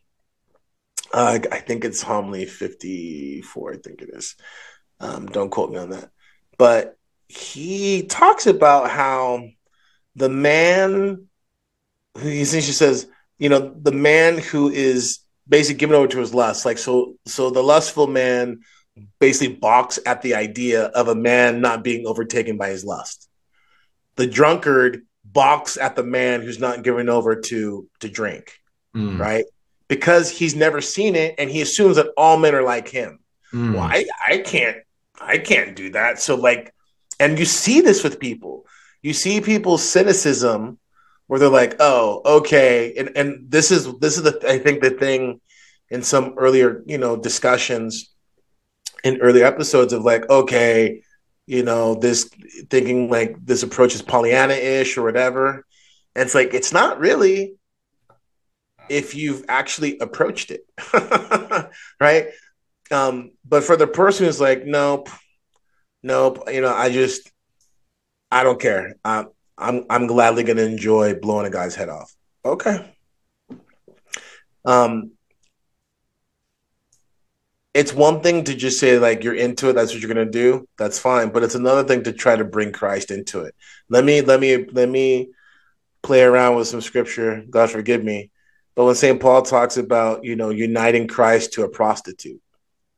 uh, 1.11 1.39
I 1.51 1.59
think 1.59 1.85
it's 1.85 2.01
homily 2.01 2.45
54, 2.45 3.73
I 3.73 3.77
think 3.77 4.01
it 4.01 4.09
is. 4.13 4.35
Um, 4.99 5.25
don't 5.27 5.49
quote 5.49 5.71
me 5.71 5.77
on 5.77 5.89
that. 5.89 6.09
But 6.57 6.97
he 7.27 8.03
talks 8.03 8.47
about 8.47 8.89
how 8.89 9.47
the 10.15 10.29
man 10.29 11.27
he 12.21 12.41
essentially 12.41 12.73
says, 12.73 13.07
you 13.37 13.49
know, 13.49 13.73
the 13.81 13.91
man 13.91 14.37
who 14.37 14.69
is 14.69 15.19
basically 15.47 15.79
given 15.79 15.95
over 15.95 16.07
to 16.07 16.19
his 16.19 16.33
lust, 16.33 16.65
like 16.65 16.77
so 16.77 17.15
so 17.25 17.49
the 17.49 17.63
lustful 17.63 18.07
man 18.07 18.59
basically 19.19 19.55
balks 19.55 19.99
at 20.05 20.21
the 20.21 20.35
idea 20.35 20.85
of 20.85 21.07
a 21.07 21.15
man 21.15 21.61
not 21.61 21.83
being 21.83 22.05
overtaken 22.05 22.57
by 22.57 22.69
his 22.69 22.85
lust. 22.85 23.27
The 24.15 24.27
drunkard 24.27 25.05
balks 25.23 25.77
at 25.77 25.95
the 25.95 26.03
man 26.03 26.41
who's 26.41 26.59
not 26.59 26.83
given 26.83 27.09
over 27.09 27.35
to 27.35 27.87
to 27.99 28.09
drink, 28.09 28.53
mm. 28.95 29.19
right? 29.19 29.45
because 29.89 30.29
he's 30.29 30.55
never 30.55 30.79
seen 30.79 31.15
it 31.15 31.35
and 31.37 31.49
he 31.49 31.61
assumes 31.61 31.97
that 31.97 32.13
all 32.15 32.37
men 32.37 32.55
are 32.55 32.63
like 32.63 32.87
him. 32.87 33.19
Mm. 33.53 33.73
Well, 33.73 33.83
I, 33.83 34.05
I 34.25 34.37
can't 34.37 34.77
I 35.19 35.39
can't 35.39 35.75
do 35.75 35.89
that. 35.89 36.21
So 36.21 36.35
like 36.35 36.73
and 37.19 37.37
you 37.37 37.43
see 37.43 37.81
this 37.81 38.01
with 38.03 38.19
people. 38.19 38.65
You 39.01 39.13
see 39.13 39.41
people's 39.41 39.83
cynicism 39.83 40.77
where 41.27 41.39
they're 41.39 41.49
like, 41.49 41.75
"Oh, 41.79 42.21
okay." 42.37 42.93
And 42.97 43.11
and 43.17 43.51
this 43.51 43.71
is 43.71 43.91
this 43.99 44.17
is 44.17 44.23
the 44.23 44.39
I 44.47 44.59
think 44.59 44.81
the 44.81 44.91
thing 44.91 45.41
in 45.89 46.03
some 46.03 46.35
earlier, 46.37 46.83
you 46.85 46.97
know, 46.97 47.17
discussions 47.17 48.13
in 49.03 49.21
earlier 49.21 49.45
episodes 49.45 49.93
of 49.93 50.03
like, 50.03 50.29
"Okay, 50.29 51.03
you 51.47 51.63
know, 51.63 51.95
this 51.95 52.29
thinking 52.69 53.09
like 53.09 53.35
this 53.45 53.63
approach 53.63 53.95
is 53.95 54.01
Pollyanna-ish 54.01 54.97
or 54.97 55.03
whatever." 55.03 55.65
And 56.15 56.25
it's 56.25 56.35
like 56.35 56.53
it's 56.53 56.73
not 56.73 56.99
really 56.99 57.55
if 58.89 59.15
you've 59.15 59.45
actually 59.47 59.99
approached 59.99 60.51
it, 60.51 60.65
right? 61.99 62.27
Um, 62.91 63.31
but 63.47 63.63
for 63.63 63.77
the 63.77 63.87
person 63.87 64.25
who's 64.25 64.41
like, 64.41 64.65
nope, 64.65 65.09
nope, 66.01 66.43
you 66.51 66.61
know, 66.61 66.73
I 66.73 66.89
just, 66.89 67.31
I 68.31 68.43
don't 68.43 68.59
care. 68.59 68.95
I'm, 69.05 69.27
I'm, 69.57 69.85
I'm 69.89 70.07
gladly 70.07 70.43
going 70.43 70.57
to 70.57 70.65
enjoy 70.65 71.13
blowing 71.13 71.45
a 71.45 71.51
guy's 71.51 71.75
head 71.75 71.89
off. 71.89 72.13
Okay. 72.43 72.93
Um, 74.65 75.11
it's 77.73 77.93
one 77.93 78.21
thing 78.21 78.43
to 78.43 78.55
just 78.55 78.79
say 78.79 78.97
like 78.97 79.23
you're 79.23 79.35
into 79.35 79.69
it 79.69 79.73
that's 79.73 79.93
what 79.93 80.01
you're 80.01 80.13
going 80.13 80.25
to 80.25 80.31
do 80.31 80.67
that's 80.77 80.99
fine 80.99 81.29
but 81.29 81.43
it's 81.43 81.55
another 81.55 81.83
thing 81.83 82.03
to 82.03 82.11
try 82.11 82.35
to 82.35 82.43
bring 82.43 82.71
christ 82.71 83.11
into 83.11 83.41
it 83.41 83.55
let 83.89 84.03
me 84.03 84.21
let 84.21 84.39
me 84.39 84.65
let 84.71 84.89
me 84.89 85.29
play 86.01 86.23
around 86.23 86.55
with 86.55 86.67
some 86.67 86.81
scripture 86.81 87.43
god 87.49 87.69
forgive 87.69 88.03
me 88.03 88.31
but 88.79 88.85
when 88.85 88.95
St. 88.95 89.19
Paul 89.19 89.41
talks 89.41 89.75
about, 89.75 90.23
you 90.23 90.37
know, 90.37 90.51
uniting 90.51 91.05
Christ 91.05 91.51
to 91.51 91.63
a 91.63 91.69
prostitute, 91.69 92.41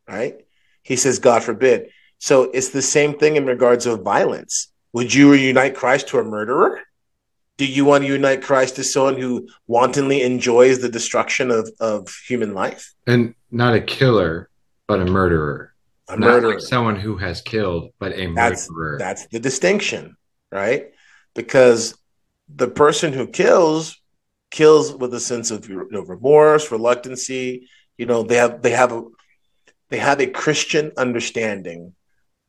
right? 0.07 0.35
He 0.83 0.95
says, 0.95 1.17
God 1.17 1.41
forbid. 1.41 1.89
So 2.19 2.43
it's 2.43 2.69
the 2.69 2.83
same 2.83 3.17
thing 3.17 3.35
in 3.35 3.47
regards 3.47 3.87
of 3.87 4.03
violence. 4.03 4.71
Would 4.93 5.11
you 5.11 5.33
unite 5.33 5.73
Christ 5.73 6.09
to 6.09 6.19
a 6.19 6.23
murderer? 6.23 6.81
Do 7.57 7.65
you 7.65 7.83
want 7.83 8.03
to 8.03 8.07
unite 8.11 8.43
Christ 8.43 8.75
to 8.75 8.83
someone 8.83 9.19
who 9.19 9.47
wantonly 9.65 10.21
enjoys 10.21 10.81
the 10.81 10.87
destruction 10.87 11.49
of, 11.49 11.67
of 11.79 12.15
human 12.27 12.53
life? 12.53 12.93
And 13.07 13.33
not 13.49 13.73
a 13.73 13.81
killer, 13.81 14.50
but 14.91 15.07
a 15.07 15.11
murderer. 15.11 15.73
A 16.09 16.17
murderer. 16.17 16.55
Like 16.55 16.59
someone 16.59 16.97
who 16.97 17.15
has 17.17 17.41
killed, 17.41 17.91
but 17.97 18.11
a 18.13 18.33
that's, 18.33 18.69
murderer. 18.69 18.97
That's 18.99 19.25
the 19.27 19.39
distinction, 19.39 20.17
right? 20.51 20.91
Because 21.33 21.95
the 22.53 22.67
person 22.67 23.13
who 23.13 23.27
kills 23.27 23.97
kills 24.49 24.93
with 24.93 25.13
a 25.13 25.19
sense 25.19 25.49
of 25.49 25.69
you 25.69 25.87
know, 25.91 26.01
remorse, 26.01 26.71
reluctancy. 26.71 27.69
You 27.97 28.05
know, 28.05 28.23
they 28.23 28.35
have 28.35 28.61
they 28.61 28.71
have 28.71 28.91
a 28.91 29.03
they 29.87 29.97
have 29.97 30.19
a 30.19 30.27
Christian 30.27 30.91
understanding 30.97 31.93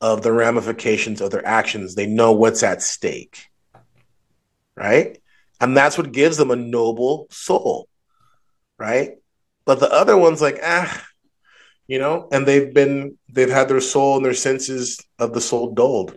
of 0.00 0.22
the 0.22 0.32
ramifications 0.32 1.20
of 1.20 1.30
their 1.30 1.46
actions. 1.46 1.94
They 1.94 2.06
know 2.06 2.32
what's 2.32 2.64
at 2.64 2.82
stake, 2.82 3.46
right? 4.74 5.16
And 5.60 5.76
that's 5.76 5.96
what 5.96 6.10
gives 6.10 6.38
them 6.38 6.50
a 6.50 6.56
noble 6.56 7.28
soul, 7.30 7.88
right? 8.78 9.12
But 9.64 9.78
the 9.78 9.92
other 9.92 10.16
one's 10.16 10.42
like, 10.42 10.58
ah, 10.60 11.06
you 11.92 11.98
know, 11.98 12.26
and 12.32 12.46
they've 12.46 12.72
been 12.72 13.18
they've 13.28 13.50
had 13.50 13.68
their 13.68 13.78
soul 13.78 14.16
and 14.16 14.24
their 14.24 14.32
senses 14.32 14.98
of 15.18 15.34
the 15.34 15.42
soul 15.42 15.74
dulled. 15.74 16.16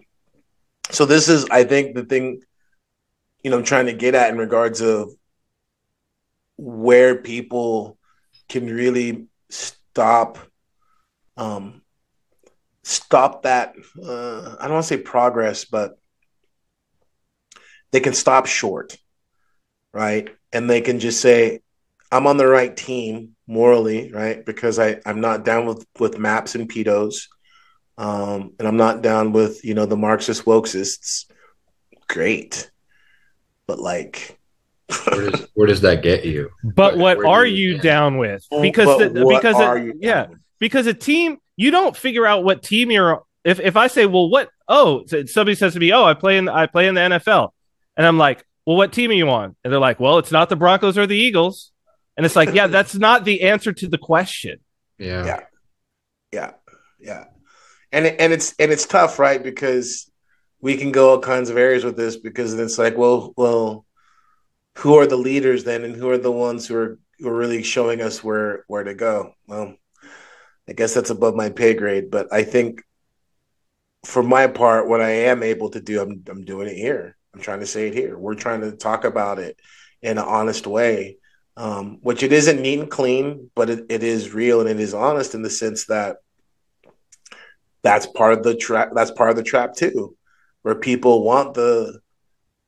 So 0.89 1.05
this 1.05 1.27
is, 1.27 1.45
I 1.51 1.65
think, 1.65 1.95
the 1.95 2.05
thing, 2.05 2.41
you 3.43 3.51
know, 3.51 3.57
I'm 3.57 3.65
trying 3.65 3.87
to 3.87 3.93
get 3.93 4.15
at 4.15 4.29
in 4.29 4.37
regards 4.37 4.79
of 4.79 5.11
where 6.55 7.15
people 7.15 7.97
can 8.47 8.73
really 8.73 9.27
stop 9.49 10.37
um 11.35 11.81
stop 12.83 13.43
that 13.43 13.75
uh, 14.01 14.55
i 14.57 14.63
don't 14.63 14.75
want 14.75 14.83
to 14.85 14.87
say 14.87 14.97
progress 14.97 15.65
but 15.65 15.99
they 17.91 17.99
can 17.99 18.13
stop 18.13 18.45
short 18.45 18.95
right? 19.91 20.29
And 20.53 20.69
they 20.69 20.79
can 20.79 20.99
just 20.99 21.19
say 21.19 21.59
i'm 22.13 22.27
on 22.27 22.37
the 22.37 22.47
right 22.47 22.75
team 22.77 23.34
morally 23.47 24.11
right 24.11 24.45
because 24.45 24.79
i 24.79 24.99
i'm 25.05 25.21
not 25.21 25.45
down 25.45 25.65
with 25.65 25.85
with 25.99 26.17
maps 26.17 26.55
and 26.55 26.69
pedos 26.69 27.27
um 27.97 28.53
and 28.59 28.67
i'm 28.67 28.77
not 28.77 29.01
down 29.01 29.31
with 29.31 29.63
you 29.63 29.73
know 29.73 29.85
the 29.85 29.97
marxist 29.97 30.45
wokesists 30.45 31.25
great 32.07 32.71
but 33.67 33.79
like 33.79 34.39
where, 34.87 35.31
does, 35.31 35.47
where 35.53 35.67
does 35.67 35.81
that 35.81 36.03
get 36.03 36.25
you? 36.25 36.51
But 36.63 36.97
what 36.97 37.25
are 37.25 37.45
you, 37.45 37.79
down 37.79 38.17
with? 38.17 38.45
Because 38.61 38.99
the, 38.99 39.25
because 39.27 39.55
a, 39.59 39.93
yeah, 39.99 40.27
because 40.59 40.87
a 40.87 40.93
team 40.93 41.37
you 41.55 41.71
don't 41.71 41.95
figure 41.95 42.25
out 42.25 42.43
what 42.43 42.61
team 42.63 42.91
you're. 42.91 43.23
If 43.43 43.59
if 43.59 43.77
I 43.77 43.87
say, 43.87 44.05
well, 44.05 44.29
what? 44.29 44.49
Oh, 44.67 45.05
somebody 45.05 45.55
says 45.55 45.73
to 45.73 45.79
me, 45.79 45.91
oh, 45.91 46.03
I 46.03 46.13
play 46.13 46.37
in 46.37 46.49
I 46.49 46.67
play 46.67 46.87
in 46.87 46.95
the 46.95 47.01
NFL. 47.01 47.49
And 47.97 48.05
I'm 48.05 48.17
like, 48.17 48.43
well, 48.65 48.75
what 48.75 48.91
team 48.91 49.11
are 49.11 49.13
you 49.13 49.29
on? 49.29 49.55
And 49.63 49.71
they're 49.73 49.79
like, 49.79 49.99
well, 49.99 50.17
it's 50.17 50.31
not 50.31 50.49
the 50.49 50.55
Broncos 50.55 50.97
or 50.97 51.07
the 51.07 51.17
Eagles. 51.17 51.71
And 52.17 52.25
it's 52.25 52.35
like, 52.35 52.53
yeah, 52.53 52.67
that's 52.67 52.95
not 52.95 53.25
the 53.25 53.43
answer 53.43 53.73
to 53.73 53.87
the 53.87 53.97
question. 53.97 54.59
Yeah. 54.97 55.25
Yeah. 55.25 55.39
Yeah. 56.31 56.51
Yeah. 56.99 57.25
And 57.91 58.05
and 58.05 58.33
it's 58.33 58.53
and 58.57 58.71
it's 58.71 58.85
tough, 58.85 59.19
right? 59.19 59.41
Because 59.41 60.09
we 60.61 60.77
can 60.77 60.91
go 60.91 61.11
all 61.11 61.19
kinds 61.19 61.49
of 61.49 61.57
areas 61.57 61.83
with 61.83 61.97
this 61.97 62.17
because 62.17 62.53
it's 62.53 62.77
like, 62.77 62.97
well, 62.97 63.33
well, 63.37 63.85
who 64.77 64.97
are 64.97 65.07
the 65.07 65.17
leaders 65.17 65.63
then 65.63 65.83
and 65.83 65.95
who 65.95 66.09
are 66.09 66.17
the 66.17 66.31
ones 66.31 66.67
who 66.67 66.75
are 66.75 66.99
who 67.19 67.29
are 67.29 67.37
really 67.37 67.63
showing 67.63 68.01
us 68.01 68.23
where 68.23 68.63
where 68.67 68.83
to 68.83 68.93
go? 68.93 69.33
Well, 69.47 69.75
I 70.67 70.73
guess 70.73 70.93
that's 70.93 71.09
above 71.09 71.35
my 71.35 71.49
pay 71.49 71.73
grade, 71.73 72.09
but 72.09 72.31
I 72.33 72.43
think 72.43 72.81
for 74.05 74.23
my 74.23 74.47
part, 74.47 74.87
what 74.87 75.01
I 75.01 75.09
am 75.09 75.43
able 75.43 75.69
to 75.71 75.81
do, 75.81 76.01
I'm 76.01 76.23
I'm 76.27 76.45
doing 76.45 76.67
it 76.67 76.75
here. 76.75 77.17
I'm 77.33 77.41
trying 77.41 77.59
to 77.59 77.65
say 77.65 77.87
it 77.87 77.93
here. 77.93 78.17
We're 78.17 78.35
trying 78.35 78.61
to 78.61 78.71
talk 78.71 79.03
about 79.03 79.39
it 79.39 79.59
in 80.01 80.17
an 80.17 80.23
honest 80.23 80.67
way, 80.67 81.17
um, 81.57 81.99
which 82.01 82.23
it 82.23 82.33
isn't 82.33 82.61
neat 82.61 82.79
and 82.79 82.91
clean, 82.91 83.49
but 83.55 83.69
it, 83.69 83.85
it 83.89 84.03
is 84.03 84.33
real 84.33 84.61
and 84.61 84.69
it 84.69 84.79
is 84.79 84.93
honest 84.93 85.35
in 85.35 85.41
the 85.41 85.49
sense 85.49 85.85
that 85.85 86.17
that's 87.81 88.05
part 88.07 88.33
of 88.33 88.43
the 88.43 88.55
trap. 88.55 88.89
That's 88.93 89.11
part 89.11 89.29
of 89.29 89.35
the 89.35 89.43
trap 89.43 89.75
too, 89.75 90.15
where 90.63 90.75
people 90.75 91.23
want 91.23 91.53
the 91.53 91.99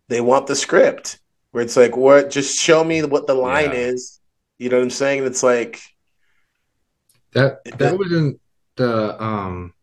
they 0.08 0.22
want 0.22 0.48
the 0.48 0.56
script 0.56 1.20
where 1.52 1.64
it's 1.64 1.76
like, 1.76 1.98
what? 1.98 2.30
Just 2.30 2.60
show 2.60 2.84
me 2.84 3.04
what 3.04 3.26
the 3.26 3.34
line 3.34 3.72
yeah. 3.72 3.90
is. 3.90 4.20
You 4.60 4.70
know 4.70 4.78
what 4.78 4.84
I'm 4.84 4.90
saying? 4.92 5.26
It's 5.26 5.42
like 5.42 5.82
that. 7.34 7.64
That 7.80 7.98
wasn't 7.98 8.40
the 8.76 9.22
um. 9.22 9.74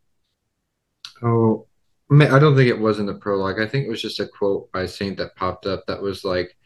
Oh, 1.21 1.67
I 2.13 2.39
don't 2.39 2.55
think 2.55 2.69
it 2.69 2.79
was 2.79 3.01
in 3.01 3.07
the 3.07 3.15
prologue. 3.15 3.59
I 3.59 3.67
think 3.67 3.87
it 3.87 3.91
was 3.91 4.03
just 4.03 4.21
a 4.21 4.29
quote 4.29 4.71
by 4.73 4.87
Saint 4.87 5.17
that 5.19 5.35
popped 5.35 5.67
up 5.67 5.85
that 5.87 6.01
was 6.01 6.25
like, 6.25 6.57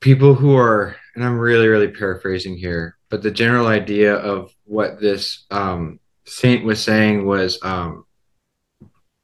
people 0.00 0.34
who 0.34 0.56
are, 0.56 0.96
and 1.14 1.24
I'm 1.24 1.38
really, 1.38 1.68
really 1.68 1.88
paraphrasing 1.88 2.56
here, 2.56 2.96
but 3.08 3.22
the 3.22 3.30
general 3.30 3.66
idea 3.66 4.14
of 4.14 4.52
what 4.64 5.00
this 5.00 5.46
um, 5.50 6.00
Saint 6.26 6.64
was 6.64 6.82
saying 6.82 7.24
was 7.24 7.58
um, 7.62 8.04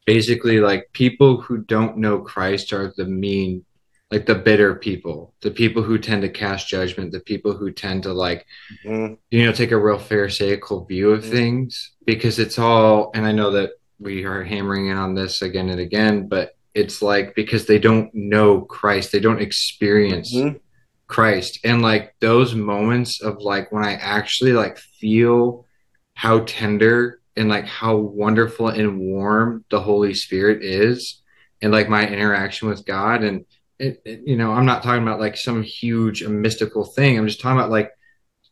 basically 0.07 0.61
like 0.61 0.91
people 0.93 1.41
who 1.41 1.59
don't 1.59 1.99
know 1.99 2.21
Christ 2.21 2.73
are 2.73 2.93
the 2.97 3.05
mean, 3.05 3.65
like 4.11 4.27
the 4.27 4.35
bitter 4.35 4.75
people, 4.75 5.35
the 5.41 5.51
people 5.51 5.83
who 5.83 5.99
tend 5.99 6.23
to 6.23 6.29
cast 6.29 6.69
judgment, 6.69 7.13
the 7.13 7.21
people 7.21 7.55
who 7.55 7.73
tend 7.73 8.05
to 8.05 8.13
like, 8.13 8.47
mm-hmm. 8.85 9.15
you 9.31 9.45
know, 9.45 9.53
take 9.53 9.73
a 9.73 9.79
real 9.79 9.99
pharisaical 9.99 10.85
view 10.85 11.11
of 11.11 11.23
mm-hmm. 11.23 11.33
things 11.33 11.93
because 12.05 12.39
it's 12.39 12.59
all, 12.59 13.11
and 13.15 13.27
I 13.27 13.33
know 13.33 13.53
that 13.53 13.71
we 13.99 14.25
are 14.25 14.45
hammering 14.45 14.89
in 14.89 14.97
on 14.97 15.15
this 15.15 15.43
again 15.43 15.71
and 15.71 15.81
again, 15.81 16.29
but 16.29 16.57
it's 16.75 17.03
like 17.03 17.35
because 17.35 17.67
they 17.67 17.79
don't 17.79 18.15
know 18.15 18.63
Christ, 18.63 19.13
they 19.13 19.21
don't 19.21 19.43
experience 19.43 20.35
mm-hmm. 20.35 20.57
Christ. 21.13 21.61
And 21.63 21.83
like 21.83 22.15
those 22.21 22.55
moments 22.55 23.21
of 23.21 23.43
like 23.43 23.71
when 23.71 23.85
I 23.85 23.95
actually 23.95 24.55
like 24.55 24.79
feel 24.79 25.67
how 26.15 26.41
tender 26.41 27.21
and 27.37 27.51
like 27.51 27.67
how 27.67 27.97
wonderful 27.97 28.69
and 28.69 28.99
warm 28.99 29.65
the 29.71 29.81
Holy 29.81 30.15
Spirit 30.15 30.65
is 30.65 31.21
and 31.61 31.71
like 31.71 31.91
my 31.91 32.09
interaction 32.09 32.69
with 32.69 32.87
God 32.87 33.23
and 33.23 33.45
it, 33.79 34.01
it, 34.07 34.23
you 34.25 34.37
know, 34.37 34.53
I'm 34.53 34.65
not 34.65 34.83
talking 34.83 35.03
about 35.03 35.21
like 35.21 35.37
some 35.37 35.63
huge 35.63 36.25
mystical 36.25 36.85
thing. 36.85 37.19
I'm 37.19 37.27
just 37.27 37.41
talking 37.41 37.59
about 37.59 37.71
like 37.71 37.91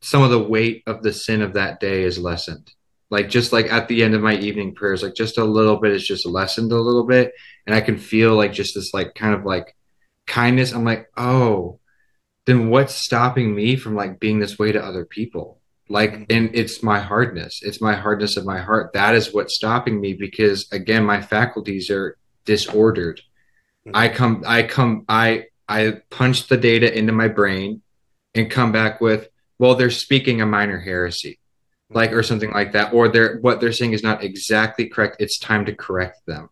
some 0.03 0.23
of 0.23 0.31
the 0.31 0.43
weight 0.43 0.83
of 0.87 1.03
the 1.03 1.15
sin 1.15 1.41
of 1.41 1.55
that 1.55 1.81
day 1.81 2.03
is 2.03 2.19
lessened 2.19 2.71
like 3.11 3.29
just 3.29 3.53
like 3.53 3.71
at 3.73 3.89
the 3.89 4.03
end 4.03 4.15
of 4.15 4.23
my 4.23 4.35
evening 4.37 4.75
prayers 4.75 5.03
like 5.03 5.15
just 5.15 5.37
a 5.37 5.45
little 5.45 5.77
bit 5.77 5.93
is 5.93 6.07
just 6.07 6.25
lessened 6.25 6.73
a 6.73 6.79
little 6.79 7.05
bit 7.05 7.33
and 7.67 7.75
i 7.75 7.81
can 7.81 7.99
feel 7.99 8.35
like 8.35 8.53
just 8.53 8.75
this 8.75 8.95
like 8.95 9.15
kind 9.15 9.35
of 9.35 9.45
like 9.45 9.77
kindness 10.27 10.73
i'm 10.73 10.85
like 10.85 11.11
oh 11.17 11.80
then 12.51 12.69
what's 12.69 12.95
stopping 12.95 13.55
me 13.55 13.77
from 13.77 13.95
like 13.95 14.19
being 14.19 14.41
this 14.41 14.59
way 14.59 14.73
to 14.73 14.85
other 14.85 15.05
people? 15.05 15.61
Like 15.89 16.27
and 16.31 16.51
it's 16.55 16.83
my 16.83 17.01
hardness. 17.01 17.61
It's 17.63 17.81
my 17.81 17.95
hardness 17.95 18.37
of 18.37 18.45
my 18.45 18.59
heart. 18.59 18.93
That 18.93 19.15
is 19.15 19.35
what's 19.35 19.57
stopping 19.57 20.01
me 20.01 20.15
because 20.15 20.69
again 20.73 21.05
my 21.05 21.21
faculties 21.21 21.91
are 21.91 22.17
disordered. 22.45 23.21
Mm-hmm. 23.87 23.97
i 23.97 24.09
come 24.09 24.45
i 24.47 24.63
come 24.63 25.07
i 25.09 25.47
i 25.67 26.03
punch 26.11 26.49
the 26.49 26.59
data 26.59 26.95
into 26.95 27.13
my 27.13 27.29
brain 27.29 27.81
and 28.35 28.51
come 28.51 28.73
back 28.73 29.01
with 29.01 29.31
well 29.59 29.75
they're 29.75 29.91
speaking 29.91 30.43
a 30.43 30.47
minor 30.47 30.79
heresy 30.79 31.39
like 31.89 32.13
or 32.13 32.23
something 32.23 32.51
like 32.51 32.73
that 32.73 32.93
or 32.93 33.09
they're 33.09 33.39
what 33.39 33.59
they're 33.59 33.73
saying 33.73 33.95
is 33.95 34.03
not 34.03 34.23
exactly 34.23 34.87
correct. 34.87 35.17
It's 35.19 35.39
time 35.39 35.65
to 35.65 35.75
correct 35.75 36.27
them 36.27 36.51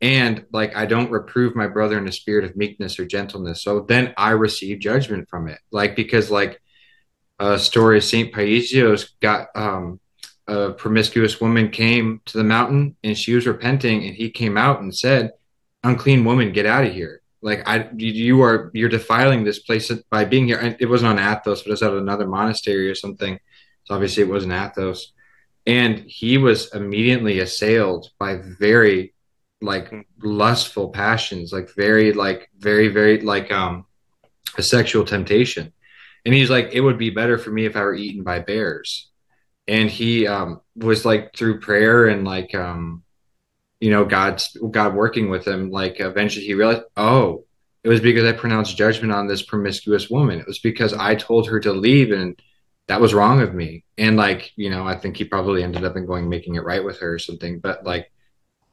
and 0.00 0.44
like 0.52 0.76
i 0.76 0.86
don't 0.86 1.10
reprove 1.10 1.54
my 1.54 1.66
brother 1.66 1.98
in 1.98 2.08
a 2.08 2.12
spirit 2.12 2.44
of 2.44 2.56
meekness 2.56 2.98
or 2.98 3.06
gentleness. 3.06 3.62
So 3.62 3.80
then 3.80 4.14
i 4.16 4.30
receive 4.30 4.78
judgment 4.80 5.28
from 5.28 5.48
it. 5.48 5.58
Like 5.70 5.96
because 5.96 6.30
like 6.30 6.60
a 7.38 7.58
story 7.58 7.98
of 7.98 8.04
saint 8.04 8.32
paisios 8.32 9.10
got 9.20 9.48
um 9.54 10.00
a 10.46 10.72
promiscuous 10.72 11.40
woman 11.40 11.70
came 11.70 12.20
to 12.26 12.38
the 12.38 12.44
mountain 12.44 12.96
and 13.04 13.16
she 13.16 13.34
was 13.34 13.46
repenting 13.46 14.04
and 14.04 14.16
he 14.16 14.30
came 14.30 14.56
out 14.56 14.80
and 14.80 14.94
said 14.94 15.32
unclean 15.84 16.24
woman 16.24 16.52
get 16.52 16.66
out 16.66 16.84
of 16.84 16.92
here. 16.92 17.22
Like 17.42 17.66
i 17.66 17.88
you 17.96 18.42
are 18.42 18.70
you're 18.74 18.88
defiling 18.88 19.44
this 19.44 19.60
place 19.60 19.90
by 20.10 20.24
being 20.24 20.46
here. 20.46 20.76
It 20.80 20.86
wasn't 20.86 21.18
on 21.18 21.32
athos 21.32 21.62
but 21.62 21.68
it 21.68 21.72
was 21.72 21.82
at 21.82 21.92
another 21.92 22.26
monastery 22.26 22.88
or 22.90 22.94
something. 22.94 23.38
So 23.84 23.94
obviously 23.94 24.22
it 24.22 24.28
wasn't 24.28 24.52
Athos. 24.52 25.12
And 25.66 25.98
he 26.06 26.38
was 26.38 26.72
immediately 26.72 27.40
assailed 27.40 28.10
by 28.18 28.36
very 28.36 29.14
like 29.60 29.92
lustful 30.22 30.90
passions, 30.90 31.52
like 31.52 31.74
very, 31.74 32.12
like 32.12 32.50
very, 32.58 32.88
very 32.88 33.20
like 33.20 33.50
um 33.52 33.86
a 34.56 34.62
sexual 34.62 35.04
temptation. 35.04 35.72
And 36.24 36.34
he's 36.34 36.50
like, 36.50 36.70
it 36.72 36.80
would 36.80 36.98
be 36.98 37.10
better 37.10 37.38
for 37.38 37.50
me 37.50 37.64
if 37.66 37.76
I 37.76 37.80
were 37.80 37.94
eaten 37.94 38.22
by 38.22 38.40
bears. 38.40 39.08
And 39.68 39.90
he 39.90 40.26
um 40.26 40.60
was 40.76 41.04
like 41.04 41.34
through 41.36 41.60
prayer 41.60 42.06
and 42.06 42.24
like 42.24 42.54
um 42.54 43.02
you 43.80 43.90
know 43.90 44.04
God's 44.04 44.56
God 44.70 44.94
working 44.94 45.30
with 45.30 45.46
him, 45.46 45.70
like 45.70 46.00
eventually 46.00 46.46
he 46.46 46.54
realized, 46.54 46.82
oh, 46.96 47.44
it 47.82 47.88
was 47.88 48.00
because 48.00 48.24
I 48.24 48.32
pronounced 48.32 48.76
judgment 48.76 49.12
on 49.12 49.26
this 49.26 49.42
promiscuous 49.42 50.10
woman. 50.10 50.38
It 50.38 50.46
was 50.46 50.58
because 50.58 50.92
I 50.92 51.14
told 51.14 51.48
her 51.48 51.60
to 51.60 51.72
leave 51.72 52.12
and 52.12 52.40
that 52.88 53.00
was 53.00 53.14
wrong 53.14 53.40
of 53.40 53.54
me. 53.54 53.84
And 53.96 54.16
like, 54.16 54.52
you 54.56 54.68
know, 54.68 54.86
I 54.86 54.96
think 54.96 55.16
he 55.16 55.24
probably 55.24 55.62
ended 55.62 55.84
up 55.84 55.96
in 55.96 56.06
going 56.06 56.28
making 56.28 56.56
it 56.56 56.64
right 56.64 56.84
with 56.84 56.98
her 56.98 57.14
or 57.14 57.18
something. 57.18 57.60
But 57.60 57.84
like, 57.84 58.10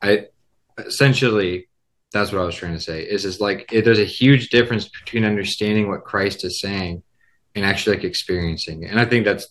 I 0.02 0.26
essentially 0.78 1.68
that's 2.14 2.32
what 2.32 2.42
I 2.42 2.46
was 2.46 2.56
trying 2.56 2.74
to 2.74 2.80
say 2.80 3.04
is 3.04 3.26
is 3.26 3.42
like 3.42 3.70
it, 3.72 3.84
there's 3.84 4.00
a 4.00 4.06
huge 4.06 4.50
difference 4.50 4.88
between 4.88 5.26
understanding 5.26 5.90
what 5.90 6.06
Christ 6.06 6.44
is 6.44 6.60
saying 6.60 7.04
and 7.56 7.66
actually 7.66 7.98
like 7.98 8.06
experiencing 8.06 8.84
it. 8.84 8.92
And 8.92 9.00
I 9.00 9.06
think 9.06 9.26
that's 9.26 9.48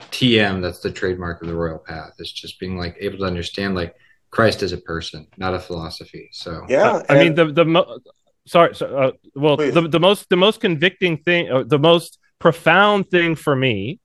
TM. 0.00 0.62
That's 0.62 0.80
the 0.80 0.90
trademark 0.90 1.42
of 1.42 1.48
the 1.48 1.54
royal 1.54 1.78
path. 1.78 2.12
It's 2.18 2.32
just 2.32 2.58
being 2.58 2.76
like 2.76 2.96
able 3.00 3.18
to 3.18 3.24
understand 3.24 3.74
like 3.74 3.94
Christ 4.30 4.62
is 4.62 4.72
a 4.72 4.78
person, 4.78 5.26
not 5.36 5.54
a 5.54 5.60
philosophy. 5.60 6.28
So 6.32 6.64
yeah, 6.68 7.02
I 7.08 7.14
mean 7.16 7.34
the 7.34 7.46
the 7.46 7.64
mo- 7.64 7.98
sorry, 8.46 8.74
so, 8.74 8.96
uh, 8.96 9.12
well 9.34 9.56
the 9.56 9.88
the 9.88 10.00
most 10.00 10.28
the 10.30 10.36
most 10.36 10.60
convicting 10.60 11.18
thing, 11.18 11.50
uh, 11.50 11.64
the 11.64 11.78
most 11.78 12.18
profound 12.38 13.10
thing 13.10 13.34
for 13.34 13.54
me 13.54 14.00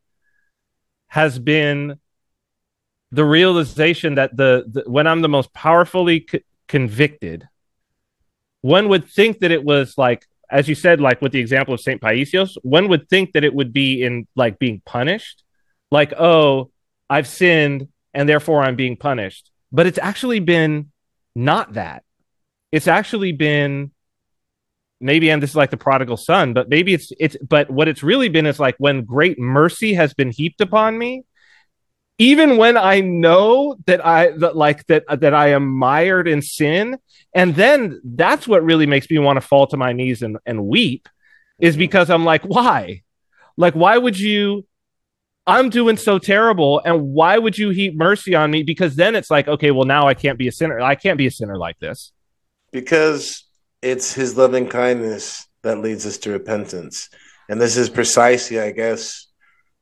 has 1.07 1.39
been 1.39 1.97
the 3.11 3.23
realization 3.23 4.15
that 4.15 4.35
the, 4.35 4.65
the 4.67 4.83
when 4.89 5.07
I'm 5.07 5.21
the 5.21 5.29
most 5.29 5.53
powerfully 5.53 6.25
c- 6.29 6.43
convicted, 6.67 7.47
one 8.61 8.89
would 8.89 9.07
think 9.07 9.39
that 9.39 9.51
it 9.51 9.63
was 9.63 9.97
like, 9.97 10.25
as 10.49 10.67
you 10.67 10.75
said, 10.75 11.01
like 11.01 11.21
with 11.21 11.31
the 11.31 11.39
example 11.39 11.73
of 11.73 11.81
Saint 11.81 12.01
Paisios, 12.01 12.57
one 12.61 12.87
would 12.89 13.09
think 13.09 13.33
that 13.33 13.43
it 13.43 13.53
would 13.53 13.73
be 13.73 14.03
in 14.03 14.27
like 14.35 14.59
being 14.59 14.81
punished, 14.85 15.43
like 15.91 16.13
oh, 16.13 16.71
I've 17.09 17.27
sinned 17.27 17.87
and 18.13 18.27
therefore 18.27 18.63
I'm 18.63 18.75
being 18.75 18.97
punished. 18.97 19.51
But 19.71 19.85
it's 19.87 19.99
actually 19.99 20.39
been 20.39 20.91
not 21.35 21.73
that. 21.73 22.03
It's 22.71 22.87
actually 22.87 23.33
been 23.33 23.91
maybe 25.01 25.29
and 25.29 25.43
this 25.43 25.51
is 25.51 25.55
like 25.55 25.71
the 25.71 25.77
prodigal 25.77 26.17
son 26.17 26.53
but 26.53 26.69
maybe 26.69 26.93
it's 26.93 27.11
it's 27.19 27.35
but 27.47 27.69
what 27.69 27.87
it's 27.87 28.01
really 28.01 28.29
been 28.29 28.45
is 28.45 28.59
like 28.59 28.75
when 28.77 29.03
great 29.03 29.37
mercy 29.37 29.93
has 29.93 30.13
been 30.13 30.31
heaped 30.31 30.61
upon 30.61 30.97
me 30.97 31.23
even 32.17 32.57
when 32.57 32.77
i 32.77 33.01
know 33.01 33.75
that 33.85 34.05
i 34.05 34.31
that 34.31 34.55
like 34.55 34.85
that 34.87 35.03
that 35.19 35.33
i 35.33 35.49
am 35.49 35.67
mired 35.67 36.27
in 36.27 36.41
sin 36.41 36.97
and 37.33 37.55
then 37.55 37.99
that's 38.03 38.47
what 38.47 38.63
really 38.63 38.85
makes 38.85 39.09
me 39.09 39.19
want 39.19 39.37
to 39.37 39.41
fall 39.41 39.67
to 39.67 39.77
my 39.77 39.91
knees 39.93 40.21
and, 40.21 40.37
and 40.45 40.65
weep 40.65 41.09
is 41.59 41.75
because 41.77 42.09
i'm 42.09 42.25
like 42.25 42.43
why? 42.43 43.01
Like 43.57 43.73
why 43.73 43.97
would 43.97 44.19
you 44.19 44.65
i'm 45.47 45.69
doing 45.69 45.97
so 45.97 46.19
terrible 46.19 46.81
and 46.83 47.01
why 47.01 47.37
would 47.37 47.57
you 47.57 47.69
heap 47.69 47.95
mercy 47.95 48.35
on 48.35 48.51
me? 48.51 48.63
Because 48.63 48.95
then 48.95 49.15
it's 49.15 49.31
like 49.31 49.47
okay 49.47 49.71
well 49.71 49.85
now 49.85 50.07
i 50.07 50.13
can't 50.13 50.37
be 50.37 50.47
a 50.47 50.51
sinner 50.51 50.79
i 50.81 50.95
can't 50.95 51.17
be 51.17 51.27
a 51.27 51.31
sinner 51.31 51.57
like 51.57 51.79
this. 51.79 52.11
Because 52.71 53.45
it's 53.81 54.13
his 54.13 54.35
loving 54.35 54.67
kindness 54.67 55.47
that 55.61 55.79
leads 55.79 56.05
us 56.05 56.17
to 56.19 56.31
repentance. 56.31 57.09
And 57.47 57.61
this 57.61 57.77
is 57.77 57.89
precisely, 57.89 58.59
I 58.59 58.71
guess, 58.71 59.27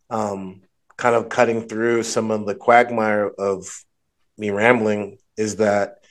um, 0.10 0.62
kind 0.98 1.16
of 1.16 1.30
cutting 1.30 1.68
through 1.68 2.04
some 2.04 2.32
of 2.32 2.46
the 2.46 2.56
quagmire 2.56 3.28
of 3.28 3.84
me 4.38 4.50
rambling 4.50 5.18
is 5.38 5.58
that 5.58 6.04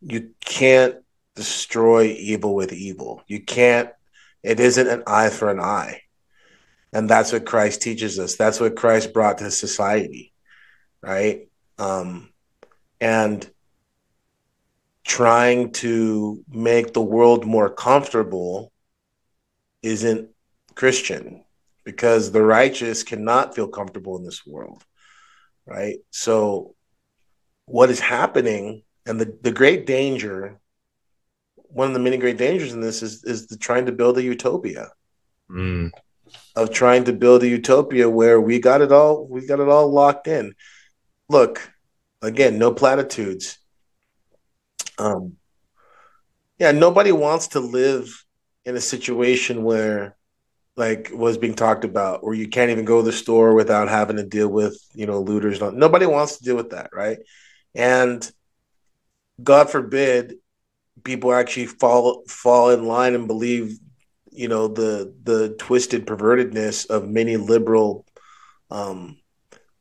you 0.00 0.30
can't 0.44 0.96
destroy 1.34 2.04
evil 2.04 2.54
with 2.54 2.72
evil. 2.72 3.22
You 3.26 3.42
can't, 3.42 3.90
it 4.42 4.60
isn't 4.60 4.88
an 4.88 5.02
eye 5.06 5.30
for 5.30 5.50
an 5.50 5.60
eye. 5.60 6.02
And 6.92 7.08
that's 7.08 7.32
what 7.32 7.46
Christ 7.46 7.80
teaches 7.80 8.18
us. 8.18 8.36
That's 8.36 8.60
what 8.60 8.76
Christ 8.76 9.14
brought 9.14 9.38
to 9.38 9.50
society, 9.50 10.32
right? 11.00 11.48
Um, 11.78 12.30
and 13.00 13.48
trying 15.04 15.72
to 15.72 16.44
make 16.48 16.92
the 16.92 17.02
world 17.02 17.46
more 17.46 17.70
comfortable 17.70 18.72
isn't 19.82 20.28
Christian 20.74 21.41
because 21.84 22.30
the 22.30 22.42
righteous 22.42 23.02
cannot 23.02 23.54
feel 23.54 23.68
comfortable 23.68 24.16
in 24.16 24.24
this 24.24 24.46
world, 24.46 24.84
right? 25.66 25.96
So, 26.10 26.74
what 27.66 27.90
is 27.90 28.00
happening, 28.00 28.82
and 29.06 29.20
the, 29.20 29.36
the 29.42 29.52
great 29.52 29.86
danger, 29.86 30.60
one 31.56 31.88
of 31.88 31.94
the 31.94 32.00
many 32.00 32.16
great 32.16 32.36
dangers 32.36 32.72
in 32.72 32.80
this 32.80 33.02
is 33.02 33.24
is 33.24 33.46
the 33.46 33.56
trying 33.56 33.86
to 33.86 33.92
build 33.92 34.18
a 34.18 34.22
utopia. 34.22 34.90
Mm. 35.50 35.90
Of 36.56 36.70
trying 36.72 37.04
to 37.04 37.12
build 37.12 37.42
a 37.42 37.48
utopia 37.48 38.08
where 38.08 38.40
we 38.40 38.58
got 38.58 38.80
it 38.80 38.90
all, 38.90 39.26
we 39.26 39.46
got 39.46 39.60
it 39.60 39.68
all 39.68 39.92
locked 39.92 40.28
in. 40.28 40.54
Look, 41.28 41.70
again, 42.22 42.58
no 42.58 42.72
platitudes. 42.72 43.58
Um, 44.98 45.36
yeah, 46.58 46.72
nobody 46.72 47.12
wants 47.12 47.48
to 47.48 47.60
live 47.60 48.24
in 48.64 48.76
a 48.76 48.80
situation 48.80 49.64
where 49.64 50.16
like 50.76 51.10
was 51.12 51.38
being 51.38 51.54
talked 51.54 51.84
about 51.84 52.24
where 52.24 52.34
you 52.34 52.48
can't 52.48 52.70
even 52.70 52.84
go 52.84 53.00
to 53.00 53.04
the 53.06 53.12
store 53.12 53.54
without 53.54 53.88
having 53.88 54.16
to 54.16 54.24
deal 54.24 54.48
with 54.48 54.76
you 54.94 55.06
know 55.06 55.20
looters. 55.20 55.60
Nobody 55.60 56.06
wants 56.06 56.38
to 56.38 56.44
deal 56.44 56.56
with 56.56 56.70
that 56.70 56.90
right? 56.92 57.18
And 57.74 58.30
god 59.42 59.70
forbid 59.70 60.34
people 61.04 61.32
actually 61.32 61.66
fall 61.66 62.22
fall 62.28 62.70
in 62.70 62.86
line 62.86 63.14
and 63.14 63.26
believe 63.26 63.78
you 64.30 64.48
know 64.48 64.68
the 64.68 65.14
the 65.22 65.54
twisted 65.58 66.06
pervertedness 66.06 66.88
of 66.88 67.08
many 67.08 67.36
liberal 67.36 68.06
um 68.70 69.16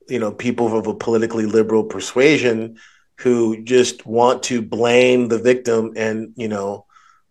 you 0.07 0.19
know 0.19 0.31
people 0.31 0.77
of 0.77 0.87
a 0.87 0.95
politically 0.95 1.45
liberal 1.45 1.83
persuasion 1.83 2.77
who 3.19 3.63
just 3.63 4.05
want 4.05 4.43
to 4.43 4.61
blame 4.61 5.27
the 5.27 5.39
victim 5.39 5.93
and 5.95 6.33
you 6.35 6.47
know 6.47 6.85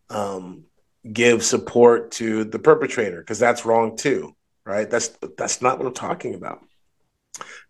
um 0.09 0.65
give 1.10 1.44
support 1.44 2.12
to 2.12 2.44
the 2.44 2.59
perpetrator 2.59 3.20
because 3.20 3.39
that's 3.39 3.64
wrong 3.64 3.97
too, 3.97 4.35
right? 4.64 4.89
That's 4.90 5.09
that's 5.36 5.62
not 5.62 5.78
what 5.78 5.86
I'm 5.86 5.94
talking 5.94 6.35
about. 6.35 6.60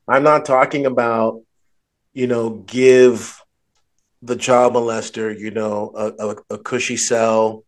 I'm 0.08 0.22
not 0.22 0.44
talking 0.44 0.86
about, 0.86 1.42
you 2.12 2.26
know, 2.26 2.50
give 2.50 3.40
the 4.22 4.36
child 4.36 4.74
molester, 4.74 5.38
you 5.38 5.50
know, 5.50 5.92
a, 5.94 6.28
a, 6.28 6.36
a 6.54 6.58
cushy 6.58 6.96
cell, 6.96 7.64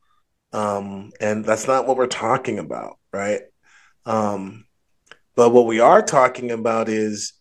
um, 0.52 1.12
and 1.20 1.44
that's 1.44 1.66
not 1.66 1.86
what 1.86 1.97
we're 1.97 2.06
talking 2.06 2.59
about, 2.59 2.98
right? 3.12 3.43
Um, 4.05 4.66
but 5.34 5.51
what 5.51 5.66
we 5.66 5.80
are 5.80 6.02
talking 6.02 6.51
about 6.51 6.89
is 6.89 7.32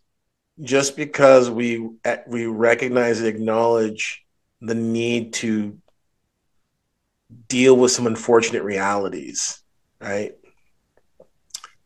just 0.61 0.95
because 0.95 1.49
we 1.49 1.89
we 2.27 2.45
recognize 2.45 3.19
and 3.19 3.27
acknowledge 3.27 4.23
the 4.61 4.76
need 4.76 5.34
to 5.34 5.77
deal 7.48 7.76
with 7.76 7.91
some 7.91 8.08
unfortunate 8.08 8.64
realities, 8.64 9.62
right? 9.99 10.34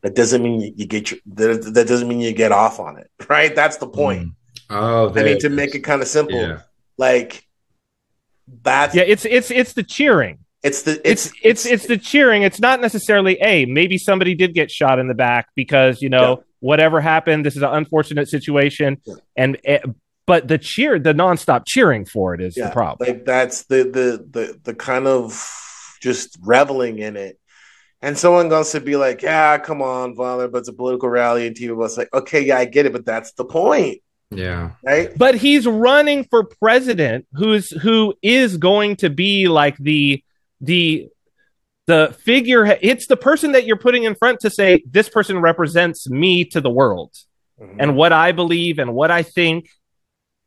That 0.02 0.14
doesn't 0.14 0.42
mean 0.42 0.60
you, 0.60 0.72
you 0.76 0.86
get 0.86 1.10
your, 1.10 1.20
that, 1.34 1.74
that, 1.74 1.88
doesn't 1.88 2.06
mean 2.06 2.20
you 2.20 2.32
get 2.32 2.52
off 2.52 2.78
on 2.78 2.98
it, 2.98 3.10
right? 3.28 3.54
That's 3.54 3.76
the 3.76 3.88
point. 3.88 4.28
Mm. 4.28 4.32
Oh, 4.68 5.12
I 5.14 5.22
mean 5.22 5.38
to 5.40 5.48
make 5.48 5.74
it 5.74 5.80
kind 5.80 6.02
of 6.02 6.08
simple, 6.08 6.40
yeah. 6.40 6.60
like 6.98 7.46
that's 8.62 8.94
yeah. 8.94 9.02
It's 9.02 9.24
it's 9.24 9.50
it's 9.50 9.74
the 9.74 9.84
cheering. 9.84 10.40
It's 10.62 10.82
the 10.82 11.00
it's, 11.08 11.26
it's 11.26 11.34
it's 11.42 11.66
it's 11.66 11.86
the 11.86 11.98
cheering. 11.98 12.42
It's 12.42 12.58
not 12.58 12.80
necessarily 12.80 13.38
a 13.40 13.66
maybe 13.66 13.98
somebody 13.98 14.34
did 14.34 14.54
get 14.54 14.70
shot 14.70 14.98
in 14.98 15.06
the 15.06 15.14
back 15.14 15.48
because 15.54 16.02
you 16.02 16.08
know 16.08 16.38
yeah. 16.38 16.42
whatever 16.58 17.00
happened. 17.00 17.46
This 17.46 17.54
is 17.54 17.62
an 17.62 17.70
unfortunate 17.72 18.28
situation, 18.28 19.00
yeah. 19.04 19.14
and 19.36 19.58
eh, 19.64 19.78
but 20.26 20.48
the 20.48 20.58
cheer, 20.58 20.98
the 20.98 21.14
nonstop 21.14 21.62
cheering 21.66 22.04
for 22.04 22.34
it 22.34 22.40
is 22.40 22.56
yeah, 22.56 22.66
the 22.66 22.72
problem. 22.72 23.08
Like 23.08 23.24
that's 23.24 23.64
the 23.64 23.84
the 23.84 24.26
the 24.30 24.60
the 24.64 24.74
kind 24.74 25.06
of 25.06 25.50
just 26.00 26.36
reveling 26.42 26.98
in 26.98 27.16
it. 27.16 27.38
And 28.02 28.18
someone 28.18 28.48
goes 28.48 28.72
to 28.72 28.80
be 28.80 28.96
like, 28.96 29.22
"Yeah, 29.22 29.56
come 29.58 29.80
on, 29.80 30.14
father," 30.14 30.48
but 30.48 30.58
it's 30.58 30.68
a 30.68 30.72
political 30.72 31.08
rally, 31.08 31.46
and 31.46 31.56
TV 31.56 31.74
was 31.74 31.96
like, 31.96 32.12
"Okay, 32.12 32.42
yeah, 32.44 32.58
I 32.58 32.66
get 32.66 32.86
it, 32.86 32.92
but 32.92 33.06
that's 33.06 33.32
the 33.32 33.44
point." 33.44 34.02
Yeah. 34.30 34.72
Right. 34.84 35.16
But 35.16 35.36
he's 35.36 35.66
running 35.66 36.24
for 36.24 36.44
president, 36.44 37.26
who's 37.32 37.70
who 37.70 38.14
is 38.22 38.58
going 38.58 38.96
to 38.96 39.10
be 39.10 39.48
like 39.48 39.76
the 39.78 40.22
the 40.60 41.08
the 41.86 42.14
figure. 42.20 42.66
It's 42.82 43.06
the 43.06 43.16
person 43.16 43.52
that 43.52 43.64
you're 43.64 43.78
putting 43.78 44.04
in 44.04 44.14
front 44.14 44.40
to 44.40 44.50
say 44.50 44.82
this 44.88 45.08
person 45.08 45.38
represents 45.38 46.08
me 46.10 46.44
to 46.46 46.60
the 46.60 46.70
world, 46.70 47.14
mm-hmm. 47.60 47.80
and 47.80 47.96
what 47.96 48.12
I 48.12 48.32
believe 48.32 48.78
and 48.78 48.94
what 48.94 49.10
I 49.10 49.22
think 49.22 49.68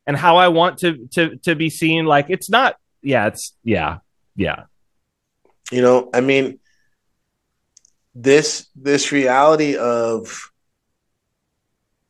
and 0.07 0.17
how 0.17 0.37
I 0.37 0.49
want 0.49 0.79
to 0.79 1.07
to 1.13 1.37
to 1.43 1.55
be 1.55 1.69
seen. 1.69 2.05
Like 2.05 2.27
it's 2.29 2.49
not. 2.49 2.75
Yeah, 3.01 3.27
it's 3.27 3.53
yeah, 3.63 3.99
yeah. 4.35 4.63
You 5.71 5.81
know, 5.81 6.09
I 6.13 6.21
mean, 6.21 6.59
this 8.15 8.67
this 8.75 9.11
reality 9.11 9.77
of 9.77 10.49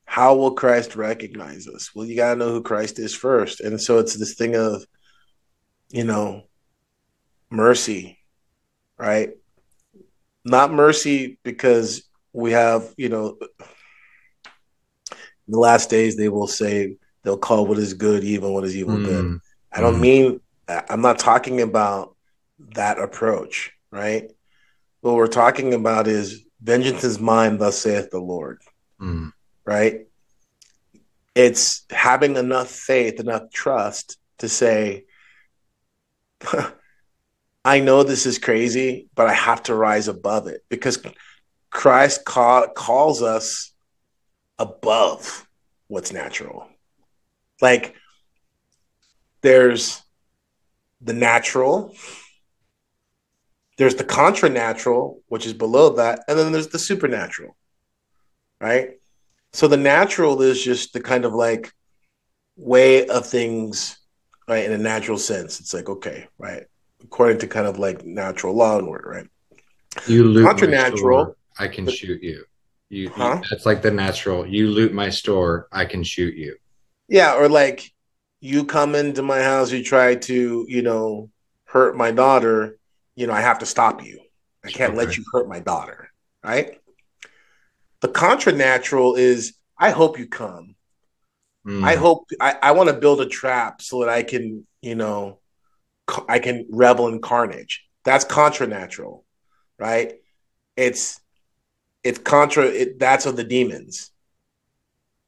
how 0.09 0.35
will 0.35 0.55
Christ 0.55 0.95
recognize 0.95 1.67
us? 1.67 1.93
Well, 1.93 2.07
you 2.07 2.15
got 2.15 2.33
to 2.33 2.39
know 2.39 2.49
who 2.49 2.63
Christ 2.63 2.97
is 2.97 3.13
first. 3.13 3.61
And 3.61 3.79
so 3.79 3.99
it's 3.99 4.15
this 4.15 4.33
thing 4.33 4.55
of, 4.55 4.83
you 5.89 6.03
know, 6.03 6.45
mercy, 7.51 8.17
right? 8.97 9.29
Not 10.43 10.73
mercy 10.73 11.37
because 11.43 12.09
we 12.33 12.53
have, 12.53 12.91
you 12.97 13.09
know, 13.09 13.37
in 13.39 13.47
the 15.47 15.59
last 15.59 15.91
days 15.91 16.17
they 16.17 16.27
will 16.27 16.47
say, 16.47 16.95
they'll 17.23 17.37
call 17.37 17.65
what 17.65 17.77
is 17.77 17.93
good 17.93 18.23
evil, 18.23 18.53
what 18.53 18.63
is 18.63 18.75
evil 18.75 18.97
mm. 18.97 19.05
good. 19.05 19.39
I 19.71 19.81
don't 19.81 19.97
mm. 19.97 20.01
mean 20.01 20.41
I'm 20.67 21.01
not 21.01 21.19
talking 21.19 21.61
about 21.61 22.15
that 22.75 22.99
approach, 22.99 23.71
right? 23.91 24.31
What 25.01 25.15
we're 25.15 25.27
talking 25.27 25.73
about 25.73 26.07
is 26.07 26.43
vengeance 26.61 27.03
is 27.03 27.19
mine, 27.19 27.57
thus 27.57 27.79
saith 27.79 28.11
the 28.11 28.19
Lord. 28.19 28.61
Mm. 29.01 29.33
Right? 29.65 30.07
It's 31.35 31.85
having 31.89 32.35
enough 32.35 32.69
faith, 32.69 33.19
enough 33.19 33.49
trust 33.51 34.17
to 34.39 34.49
say, 34.49 35.05
I 37.65 37.79
know 37.79 38.03
this 38.03 38.25
is 38.25 38.39
crazy, 38.39 39.07
but 39.15 39.27
I 39.27 39.33
have 39.33 39.63
to 39.63 39.75
rise 39.75 40.07
above 40.07 40.47
it 40.47 40.63
because 40.69 41.01
Christ 41.69 42.25
call, 42.25 42.67
calls 42.69 43.21
us 43.21 43.71
above 44.57 45.47
what's 45.87 46.11
natural. 46.11 46.67
Like 47.61 47.95
there's 49.41 50.01
the 51.01 51.13
natural, 51.13 51.95
there's 53.77 53.95
the 53.95 54.03
contra 54.03 54.49
natural, 54.49 55.21
which 55.27 55.45
is 55.45 55.53
below 55.53 55.91
that, 55.95 56.23
and 56.27 56.37
then 56.37 56.51
there's 56.51 56.67
the 56.67 56.79
supernatural, 56.79 57.55
right? 58.59 58.91
So 59.53 59.67
the 59.67 59.77
natural 59.77 60.41
is 60.41 60.63
just 60.63 60.93
the 60.93 61.01
kind 61.01 61.25
of 61.25 61.33
like 61.33 61.71
way 62.55 63.07
of 63.07 63.25
things, 63.25 63.97
right? 64.47 64.65
In 64.65 64.73
a 64.73 64.77
natural 64.77 65.17
sense, 65.17 65.59
it's 65.59 65.73
like 65.73 65.89
okay, 65.89 66.27
right? 66.37 66.65
According 67.03 67.39
to 67.39 67.47
kind 67.47 67.67
of 67.67 67.79
like 67.79 68.05
natural 68.05 68.53
law 68.53 68.77
and 68.77 68.87
order, 68.87 69.09
right? 69.09 69.27
You 70.07 70.25
loot 70.25 70.45
contra 70.45 70.67
natural. 70.67 71.35
I 71.57 71.67
can 71.67 71.85
but, 71.85 71.93
shoot 71.93 72.21
you. 72.21 72.43
You, 72.89 73.09
huh? 73.09 73.39
you 73.41 73.49
that's 73.49 73.65
like 73.65 73.81
the 73.81 73.91
natural. 73.91 74.45
You 74.45 74.67
loot 74.67 74.93
my 74.93 75.09
store, 75.09 75.67
I 75.71 75.85
can 75.85 76.03
shoot 76.03 76.35
you. 76.35 76.55
Yeah, 77.09 77.35
or 77.35 77.49
like 77.49 77.91
you 78.39 78.65
come 78.65 78.95
into 78.95 79.21
my 79.21 79.41
house, 79.41 79.71
you 79.71 79.83
try 79.83 80.15
to, 80.15 80.65
you 80.67 80.81
know, 80.81 81.29
hurt 81.65 81.97
my 81.97 82.11
daughter, 82.11 82.77
you 83.15 83.27
know, 83.27 83.33
I 83.33 83.41
have 83.41 83.59
to 83.59 83.65
stop 83.65 84.03
you. 84.03 84.21
I 84.63 84.69
can't 84.69 84.93
okay. 84.93 85.05
let 85.05 85.17
you 85.17 85.23
hurt 85.31 85.47
my 85.47 85.59
daughter, 85.59 86.09
right? 86.43 86.79
The 88.01 88.07
contra 88.07 88.53
natural 88.53 89.15
is 89.15 89.53
I 89.77 89.91
hope 89.91 90.19
you 90.19 90.27
come. 90.27 90.75
Mm. 91.65 91.83
I 91.83 91.95
hope 91.95 92.29
I, 92.39 92.55
I 92.61 92.71
want 92.71 92.89
to 92.89 92.95
build 92.95 93.21
a 93.21 93.25
trap 93.25 93.81
so 93.81 94.01
that 94.01 94.09
I 94.09 94.23
can, 94.23 94.65
you 94.81 94.95
know, 94.95 95.39
I 96.27 96.39
can 96.39 96.67
revel 96.69 97.07
in 97.07 97.21
carnage. 97.21 97.85
That's 98.05 98.25
contra 98.25 98.67
natural, 98.67 99.25
right? 99.77 100.13
It's 100.77 101.19
it's 102.03 102.19
contra. 102.19 102.65
It, 102.65 102.99
that's 102.99 103.25
of 103.25 103.35
the 103.35 103.43
demons, 103.43 104.11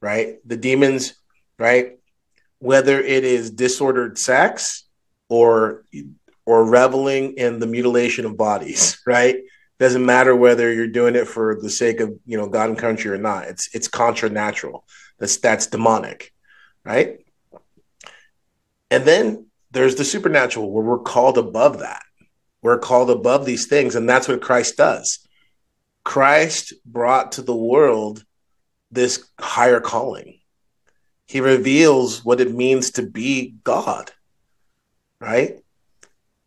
right? 0.02 0.38
The 0.46 0.58
demons 0.58 1.14
right? 1.62 2.00
Whether 2.58 3.00
it 3.00 3.24
is 3.24 3.52
disordered 3.52 4.18
sex 4.18 4.84
or 5.30 5.86
or 6.46 6.66
reveling 6.66 7.34
in 7.34 7.60
the 7.60 7.68
mutilation 7.68 8.26
of 8.26 8.36
bodies, 8.36 9.00
right? 9.06 9.38
Doesn't 9.80 10.06
matter 10.06 10.36
whether 10.36 10.74
you're 10.74 10.88
doing 10.88 11.16
it 11.16 11.28
for 11.28 11.58
the 11.62 11.70
sake 11.70 12.00
of 12.00 12.18
you 12.26 12.38
know 12.38 12.50
God 12.50 12.70
and 12.70 12.78
country 12.78 13.12
or 13.12 13.18
not. 13.18 13.46
It's 13.46 13.74
it's 13.74 13.88
contra 13.88 14.30
natural. 14.30 14.86
That's 15.20 15.38
that's 15.38 15.68
demonic, 15.68 16.34
right? 16.84 17.20
And 18.90 19.06
then 19.06 19.46
there's 19.72 19.96
the 19.96 20.04
supernatural 20.04 20.72
where 20.72 20.84
we're 20.84 21.00
called 21.00 21.38
above 21.38 21.80
that. 21.80 22.04
We're 22.62 22.80
called 22.80 23.10
above 23.10 23.46
these 23.46 23.68
things, 23.68 23.96
and 23.96 24.08
that's 24.10 24.28
what 24.28 24.42
Christ 24.42 24.78
does. 24.78 25.28
Christ 26.04 26.74
brought 26.86 27.34
to 27.34 27.42
the 27.42 27.56
world 27.56 28.24
this 28.92 29.28
higher 29.40 29.80
calling. 29.80 30.41
He 31.32 31.40
reveals 31.40 32.26
what 32.26 32.42
it 32.42 32.54
means 32.54 32.92
to 32.92 33.04
be 33.04 33.56
God. 33.64 34.12
Right? 35.22 35.62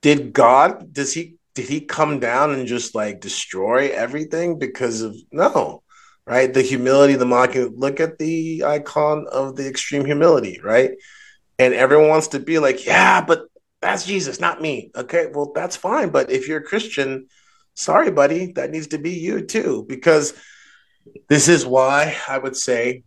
Did 0.02 0.34
God 0.34 0.92
does 0.92 1.14
he 1.14 1.36
did 1.54 1.70
he 1.70 1.80
come 1.80 2.20
down 2.20 2.50
and 2.52 2.66
just 2.66 2.94
like 2.94 3.22
destroy 3.22 3.88
everything 3.88 4.58
because 4.58 5.00
of 5.00 5.16
no 5.32 5.82
right 6.26 6.52
the 6.52 6.60
humility 6.60 7.14
the 7.14 7.24
mocking 7.24 7.72
look 7.76 7.98
at 7.98 8.18
the 8.18 8.62
icon 8.66 9.26
of 9.30 9.56
the 9.56 9.66
extreme 9.66 10.04
humility 10.04 10.60
right 10.62 10.92
and 11.58 11.72
everyone 11.74 12.08
wants 12.08 12.28
to 12.28 12.40
be 12.40 12.58
like 12.58 12.84
yeah 12.84 13.24
but 13.24 13.42
that's 13.80 14.06
jesus 14.06 14.40
not 14.40 14.60
me 14.60 14.90
okay 14.96 15.28
well 15.32 15.52
that's 15.54 15.76
fine 15.76 16.08
but 16.08 16.30
if 16.30 16.48
you're 16.48 16.60
a 16.60 16.64
christian 16.64 17.26
sorry 17.74 18.10
buddy 18.10 18.52
that 18.52 18.70
needs 18.70 18.88
to 18.88 18.98
be 18.98 19.12
you 19.12 19.44
too 19.46 19.84
because 19.88 20.34
this 21.28 21.48
is 21.48 21.66
why 21.66 22.16
i 22.28 22.38
would 22.38 22.56
say 22.56 23.02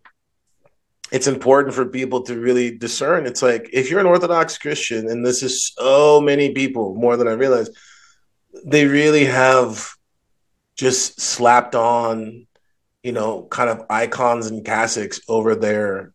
it's 1.12 1.28
important 1.28 1.74
for 1.74 1.86
people 1.86 2.22
to 2.22 2.40
really 2.40 2.76
discern 2.78 3.26
it's 3.26 3.42
like 3.42 3.70
if 3.72 3.90
you're 3.90 4.00
an 4.00 4.06
orthodox 4.06 4.58
christian 4.58 5.08
and 5.08 5.26
this 5.26 5.42
is 5.42 5.74
so 5.78 6.20
many 6.20 6.54
people 6.54 6.96
more 6.96 7.16
than 7.16 7.28
i 7.28 7.32
realize 7.32 7.70
they 8.66 8.86
really 8.86 9.26
have 9.26 9.90
just 10.76 11.20
slapped 11.20 11.76
on, 11.76 12.48
you 13.04 13.12
know, 13.12 13.44
kind 13.50 13.70
of 13.70 13.86
icons 13.90 14.48
and 14.48 14.64
cassocks 14.64 15.20
over 15.28 15.56
their, 15.56 16.14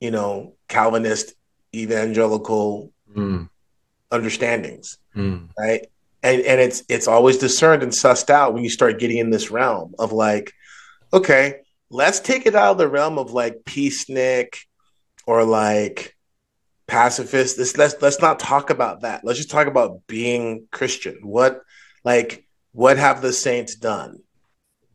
you 0.00 0.10
know, 0.10 0.54
Calvinist 0.68 1.34
evangelical 1.74 2.92
mm. 3.14 3.48
understandings, 4.10 4.98
mm. 5.14 5.48
right? 5.58 5.86
And 6.22 6.40
and 6.42 6.60
it's 6.60 6.84
it's 6.88 7.08
always 7.08 7.38
discerned 7.38 7.82
and 7.82 7.92
sussed 7.92 8.30
out 8.30 8.54
when 8.54 8.62
you 8.62 8.70
start 8.70 9.00
getting 9.00 9.18
in 9.18 9.30
this 9.30 9.50
realm 9.50 9.94
of 9.98 10.12
like, 10.12 10.52
okay, 11.12 11.61
let's 11.92 12.20
take 12.20 12.46
it 12.46 12.54
out 12.54 12.72
of 12.72 12.78
the 12.78 12.88
realm 12.88 13.18
of 13.18 13.32
like 13.32 13.62
peacenik 13.64 14.56
or 15.26 15.44
like 15.44 16.16
pacifist. 16.86 17.56
This 17.56 17.76
let's 17.76 17.94
let's 18.00 18.20
not 18.20 18.40
talk 18.40 18.70
about 18.70 19.02
that. 19.02 19.24
Let's 19.24 19.38
just 19.38 19.50
talk 19.50 19.66
about 19.66 20.06
being 20.06 20.66
Christian. 20.72 21.18
What 21.22 21.60
like 22.02 22.46
what 22.72 22.96
have 22.96 23.22
the 23.22 23.32
saints 23.32 23.76
done? 23.76 24.20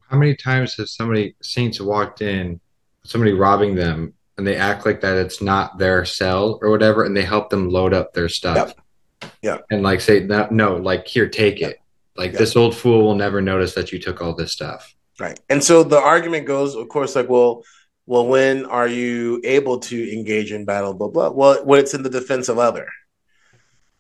How 0.10 0.18
many 0.18 0.36
times 0.36 0.76
has 0.76 0.94
somebody 0.94 1.36
saints 1.41 1.80
walked 1.80 2.22
in, 2.22 2.60
somebody 3.03 3.34
robbing 3.34 3.76
them, 3.76 4.14
and 4.38 4.48
they 4.48 4.56
act 4.56 4.86
like 4.86 5.02
that 5.02 5.18
it's 5.18 5.41
not 5.41 5.78
their 5.78 6.03
cell 6.06 6.60
or 6.61 6.69
whatever, 6.69 7.03
and 7.03 7.15
they 7.15 7.24
help 7.24 7.49
them 7.49 7.69
load 7.69 7.94
up 7.94 8.14
their 8.14 8.30
stuff. 8.30 8.74
Yep. 9.22 9.32
Yeah. 9.41 9.57
And 9.69 9.84
like 9.84 10.02
say 10.02 10.22
no, 10.22 10.48
no, 10.49 10.78
like 10.78 11.07
here, 11.07 11.30
take 11.30 11.61
it. 11.61 11.80
Like 12.15 12.32
yep. 12.32 12.40
this 12.40 12.56
old 12.56 12.76
fool 12.76 13.03
will 13.03 13.15
never 13.15 13.41
notice 13.41 13.76
that 13.76 13.91
you 13.91 13.99
took 13.99 14.22
all 14.22 14.34
this 14.34 14.53
stuff. 14.53 14.95
Right. 15.19 15.39
And 15.49 15.64
so 15.64 15.84
the 15.84 15.99
argument 15.99 16.45
goes, 16.45 16.76
of 16.76 16.88
course, 16.89 17.15
like, 17.15 17.30
well, 17.30 17.64
well, 18.06 18.27
when 18.27 18.65
are 18.65 18.88
you 18.88 19.41
able 19.44 19.80
to 19.80 20.14
engage 20.14 20.52
in 20.52 20.64
battle? 20.64 20.94
Blah 20.94 21.10
blah. 21.10 21.30
Well, 21.30 21.65
when 21.65 21.80
it's 21.80 21.94
in 21.94 22.03
the 22.03 22.10
defense 22.10 22.49
of 22.49 22.57
other, 22.60 22.88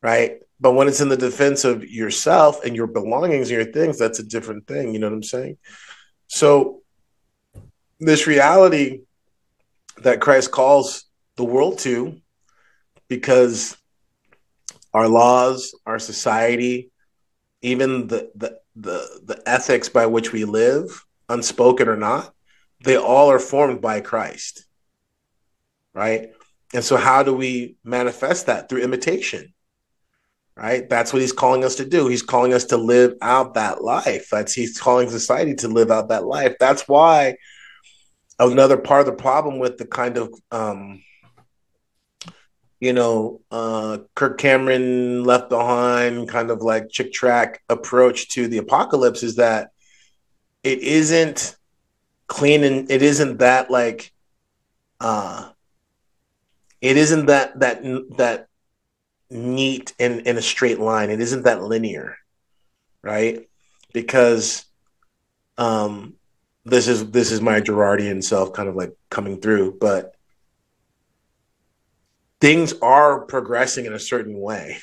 right? 0.01 0.39
But 0.59 0.73
when 0.73 0.87
it's 0.87 1.01
in 1.01 1.09
the 1.09 1.17
defense 1.17 1.65
of 1.65 1.83
yourself 1.87 2.63
and 2.63 2.75
your 2.75 2.87
belongings 2.87 3.49
and 3.49 3.61
your 3.61 3.71
things, 3.71 3.99
that's 3.99 4.19
a 4.19 4.23
different 4.23 4.65
thing. 4.67 4.93
You 4.93 4.99
know 4.99 5.07
what 5.07 5.15
I'm 5.15 5.23
saying? 5.23 5.57
So 6.27 6.81
this 7.99 8.27
reality 8.27 9.01
that 10.03 10.21
Christ 10.21 10.51
calls 10.51 11.05
the 11.35 11.43
world 11.43 11.79
to, 11.79 12.21
because 13.07 13.75
our 14.93 15.07
laws, 15.07 15.75
our 15.85 15.99
society, 15.99 16.91
even 17.61 18.07
the 18.07 18.31
the 18.35 18.59
the, 18.75 19.21
the 19.25 19.41
ethics 19.47 19.89
by 19.89 20.05
which 20.05 20.31
we 20.31 20.45
live, 20.45 21.03
unspoken 21.29 21.87
or 21.87 21.97
not, 21.97 22.33
they 22.83 22.97
all 22.97 23.29
are 23.31 23.39
formed 23.39 23.81
by 23.81 24.01
Christ. 24.01 24.65
Right? 25.93 26.29
And 26.73 26.83
so 26.83 26.97
how 26.97 27.23
do 27.23 27.33
we 27.33 27.77
manifest 27.83 28.45
that 28.47 28.69
through 28.69 28.83
imitation? 28.83 29.53
Right? 30.55 30.89
That's 30.89 31.13
what 31.13 31.21
he's 31.21 31.33
calling 31.33 31.63
us 31.63 31.75
to 31.75 31.85
do. 31.85 32.07
He's 32.07 32.23
calling 32.23 32.53
us 32.53 32.65
to 32.65 32.77
live 32.77 33.13
out 33.21 33.53
that 33.53 33.83
life. 33.83 34.29
That's 34.31 34.53
he's 34.53 34.79
calling 34.79 35.09
society 35.09 35.55
to 35.55 35.67
live 35.67 35.91
out 35.91 36.09
that 36.09 36.25
life. 36.25 36.55
That's 36.59 36.87
why 36.87 37.37
another 38.39 38.77
part 38.77 39.01
of 39.01 39.05
the 39.07 39.21
problem 39.21 39.59
with 39.59 39.77
the 39.77 39.85
kind 39.85 40.17
of 40.17 40.33
um, 40.51 41.01
you 42.79 42.93
know, 42.93 43.41
uh, 43.49 43.99
Kirk 44.15 44.37
Cameron 44.37 45.23
left 45.23 45.49
behind 45.49 46.29
kind 46.29 46.51
of 46.51 46.61
like 46.61 46.89
Chick 46.89 47.11
tract 47.11 47.59
approach 47.69 48.29
to 48.29 48.47
the 48.47 48.59
apocalypse 48.59 49.23
is 49.23 49.37
that 49.37 49.71
it 50.67 50.79
isn't 50.79 51.55
clean 52.27 52.63
and 52.63 52.91
it 52.91 53.01
isn't 53.01 53.37
that 53.37 53.71
like 53.71 54.11
uh 54.99 55.49
it 56.81 56.97
isn't 56.97 57.27
that 57.27 57.57
that 57.61 57.81
that 58.17 58.47
neat 59.29 59.93
in 59.97 60.21
in 60.21 60.37
a 60.37 60.41
straight 60.41 60.79
line. 60.79 61.09
It 61.09 61.21
isn't 61.21 61.43
that 61.43 61.63
linear 61.63 62.17
right? 63.01 63.47
Because 63.93 64.65
um 65.57 66.15
this 66.65 66.89
is 66.89 67.11
this 67.11 67.31
is 67.31 67.39
my 67.41 67.61
Girardian 67.61 68.21
self 68.21 68.51
kind 68.51 68.67
of 68.67 68.75
like 68.75 68.93
coming 69.09 69.39
through 69.39 69.77
but 69.79 70.15
things 72.41 72.73
are 72.81 73.21
progressing 73.21 73.85
in 73.85 73.93
a 73.93 73.99
certain 73.99 74.37
way 74.37 74.77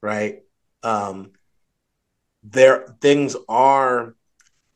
right? 0.00 0.42
Um 0.84 1.32
there 2.44 2.96
things 3.00 3.36
are 3.48 4.14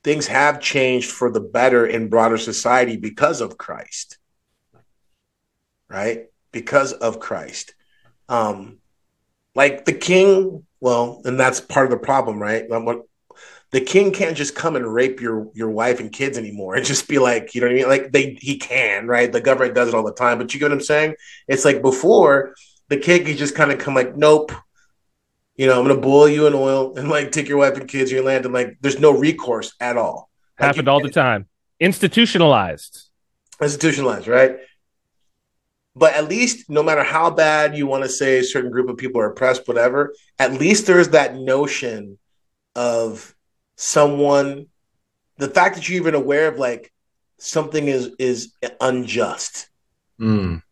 things 0.07 0.29
have 0.29 0.61
changed 0.61 1.11
for 1.11 1.33
the 1.33 1.41
better 1.41 1.85
in 1.85 2.09
broader 2.09 2.39
society 2.39 2.97
because 2.97 3.41
of 3.41 3.59
Christ. 3.59 4.19
Right? 5.89 6.27
Because 6.53 6.93
of 6.93 7.19
Christ. 7.19 7.75
Um, 8.29 8.79
like 9.57 9.85
the 9.85 9.93
king, 9.93 10.65
well, 10.79 11.23
and 11.25 11.41
that's 11.41 11.61
part 11.61 11.87
of 11.87 11.91
the 11.91 11.99
problem, 11.99 12.39
right? 12.39 12.69
The 13.73 13.81
king 13.81 14.13
can't 14.13 14.37
just 14.37 14.55
come 14.55 14.77
and 14.77 14.87
rape 14.87 15.21
your 15.21 15.51
your 15.55 15.71
wife 15.71 15.99
and 15.99 16.13
kids 16.13 16.39
anymore 16.39 16.77
and 16.77 16.87
just 16.93 17.09
be 17.09 17.19
like, 17.19 17.57
you 17.57 17.61
know 17.61 17.67
what 17.67 17.73
I 17.73 17.77
mean? 17.77 17.89
Like 17.89 18.13
they 18.13 18.39
he 18.41 18.59
can, 18.59 19.09
right? 19.09 19.33
The 19.33 19.41
government 19.41 19.75
does 19.75 19.89
it 19.89 19.95
all 19.95 20.07
the 20.07 20.15
time, 20.15 20.39
but 20.39 20.55
you 20.55 20.61
get 20.61 20.67
what 20.67 20.75
I'm 20.75 20.81
saying? 20.83 21.17
It's 21.49 21.65
like 21.65 21.83
before 21.83 22.55
the 22.91 22.97
king 22.97 23.25
could 23.25 23.39
just 23.39 23.57
kind 23.57 23.73
of 23.73 23.81
come 23.81 23.97
like, 23.97 24.17
nope, 24.17 24.53
you 25.57 25.67
know, 25.67 25.79
I'm 25.79 25.87
gonna 25.87 26.01
boil 26.01 26.29
you 26.29 26.47
in 26.47 26.55
oil 26.55 26.97
and 26.97 27.09
like 27.09 27.33
take 27.33 27.49
your 27.49 27.59
wife 27.59 27.77
and 27.77 27.89
kids, 27.89 28.13
your 28.13 28.23
land, 28.23 28.45
and 28.45 28.53
like 28.53 28.77
there's 28.81 28.99
no 28.99 29.13
recourse 29.13 29.75
at 29.81 29.97
all. 29.97 30.31
Like, 30.59 30.69
Happened 30.69 30.89
all 30.89 31.01
the 31.01 31.11
time. 31.11 31.47
Institutionalized. 31.81 33.09
Institutionalized, 33.61 34.29
right? 34.29 34.57
But 35.95 36.15
at 36.15 36.29
least, 36.29 36.69
no 36.69 36.83
matter 36.83 37.03
how 37.03 37.31
bad 37.31 37.75
you 37.75 37.87
want 37.87 38.03
to 38.03 38.09
say 38.09 38.39
a 38.39 38.45
certain 38.45 38.71
group 38.71 38.91
of 38.91 38.99
people 38.99 39.19
are 39.21 39.31
oppressed, 39.31 39.67
whatever, 39.67 40.15
at 40.39 40.53
least 40.53 40.87
there's 40.87 41.09
that 41.11 41.37
notion 41.37 42.19
of 42.75 43.35
someone. 43.77 44.67
The 45.39 45.49
fact 45.49 45.77
that 45.77 45.89
you're 45.89 45.97
even 45.97 46.15
aware 46.15 46.49
of 46.49 46.59
like 46.59 46.93
something 47.39 47.89
is 47.89 48.11
is 48.19 48.53
unjust, 48.81 49.71
mm. 50.21 50.63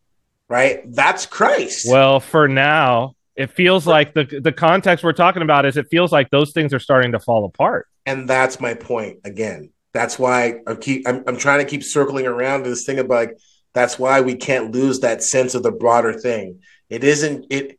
right? 0.48 0.80
That's 0.86 1.24
Christ. 1.24 1.86
Well, 1.90 2.20
for 2.20 2.46
now, 2.46 3.14
it 3.36 3.50
feels 3.50 3.86
like 3.86 4.14
the 4.14 4.24
the 4.42 4.52
context 4.52 5.04
we're 5.04 5.12
talking 5.12 5.42
about 5.42 5.66
is 5.66 5.76
it 5.76 5.86
feels 5.90 6.12
like 6.12 6.30
those 6.30 6.52
things 6.52 6.72
are 6.72 6.78
starting 6.78 7.12
to 7.12 7.20
fall 7.20 7.44
apart. 7.44 7.88
And 8.06 8.28
that's 8.28 8.60
my 8.60 8.74
point 8.74 9.20
again. 9.24 9.70
That's 9.92 10.18
why 10.18 10.60
I 10.66 10.74
keep 10.74 11.08
I'm, 11.08 11.24
I'm 11.26 11.36
trying 11.36 11.60
to 11.60 11.70
keep 11.70 11.82
circling 11.82 12.26
around 12.26 12.64
this 12.64 12.84
thing 12.84 12.98
about 12.98 13.14
like 13.14 13.38
that's 13.72 13.98
why 13.98 14.20
we 14.20 14.36
can't 14.36 14.72
lose 14.72 15.00
that 15.00 15.22
sense 15.22 15.54
of 15.54 15.62
the 15.62 15.72
broader 15.72 16.12
thing. 16.12 16.60
It 16.88 17.02
isn't 17.02 17.46
it 17.50 17.78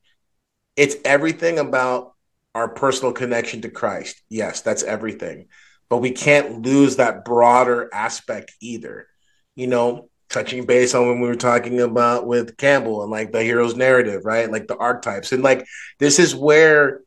it's 0.75 0.95
everything 1.05 1.57
about 1.57 2.13
our 2.53 2.69
personal 2.69 3.13
connection 3.13 3.61
to 3.61 3.69
Christ. 3.69 4.21
Yes, 4.29 4.61
that's 4.61 4.83
everything. 4.83 5.47
But 5.89 5.97
we 5.97 6.11
can't 6.11 6.65
lose 6.65 6.97
that 6.97 7.23
broader 7.23 7.89
aspect 7.93 8.53
either. 8.59 9.07
You 9.55 9.67
know, 9.67 10.09
touching 10.29 10.65
base 10.65 10.93
on 10.93 11.07
when 11.07 11.19
we 11.19 11.27
were 11.27 11.35
talking 11.35 11.79
about 11.81 12.25
with 12.25 12.57
Campbell 12.57 13.03
and 13.03 13.11
like 13.11 13.31
the 13.31 13.43
hero's 13.43 13.75
narrative, 13.75 14.25
right? 14.25 14.51
Like 14.51 14.67
the 14.67 14.77
archetypes. 14.77 15.31
And 15.31 15.43
like 15.43 15.65
this 15.99 16.19
is 16.19 16.35
where 16.35 17.01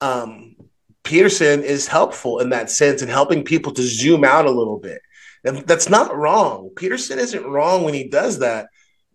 um 0.00 0.56
Peterson 1.04 1.62
is 1.62 1.86
helpful 1.86 2.40
in 2.40 2.50
that 2.50 2.70
sense 2.70 3.00
and 3.00 3.10
helping 3.10 3.44
people 3.44 3.72
to 3.72 3.82
zoom 3.82 4.24
out 4.24 4.46
a 4.46 4.50
little 4.50 4.78
bit. 4.78 5.00
And 5.44 5.58
that's 5.58 5.88
not 5.88 6.16
wrong. 6.16 6.70
Peterson 6.74 7.20
isn't 7.20 7.46
wrong 7.46 7.84
when 7.84 7.94
he 7.94 8.08
does 8.08 8.40
that. 8.40 8.66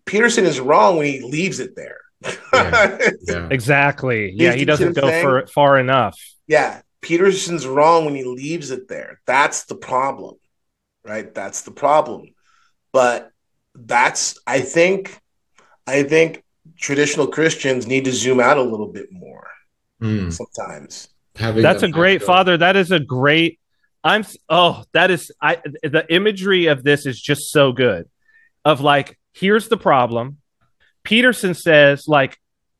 Peterson 0.06 0.46
is 0.46 0.60
wrong 0.60 0.96
when 0.98 1.06
he 1.06 1.22
leaves 1.22 1.60
it 1.60 1.76
there. 1.76 2.00
yeah, 2.54 2.98
yeah. 3.28 3.48
Exactly. 3.52 4.32
Yeah, 4.34 4.54
he 4.54 4.64
doesn't 4.64 4.94
go 4.94 5.22
for 5.22 5.48
far 5.48 5.78
enough. 5.78 6.18
Yeah, 6.48 6.82
Peterson's 7.02 7.68
wrong 7.68 8.06
when 8.06 8.16
he 8.16 8.24
leaves 8.24 8.72
it 8.72 8.88
there. 8.88 9.20
That's 9.26 9.66
the 9.66 9.76
problem. 9.76 10.36
Right? 11.04 11.34
That's 11.34 11.64
the 11.64 11.72
problem 11.72 12.28
but 12.92 13.32
that's 13.76 14.38
I 14.46 14.62
think 14.62 15.20
I 15.88 16.04
think 16.04 16.44
traditional 16.78 17.28
Christians 17.28 17.88
need 17.88 18.06
to 18.06 18.12
zoom 18.12 18.40
out 18.40 18.58
a 18.58 18.62
little 18.62 18.88
bit 18.88 19.12
more 19.12 19.48
mm. 20.02 20.32
sometimes. 20.32 21.10
Having 21.36 21.64
That's 21.64 21.84
a 21.84 21.90
great 21.90 22.24
father. 22.24 22.58
That 22.58 22.76
is 22.76 22.92
a 22.92 23.00
great. 23.00 23.60
I'm 24.04 24.26
oh, 24.50 24.84
that 24.94 25.12
is 25.12 25.32
I. 25.42 25.60
The 25.84 26.06
imagery 26.10 26.68
of 26.68 26.84
this 26.84 27.06
is 27.06 27.22
just 27.22 27.52
so 27.52 27.72
good. 27.72 28.10
Of 28.66 28.82
like, 28.82 29.18
here's 29.34 29.70
the 29.70 29.78
problem. 29.78 30.38
Peterson 31.04 31.54
says 31.54 32.08
like, 32.08 32.38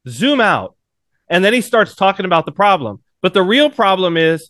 zoom 0.08 0.42
out, 0.42 0.76
and 1.28 1.44
then 1.44 1.54
he 1.54 1.62
starts 1.62 1.96
talking 1.96 2.26
about 2.26 2.46
the 2.46 2.52
problem. 2.52 3.02
But 3.22 3.34
the 3.34 3.44
real 3.44 3.70
problem 3.70 4.18
is 4.18 4.50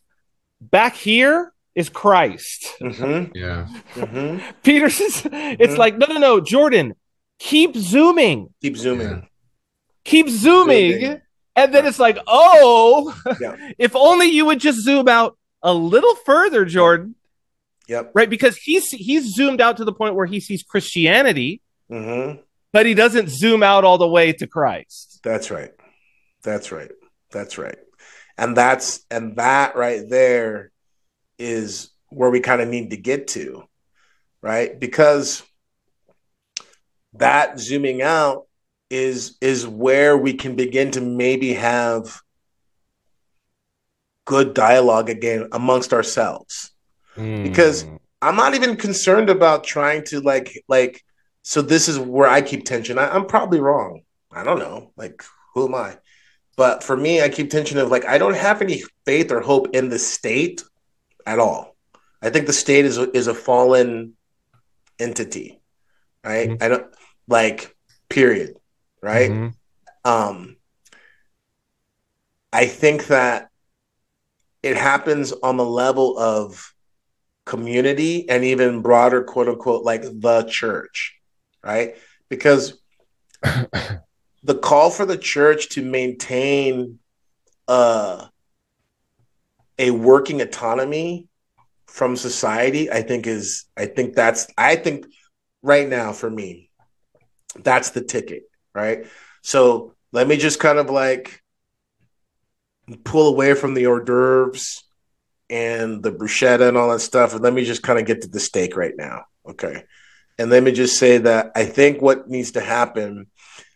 back 0.60 0.96
here 0.96 1.54
is 1.76 1.89
Christ. 1.89 2.68
Mm-hmm. 2.81 3.35
Yeah. 3.35 3.68
Mm-hmm. 3.95 4.52
Peterson's. 4.64 5.22
Mm-hmm. 5.22 5.61
It's 5.61 5.77
like 5.77 5.98
no, 5.98 6.06
no, 6.07 6.18
no, 6.18 6.41
Jordan. 6.41 6.95
Keep 7.39 7.76
zooming. 7.76 8.53
Keep 8.61 8.77
zooming. 8.77 9.07
Yeah. 9.07 9.22
Keep 10.03 10.30
zooming. 10.30 10.99
zooming. 10.99 11.22
And 11.56 11.73
then 11.73 11.85
it's 11.85 11.99
like, 11.99 12.18
oh, 12.27 13.19
yeah. 13.41 13.72
if 13.77 13.95
only 13.95 14.27
you 14.27 14.45
would 14.45 14.60
just 14.60 14.80
zoom 14.80 15.07
out 15.07 15.38
a 15.61 15.73
little 15.73 16.15
further, 16.15 16.65
Jordan. 16.65 17.15
Yep. 17.88 18.11
Right, 18.14 18.30
because 18.30 18.56
he's 18.56 18.89
he's 18.89 19.34
zoomed 19.34 19.60
out 19.60 19.77
to 19.77 19.85
the 19.85 19.91
point 19.91 20.15
where 20.15 20.26
he 20.26 20.39
sees 20.39 20.64
Christianity, 20.64 21.61
mm-hmm. 21.91 22.39
but 22.72 22.85
he 22.85 22.93
doesn't 22.93 23.30
zoom 23.30 23.64
out 23.64 23.84
all 23.84 23.98
the 23.98 24.07
way 24.07 24.31
to 24.34 24.48
Christ. 24.48 25.19
That's 25.23 25.52
right. 25.52 25.72
That's 26.41 26.72
right. 26.72 26.91
That's 27.31 27.57
right. 27.57 27.77
And 28.38 28.56
that's 28.56 29.03
and 29.11 29.35
that 29.35 29.76
right 29.76 30.07
there 30.07 30.72
is 31.42 31.90
where 32.10 32.30
we 32.30 32.40
kind 32.40 32.62
of 32.62 32.68
need 32.68 32.92
to 32.92 32.98
get 32.98 33.28
to, 33.30 33.64
right? 34.42 34.80
Because 34.80 35.44
that 37.14 37.60
zooming 37.60 38.02
out 38.02 38.48
is 38.90 39.38
is 39.42 39.68
where 39.68 40.18
we 40.18 40.34
can 40.34 40.56
begin 40.56 40.92
to 40.92 41.02
maybe 41.02 41.54
have 41.54 42.22
good 44.26 44.54
dialogue 44.54 45.10
again 45.10 45.48
amongst 45.52 45.94
ourselves. 45.94 46.72
Mm. 47.18 47.44
because 47.44 47.86
i'm 48.22 48.38
not 48.38 48.56
even 48.56 48.78
concerned 48.78 49.30
about 49.30 49.66
trying 49.66 50.02
to 50.02 50.22
like 50.22 50.64
like 50.70 51.04
so 51.42 51.62
this 51.62 51.90
is 51.90 52.00
where 52.00 52.30
i 52.30 52.42
keep 52.42 52.64
tension. 52.64 52.98
I, 52.98 53.10
i'm 53.10 53.26
probably 53.26 53.60
wrong. 53.60 54.04
I 54.32 54.44
don't 54.46 54.60
know. 54.60 54.94
Like 54.96 55.24
who 55.54 55.68
am 55.68 55.76
i? 55.76 55.98
But 56.56 56.84
for 56.84 56.96
me 56.96 57.22
i 57.22 57.28
keep 57.28 57.50
tension 57.50 57.78
of 57.78 57.90
like 57.90 58.06
i 58.06 58.18
don't 58.18 58.36
have 58.36 58.62
any 58.62 58.84
faith 59.06 59.32
or 59.32 59.42
hope 59.42 59.76
in 59.76 59.90
the 59.90 60.00
state 60.00 60.64
at 61.26 61.39
all 61.39 61.76
i 62.22 62.30
think 62.30 62.48
the 62.48 62.53
state 62.53 62.85
is 62.85 62.98
is 62.98 63.27
a 63.27 63.34
fallen 63.34 64.14
entity 64.99 65.60
right 66.23 66.49
mm-hmm. 66.49 66.64
i 66.64 66.68
don't 66.68 66.88
like 67.27 67.76
period 68.10 68.56
right? 69.02 69.31
Mm-hmm. 69.31 70.10
Um, 70.10 70.57
I 72.53 72.65
think 72.68 73.07
that 73.07 73.49
it 74.64 74.77
happens 74.77 75.31
on 75.31 75.57
the 75.57 75.65
level 75.65 76.18
of 76.18 76.73
community 77.45 78.30
and 78.30 78.43
even 78.43 78.81
broader, 78.81 79.23
quote 79.23 79.49
unquote, 79.49 79.84
like 79.84 80.03
the 80.03 80.43
church, 80.49 81.19
right? 81.64 81.95
Because 82.30 82.80
the 83.41 84.56
call 84.61 84.91
for 84.91 85.06
the 85.06 85.18
church 85.18 85.69
to 85.69 85.81
maintain 85.81 86.99
uh, 87.68 88.27
a 89.82 89.91
working 89.91 90.41
autonomy 90.41 91.28
from 91.88 92.16
society, 92.16 92.90
I 92.90 93.02
think 93.02 93.28
is, 93.28 93.66
I 93.76 93.88
think 93.88 94.16
that's, 94.16 94.48
I 94.58 94.78
think 94.78 95.08
right 95.62 95.90
now 95.90 96.14
for 96.14 96.30
me, 96.30 96.70
that's 97.64 97.90
the 97.90 98.02
ticket 98.02 98.44
right? 98.74 99.06
So 99.41 99.94
let 100.12 100.28
me 100.28 100.38
just 100.38 100.60
kind 100.60 100.78
of 100.78 100.90
like 100.90 101.41
pull 103.03 103.30
away 103.30 103.53
from 103.53 103.74
the 103.74 103.88
hors 103.88 104.03
d'oeuvres 104.03 104.84
and 105.49 106.02
the 106.02 106.12
bruschetta 106.12 106.68
and 106.68 106.78
all 106.78 106.91
that 106.91 106.99
stuff, 106.99 107.34
and 107.34 107.41
let 107.41 107.53
me 107.53 107.66
just 107.66 107.84
kind 107.84 107.99
of 107.99 108.06
get 108.06 108.22
to 108.22 108.28
the 108.28 108.40
steak 108.40 108.76
right 108.78 108.95
now, 108.95 109.26
okay? 109.48 109.84
And 110.38 110.49
let 110.49 110.64
me 110.64 110.72
just 110.72 110.98
say 110.98 111.18
that 111.20 111.52
I 111.56 111.66
think 111.66 112.02
what 112.02 112.30
needs 112.30 112.52
to 112.52 112.62
happen, 112.62 113.28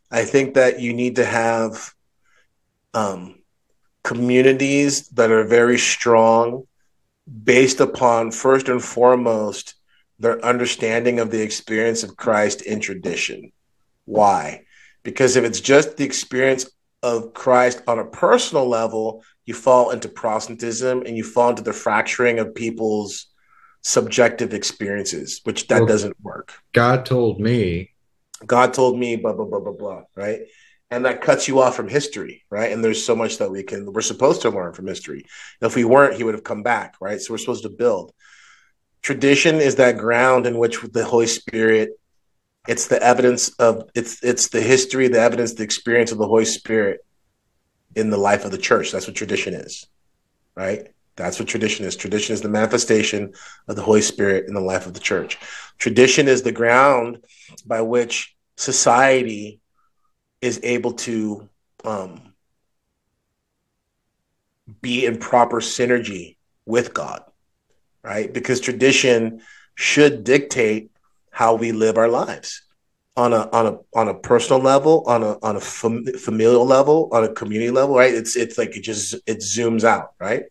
I 0.10 0.24
think 0.24 0.54
that 0.54 0.80
you 0.80 0.94
need 0.94 1.18
to 1.18 1.26
have 1.26 1.94
um, 2.94 3.40
communities 4.06 5.10
that 5.10 5.32
are 5.32 5.44
very 5.44 5.78
strong, 5.78 6.66
based 7.44 7.80
upon 7.80 8.32
first 8.32 8.70
and 8.70 8.82
foremost 8.82 9.74
their 10.20 10.44
understanding 10.46 11.20
of 11.20 11.32
the 11.32 11.42
experience 11.42 12.04
of 12.04 12.16
Christ 12.16 12.62
in 12.62 12.80
tradition. 12.80 13.52
Why? 14.06 14.62
Because 15.04 15.36
if 15.36 15.44
it's 15.44 15.60
just 15.60 15.98
the 15.98 16.06
experience 16.06 16.70
of 17.02 17.34
Christ 17.34 17.82
on 17.88 18.00
a 18.00 18.06
personal 18.06 18.70
level, 18.70 19.24
you 19.46 19.56
fall 19.56 19.90
into 19.90 20.08
Protestantism 20.08 21.04
and 21.06 21.18
you 21.18 21.24
fall 21.24 21.50
into 21.50 21.64
the 21.64 21.74
fracturing 21.74 22.38
of 22.40 22.56
people's 22.56 23.26
subjective 23.82 24.54
experiences, 24.54 25.42
which 25.44 25.68
that 25.68 25.80
well, 25.80 25.88
doesn't 25.88 26.16
work. 26.22 26.54
God 26.74 27.06
told 27.06 27.40
me. 27.40 27.92
God 28.46 28.74
told 28.74 29.00
me, 29.00 29.16
blah, 29.16 29.34
blah, 29.34 29.46
blah, 29.46 29.60
blah, 29.60 29.74
blah, 29.74 30.04
right? 30.16 30.42
And 30.92 31.06
that 31.06 31.22
cuts 31.22 31.48
you 31.48 31.60
off 31.60 31.76
from 31.76 31.88
history, 31.88 32.46
right? 32.50 32.72
And 32.72 32.84
there's 32.84 33.06
so 33.06 33.16
much 33.16 33.40
that 33.40 33.52
we 33.52 33.64
can, 33.64 33.92
we're 33.92 34.02
supposed 34.02 34.44
to 34.44 34.50
learn 34.50 34.74
from 34.74 34.88
history. 34.88 35.26
if 35.62 35.76
we 35.76 35.84
weren't, 35.84 36.16
he 36.16 36.24
would 36.24 36.36
have 36.36 36.44
come 36.44 36.64
back, 36.64 36.96
right? 37.02 37.20
So 37.20 37.34
we're 37.34 37.40
supposed 37.40 37.64
to 37.64 37.70
build. 37.70 38.14
Tradition 39.02 39.56
is 39.56 39.76
that 39.76 39.98
ground 39.98 40.46
in 40.46 40.58
which 40.58 40.82
the 40.82 41.06
Holy 41.06 41.28
Spirit 41.28 41.92
it's 42.68 42.88
the 42.88 43.02
evidence 43.02 43.50
of 43.60 43.90
it's 43.94 44.24
it's 44.24 44.50
the 44.50 44.62
history, 44.62 45.08
the 45.08 45.20
evidence, 45.20 45.54
the 45.54 45.64
experience 45.64 46.12
of 46.12 46.18
the 46.18 46.28
Holy 46.28 46.46
Spirit 46.46 47.06
in 47.96 48.10
the 48.10 48.18
life 48.18 48.46
of 48.46 48.52
the 48.52 48.58
church. 48.58 48.92
That's 48.92 49.08
what 49.08 49.16
tradition 49.16 49.54
is, 49.54 49.88
right? 50.56 50.88
That's 51.16 51.40
what 51.40 51.48
tradition 51.48 51.86
is. 51.86 51.96
Tradition 51.96 52.34
is 52.34 52.42
the 52.42 52.50
manifestation 52.50 53.34
of 53.68 53.76
the 53.76 53.82
Holy 53.82 54.02
Spirit 54.02 54.48
in 54.48 54.54
the 54.54 54.62
life 54.62 54.86
of 54.86 54.94
the 54.94 55.00
church. 55.00 55.38
Tradition 55.78 56.28
is 56.28 56.42
the 56.42 56.52
ground 56.52 57.20
by 57.66 57.82
which 57.82 58.36
society 58.58 59.60
is 60.46 60.60
able 60.64 60.94
to 60.94 61.50
um, 61.84 62.34
be 64.82 65.06
in 65.06 65.18
proper 65.18 65.60
synergy 65.60 66.38
with 66.66 66.94
God, 66.94 67.24
right? 68.04 68.32
Because 68.32 68.60
tradition 68.60 69.42
should 69.76 70.24
dictate 70.24 70.92
how 71.32 71.56
we 71.56 71.72
live 71.72 71.98
our 71.98 72.08
lives 72.08 72.62
on 73.18 73.34
a 73.34 73.50
on 73.52 73.66
a 73.68 73.78
on 73.98 74.08
a 74.08 74.14
personal 74.14 74.62
level, 74.62 75.04
on 75.08 75.24
a 75.24 75.38
on 75.42 75.56
a 75.56 75.60
fam- 75.60 76.06
familial 76.06 76.66
level, 76.66 77.10
on 77.12 77.24
a 77.24 77.34
community 77.34 77.72
level, 77.72 77.96
right? 77.96 78.14
It's 78.14 78.36
it's 78.36 78.58
like 78.58 78.78
it 78.78 78.82
just 78.82 79.16
it 79.26 79.40
zooms 79.40 79.84
out, 79.84 80.14
right? 80.20 80.44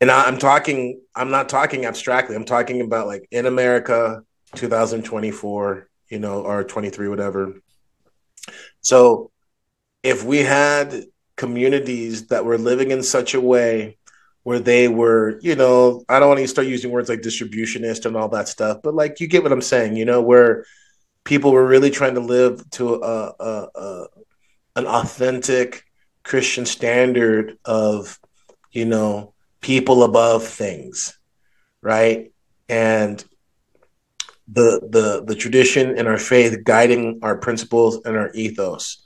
And 0.00 0.10
I, 0.10 0.24
I'm 0.24 0.38
talking, 0.38 1.00
I'm 1.14 1.30
not 1.30 1.48
talking 1.48 1.86
abstractly. 1.86 2.36
I'm 2.36 2.44
talking 2.44 2.82
about 2.82 3.06
like 3.06 3.26
in 3.30 3.46
America, 3.46 4.22
2024, 4.54 5.88
you 6.10 6.18
know, 6.18 6.42
or 6.42 6.64
23, 6.64 7.08
whatever. 7.08 7.54
So, 8.86 9.32
if 10.04 10.22
we 10.22 10.38
had 10.38 11.06
communities 11.36 12.28
that 12.28 12.44
were 12.44 12.56
living 12.56 12.92
in 12.92 13.02
such 13.02 13.34
a 13.34 13.40
way 13.40 13.98
where 14.44 14.60
they 14.60 14.86
were, 14.86 15.40
you 15.42 15.56
know, 15.56 16.04
I 16.08 16.20
don't 16.20 16.28
want 16.28 16.38
to 16.38 16.46
start 16.46 16.68
using 16.68 16.92
words 16.92 17.08
like 17.08 17.20
distributionist 17.20 18.06
and 18.06 18.16
all 18.16 18.28
that 18.28 18.46
stuff, 18.46 18.78
but 18.84 18.94
like 18.94 19.18
you 19.18 19.26
get 19.26 19.42
what 19.42 19.50
I'm 19.50 19.60
saying, 19.60 19.96
you 19.96 20.04
know, 20.04 20.22
where 20.22 20.66
people 21.24 21.50
were 21.50 21.66
really 21.66 21.90
trying 21.90 22.14
to 22.14 22.20
live 22.20 22.62
to 22.78 22.94
a, 22.94 23.34
a, 23.40 23.68
a 23.74 24.06
an 24.76 24.86
authentic 24.86 25.82
Christian 26.22 26.64
standard 26.64 27.58
of, 27.64 28.20
you 28.70 28.84
know, 28.84 29.34
people 29.60 30.04
above 30.04 30.46
things, 30.46 31.18
right? 31.82 32.30
And 32.68 33.24
the 34.48 34.80
the 34.90 35.24
the 35.24 35.34
tradition 35.34 35.98
and 35.98 36.06
our 36.06 36.18
faith 36.18 36.64
guiding 36.64 37.20
our 37.22 37.36
principles 37.36 38.00
and 38.04 38.16
our 38.16 38.30
ethos. 38.32 39.02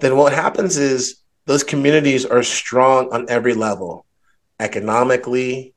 Then 0.00 0.16
what 0.16 0.32
happens 0.32 0.78
is 0.78 1.22
those 1.46 1.64
communities 1.64 2.24
are 2.24 2.42
strong 2.42 3.12
on 3.12 3.26
every 3.28 3.54
level 3.54 4.06
economically, 4.58 5.74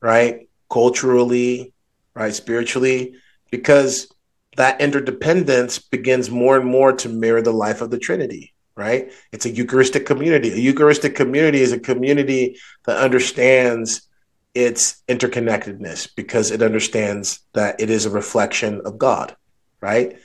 right? 0.00 0.48
Culturally, 0.70 1.72
right? 2.14 2.34
Spiritually, 2.34 3.14
because 3.50 4.12
that 4.56 4.80
interdependence 4.80 5.78
begins 5.78 6.30
more 6.30 6.56
and 6.56 6.68
more 6.68 6.92
to 6.92 7.08
mirror 7.08 7.42
the 7.42 7.52
life 7.52 7.80
of 7.80 7.90
the 7.90 7.98
Trinity, 7.98 8.54
right? 8.74 9.12
It's 9.32 9.46
a 9.46 9.50
Eucharistic 9.50 10.06
community. 10.06 10.52
A 10.52 10.56
Eucharistic 10.56 11.14
community 11.14 11.60
is 11.60 11.72
a 11.72 11.80
community 11.80 12.58
that 12.86 12.98
understands 12.98 14.08
its 14.56 15.02
interconnectedness 15.06 16.08
because 16.16 16.50
it 16.50 16.62
understands 16.62 17.40
that 17.52 17.78
it 17.78 17.90
is 17.90 18.06
a 18.06 18.10
reflection 18.10 18.80
of 18.86 18.96
God, 18.96 19.36
right? 19.82 20.16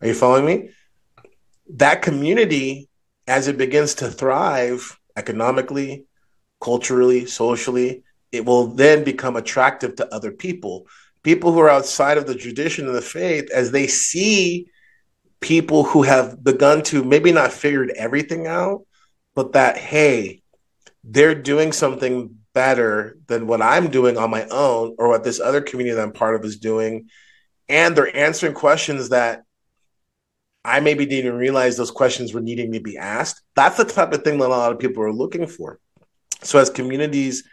Are 0.00 0.08
you 0.08 0.12
following 0.12 0.44
me? 0.44 0.70
That 1.74 2.02
community, 2.02 2.88
as 3.28 3.46
it 3.46 3.56
begins 3.56 3.94
to 3.96 4.10
thrive 4.10 4.98
economically, 5.16 6.06
culturally, 6.60 7.26
socially, 7.26 8.02
it 8.32 8.44
will 8.44 8.66
then 8.66 9.04
become 9.04 9.36
attractive 9.36 9.94
to 9.96 10.12
other 10.12 10.32
people. 10.32 10.88
People 11.22 11.52
who 11.52 11.60
are 11.60 11.70
outside 11.70 12.18
of 12.18 12.26
the 12.26 12.34
tradition 12.34 12.88
of 12.88 12.92
the 12.92 13.00
faith, 13.00 13.48
as 13.52 13.70
they 13.70 13.86
see 13.86 14.66
people 15.38 15.84
who 15.84 16.02
have 16.02 16.42
begun 16.42 16.82
to 16.82 17.04
maybe 17.04 17.30
not 17.30 17.52
figured 17.52 17.90
everything 17.90 18.48
out, 18.48 18.84
but 19.36 19.52
that, 19.52 19.76
hey, 19.76 20.42
they're 21.04 21.36
doing 21.36 21.70
something 21.70 22.36
better 22.56 23.18
than 23.26 23.46
what 23.46 23.60
I'm 23.60 23.88
doing 23.88 24.16
on 24.16 24.30
my 24.30 24.46
own 24.46 24.94
or 24.96 25.10
what 25.10 25.24
this 25.24 25.40
other 25.40 25.60
community 25.60 25.94
that 25.94 26.02
I'm 26.02 26.12
part 26.12 26.36
of 26.36 26.44
is 26.46 26.56
doing. 26.56 27.10
And 27.68 27.94
they're 27.94 28.16
answering 28.16 28.54
questions 28.54 29.10
that 29.10 29.42
I 30.64 30.80
maybe 30.80 31.04
didn't 31.04 31.26
even 31.26 31.38
realize 31.38 31.76
those 31.76 31.90
questions 31.90 32.32
were 32.32 32.40
needing 32.40 32.72
to 32.72 32.80
be 32.80 32.96
asked. 32.96 33.42
That's 33.56 33.76
the 33.76 33.84
type 33.84 34.14
of 34.14 34.24
thing 34.24 34.38
that 34.38 34.46
a 34.46 34.48
lot 34.48 34.72
of 34.72 34.78
people 34.78 35.02
are 35.02 35.12
looking 35.12 35.46
for. 35.46 35.78
So 36.44 36.58
as 36.58 36.70
communities 36.70 37.44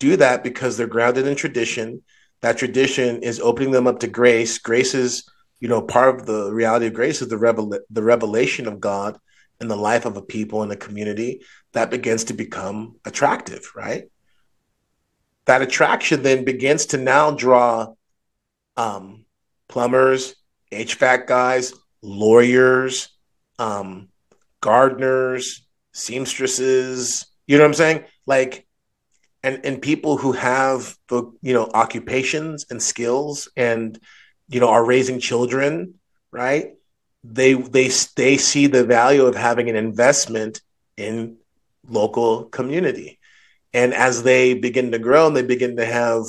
do 0.00 0.16
that 0.16 0.42
because 0.42 0.76
they're 0.76 0.88
grounded 0.88 1.28
in 1.28 1.36
tradition, 1.36 2.02
that 2.40 2.58
tradition 2.58 3.22
is 3.22 3.38
opening 3.38 3.70
them 3.70 3.86
up 3.86 4.00
to 4.00 4.08
grace. 4.08 4.58
Grace 4.58 4.92
is, 4.92 5.24
you 5.60 5.68
know, 5.68 5.82
part 5.82 6.16
of 6.16 6.26
the 6.26 6.52
reality 6.52 6.86
of 6.86 6.94
grace 6.94 7.22
is 7.22 7.28
the 7.28 7.38
revel- 7.38 7.78
the 7.90 8.02
revelation 8.02 8.66
of 8.66 8.80
God 8.80 9.20
in 9.60 9.68
the 9.68 9.76
life 9.76 10.04
of 10.04 10.16
a 10.16 10.22
people 10.22 10.64
in 10.64 10.72
a 10.72 10.76
community 10.76 11.42
that 11.74 11.92
begins 11.92 12.24
to 12.24 12.32
become 12.32 12.96
attractive, 13.04 13.70
right? 13.76 14.06
That 15.48 15.62
attraction 15.62 16.22
then 16.22 16.44
begins 16.44 16.86
to 16.86 16.98
now 16.98 17.30
draw 17.30 17.94
um, 18.76 19.24
plumbers, 19.66 20.34
HVAC 20.70 21.26
guys, 21.26 21.72
lawyers, 22.02 23.08
um, 23.58 24.08
gardeners, 24.60 25.66
seamstresses. 25.92 27.26
You 27.46 27.56
know 27.56 27.64
what 27.64 27.68
I'm 27.68 27.74
saying? 27.74 28.04
Like, 28.26 28.66
and 29.42 29.64
and 29.64 29.80
people 29.80 30.18
who 30.18 30.32
have 30.32 30.94
the 31.08 31.32
you 31.40 31.54
know 31.54 31.70
occupations 31.72 32.66
and 32.68 32.82
skills 32.82 33.48
and 33.56 33.98
you 34.50 34.60
know 34.60 34.68
are 34.68 34.84
raising 34.84 35.18
children, 35.18 35.94
right? 36.30 36.74
They 37.24 37.54
they 37.54 37.88
they 38.16 38.36
see 38.36 38.66
the 38.66 38.84
value 38.84 39.24
of 39.24 39.34
having 39.34 39.70
an 39.70 39.76
investment 39.76 40.60
in 40.98 41.38
local 41.88 42.44
community 42.44 43.17
and 43.72 43.94
as 43.94 44.22
they 44.22 44.54
begin 44.54 44.92
to 44.92 44.98
grow 44.98 45.26
and 45.26 45.36
they 45.36 45.42
begin 45.42 45.76
to 45.76 45.84
have 45.84 46.24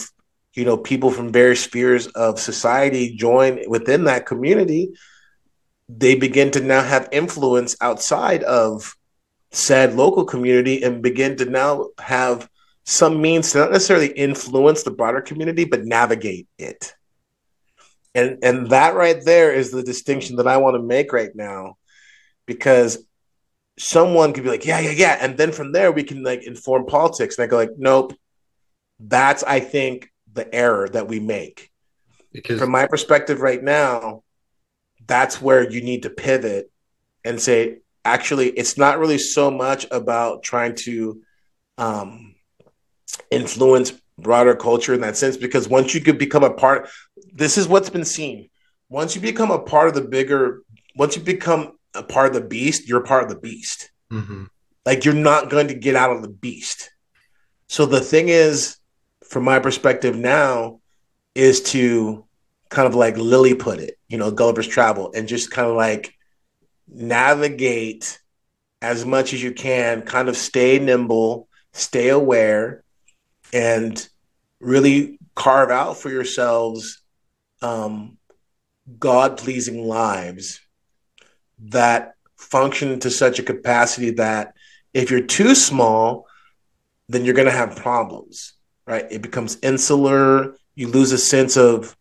you 0.53 0.65
know 0.65 0.77
people 0.77 1.11
from 1.11 1.31
various 1.31 1.63
spheres 1.63 2.07
of 2.07 2.39
society 2.39 3.15
join 3.15 3.59
within 3.69 4.05
that 4.05 4.25
community 4.25 4.91
they 5.89 6.15
begin 6.15 6.51
to 6.51 6.59
now 6.59 6.83
have 6.83 7.09
influence 7.11 7.75
outside 7.81 8.43
of 8.43 8.95
said 9.51 9.95
local 9.95 10.23
community 10.23 10.83
and 10.83 11.01
begin 11.01 11.35
to 11.37 11.45
now 11.45 11.89
have 11.97 12.47
some 12.85 13.21
means 13.21 13.51
to 13.51 13.59
not 13.59 13.71
necessarily 13.71 14.09
influence 14.09 14.83
the 14.83 14.91
broader 14.91 15.21
community 15.21 15.65
but 15.65 15.85
navigate 15.85 16.47
it. 16.57 16.93
And 18.15 18.39
and 18.43 18.69
that 18.69 18.95
right 18.95 19.23
there 19.23 19.53
is 19.53 19.71
the 19.71 19.83
distinction 19.83 20.37
that 20.37 20.47
i 20.47 20.57
want 20.57 20.75
to 20.75 20.81
make 20.81 21.13
right 21.13 21.35
now 21.35 21.77
because 22.45 23.03
someone 23.79 24.33
could 24.33 24.43
be 24.43 24.49
like, 24.49 24.65
yeah, 24.65 24.79
yeah, 24.79 24.91
yeah. 24.91 25.17
And 25.21 25.37
then 25.37 25.51
from 25.51 25.71
there, 25.71 25.91
we 25.91 26.03
can 26.03 26.21
like 26.21 26.43
inform 26.43 26.85
politics. 26.85 27.37
And 27.37 27.43
I 27.45 27.47
go 27.47 27.57
like, 27.57 27.77
nope. 27.77 28.13
That's, 28.99 29.43
I 29.43 29.61
think, 29.61 30.11
the 30.33 30.53
error 30.53 30.89
that 30.89 31.07
we 31.07 31.19
make. 31.19 31.71
Because 32.33 32.59
from 32.59 32.71
my 32.71 32.85
perspective 32.85 33.41
right 33.41 33.63
now, 33.63 34.23
that's 35.07 35.41
where 35.41 35.67
you 35.67 35.81
need 35.81 36.03
to 36.03 36.09
pivot 36.09 36.69
and 37.23 37.41
say, 37.41 37.77
actually, 38.03 38.49
it's 38.49 38.77
not 38.77 38.99
really 38.99 39.17
so 39.17 39.49
much 39.49 39.87
about 39.89 40.43
trying 40.43 40.75
to 40.75 41.21
um, 41.77 42.35
influence 43.31 43.93
broader 44.17 44.55
culture 44.55 44.93
in 44.93 45.01
that 45.01 45.15
sense, 45.15 45.37
because 45.37 45.69
once 45.69 45.95
you 45.95 46.01
could 46.01 46.17
become 46.17 46.43
a 46.43 46.53
part, 46.53 46.89
this 47.33 47.57
is 47.57 47.67
what's 47.67 47.89
been 47.89 48.05
seen. 48.05 48.49
Once 48.89 49.15
you 49.15 49.21
become 49.21 49.49
a 49.49 49.59
part 49.59 49.87
of 49.87 49.95
the 49.95 50.01
bigger, 50.01 50.61
once 50.95 51.15
you 51.15 51.21
become 51.21 51.78
a 51.93 52.03
part 52.03 52.27
of 52.27 52.33
the 52.33 52.47
beast, 52.47 52.87
you're 52.87 53.03
part 53.03 53.23
of 53.23 53.29
the 53.29 53.39
beast. 53.39 53.91
Mm-hmm. 54.11 54.45
Like 54.85 55.05
you're 55.05 55.13
not 55.13 55.49
going 55.49 55.67
to 55.67 55.73
get 55.73 55.95
out 55.95 56.11
of 56.11 56.21
the 56.21 56.29
beast. 56.29 56.91
So 57.67 57.85
the 57.85 58.01
thing 58.01 58.29
is, 58.29 58.77
from 59.23 59.43
my 59.43 59.59
perspective 59.59 60.15
now, 60.15 60.79
is 61.35 61.61
to 61.61 62.25
kind 62.69 62.87
of 62.87 62.95
like 62.95 63.17
Lily 63.17 63.53
put 63.53 63.79
it, 63.79 63.97
you 64.07 64.17
know, 64.17 64.31
Gulliver's 64.31 64.67
Travel, 64.67 65.11
and 65.13 65.27
just 65.27 65.51
kind 65.51 65.67
of 65.67 65.75
like 65.75 66.13
navigate 66.87 68.19
as 68.81 69.05
much 69.05 69.33
as 69.33 69.43
you 69.43 69.51
can, 69.51 70.01
kind 70.01 70.29
of 70.29 70.37
stay 70.37 70.79
nimble, 70.79 71.47
stay 71.73 72.09
aware, 72.09 72.83
and 73.53 74.07
really 74.59 75.19
carve 75.35 75.69
out 75.69 75.97
for 75.97 76.09
yourselves 76.09 77.01
um, 77.61 78.17
God 78.97 79.37
pleasing 79.37 79.83
lives 79.83 80.59
that 81.65 82.13
function 82.37 82.99
to 83.01 83.11
such 83.11 83.39
a 83.39 83.43
capacity 83.43 84.11
that 84.11 84.53
if 84.93 85.11
you're 85.11 85.21
too 85.21 85.55
small, 85.55 86.27
then 87.07 87.25
you're 87.25 87.35
going 87.35 87.47
to 87.47 87.51
have 87.51 87.75
problems, 87.75 88.53
right? 88.87 89.05
It 89.11 89.21
becomes 89.21 89.57
insular. 89.61 90.55
You 90.75 90.87
lose 90.87 91.11
a 91.11 91.17
sense 91.17 91.57
of 91.57 91.95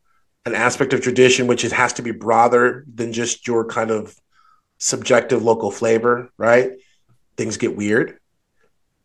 an 0.47 0.55
aspect 0.55 0.93
of 0.93 1.01
tradition, 1.01 1.47
which 1.47 1.65
it 1.65 1.73
has 1.73 1.95
to 1.95 2.03
be 2.03 2.13
broader 2.13 2.85
than 2.93 3.13
just 3.13 3.47
your 3.47 3.67
kind 3.67 3.91
of 3.91 4.17
subjective 4.79 5.43
local 5.43 5.71
flavor, 5.71 6.31
right? 6.39 6.73
Things 7.37 7.57
get 7.57 7.77
weird. 7.77 8.19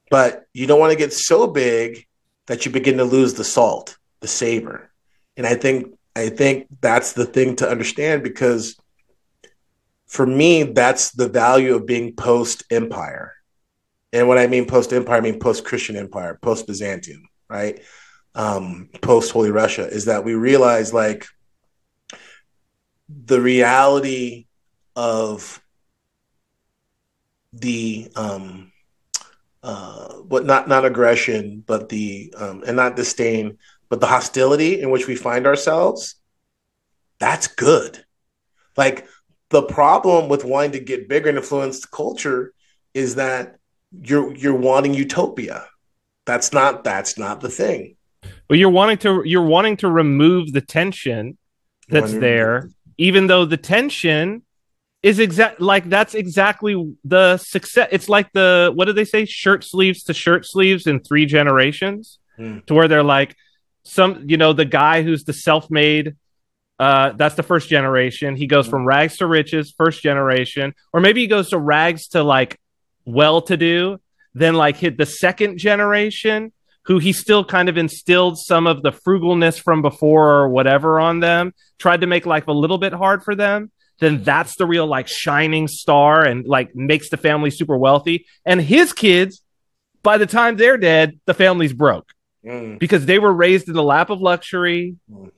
But 0.10 0.46
you 0.54 0.68
don't 0.68 0.80
want 0.80 0.92
to 0.92 0.98
get 0.98 1.14
so 1.14 1.48
big 1.48 2.06
that 2.46 2.66
you 2.66 2.72
begin 2.72 2.98
to 2.98 3.04
lose 3.04 3.34
the 3.34 3.44
salt, 3.44 3.98
the 4.20 4.28
savor. 4.28 4.92
And 5.36 5.48
I 5.48 5.56
think 5.56 5.96
I 6.16 6.30
think 6.30 6.68
that's 6.80 7.14
the 7.14 7.26
thing 7.26 7.56
to 7.58 7.70
understand 7.70 8.22
because 8.22 8.78
for 10.14 10.28
me, 10.28 10.62
that's 10.62 11.10
the 11.10 11.28
value 11.28 11.74
of 11.74 11.88
being 11.88 12.16
post 12.16 12.66
empire. 12.70 13.34
And 14.14 14.28
when 14.28 14.38
I 14.38 14.46
mean 14.46 14.68
post 14.68 14.94
empire, 14.94 15.18
I 15.18 15.22
mean 15.22 15.40
post 15.40 15.66
Christian 15.66 15.96
empire, 15.96 16.38
post 16.40 16.68
Byzantium, 16.68 17.28
right? 17.50 17.82
Um, 18.36 18.90
post 19.02 19.32
Holy 19.32 19.50
Russia, 19.50 19.88
is 19.88 20.06
that 20.06 20.24
we 20.24 20.36
realize 20.36 20.94
like 20.94 21.26
the 23.10 23.42
reality 23.42 24.46
of 24.96 25.60
the 27.52 28.12
um, 28.16 28.72
uh, 29.64 30.14
not 30.30 30.68
not 30.68 30.86
aggression, 30.86 31.64
but 31.66 31.90
the 31.90 32.32
um, 32.38 32.64
and 32.68 32.78
not 32.78 32.96
disdain, 32.96 33.58
but 33.90 34.00
the 34.00 34.08
hostility 34.08 34.80
in 34.80 34.92
which 34.92 35.08
we 35.08 35.16
find 35.16 35.48
ourselves. 35.48 36.16
That's 37.18 37.48
good. 37.48 38.06
Like 38.78 39.08
the 39.54 39.62
problem 39.62 40.30
with 40.30 40.44
wanting 40.44 40.72
to 40.72 40.80
get 40.80 41.08
bigger 41.08 41.30
and 41.30 41.38
influence 41.38 41.80
the 41.82 41.88
culture 41.88 42.54
is 42.96 43.16
that 43.16 43.58
you're 44.02 44.36
you're 44.36 44.56
wanting 44.56 44.96
utopia. 44.96 45.68
That's 46.26 46.52
not 46.52 46.84
that's 46.84 47.20
not 47.20 47.40
the 47.40 47.50
thing. 47.50 47.96
Well, 48.50 48.58
you're 48.58 48.72
wanting 48.72 48.98
to 49.00 49.22
you're 49.26 49.46
wanting 49.46 49.78
to 49.78 49.90
remove 49.90 50.52
the 50.52 50.62
tension 50.62 51.38
that's 51.88 52.14
there, 52.14 52.70
even 52.98 53.28
though 53.28 53.46
the 53.46 53.58
tension 53.58 54.42
is 55.04 55.20
exact 55.20 55.62
like 55.62 55.88
that's 55.88 56.16
exactly 56.16 56.96
the 57.04 57.38
success. 57.38 57.90
It's 57.92 58.10
like 58.10 58.32
the 58.34 58.72
what 58.74 58.86
do 58.86 58.94
they 58.94 59.06
say? 59.06 59.26
Shirt 59.26 59.64
sleeves 59.64 60.04
to 60.06 60.16
shirt 60.16 60.48
sleeves 60.48 60.88
in 60.88 61.00
three 61.00 61.28
generations, 61.28 62.18
mm. 62.40 62.66
to 62.66 62.74
where 62.74 62.88
they're 62.88 63.04
like 63.04 63.36
some 63.84 64.26
you 64.28 64.38
know 64.38 64.52
the 64.52 64.66
guy 64.66 65.04
who's 65.04 65.26
the 65.26 65.34
self-made 65.34 66.16
uh, 66.84 67.14
that's 67.16 67.36
the 67.36 67.44
first 67.44 67.70
generation. 67.70 68.36
He 68.36 68.46
goes 68.46 68.68
from 68.68 68.86
rags 68.86 69.16
to 69.18 69.26
riches, 69.26 69.74
first 69.78 70.04
generation, 70.04 70.74
or 70.92 71.00
maybe 71.00 71.22
he 71.22 71.28
goes 71.28 71.52
to 71.52 71.58
rags 71.58 72.10
to 72.10 72.24
like 72.24 72.60
well 73.06 73.42
to 73.44 73.56
do. 73.56 74.02
Then 74.34 74.56
like 74.56 74.76
hit 74.76 74.98
the 74.98 75.06
second 75.06 75.60
generation, 75.60 76.52
who 76.82 77.00
he 77.00 77.14
still 77.14 77.46
kind 77.46 77.70
of 77.70 77.78
instilled 77.78 78.38
some 78.38 78.68
of 78.68 78.82
the 78.82 78.92
frugalness 78.92 79.62
from 79.62 79.82
before 79.82 80.34
or 80.34 80.50
whatever 80.50 81.00
on 81.00 81.22
them, 81.22 81.54
tried 81.80 82.02
to 82.02 82.08
make 82.08 82.26
life 82.26 82.48
a 82.48 82.52
little 82.52 82.78
bit 82.78 82.92
hard 82.92 83.24
for 83.24 83.34
them. 83.34 83.72
Then 84.00 84.22
that's 84.22 84.58
the 84.58 84.66
real 84.66 84.86
like 84.86 85.08
shining 85.08 85.70
star 85.70 86.26
and 86.26 86.46
like 86.46 86.76
makes 86.76 87.10
the 87.10 87.16
family 87.16 87.50
super 87.50 87.78
wealthy. 87.78 88.26
And 88.46 88.60
his 88.60 88.92
kids, 88.92 89.42
by 90.02 90.18
the 90.18 90.26
time 90.26 90.58
they're 90.58 90.78
dead, 90.78 91.18
the 91.28 91.34
family's 91.34 91.72
broke 91.72 92.12
mm. 92.44 92.78
because 92.78 93.06
they 93.06 93.20
were 93.20 93.32
raised 93.32 93.70
in 93.70 93.74
the 93.74 93.84
lap 93.84 94.10
of 94.10 94.20
luxury. 94.20 94.98
Mm 95.10 95.32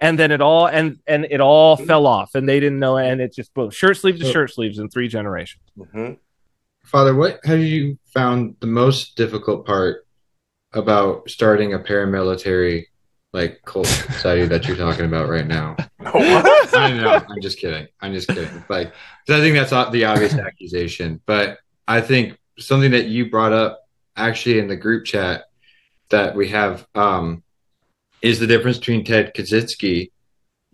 and 0.00 0.18
then 0.18 0.30
it 0.30 0.40
all 0.40 0.66
and 0.66 0.98
and 1.06 1.26
it 1.30 1.40
all 1.40 1.76
mm-hmm. 1.76 1.86
fell 1.86 2.06
off 2.06 2.34
and 2.34 2.48
they 2.48 2.60
didn't 2.60 2.78
know 2.78 2.96
and 2.96 3.20
it 3.20 3.34
just 3.34 3.52
boom 3.54 3.70
shirt 3.70 3.96
sleeves 3.96 4.20
to 4.20 4.30
shirt 4.30 4.52
sleeves 4.52 4.78
in 4.78 4.88
three 4.88 5.08
generations. 5.08 5.62
Mm-hmm. 5.78 6.14
father 6.84 7.14
what 7.14 7.40
have 7.44 7.60
you 7.60 7.98
found 8.06 8.56
the 8.60 8.66
most 8.66 9.16
difficult 9.16 9.66
part 9.66 10.06
about 10.72 11.28
starting 11.28 11.74
a 11.74 11.78
paramilitary 11.78 12.84
like 13.32 13.60
cult 13.64 13.86
society 13.86 14.46
that 14.46 14.66
you're 14.66 14.76
talking 14.76 15.04
about 15.04 15.28
right 15.28 15.46
now? 15.46 15.76
I 16.00 16.92
know 16.92 17.24
i'm 17.28 17.40
just 17.40 17.58
kidding 17.58 17.88
i'm 18.00 18.12
just 18.12 18.28
kidding. 18.28 18.64
Like 18.68 18.92
i 19.28 19.40
think 19.40 19.56
that's 19.56 19.90
the 19.90 20.04
obvious 20.04 20.34
accusation 20.34 21.20
but 21.26 21.58
i 21.86 22.00
think 22.00 22.38
something 22.58 22.92
that 22.92 23.06
you 23.06 23.30
brought 23.30 23.52
up 23.52 23.80
actually 24.16 24.58
in 24.58 24.68
the 24.68 24.76
group 24.76 25.04
chat 25.04 25.44
that 26.10 26.34
we 26.34 26.48
have 26.48 26.86
um 26.94 27.42
is 28.22 28.38
the 28.38 28.46
difference 28.46 28.78
between 28.78 29.04
Ted 29.04 29.34
Kaczynski 29.34 30.10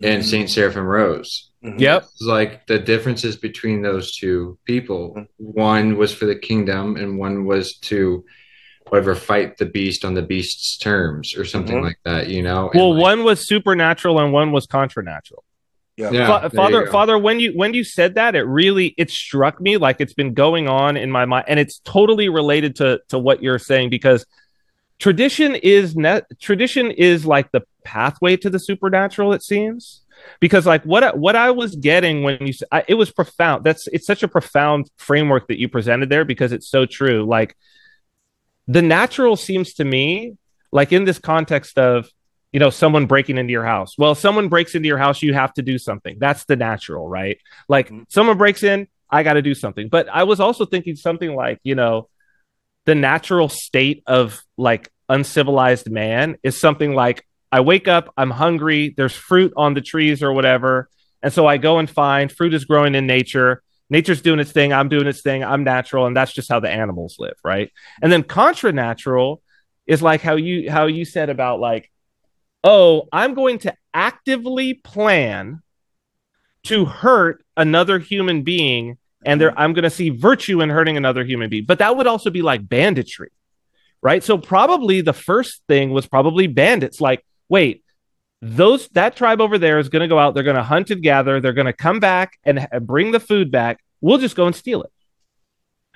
and 0.01 0.21
mm-hmm. 0.21 0.29
Saint 0.29 0.49
Seraphim 0.49 0.85
Rose. 0.85 1.49
Mm-hmm. 1.63 1.79
Yep. 1.79 2.05
like 2.21 2.67
the 2.67 2.77
differences 2.77 3.37
between 3.37 3.81
those 3.81 4.15
two 4.15 4.59
people. 4.65 5.15
Mm-hmm. 5.15 5.25
One 5.37 5.97
was 5.97 6.13
for 6.13 6.25
the 6.25 6.35
kingdom, 6.35 6.95
and 6.95 7.17
one 7.17 7.45
was 7.45 7.77
to 7.77 8.23
whatever 8.89 9.15
fight 9.15 9.57
the 9.57 9.65
beast 9.65 10.05
on 10.05 10.13
the 10.13 10.21
beast's 10.21 10.77
terms 10.77 11.35
or 11.35 11.43
something 11.43 11.77
mm-hmm. 11.77 11.85
like 11.85 11.99
that. 12.05 12.27
You 12.27 12.43
know. 12.43 12.69
Well, 12.73 12.93
like, 12.93 13.01
one 13.01 13.23
was 13.23 13.47
supernatural 13.47 14.19
and 14.19 14.31
one 14.31 14.51
was 14.51 14.67
contranatural. 14.67 15.43
Yeah. 15.97 16.11
yeah 16.11 16.41
Fa- 16.41 16.49
Father, 16.49 16.87
Father, 16.87 17.17
when 17.17 17.39
you 17.39 17.53
when 17.53 17.73
you 17.73 17.83
said 17.83 18.15
that, 18.15 18.35
it 18.35 18.43
really 18.43 18.93
it 18.97 19.09
struck 19.09 19.59
me 19.59 19.77
like 19.77 20.01
it's 20.01 20.13
been 20.13 20.33
going 20.33 20.67
on 20.67 20.97
in 20.97 21.09
my 21.09 21.25
mind, 21.25 21.45
and 21.47 21.59
it's 21.59 21.79
totally 21.79 22.29
related 22.29 22.75
to 22.77 22.99
to 23.09 23.17
what 23.17 23.41
you're 23.41 23.59
saying 23.59 23.89
because 23.89 24.25
tradition 24.99 25.55
is 25.55 25.95
net 25.95 26.25
tradition 26.39 26.91
is 26.91 27.25
like 27.25 27.51
the 27.51 27.63
pathway 27.83 28.37
to 28.37 28.49
the 28.49 28.59
supernatural. 28.59 29.33
It 29.33 29.43
seems 29.43 30.01
because 30.39 30.65
like 30.65 30.83
what 30.83 31.17
what 31.17 31.35
I 31.35 31.51
was 31.51 31.75
getting 31.75 32.23
when 32.23 32.45
you 32.45 32.53
I, 32.71 32.83
it 32.87 32.95
was 32.95 33.11
profound. 33.11 33.63
That's 33.63 33.87
it's 33.87 34.07
such 34.07 34.23
a 34.23 34.27
profound 34.27 34.89
framework 34.97 35.47
that 35.47 35.59
you 35.59 35.69
presented 35.69 36.09
there 36.09 36.25
because 36.25 36.51
it's 36.51 36.67
so 36.67 36.85
true. 36.85 37.25
Like 37.25 37.55
the 38.67 38.81
natural 38.81 39.35
seems 39.35 39.73
to 39.75 39.85
me 39.85 40.37
like 40.71 40.91
in 40.91 41.05
this 41.05 41.19
context 41.19 41.77
of 41.77 42.09
you 42.51 42.59
know 42.59 42.69
someone 42.69 43.05
breaking 43.05 43.37
into 43.37 43.51
your 43.51 43.65
house 43.65 43.97
well 43.97 44.15
someone 44.15 44.49
breaks 44.49 44.75
into 44.75 44.87
your 44.87 44.97
house 44.97 45.21
you 45.21 45.33
have 45.33 45.53
to 45.53 45.61
do 45.61 45.77
something 45.77 46.17
that's 46.19 46.45
the 46.45 46.55
natural 46.55 47.07
right 47.07 47.37
like 47.67 47.87
mm-hmm. 47.87 48.03
someone 48.09 48.37
breaks 48.37 48.63
in 48.63 48.87
i 49.09 49.23
got 49.23 49.33
to 49.33 49.41
do 49.41 49.53
something 49.53 49.89
but 49.89 50.07
i 50.09 50.23
was 50.23 50.39
also 50.39 50.65
thinking 50.65 50.95
something 50.95 51.35
like 51.35 51.59
you 51.63 51.75
know 51.75 52.07
the 52.85 52.95
natural 52.95 53.49
state 53.49 54.03
of 54.07 54.41
like 54.57 54.91
uncivilized 55.09 55.89
man 55.89 56.37
is 56.43 56.59
something 56.59 56.93
like 56.93 57.25
i 57.51 57.59
wake 57.59 57.87
up 57.87 58.11
i'm 58.17 58.31
hungry 58.31 58.93
there's 58.97 59.13
fruit 59.13 59.53
on 59.55 59.73
the 59.73 59.81
trees 59.81 60.23
or 60.23 60.33
whatever 60.33 60.89
and 61.21 61.31
so 61.31 61.45
i 61.45 61.57
go 61.57 61.77
and 61.77 61.89
find 61.89 62.31
fruit 62.31 62.53
is 62.53 62.65
growing 62.65 62.95
in 62.95 63.05
nature 63.05 63.61
nature's 63.89 64.21
doing 64.21 64.39
its 64.39 64.51
thing 64.51 64.73
i'm 64.73 64.89
doing 64.89 65.05
its 65.05 65.21
thing 65.21 65.43
i'm 65.43 65.63
natural 65.63 66.07
and 66.07 66.17
that's 66.17 66.33
just 66.33 66.49
how 66.49 66.59
the 66.59 66.69
animals 66.69 67.17
live 67.19 67.35
right? 67.43 67.71
And 68.01 68.11
then 68.11 68.23
contra 68.23 68.71
natural 68.71 69.43
is 69.85 70.01
like 70.01 70.21
how 70.21 70.35
you 70.35 70.71
how 70.71 70.87
you 70.87 71.05
said 71.05 71.29
about 71.29 71.59
like 71.59 71.91
oh, 72.65 73.07
I'm 73.13 73.35
going 73.35 73.59
to 73.59 73.75
actively 73.93 74.73
plan 74.73 75.61
to 76.63 76.85
hurt 76.85 77.45
another 77.55 77.99
human 77.99 78.41
being 78.41 78.97
and 79.25 79.39
there 79.39 79.57
I'm 79.57 79.73
going 79.73 79.83
to 79.83 79.89
see 79.89 80.09
virtue 80.09 80.61
in 80.61 80.69
hurting 80.69 80.97
another 80.97 81.23
human 81.23 81.49
being. 81.49 81.65
But 81.65 81.79
that 81.79 81.97
would 81.97 82.07
also 82.07 82.29
be 82.29 82.41
like 82.41 82.67
banditry. 82.67 83.31
Right? 84.01 84.23
So 84.23 84.37
probably 84.37 85.01
the 85.01 85.13
first 85.13 85.63
thing 85.67 85.89
was 85.89 86.05
probably 86.05 86.47
bandits 86.47 87.01
like, 87.01 87.25
wait, 87.49 87.83
those 88.41 88.87
that 88.89 89.15
tribe 89.15 89.41
over 89.41 89.57
there 89.57 89.79
is 89.79 89.89
going 89.89 90.01
to 90.01 90.07
go 90.07 90.19
out, 90.19 90.35
they're 90.35 90.43
going 90.43 90.55
to 90.55 90.63
hunt 90.63 90.91
and 90.91 91.01
gather, 91.01 91.39
they're 91.39 91.53
going 91.53 91.65
to 91.65 91.73
come 91.73 91.99
back 91.99 92.37
and 92.43 92.67
bring 92.81 93.11
the 93.11 93.19
food 93.19 93.51
back. 93.51 93.83
We'll 94.01 94.19
just 94.19 94.35
go 94.35 94.45
and 94.45 94.55
steal 94.55 94.83
it. 94.83 94.91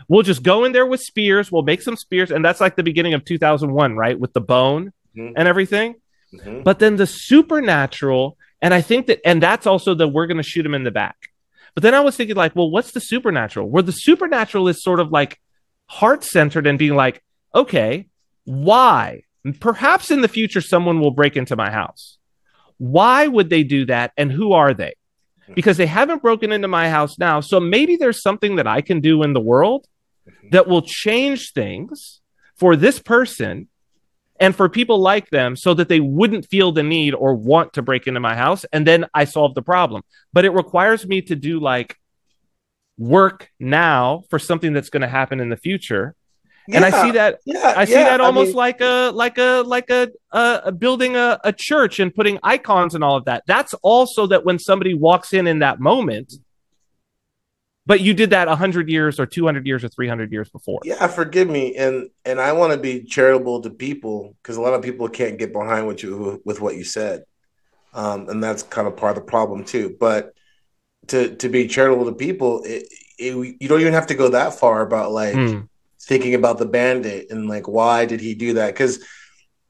We'll 0.08 0.24
just 0.24 0.42
go 0.42 0.64
in 0.64 0.72
there 0.72 0.88
with 0.88 1.02
spears, 1.02 1.52
we'll 1.52 1.62
make 1.62 1.82
some 1.82 1.96
spears 1.96 2.32
and 2.32 2.44
that's 2.44 2.60
like 2.60 2.76
the 2.76 2.84
beginning 2.84 3.14
of 3.14 3.26
2001, 3.26 3.96
right? 3.96 4.20
With 4.20 4.34
the 4.34 4.42
bone 4.42 4.92
mm-hmm. 5.16 5.34
and 5.36 5.48
everything. 5.48 5.96
Mm-hmm. 6.34 6.64
But 6.64 6.80
then 6.80 6.96
the 6.96 7.06
supernatural, 7.06 8.38
and 8.62 8.74
I 8.74 8.82
think 8.82 9.08
that, 9.08 9.20
and 9.26 9.44
that's 9.44 9.68
also 9.68 9.94
the 9.94 10.08
we're 10.08 10.28
going 10.28 10.38
to 10.38 10.44
shoot 10.44 10.66
him 10.66 10.74
in 10.74 10.84
the 10.84 10.92
back. 10.92 11.30
But 11.76 11.84
then 11.84 11.94
I 11.94 12.00
was 12.00 12.16
thinking, 12.16 12.36
like, 12.36 12.56
well, 12.56 12.70
what's 12.70 12.92
the 12.92 13.00
supernatural? 13.00 13.70
Where 13.70 13.84
the 13.84 13.92
supernatural 13.92 14.68
is 14.68 14.84
sort 14.84 15.00
of 15.00 15.12
like 15.12 15.40
heart 15.88 16.24
centered 16.24 16.68
and 16.68 16.80
being 16.80 16.96
like, 16.96 17.24
okay, 17.54 18.08
why? 18.46 19.24
Perhaps 19.60 20.12
in 20.12 20.22
the 20.22 20.28
future, 20.28 20.62
someone 20.62 21.00
will 21.00 21.12
break 21.12 21.38
into 21.38 21.56
my 21.56 21.72
house. 21.72 22.18
Why 22.78 23.28
would 23.28 23.50
they 23.50 23.64
do 23.64 23.86
that? 23.86 24.12
And 24.18 24.32
who 24.32 24.54
are 24.54 24.74
they? 24.74 24.94
Because 25.56 25.78
they 25.78 25.88
haven't 25.88 26.22
broken 26.22 26.52
into 26.52 26.68
my 26.68 26.90
house 26.90 27.18
now. 27.18 27.40
So 27.40 27.60
maybe 27.60 27.96
there's 27.96 28.22
something 28.22 28.58
that 28.58 28.68
I 28.68 28.82
can 28.82 29.02
do 29.02 29.24
in 29.24 29.34
the 29.34 29.40
world 29.40 29.88
mm-hmm. 30.28 30.50
that 30.52 30.68
will 30.68 30.84
change 30.84 31.52
things 31.54 32.22
for 32.56 32.76
this 32.76 33.00
person 33.00 33.68
and 34.40 34.56
for 34.56 34.70
people 34.70 35.00
like 35.00 35.30
them 35.30 35.56
so 35.56 35.74
that 35.74 35.90
they 35.90 36.00
wouldn't 36.00 36.46
feel 36.46 36.72
the 36.72 36.84
need 36.84 37.14
or 37.14 37.34
want 37.36 37.74
to 37.74 37.82
break 37.82 38.08
into 38.08 38.20
my 38.20 38.36
house 38.36 38.66
and 38.72 38.88
then 38.88 39.06
i 39.14 39.26
solve 39.26 39.54
the 39.56 39.62
problem. 39.62 40.02
But 40.34 40.46
it 40.46 40.52
requires 40.52 41.08
me 41.08 41.22
to 41.24 41.36
do 41.36 41.60
like 41.60 41.98
work 42.98 43.50
now 43.60 44.24
for 44.30 44.40
something 44.40 44.74
that's 44.74 44.90
going 44.90 45.02
to 45.02 45.08
happen 45.08 45.40
in 45.40 45.50
the 45.50 45.58
future. 45.58 46.16
Yeah, 46.68 46.76
and 46.76 46.86
i 46.86 47.04
see 47.04 47.12
that 47.12 47.40
yeah, 47.46 47.74
i 47.76 47.86
see 47.86 47.94
yeah, 47.94 48.04
that 48.04 48.22
almost 48.22 48.50
I 48.50 48.50
mean, 48.50 48.56
like 48.56 48.82
a 48.82 49.12
like 49.16 49.38
a 49.40 49.64
like 49.66 49.90
a, 49.90 50.12
a 50.32 50.72
building 50.72 51.16
a, 51.16 51.40
a 51.44 51.52
church 51.52 52.00
and 52.00 52.14
putting 52.14 52.38
icons 52.44 52.94
and 52.94 53.04
all 53.04 53.16
of 53.16 53.26
that. 53.26 53.44
That's 53.48 53.74
also 53.82 54.28
that 54.28 54.46
when 54.46 54.60
somebody 54.60 54.94
walks 54.94 55.34
in 55.34 55.48
in 55.48 55.60
that 55.60 55.80
moment 55.80 56.34
but 57.90 58.02
you 58.02 58.14
did 58.14 58.30
that 58.30 58.48
100 58.48 58.88
years 58.88 59.20
or 59.20 59.26
200 59.26 59.66
years 59.66 59.84
or 59.84 59.90
300 59.90 60.32
years 60.32 60.48
before. 60.48 60.80
Yeah 60.84 61.08
forgive 61.08 61.50
me. 61.50 61.76
And 61.76 62.12
and 62.24 62.40
i 62.40 62.54
want 62.54 62.72
to 62.72 62.78
be 62.78 63.04
charitable 63.04 63.62
to 63.62 63.72
people 63.72 64.36
because 64.38 64.58
a 64.58 64.62
lot 64.62 64.76
of 64.76 64.84
people 64.84 65.10
can't 65.10 65.40
get 65.40 65.52
behind 65.52 65.88
what 65.88 66.04
you 66.04 66.40
with 66.46 66.62
what 66.62 66.76
you 66.76 66.84
said. 66.84 67.24
Um, 67.96 68.30
and 68.30 68.44
that's 68.44 68.62
kind 68.62 68.88
of 68.88 68.96
part 68.96 69.18
of 69.18 69.24
the 69.24 69.30
problem 69.30 69.66
too. 69.66 69.98
But 70.00 70.36
to 71.08 71.36
to 71.38 71.50
be 71.50 71.68
charitable 71.68 72.06
to 72.06 72.14
people 72.14 72.62
it, 72.64 72.86
it, 73.18 73.58
you 73.60 73.68
don't 73.68 73.82
even 73.82 73.94
have 73.94 74.08
to 74.08 74.16
go 74.16 74.30
that 74.30 74.54
far 74.54 74.82
about 74.84 75.12
like 75.12 75.34
mm. 75.34 75.68
thinking 76.00 76.36
about 76.36 76.60
the 76.60 76.68
bandit 76.68 77.32
and 77.32 77.50
like 77.50 77.68
why 77.68 78.06
did 78.06 78.22
he 78.22 78.36
do 78.36 78.54
that? 78.54 78.68
Because 78.68 79.04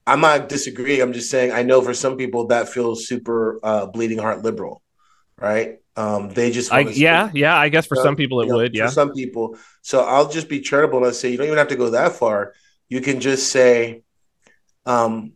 i'm 0.05 0.19
not 0.19 0.49
disagreeing. 0.49 1.01
I'm 1.01 1.13
just 1.13 1.31
saying 1.31 1.53
i 1.53 1.63
know 1.63 1.81
for 1.81 1.93
some 1.93 2.17
people 2.17 2.47
that 2.47 2.67
feels 2.67 3.07
super 3.07 3.59
uh, 3.63 3.85
bleeding 3.85 4.17
heart 4.17 4.43
liberal 4.43 4.81
right 5.39 5.79
um, 5.99 6.29
they 6.29 6.49
just 6.49 6.71
I, 6.71 6.79
yeah, 6.79 7.29
yeah. 7.33 7.57
I 7.57 7.67
guess 7.67 7.85
for 7.85 7.97
some 7.97 8.15
people 8.15 8.39
it 8.39 8.45
you 8.45 8.51
know, 8.51 8.57
would. 8.59 8.73
Yeah, 8.73 8.87
for 8.87 8.93
some 8.93 9.11
people. 9.11 9.57
So 9.81 9.99
I'll 9.99 10.29
just 10.29 10.47
be 10.47 10.61
charitable 10.61 11.03
and 11.03 11.13
say 11.13 11.29
you 11.29 11.37
don't 11.37 11.47
even 11.47 11.57
have 11.57 11.67
to 11.67 11.75
go 11.75 11.89
that 11.89 12.13
far. 12.13 12.53
You 12.87 13.01
can 13.01 13.19
just 13.19 13.51
say, 13.51 14.03
um, 14.85 15.33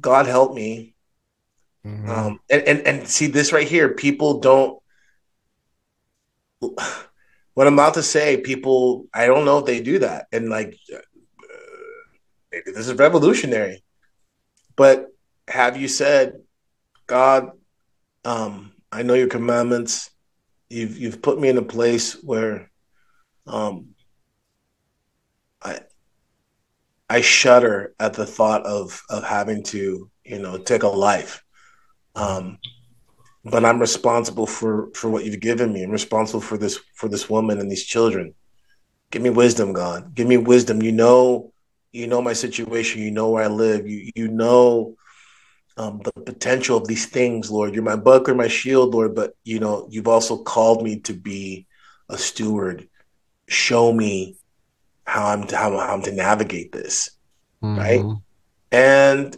"God 0.00 0.24
help 0.24 0.54
me," 0.54 0.94
mm-hmm. 1.84 2.08
um, 2.08 2.40
and, 2.48 2.62
and 2.62 2.80
and 2.86 3.06
see 3.06 3.26
this 3.26 3.52
right 3.52 3.68
here. 3.68 3.90
People 3.90 4.40
don't. 4.40 4.78
What 7.52 7.68
I'm 7.68 7.74
about 7.74 7.94
to 7.94 8.02
say, 8.02 8.38
people, 8.38 9.06
I 9.14 9.26
don't 9.26 9.44
know 9.44 9.58
if 9.58 9.66
they 9.66 9.80
do 9.80 10.00
that, 10.00 10.26
and 10.32 10.48
like, 10.48 10.76
uh, 10.92 10.98
maybe 12.50 12.72
this 12.72 12.88
is 12.88 12.94
revolutionary, 12.94 13.84
but 14.74 15.06
have 15.46 15.76
you 15.76 15.86
said, 15.86 16.40
God, 17.06 17.50
um, 18.24 18.73
I 18.94 19.02
know 19.02 19.14
your 19.14 19.26
commandments. 19.28 20.10
You've 20.70 20.96
you've 20.98 21.20
put 21.20 21.40
me 21.40 21.48
in 21.48 21.58
a 21.58 21.62
place 21.62 22.14
where 22.22 22.70
um 23.46 23.88
I 25.60 25.80
I 27.10 27.20
shudder 27.20 27.92
at 27.98 28.14
the 28.14 28.24
thought 28.24 28.64
of 28.64 29.02
of 29.10 29.24
having 29.24 29.64
to, 29.64 30.10
you 30.24 30.38
know, 30.38 30.58
take 30.58 30.84
a 30.84 30.88
life. 30.88 31.42
Um 32.14 32.58
but 33.44 33.64
I'm 33.64 33.80
responsible 33.80 34.46
for 34.46 34.90
for 34.94 35.10
what 35.10 35.24
you've 35.24 35.40
given 35.40 35.72
me. 35.72 35.82
I'm 35.82 35.90
responsible 35.90 36.40
for 36.40 36.56
this 36.56 36.78
for 36.94 37.08
this 37.08 37.28
woman 37.28 37.58
and 37.58 37.68
these 37.68 37.84
children. 37.84 38.34
Give 39.10 39.22
me 39.22 39.30
wisdom, 39.30 39.72
God. 39.72 40.14
Give 40.14 40.28
me 40.28 40.36
wisdom. 40.36 40.80
You 40.82 40.92
know, 40.92 41.52
you 41.90 42.06
know 42.06 42.22
my 42.22 42.32
situation. 42.32 43.02
You 43.02 43.10
know 43.10 43.30
where 43.30 43.42
I 43.42 43.48
live. 43.48 43.88
You 43.88 44.12
you 44.14 44.28
know 44.28 44.94
um, 45.76 46.00
the 46.04 46.12
potential 46.12 46.76
of 46.76 46.86
these 46.86 47.06
things, 47.06 47.50
Lord. 47.50 47.74
You're 47.74 47.82
my 47.82 47.96
buckler, 47.96 48.34
my 48.34 48.48
shield, 48.48 48.94
Lord. 48.94 49.14
But 49.14 49.34
you 49.44 49.58
know, 49.58 49.86
you've 49.90 50.08
also 50.08 50.36
called 50.36 50.82
me 50.82 51.00
to 51.00 51.12
be 51.12 51.66
a 52.08 52.18
steward. 52.18 52.88
Show 53.48 53.92
me 53.92 54.36
how 55.04 55.26
I'm 55.26 55.46
to, 55.48 55.56
how, 55.56 55.78
I'm 55.78 56.02
to 56.02 56.12
navigate 56.12 56.72
this, 56.72 57.10
mm-hmm. 57.62 57.78
right? 57.78 58.16
And 58.72 59.36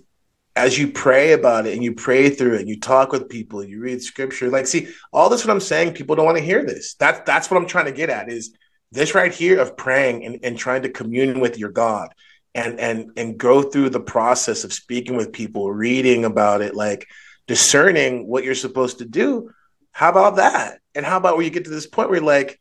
as 0.55 0.79
you 0.79 0.89
pray 0.89 1.33
about 1.33 1.67
it 1.67 1.75
and 1.75 1.83
you 1.83 1.95
pray 1.95 2.31
through 2.31 2.55
it, 2.55 2.61
and 2.61 2.69
you 2.69 2.81
talk 2.81 3.13
with 3.13 3.29
people, 3.29 3.65
you 3.65 3.81
read 3.81 4.03
scripture. 4.03 4.49
Like, 4.49 4.67
see, 4.67 4.89
all 5.13 5.29
this 5.29 5.45
what 5.45 5.53
I'm 5.53 5.61
saying, 5.61 5.95
people 5.95 6.17
don't 6.17 6.25
want 6.25 6.39
to 6.39 6.45
hear 6.45 6.65
this. 6.65 6.95
That's 6.95 7.21
that's 7.27 7.51
what 7.51 7.57
I'm 7.57 7.67
trying 7.67 7.87
to 7.87 7.93
get 7.93 8.11
at 8.11 8.31
is 8.31 8.55
this 8.93 9.15
right 9.15 9.35
here 9.35 9.59
of 9.59 9.77
praying 9.77 10.25
and, 10.25 10.39
and 10.43 10.57
trying 10.57 10.83
to 10.83 10.89
commune 10.89 11.41
with 11.41 11.59
your 11.59 11.71
God 11.71 12.15
and 12.57 12.81
and 12.81 13.12
and 13.16 13.39
go 13.39 13.62
through 13.62 13.91
the 13.91 14.01
process 14.01 14.65
of 14.65 14.73
speaking 14.73 15.16
with 15.16 15.33
people, 15.33 15.70
reading 15.70 16.24
about 16.24 16.62
it, 16.62 16.74
like 16.74 17.07
discerning 17.47 18.27
what 18.27 18.45
you're 18.45 18.55
supposed 18.55 18.99
to 18.99 19.05
do. 19.05 19.51
How 19.93 20.09
about 20.09 20.37
that? 20.37 20.81
And 20.95 21.05
how 21.05 21.19
about 21.19 21.37
where 21.37 21.45
you 21.45 21.51
get 21.51 21.65
to 21.65 21.70
this 21.70 21.87
point 21.87 22.09
where 22.09 22.19
you're 22.19 22.27
like, 22.27 22.59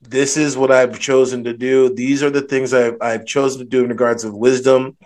this 0.00 0.36
is 0.36 0.56
what 0.56 0.70
I've 0.70 0.98
chosen 0.98 1.44
to 1.44 1.52
do. 1.52 1.92
These 1.94 2.22
are 2.22 2.30
the 2.30 2.42
things 2.42 2.72
I've, 2.72 2.96
I've 3.00 3.26
chosen 3.26 3.60
to 3.60 3.64
do 3.64 3.82
in 3.82 3.90
regards 3.90 4.24
of 4.24 4.34
wisdom, 4.34 4.96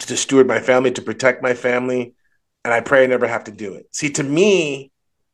to 0.00 0.16
steward 0.16 0.46
my 0.46 0.60
family, 0.60 0.90
to 0.92 1.02
protect 1.02 1.42
my 1.42 1.54
family. 1.54 2.14
And 2.64 2.72
I 2.72 2.80
pray 2.80 3.02
I 3.02 3.06
never 3.06 3.26
have 3.26 3.44
to 3.44 3.52
do 3.52 3.74
it. 3.74 3.86
See, 3.92 4.10
to 4.10 4.22
me, 4.22 4.90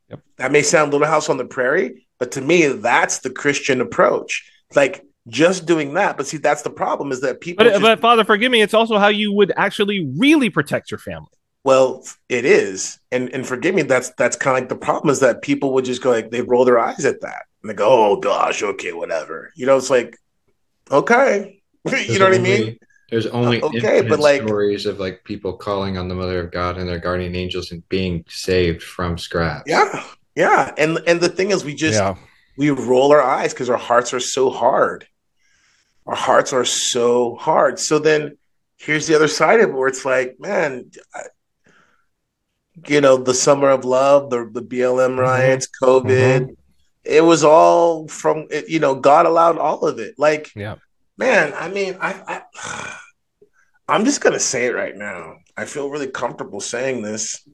yep. 0.09 0.21
that 0.37 0.53
may 0.53 0.63
sound 0.63 0.93
little 0.93 1.07
house 1.07 1.29
on 1.29 1.37
the 1.37 1.45
prairie, 1.45 2.07
but 2.19 2.33
to 2.33 2.41
me, 2.41 2.67
that's 2.67 3.19
the 3.19 3.31
Christian 3.31 3.81
approach. 3.81 4.51
Like 4.75 5.05
just 5.29 5.67
doing 5.67 5.95
that. 5.95 6.17
But 6.17 6.27
see, 6.27 6.37
that's 6.39 6.63
the 6.63 6.71
problem 6.71 7.13
is 7.13 7.21
that 7.21 7.41
people. 7.41 7.65
But, 7.65 7.71
just, 7.71 7.83
but 7.83 8.01
Father, 8.01 8.25
forgive 8.25 8.51
me. 8.51 8.63
It's 8.63 8.75
also 8.75 8.99
how 8.99 9.09
you 9.09 9.33
would 9.33 9.53
actually 9.57 10.09
really 10.17 10.51
protect 10.51 10.91
your 10.91 10.99
family. 10.99 11.31
Well, 11.65 12.05
it 12.29 12.45
is, 12.45 12.99
and 13.13 13.33
and 13.35 13.47
forgive 13.47 13.75
me. 13.75 13.83
That's 13.83 14.11
that's 14.15 14.37
kind 14.37 14.57
of 14.57 14.63
like 14.63 14.69
the 14.69 14.77
problem 14.77 15.11
is 15.11 15.21
that 15.21 15.43
people 15.43 15.75
would 15.75 15.85
just 15.85 16.03
go 16.03 16.11
like 16.11 16.31
they 16.31 16.41
roll 16.41 16.65
their 16.65 16.79
eyes 16.79 17.05
at 17.05 17.21
that 17.21 17.43
and 17.63 17.71
they 17.71 17.75
go, 17.75 18.13
"Oh 18.13 18.17
gosh, 18.17 18.63
okay, 18.63 18.93
whatever." 18.93 19.53
You 19.57 19.67
know, 19.67 19.77
it's 19.77 19.91
like, 19.91 20.17
okay, 20.91 21.61
you 22.09 22.19
know 22.19 22.27
what 22.27 22.35
I 22.35 22.39
mean? 22.39 22.79
There's 23.11 23.27
only 23.27 23.61
uh, 23.63 23.67
okay, 23.67 24.03
but 24.03 24.21
like 24.21 24.43
stories 24.43 24.87
of 24.87 25.01
like 25.01 25.25
people 25.25 25.55
calling 25.55 25.97
on 25.97 26.09
the 26.09 26.15
Mother 26.15 26.41
of 26.41 26.53
God 26.53 26.77
and 26.77 26.89
their 26.89 26.99
guardian 26.99 27.35
angels 27.35 27.73
and 27.73 27.87
being 27.89 28.25
saved 28.29 28.83
from 28.83 29.19
scraps. 29.19 29.65
Yeah, 29.67 30.05
yeah, 30.37 30.73
and 30.77 30.99
and 31.07 31.21
the 31.21 31.29
thing 31.29 31.51
is, 31.51 31.65
we 31.65 31.75
just 31.75 31.99
yeah. 31.99 32.17
we 32.57 32.71
roll 32.71 33.11
our 33.13 33.23
eyes 33.23 33.53
because 33.53 33.71
our 33.71 33.79
hearts 33.79 34.13
are 34.15 34.21
so 34.21 34.51
hard. 34.51 35.07
Our 36.09 36.17
hearts 36.17 36.53
are 36.53 36.65
so 36.65 37.37
hard. 37.37 37.79
So 37.79 37.99
then, 38.01 38.39
here's 38.79 39.07
the 39.07 39.15
other 39.15 39.29
side 39.29 39.61
of 39.61 39.71
it, 39.71 39.75
where 39.75 39.89
it's 39.89 40.05
like, 40.05 40.37
man. 40.41 40.91
I, 41.15 41.23
you 42.87 43.01
know, 43.01 43.17
the 43.17 43.35
summer 43.35 43.71
of 43.71 43.85
love, 43.85 44.31
the 44.31 44.49
the 44.53 44.63
BLM 44.63 45.11
mm-hmm. 45.11 45.21
riots. 45.21 45.69
COVID. 45.83 46.41
Mm-hmm. 46.41 46.53
It 47.05 47.25
was 47.25 47.45
all 47.45 48.09
from 48.09 48.47
you 48.69 48.81
know, 48.81 48.95
God 48.95 49.27
allowed 49.27 49.59
all 49.59 49.87
of 49.87 49.99
it. 49.99 50.15
Like, 50.19 50.51
yeah, 50.55 50.77
man. 51.17 51.53
I 51.55 51.69
mean, 51.69 51.97
I, 52.01 52.43
I 52.63 52.99
I'm 53.89 54.05
just 54.05 54.21
gonna 54.21 54.41
say 54.41 54.67
it 54.67 54.75
right 54.75 54.97
now. 54.97 55.37
I 55.57 55.65
feel 55.65 55.91
really 55.91 56.09
comfortable 56.09 56.61
saying 56.61 57.03
this. 57.03 57.47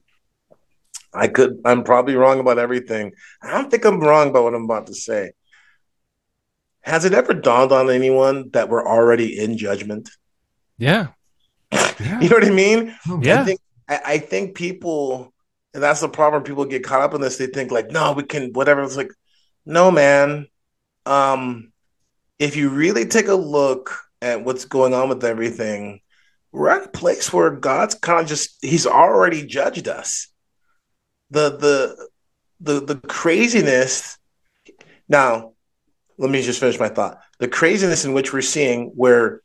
I 1.13 1.27
could. 1.27 1.61
I'm 1.65 1.83
probably 1.83 2.15
wrong 2.15 2.39
about 2.39 2.59
everything. 2.59 3.13
I 3.41 3.51
don't 3.51 3.71
think 3.71 3.85
I'm 3.85 3.99
wrong 4.01 4.29
about 4.29 4.43
what 4.43 4.55
I'm 4.55 4.65
about 4.65 4.87
to 4.87 4.93
say. 4.93 5.31
Has 6.85 7.03
it 7.03 7.13
ever 7.13 7.33
dawned 7.33 7.71
on 7.71 7.89
anyone 7.89 8.51
that 8.51 8.69
we're 8.69 8.87
already 8.87 9.39
in 9.39 9.57
judgment? 9.57 10.09
Yeah. 10.77 11.07
yeah. 11.71 12.19
you 12.21 12.29
know 12.29 12.35
what 12.35 12.45
I 12.45 12.51
mean? 12.51 12.95
Oh, 13.09 13.19
yeah. 13.23 13.41
I 13.41 13.43
think 13.43 13.59
I, 13.89 14.01
I 14.05 14.17
think 14.19 14.55
people, 14.55 15.33
and 15.73 15.81
that's 15.81 16.01
the 16.01 16.09
problem. 16.09 16.43
People 16.43 16.65
get 16.65 16.83
caught 16.83 17.01
up 17.01 17.15
in 17.15 17.21
this. 17.21 17.37
They 17.37 17.47
think 17.47 17.71
like, 17.71 17.89
no, 17.89 18.13
we 18.13 18.23
can 18.23 18.51
whatever. 18.53 18.83
It's 18.83 18.97
like, 18.97 19.11
no, 19.65 19.89
man. 19.89 20.47
Um, 21.07 21.71
if 22.37 22.55
you 22.55 22.69
really 22.69 23.05
take 23.05 23.29
a 23.29 23.35
look 23.35 23.97
at 24.21 24.43
what's 24.43 24.65
going 24.65 24.93
on 24.93 25.09
with 25.09 25.23
everything, 25.23 26.01
we're 26.51 26.69
at 26.69 26.85
a 26.85 26.89
place 26.89 27.33
where 27.33 27.49
God's 27.49 27.95
kind 27.95 28.21
of 28.21 28.27
just 28.27 28.63
He's 28.63 28.85
already 28.85 29.43
judged 29.43 29.87
us. 29.87 30.27
The 31.31 31.49
the 31.57 32.09
the 32.59 32.79
the 32.85 32.95
craziness. 33.07 34.19
Now, 35.09 35.54
let 36.17 36.31
me 36.31 36.41
just 36.41 36.59
finish 36.59 36.79
my 36.79 36.89
thought. 36.89 37.21
The 37.39 37.47
craziness 37.47 38.05
in 38.05 38.13
which 38.13 38.33
we're 38.33 38.41
seeing, 38.41 38.87
where 38.95 39.41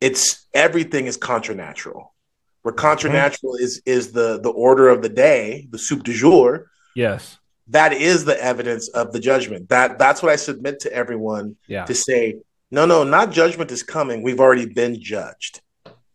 it's 0.00 0.46
everything 0.54 1.06
is 1.06 1.16
contra 1.16 1.54
natural 1.54 2.14
where 2.62 2.74
contra 2.74 3.10
natural 3.10 3.54
mm-hmm. 3.54 3.64
is 3.64 3.82
is 3.86 4.12
the 4.12 4.40
the 4.40 4.50
order 4.50 4.88
of 4.88 5.02
the 5.02 5.08
day, 5.08 5.66
the 5.70 5.78
soup 5.78 6.02
du 6.02 6.12
jour. 6.12 6.70
Yes. 6.94 7.38
That 7.68 7.92
is 7.92 8.24
the 8.24 8.42
evidence 8.42 8.88
of 8.88 9.12
the 9.12 9.20
judgment. 9.20 9.68
That 9.68 9.98
that's 9.98 10.22
what 10.22 10.32
I 10.32 10.36
submit 10.36 10.80
to 10.80 10.92
everyone 10.92 11.56
yeah. 11.68 11.84
to 11.84 11.94
say, 11.94 12.40
no, 12.70 12.84
no, 12.84 13.04
not 13.04 13.30
judgment 13.30 13.70
is 13.70 13.82
coming. 13.82 14.22
We've 14.22 14.40
already 14.40 14.66
been 14.66 15.00
judged. 15.00 15.60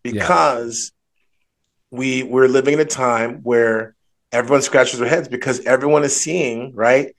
Because 0.04 0.92
yeah. 1.92 1.98
we 1.98 2.24
we're 2.24 2.48
living 2.48 2.76
in 2.76 2.80
a 2.82 2.86
time 2.86 3.40
where 3.42 3.96
everyone 4.32 4.62
scratches 4.62 5.00
their 5.00 5.10
heads 5.10 5.28
because 5.28 5.62
everyone 5.62 6.04
is 6.04 6.22
seeing, 6.22 6.76
right? 6.76 7.16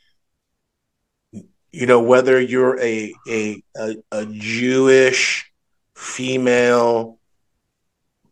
You 1.76 1.84
know, 1.84 2.00
whether 2.00 2.40
you're 2.40 2.80
a 2.80 3.12
a, 3.28 3.62
a, 3.76 3.96
a 4.10 4.26
Jewish 4.26 5.52
female 5.94 7.18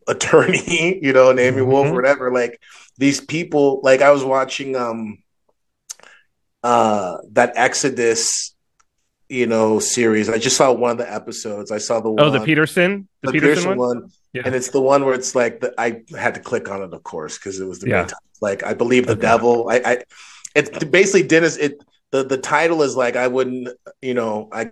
attorney, 0.07 0.99
you 1.03 1.13
know, 1.13 1.29
Amy 1.29 1.61
mm-hmm. 1.61 1.69
Wolf, 1.69 1.91
whatever. 1.91 2.31
Like 2.31 2.59
these 2.97 3.21
people, 3.21 3.81
like 3.83 4.01
I 4.01 4.09
was 4.09 4.23
watching 4.23 4.75
um 4.75 5.19
uh 6.63 7.17
that 7.33 7.53
Exodus, 7.55 8.55
you 9.29 9.45
know, 9.45 9.77
series. 9.77 10.27
I 10.27 10.39
just 10.39 10.57
saw 10.57 10.71
one 10.71 10.93
of 10.93 10.97
the 10.97 11.13
episodes. 11.13 11.71
I 11.71 11.77
saw 11.77 11.99
the 11.99 12.15
oh, 12.17 12.31
the 12.31 12.41
Peterson, 12.41 13.07
the, 13.21 13.27
the 13.27 13.33
Peterson, 13.33 13.49
Peterson, 13.55 13.77
one. 13.77 13.97
one. 13.99 14.11
Yeah. 14.33 14.41
And 14.43 14.55
it's 14.55 14.71
the 14.71 14.81
one 14.81 15.05
where 15.05 15.13
it's 15.13 15.35
like 15.35 15.59
the, 15.59 15.71
I 15.77 16.01
had 16.17 16.33
to 16.33 16.41
click 16.41 16.67
on 16.67 16.81
it, 16.81 16.93
of 16.93 17.03
course, 17.03 17.37
because 17.37 17.59
it 17.59 17.65
was 17.65 17.77
the 17.77 17.89
yeah. 17.89 18.07
like 18.41 18.63
I 18.63 18.73
believe 18.73 19.05
the 19.05 19.13
okay. 19.13 19.21
devil. 19.21 19.69
I, 19.69 19.81
I 19.85 20.03
it's 20.55 20.83
basically 20.85 21.27
Dennis. 21.27 21.57
It 21.57 21.79
the 22.11 22.23
the 22.23 22.37
title 22.37 22.81
is 22.81 22.95
like 22.95 23.15
I 23.15 23.27
wouldn't, 23.27 23.69
you 24.01 24.13
know, 24.13 24.49
I 24.51 24.69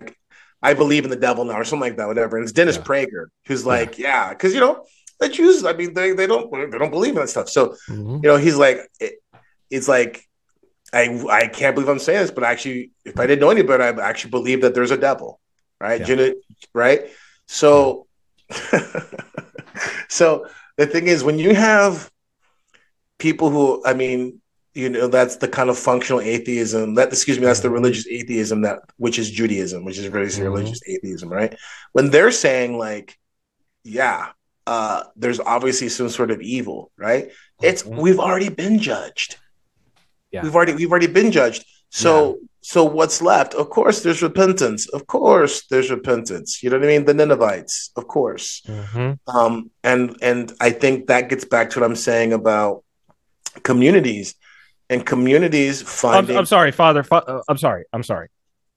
I 0.62 0.74
believe 0.74 1.04
in 1.04 1.10
the 1.10 1.16
devil 1.16 1.44
now 1.44 1.54
or 1.54 1.64
something 1.64 1.88
like 1.88 1.98
that, 1.98 2.08
whatever. 2.08 2.36
And 2.36 2.44
it's 2.44 2.52
Dennis 2.52 2.76
yeah. 2.76 2.82
Prager 2.82 3.26
who's 3.46 3.66
like, 3.66 3.98
yeah, 3.98 4.30
because 4.30 4.54
you 4.54 4.60
know 4.60 4.84
the 5.20 5.28
Jews, 5.28 5.64
I 5.64 5.72
mean, 5.72 5.94
they, 5.94 6.12
they 6.12 6.26
don't 6.26 6.50
they 6.70 6.78
don't 6.78 6.90
believe 6.90 7.14
in 7.14 7.20
that 7.20 7.28
stuff. 7.28 7.48
So 7.48 7.76
mm-hmm. 7.88 8.16
you 8.16 8.22
know, 8.22 8.36
he's 8.36 8.56
like, 8.56 8.78
it, 9.00 9.14
it's 9.70 9.88
like, 9.88 10.26
I 10.92 11.24
I 11.30 11.46
can't 11.48 11.74
believe 11.74 11.88
I'm 11.88 11.98
saying 11.98 12.20
this, 12.20 12.30
but 12.30 12.44
actually, 12.44 12.92
if 13.04 13.18
I 13.18 13.26
didn't 13.26 13.40
know 13.40 13.50
any 13.50 13.62
better, 13.62 13.82
I 13.82 14.08
actually 14.08 14.30
believe 14.30 14.62
that 14.62 14.74
there's 14.74 14.90
a 14.90 14.96
devil, 14.96 15.40
right? 15.80 16.06
Yeah. 16.06 16.30
right? 16.72 17.02
So, 17.46 18.06
so 20.08 20.46
the 20.76 20.86
thing 20.86 21.08
is, 21.08 21.24
when 21.24 21.38
you 21.38 21.54
have 21.54 22.10
people 23.18 23.50
who, 23.50 23.84
I 23.84 23.94
mean, 23.94 24.40
you 24.74 24.88
know, 24.88 25.06
that's 25.06 25.36
the 25.36 25.48
kind 25.48 25.70
of 25.70 25.78
functional 25.78 26.20
atheism. 26.20 26.94
That 26.94 27.08
excuse 27.08 27.38
me, 27.38 27.46
that's 27.46 27.60
the 27.60 27.68
mm-hmm. 27.68 27.74
religious 27.74 28.06
atheism 28.08 28.62
that 28.62 28.80
which 28.96 29.18
is 29.18 29.30
Judaism, 29.30 29.84
which 29.84 29.98
is 29.98 30.08
really 30.08 30.26
mm-hmm. 30.26 30.42
religious 30.42 30.80
atheism, 30.86 31.28
right? 31.28 31.56
When 31.92 32.10
they're 32.10 32.32
saying 32.32 32.76
like, 32.76 33.16
yeah, 33.84 34.30
uh, 34.66 35.04
there's 35.14 35.40
obviously 35.40 35.88
some 35.88 36.08
sort 36.08 36.30
of 36.30 36.40
evil, 36.40 36.90
right? 36.96 37.30
It's 37.62 37.84
mm-hmm. 37.84 38.00
we've 38.00 38.18
already 38.18 38.48
been 38.48 38.80
judged. 38.80 39.36
Yeah. 40.32 40.42
We've 40.42 40.54
already 40.54 40.74
we've 40.74 40.90
already 40.90 41.06
been 41.06 41.30
judged. 41.30 41.64
So 41.90 42.30
yeah. 42.30 42.46
so 42.62 42.84
what's 42.84 43.22
left? 43.22 43.54
Of 43.54 43.70
course, 43.70 44.02
there's 44.02 44.22
repentance. 44.22 44.88
Of 44.88 45.06
course, 45.06 45.66
there's 45.68 45.90
repentance. 45.92 46.64
You 46.64 46.70
know 46.70 46.78
what 46.78 46.86
I 46.86 46.88
mean? 46.88 47.04
The 47.04 47.14
Ninevites, 47.14 47.90
of 47.94 48.08
course. 48.08 48.62
Mm-hmm. 48.66 49.36
Um, 49.36 49.70
and 49.84 50.16
and 50.20 50.52
I 50.60 50.70
think 50.70 51.06
that 51.06 51.28
gets 51.28 51.44
back 51.44 51.70
to 51.70 51.80
what 51.80 51.86
I'm 51.86 51.94
saying 51.94 52.32
about 52.32 52.82
communities 53.62 54.34
and 54.94 55.04
communities 55.04 55.82
finding. 55.82 56.36
I'm, 56.36 56.40
I'm 56.40 56.46
sorry, 56.46 56.72
Father. 56.72 57.02
Fa- 57.02 57.24
uh, 57.26 57.42
I'm 57.48 57.58
sorry. 57.58 57.84
I'm 57.92 58.02
sorry. 58.02 58.28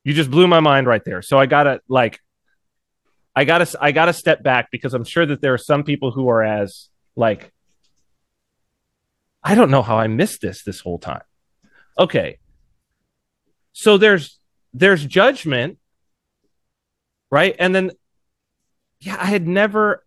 You 0.03 0.14
just 0.14 0.30
blew 0.30 0.48
my 0.48 0.60
mind 0.60 0.88
right 0.88 1.03
there. 1.06 1.22
So 1.22 1.38
I 1.38 1.45
gotta 1.45 1.80
like 1.88 2.19
I 3.35 3.45
gotta 3.45 3.77
I 3.80 3.91
gotta 3.91 4.14
step 4.14 4.44
back 4.44 4.69
because 4.72 4.94
I'm 4.94 5.03
sure 5.03 5.26
that 5.26 5.41
there 5.41 5.53
are 5.53 5.60
some 5.60 5.84
people 5.84 6.11
who 6.11 6.27
are 6.30 6.44
as 6.44 6.89
like 7.15 7.53
I 9.44 9.56
don't 9.56 9.72
know 9.72 9.81
how 9.84 9.98
I 9.98 10.07
missed 10.07 10.41
this 10.41 10.64
this 10.64 10.80
whole 10.80 10.99
time. 10.99 11.22
Okay. 11.98 12.39
So 13.72 13.98
there's 13.98 14.39
there's 14.73 15.06
judgment, 15.06 15.77
right? 17.30 17.56
And 17.60 17.73
then 17.73 17.91
yeah, 18.99 19.18
I 19.19 19.26
had 19.26 19.48
never 19.48 20.03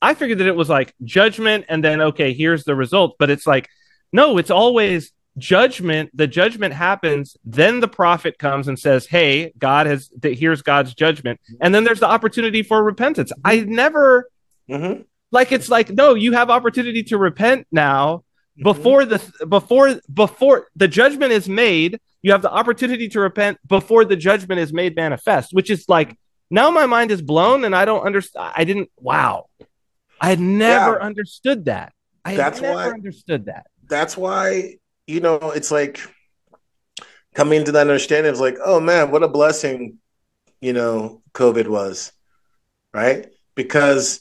I 0.00 0.14
figured 0.14 0.38
that 0.38 0.48
it 0.48 0.56
was 0.56 0.68
like 0.68 0.94
judgment 1.04 1.66
and 1.68 1.84
then 1.84 2.00
okay, 2.00 2.32
here's 2.34 2.64
the 2.64 2.74
result, 2.74 3.16
but 3.18 3.30
it's 3.30 3.46
like 3.46 3.68
no, 4.12 4.38
it's 4.38 4.50
always 4.50 5.12
judgment 5.38 6.10
the 6.14 6.26
judgment 6.26 6.74
happens 6.74 7.36
then 7.44 7.80
the 7.80 7.88
prophet 7.88 8.38
comes 8.38 8.68
and 8.68 8.78
says 8.78 9.06
hey 9.06 9.50
god 9.58 9.86
has 9.86 10.10
that. 10.20 10.38
here's 10.38 10.60
god's 10.60 10.94
judgment 10.94 11.40
and 11.60 11.74
then 11.74 11.84
there's 11.84 12.00
the 12.00 12.08
opportunity 12.08 12.62
for 12.62 12.82
repentance 12.82 13.32
i 13.42 13.60
never 13.60 14.28
mm-hmm. 14.68 15.00
like 15.30 15.50
it's 15.50 15.70
like 15.70 15.88
no 15.88 16.12
you 16.12 16.32
have 16.32 16.50
opportunity 16.50 17.02
to 17.02 17.16
repent 17.16 17.66
now 17.72 18.16
mm-hmm. 18.16 18.62
before 18.62 19.06
the 19.06 19.46
before 19.48 19.98
before 20.12 20.68
the 20.76 20.86
judgment 20.86 21.32
is 21.32 21.48
made 21.48 21.98
you 22.20 22.30
have 22.30 22.42
the 22.42 22.50
opportunity 22.50 23.08
to 23.08 23.18
repent 23.18 23.58
before 23.66 24.04
the 24.04 24.16
judgment 24.16 24.60
is 24.60 24.70
made 24.70 24.94
manifest 24.94 25.54
which 25.54 25.70
is 25.70 25.88
like 25.88 26.14
now 26.50 26.70
my 26.70 26.84
mind 26.84 27.10
is 27.10 27.22
blown 27.22 27.64
and 27.64 27.74
i 27.74 27.86
don't 27.86 28.04
understand 28.04 28.52
i 28.54 28.64
didn't 28.64 28.90
wow 28.98 29.46
i 30.20 30.28
had 30.28 30.40
never 30.40 30.98
yeah. 30.98 31.06
understood 31.06 31.64
that 31.64 31.94
i 32.22 32.36
that's 32.36 32.60
never 32.60 32.74
why, 32.74 32.90
understood 32.90 33.46
that 33.46 33.66
that's 33.88 34.14
why 34.14 34.76
you 35.06 35.20
know, 35.20 35.52
it's 35.54 35.70
like 35.70 36.00
coming 37.34 37.64
to 37.64 37.72
that 37.72 37.88
understanding 37.88 38.32
of 38.32 38.40
like, 38.40 38.58
oh 38.64 38.80
man, 38.80 39.10
what 39.10 39.22
a 39.22 39.28
blessing, 39.28 39.98
you 40.60 40.72
know, 40.72 41.22
COVID 41.34 41.68
was, 41.68 42.12
right? 42.92 43.26
Because 43.54 44.20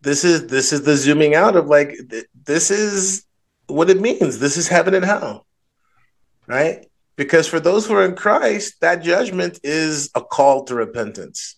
this 0.00 0.24
is 0.24 0.48
this 0.48 0.72
is 0.72 0.82
the 0.82 0.96
zooming 0.96 1.34
out 1.34 1.56
of 1.56 1.66
like 1.66 1.94
th- 2.10 2.26
this 2.44 2.70
is 2.70 3.24
what 3.66 3.90
it 3.90 4.00
means. 4.00 4.38
This 4.38 4.56
is 4.56 4.68
heaven 4.68 4.94
and 4.94 5.04
hell, 5.04 5.46
right? 6.46 6.86
Because 7.16 7.46
for 7.46 7.60
those 7.60 7.86
who 7.86 7.94
are 7.94 8.04
in 8.04 8.16
Christ, 8.16 8.80
that 8.80 9.02
judgment 9.02 9.60
is 9.62 10.10
a 10.14 10.20
call 10.20 10.64
to 10.64 10.74
repentance. 10.74 11.56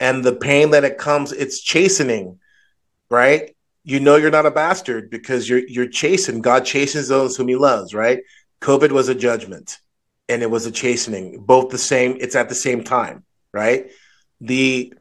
And 0.00 0.24
the 0.24 0.34
pain 0.34 0.70
that 0.70 0.84
it 0.84 0.98
comes, 0.98 1.32
it's 1.32 1.60
chastening, 1.60 2.40
right? 3.08 3.54
You 3.84 4.00
know 4.00 4.16
you're 4.16 4.30
not 4.30 4.46
a 4.46 4.50
bastard 4.50 5.10
because 5.10 5.48
you're 5.48 5.66
you're 5.66 5.88
chastened. 5.88 6.44
God 6.44 6.64
chastens 6.64 7.08
those 7.08 7.36
whom 7.36 7.48
He 7.48 7.56
loves. 7.56 7.94
Right? 7.94 8.20
COVID 8.60 8.92
was 8.92 9.08
a 9.08 9.14
judgment, 9.14 9.78
and 10.28 10.42
it 10.42 10.50
was 10.50 10.66
a 10.66 10.70
chastening. 10.70 11.40
Both 11.40 11.70
the 11.70 11.78
same. 11.78 12.16
It's 12.20 12.36
at 12.36 12.48
the 12.48 12.54
same 12.54 12.84
time. 12.84 13.24
Right? 13.52 13.90
The 14.40 14.94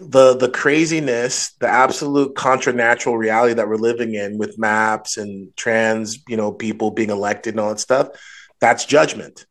the 0.00 0.36
the 0.36 0.50
craziness, 0.50 1.52
the 1.60 1.68
absolute 1.68 2.34
contranatural 2.34 3.16
reality 3.16 3.54
that 3.54 3.68
we're 3.68 3.76
living 3.76 4.14
in 4.14 4.38
with 4.38 4.58
maps 4.58 5.16
and 5.16 5.56
trans, 5.56 6.18
you 6.28 6.36
know, 6.36 6.52
people 6.52 6.90
being 6.90 7.10
elected 7.10 7.54
and 7.54 7.60
all 7.60 7.70
that 7.70 7.80
stuff, 7.80 8.08
that's 8.60 8.84
judgment. 8.84 9.46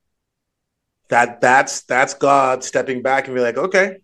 That 1.10 1.42
that's 1.42 1.84
that's 1.84 2.14
God 2.14 2.64
stepping 2.64 3.02
back 3.02 3.28
and 3.28 3.36
be 3.36 3.42
like, 3.42 3.58
okay, 3.58 3.98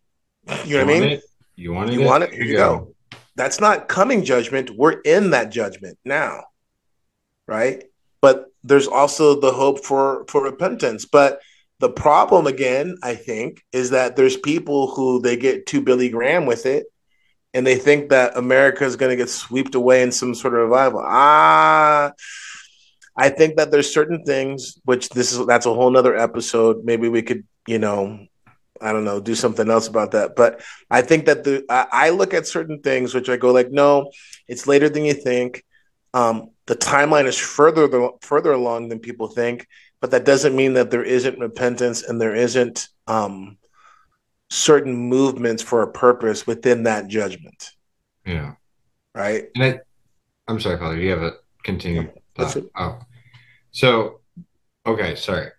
you 0.66 0.78
know 0.78 0.86
what 0.86 0.96
I 0.96 1.00
mean? 1.00 1.04
It? 1.04 1.24
You 1.56 1.74
want 1.74 1.90
it? 1.90 1.94
You 1.94 2.02
want 2.02 2.24
it? 2.24 2.34
Here 2.34 2.44
you 2.44 2.56
go. 2.56 2.78
go. 2.78 2.96
That's 3.36 3.60
not 3.60 3.88
coming 3.88 4.24
judgment. 4.24 4.72
We're 4.72 5.00
in 5.02 5.32
that 5.32 5.52
judgment 5.52 5.98
now, 6.04 6.44
right? 7.48 7.84
But 8.22 8.46
there's 8.64 8.88
also 8.88 9.40
the 9.40 9.52
hope 9.52 9.84
for 9.84 10.26
for 10.28 10.44
repentance. 10.44 11.06
But 11.06 11.40
the 11.80 11.90
problem 11.90 12.46
again, 12.46 12.98
I 13.02 13.16
think, 13.16 13.64
is 13.72 13.90
that 13.90 14.16
there's 14.16 14.38
people 14.38 14.92
who 14.92 15.22
they 15.22 15.36
get 15.36 15.66
too 15.66 15.82
Billy 15.82 16.10
Graham 16.10 16.46
with 16.46 16.66
it, 16.66 16.86
and 17.54 17.66
they 17.66 17.76
think 17.76 18.10
that 18.10 18.38
America 18.38 18.86
is 18.86 18.96
going 18.96 19.10
to 19.10 19.16
get 19.16 19.30
swept 19.30 19.76
away 19.76 20.04
in 20.04 20.12
some 20.12 20.36
sort 20.36 20.54
of 20.54 20.62
revival. 20.62 21.02
Ah, 21.04 22.12
I 23.16 23.30
think 23.30 23.58
that 23.58 23.72
there's 23.72 23.94
certain 23.94 24.24
things 24.24 24.80
which 24.86 25.10
this 25.10 25.34
is 25.34 25.46
that's 25.46 25.66
a 25.66 25.74
whole 25.74 25.90
nother 25.90 26.16
episode. 26.16 26.86
Maybe 26.86 27.10
we 27.10 27.22
could, 27.22 27.46
you 27.68 27.80
know, 27.80 28.28
I 28.82 28.92
don't 28.92 29.06
know, 29.06 29.20
do 29.20 29.36
something 29.36 29.70
else 29.70 29.88
about 29.88 30.12
that. 30.12 30.36
But 30.36 30.62
I 30.90 31.02
think 31.02 31.26
that 31.26 31.44
the 31.44 31.66
I, 31.70 32.08
I 32.08 32.10
look 32.10 32.34
at 32.34 32.48
certain 32.48 32.80
things 32.82 33.14
which 33.14 33.30
I 33.30 33.38
go 33.38 33.52
like, 33.52 33.72
no, 33.72 34.12
it's 34.48 34.68
later 34.68 34.90
than 34.90 35.06
you 35.06 35.14
think. 35.14 35.64
Um, 36.14 36.50
the 36.68 36.76
timeline 36.76 37.26
is 37.26 37.38
further 37.38 37.88
further 38.22 38.52
along 38.52 38.90
than 38.90 39.00
people 39.00 39.28
think 39.28 39.68
but 40.02 40.12
that 40.12 40.26
doesn't 40.26 40.56
mean 40.56 40.74
that 40.74 40.90
there 40.90 41.04
isn't 41.04 41.40
repentance 41.40 42.02
and 42.04 42.20
there 42.20 42.36
isn't 42.36 42.90
um, 43.08 43.58
certain 44.50 44.96
movements 44.96 45.62
for 45.62 45.84
a 45.84 45.92
purpose 45.92 46.48
within 46.48 46.84
that 46.84 47.08
judgment. 47.08 47.72
Yeah. 48.26 48.56
Right. 49.14 49.46
And 49.56 49.64
I, 49.64 49.80
I'm 50.48 50.60
sorry, 50.60 50.80
Father. 50.80 50.98
You 50.98 51.12
have 51.12 51.22
a 51.22 51.34
continue. 51.64 52.12
Yeah, 52.40 52.54
oh, 52.76 53.00
so 53.72 54.22
okay. 54.88 55.16
Sorry. 55.16 55.50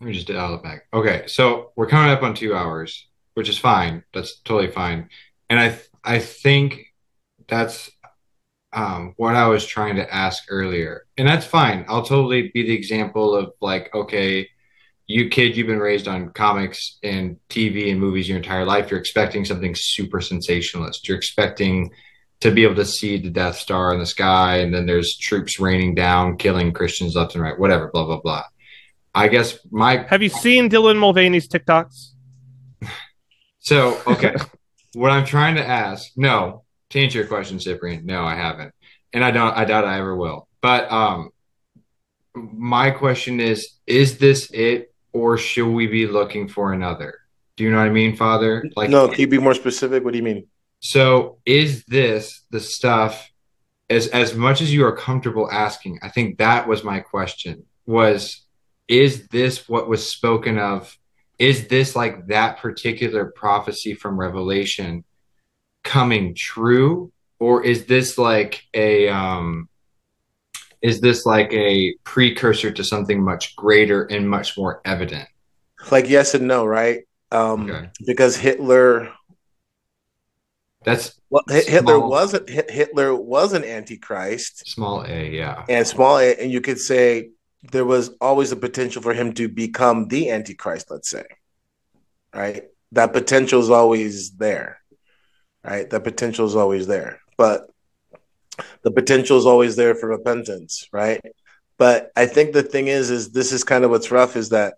Let 0.00 0.08
me 0.08 0.12
just 0.12 0.26
dial 0.26 0.54
it 0.54 0.62
back. 0.62 0.86
Okay, 0.92 1.24
so 1.26 1.72
we're 1.76 1.86
coming 1.86 2.10
up 2.10 2.22
on 2.22 2.34
two 2.34 2.54
hours, 2.54 3.08
which 3.34 3.48
is 3.48 3.58
fine. 3.58 4.04
That's 4.12 4.40
totally 4.40 4.70
fine. 4.70 5.08
And 5.48 5.58
I 5.58 5.78
I 6.02 6.18
think 6.18 6.92
that's 7.48 7.90
um, 8.72 9.14
what 9.16 9.36
I 9.36 9.46
was 9.48 9.64
trying 9.64 9.96
to 9.96 10.14
ask 10.14 10.44
earlier. 10.48 11.06
And 11.16 11.28
that's 11.28 11.46
fine. 11.46 11.84
I'll 11.88 12.04
totally 12.04 12.50
be 12.52 12.62
the 12.62 12.74
example 12.74 13.34
of 13.34 13.52
like, 13.60 13.94
okay, 13.94 14.48
you 15.06 15.28
kid, 15.28 15.56
you've 15.56 15.66
been 15.66 15.78
raised 15.78 16.08
on 16.08 16.30
comics 16.30 16.98
and 17.02 17.38
TV 17.48 17.90
and 17.90 18.00
movies 18.00 18.28
your 18.28 18.38
entire 18.38 18.64
life. 18.64 18.90
You're 18.90 19.00
expecting 19.00 19.44
something 19.44 19.74
super 19.76 20.20
sensationalist. 20.20 21.06
You're 21.06 21.16
expecting 21.16 21.90
to 22.40 22.50
be 22.50 22.64
able 22.64 22.74
to 22.76 22.84
see 22.84 23.18
the 23.18 23.30
Death 23.30 23.56
Star 23.56 23.92
in 23.92 24.00
the 24.00 24.06
sky, 24.06 24.58
and 24.58 24.74
then 24.74 24.86
there's 24.86 25.16
troops 25.16 25.60
raining 25.60 25.94
down, 25.94 26.36
killing 26.36 26.72
Christians 26.72 27.14
left 27.14 27.34
and 27.34 27.44
right, 27.44 27.58
whatever, 27.58 27.90
blah, 27.92 28.04
blah, 28.04 28.20
blah. 28.20 28.44
I 29.14 29.28
guess 29.28 29.58
my. 29.70 30.04
Have 30.08 30.22
you 30.22 30.28
seen 30.28 30.68
Dylan 30.68 30.98
Mulvaney's 30.98 31.48
TikToks? 31.48 32.10
so, 33.60 34.00
okay. 34.06 34.34
what 34.94 35.10
I'm 35.10 35.24
trying 35.24 35.54
to 35.56 35.66
ask, 35.66 36.10
no, 36.16 36.64
to 36.90 37.00
answer 37.00 37.18
your 37.18 37.26
question, 37.26 37.60
Cyprian, 37.60 38.04
no, 38.04 38.24
I 38.24 38.34
haven't, 38.34 38.74
and 39.12 39.24
I 39.24 39.30
don't. 39.30 39.56
I 39.56 39.64
doubt 39.64 39.84
I 39.84 39.98
ever 39.98 40.16
will. 40.16 40.48
But 40.60 40.90
um, 40.90 41.30
my 42.34 42.90
question 42.90 43.40
is: 43.40 43.76
Is 43.86 44.18
this 44.18 44.50
it, 44.52 44.92
or 45.12 45.38
should 45.38 45.68
we 45.68 45.86
be 45.86 46.06
looking 46.06 46.48
for 46.48 46.72
another? 46.72 47.18
Do 47.56 47.62
you 47.62 47.70
know 47.70 47.78
what 47.78 47.86
I 47.86 47.90
mean, 47.90 48.16
Father? 48.16 48.64
Like, 48.74 48.90
no. 48.90 49.08
Can 49.08 49.20
you 49.20 49.28
be 49.28 49.38
more 49.38 49.54
specific? 49.54 50.04
What 50.04 50.12
do 50.12 50.18
you 50.18 50.24
mean? 50.24 50.48
So, 50.80 51.38
is 51.46 51.84
this 51.84 52.42
the 52.50 52.60
stuff? 52.60 53.30
As 53.90 54.08
as 54.08 54.34
much 54.34 54.60
as 54.60 54.72
you 54.72 54.84
are 54.86 54.96
comfortable 54.96 55.48
asking, 55.50 56.00
I 56.02 56.08
think 56.08 56.38
that 56.38 56.66
was 56.66 56.82
my 56.82 57.00
question. 57.00 57.64
Was 57.86 58.43
is 58.88 59.28
this 59.28 59.68
what 59.68 59.88
was 59.88 60.08
spoken 60.08 60.58
of? 60.58 60.96
Is 61.38 61.68
this 61.68 61.96
like 61.96 62.28
that 62.28 62.58
particular 62.58 63.26
prophecy 63.26 63.94
from 63.94 64.18
Revelation? 64.18 65.04
coming 65.84 66.34
true 66.34 67.12
or 67.38 67.62
is 67.62 67.84
this 67.84 68.18
like 68.18 68.64
a 68.72 69.08
um 69.08 69.68
is 70.82 71.00
this 71.00 71.24
like 71.24 71.52
a 71.52 71.94
precursor 72.04 72.72
to 72.72 72.82
something 72.82 73.22
much 73.22 73.54
greater 73.54 74.04
and 74.04 74.28
much 74.28 74.56
more 74.56 74.80
evident 74.84 75.28
like 75.92 76.08
yes 76.08 76.34
and 76.34 76.48
no 76.48 76.64
right 76.64 77.02
um 77.30 77.70
okay. 77.70 77.90
because 78.06 78.36
hitler 78.36 79.12
that's 80.82 81.18
well, 81.30 81.42
Hitler 81.48 81.98
wasn't 81.98 82.46
Hitler 82.48 83.14
was 83.14 83.54
an 83.54 83.64
antichrist. 83.64 84.68
Small 84.68 85.02
a, 85.06 85.30
yeah, 85.30 85.64
and 85.66 85.86
small 85.86 86.18
a, 86.18 86.34
and 86.34 86.52
you 86.52 86.60
could 86.60 86.78
say 86.78 87.30
there 87.72 87.84
was 87.84 88.10
always 88.20 88.52
a 88.52 88.56
potential 88.56 89.02
for 89.02 89.14
him 89.14 89.32
to 89.34 89.48
become 89.48 90.08
the 90.08 90.30
antichrist. 90.30 90.90
Let's 90.90 91.10
say, 91.10 91.24
right? 92.34 92.64
That 92.92 93.12
potential 93.12 93.60
is 93.60 93.70
always 93.70 94.30
there 94.32 94.78
right? 95.64 95.88
The 95.88 96.00
potential 96.00 96.46
is 96.46 96.54
always 96.54 96.86
there, 96.86 97.20
but 97.36 97.70
the 98.82 98.90
potential 98.90 99.38
is 99.38 99.46
always 99.46 99.76
there 99.76 99.94
for 99.94 100.08
repentance, 100.08 100.86
right? 100.92 101.20
But 101.78 102.12
I 102.14 102.26
think 102.26 102.52
the 102.52 102.62
thing 102.62 102.88
is, 102.88 103.10
is 103.10 103.32
this 103.32 103.50
is 103.50 103.64
kind 103.64 103.84
of 103.84 103.90
what's 103.90 104.10
rough 104.10 104.36
is 104.36 104.50
that 104.50 104.74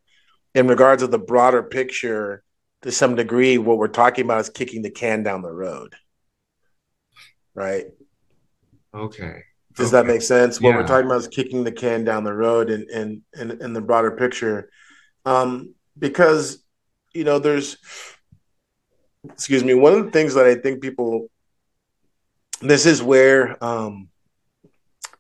in 0.55 0.69
regards 0.69 1.03
of 1.03 1.11
the 1.11 1.19
broader 1.19 1.63
picture, 1.63 2.43
to 2.83 2.93
some 2.93 3.17
degree, 3.17 3.59
what 3.59 3.79
we're 3.79 3.89
talking 3.89 4.25
about 4.25 4.41
is 4.41 4.49
kicking 4.49 4.83
the 4.83 4.91
can 4.91 5.23
down 5.23 5.43
the 5.43 5.53
road, 5.53 5.95
right? 7.55 7.87
Okay. 8.95 9.43
Does 9.77 9.93
okay. 9.93 10.03
that 10.03 10.13
make 10.13 10.23
sense? 10.23 10.61
Yeah. 10.61 10.71
What 10.71 10.77
we're 10.81 10.87
talking 10.87 11.07
about 11.07 11.21
is 11.21 11.29
kicking 11.29 11.63
the 11.63 11.73
can 11.73 12.05
down 12.05 12.25
the 12.25 12.33
road 12.33 12.71
in 12.71 12.87
in 12.91 13.23
in, 13.39 13.63
in 13.63 13.73
the 13.73 13.81
broader 13.81 14.11
picture, 14.11 14.71
um, 15.25 15.75
because 15.99 16.63
you 17.13 17.25
know 17.25 17.39
there's 17.39 17.77
excuse 19.33 19.65
me, 19.65 19.75
one 19.75 19.95
of 19.95 20.05
the 20.05 20.11
things 20.11 20.35
that 20.35 20.47
I 20.47 20.55
think 20.55 20.81
people, 20.81 21.31
this 22.61 22.87
is 22.87 23.03
where, 23.03 23.63
um, 23.63 24.09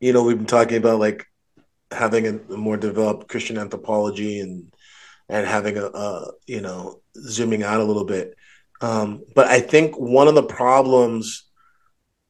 you 0.00 0.12
know, 0.12 0.22
we've 0.22 0.36
been 0.36 0.46
talking 0.46 0.76
about 0.76 1.00
like 1.00 1.26
having 1.90 2.26
a, 2.26 2.54
a 2.54 2.56
more 2.56 2.76
developed 2.76 3.28
Christian 3.28 3.58
anthropology 3.58 4.40
and 4.40 4.72
and 5.28 5.44
having 5.44 5.76
a, 5.76 5.86
a, 5.86 6.32
you 6.46 6.60
know 6.60 7.00
zooming 7.16 7.62
out 7.62 7.80
a 7.80 7.84
little 7.84 8.04
bit. 8.04 8.36
Um, 8.80 9.24
but 9.34 9.48
I 9.48 9.60
think 9.60 9.96
one 9.96 10.28
of 10.28 10.34
the 10.34 10.42
problems 10.42 11.45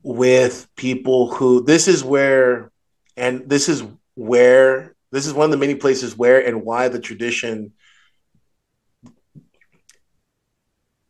with 0.03 0.69
people 0.77 1.33
who 1.35 1.63
this 1.65 1.89
is 1.89 2.05
where, 2.05 2.71
and 3.17 3.49
this 3.49 3.69
is 3.69 3.83
where 4.15 4.95
this 5.13 5.27
is 5.27 5.33
one 5.33 5.47
of 5.47 5.51
the 5.51 5.57
many 5.57 5.75
places 5.75 6.17
where 6.17 6.45
and 6.45 6.63
why 6.63 6.89
the 6.89 7.01
tradition 7.01 7.73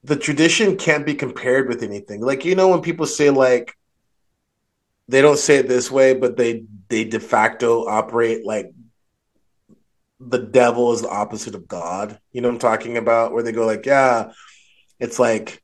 the 0.04 0.16
tradition 0.16 0.76
can't 0.76 1.04
be 1.04 1.14
compared 1.14 1.68
with 1.68 1.82
anything. 1.82 2.20
Like 2.20 2.44
you 2.44 2.54
know 2.54 2.68
when 2.68 2.82
people 2.82 3.06
say 3.06 3.30
like 3.30 3.76
they 5.08 5.22
don't 5.22 5.38
say 5.38 5.56
it 5.56 5.68
this 5.68 5.90
way, 5.90 6.14
but 6.14 6.36
they 6.36 6.64
they 6.88 7.04
de 7.04 7.20
facto 7.20 7.86
operate 7.86 8.46
like 8.46 8.72
the 10.20 10.38
devil 10.38 10.92
is 10.92 11.02
the 11.02 11.08
opposite 11.08 11.54
of 11.54 11.68
God. 11.68 12.18
You 12.32 12.40
know 12.40 12.48
I'm 12.48 12.58
talking 12.58 12.96
about? 12.96 13.32
Where 13.32 13.42
they 13.42 13.52
go 13.52 13.66
like, 13.66 13.86
yeah, 13.86 14.32
it's 14.98 15.18
like 15.18 15.62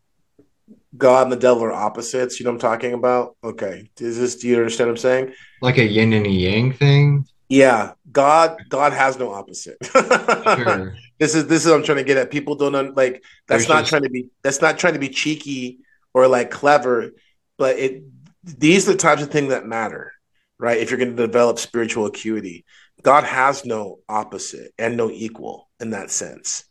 God 0.96 1.24
and 1.24 1.32
the 1.32 1.36
devil 1.36 1.64
are 1.64 1.72
opposites. 1.72 2.38
You 2.38 2.44
know 2.44 2.50
what 2.50 2.64
I'm 2.64 2.70
talking 2.70 2.92
about? 2.92 3.36
Okay. 3.42 3.90
Is 3.98 4.18
this 4.18 4.36
do 4.36 4.48
you 4.48 4.56
understand 4.56 4.88
what 4.88 4.94
I'm 4.94 4.98
saying? 4.98 5.32
Like 5.60 5.78
a 5.78 5.84
yin 5.84 6.12
and 6.12 6.26
a 6.26 6.30
yang 6.30 6.72
thing? 6.72 7.26
Yeah. 7.48 7.92
God 8.10 8.58
God 8.68 8.92
has 8.92 9.18
no 9.18 9.32
opposite. 9.32 9.78
sure. 9.84 10.96
This 11.18 11.36
is 11.36 11.46
this 11.46 11.64
is 11.64 11.70
what 11.70 11.76
I'm 11.76 11.84
trying 11.84 11.98
to 11.98 12.04
get 12.04 12.16
at. 12.16 12.32
People 12.32 12.56
don't 12.56 12.74
un, 12.74 12.94
like 12.96 13.22
that's 13.46 13.62
There's 13.62 13.68
not 13.68 13.80
just... 13.82 13.90
trying 13.90 14.02
to 14.02 14.10
be 14.10 14.26
that's 14.42 14.60
not 14.60 14.76
trying 14.76 14.94
to 14.94 14.98
be 14.98 15.08
cheeky 15.08 15.78
or 16.12 16.26
like 16.26 16.50
clever, 16.50 17.12
but 17.58 17.78
it 17.78 18.02
these 18.42 18.88
are 18.88 18.92
the 18.92 18.98
types 18.98 19.22
of 19.22 19.30
things 19.30 19.50
that 19.50 19.64
matter, 19.64 20.12
right? 20.58 20.78
If 20.78 20.90
you're 20.90 20.98
going 20.98 21.14
to 21.14 21.26
develop 21.26 21.60
spiritual 21.60 22.06
acuity, 22.06 22.64
God 23.02 23.22
has 23.22 23.64
no 23.64 24.00
opposite 24.08 24.72
and 24.78 24.96
no 24.96 25.10
equal 25.10 25.68
in 25.78 25.90
that 25.90 26.10
sense, 26.10 26.64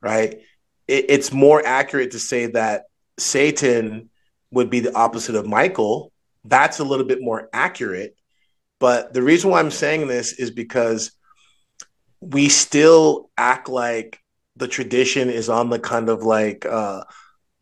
right? 0.00 0.40
It, 0.86 1.06
it's 1.08 1.32
more 1.32 1.62
accurate 1.64 2.12
to 2.12 2.18
say 2.18 2.46
that 2.46 2.84
Satan 3.18 4.10
would 4.50 4.70
be 4.70 4.80
the 4.80 4.94
opposite 4.94 5.34
of 5.34 5.46
Michael. 5.46 6.12
That's 6.44 6.78
a 6.78 6.84
little 6.84 7.06
bit 7.06 7.20
more 7.20 7.48
accurate. 7.52 8.16
But 8.80 9.12
the 9.12 9.22
reason 9.22 9.50
why 9.50 9.60
I'm 9.60 9.70
saying 9.70 10.06
this 10.06 10.32
is 10.32 10.50
because 10.50 11.12
we 12.20 12.48
still 12.48 13.30
act 13.36 13.68
like 13.68 14.20
the 14.56 14.68
tradition 14.68 15.30
is 15.30 15.48
on 15.48 15.70
the 15.70 15.78
kind 15.78 16.08
of 16.08 16.22
like 16.22 16.66
uh 16.66 17.04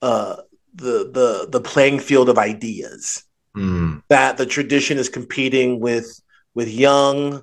uh 0.00 0.36
the 0.74 1.10
the 1.12 1.48
the 1.50 1.60
playing 1.60 1.98
field 1.98 2.28
of 2.28 2.38
ideas 2.38 3.24
mm. 3.54 4.02
that 4.08 4.36
the 4.38 4.46
tradition 4.46 4.98
is 4.98 5.08
competing 5.08 5.80
with 5.80 6.20
with 6.54 6.68
Jung 6.68 7.42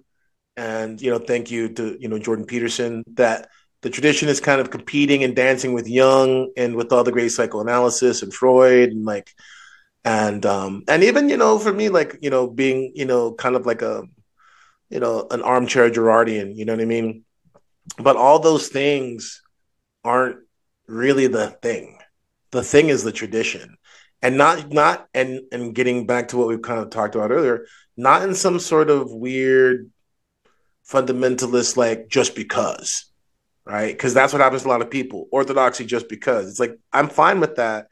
and 0.57 1.01
you 1.01 1.11
know 1.11 1.19
thank 1.19 1.49
you 1.51 1.69
to 1.69 1.97
you 1.99 2.07
know 2.07 2.19
jordan 2.19 2.45
peterson 2.45 3.03
that 3.07 3.49
the 3.83 3.89
tradition 3.89 4.29
is 4.29 4.39
kind 4.39 4.61
of 4.61 4.71
competing 4.71 5.23
and 5.23 5.35
dancing 5.35 5.73
with 5.73 5.87
Jung 5.87 6.51
and 6.57 6.75
with 6.75 6.91
all 6.91 7.03
the 7.03 7.11
great 7.11 7.29
psychoanalysis 7.29 8.23
and 8.23 8.33
Freud 8.33 8.89
and 8.89 9.05
like 9.05 9.29
and 10.05 10.45
um 10.45 10.83
and 10.87 11.03
even 11.03 11.29
you 11.29 11.37
know 11.37 11.59
for 11.59 11.71
me 11.71 11.89
like 11.89 12.17
you 12.21 12.29
know 12.29 12.47
being 12.47 12.93
you 12.95 13.05
know 13.05 13.33
kind 13.33 13.55
of 13.55 13.65
like 13.65 13.81
a 13.81 14.03
you 14.89 14.99
know 14.99 15.27
an 15.31 15.41
armchair 15.41 15.89
Girardian 15.91 16.55
you 16.55 16.65
know 16.65 16.73
what 16.73 16.81
I 16.81 16.85
mean? 16.85 17.25
But 17.97 18.15
all 18.15 18.39
those 18.39 18.69
things 18.69 19.41
aren't 20.03 20.37
really 20.87 21.27
the 21.27 21.49
thing. 21.49 21.99
The 22.51 22.63
thing 22.63 22.89
is 22.89 23.03
the 23.03 23.11
tradition. 23.11 23.77
And 24.21 24.37
not 24.37 24.71
not 24.71 25.07
and 25.13 25.41
and 25.51 25.75
getting 25.75 26.07
back 26.07 26.29
to 26.29 26.37
what 26.37 26.47
we've 26.47 26.61
kind 26.61 26.79
of 26.79 26.89
talked 26.89 27.15
about 27.15 27.31
earlier 27.31 27.65
not 27.95 28.23
in 28.23 28.33
some 28.33 28.59
sort 28.59 28.89
of 28.89 29.11
weird 29.11 29.91
fundamentalist 30.89 31.77
like 31.77 32.07
just 32.07 32.35
because 32.35 33.12
right 33.65 33.93
because 33.93 34.13
that's 34.13 34.33
what 34.33 34.41
happens 34.41 34.63
to 34.63 34.67
a 34.67 34.69
lot 34.69 34.81
of 34.81 34.89
people 34.89 35.27
orthodoxy 35.31 35.85
just 35.85 36.09
because 36.09 36.49
it's 36.49 36.59
like 36.59 36.77
i'm 36.91 37.09
fine 37.09 37.39
with 37.39 37.55
that 37.55 37.87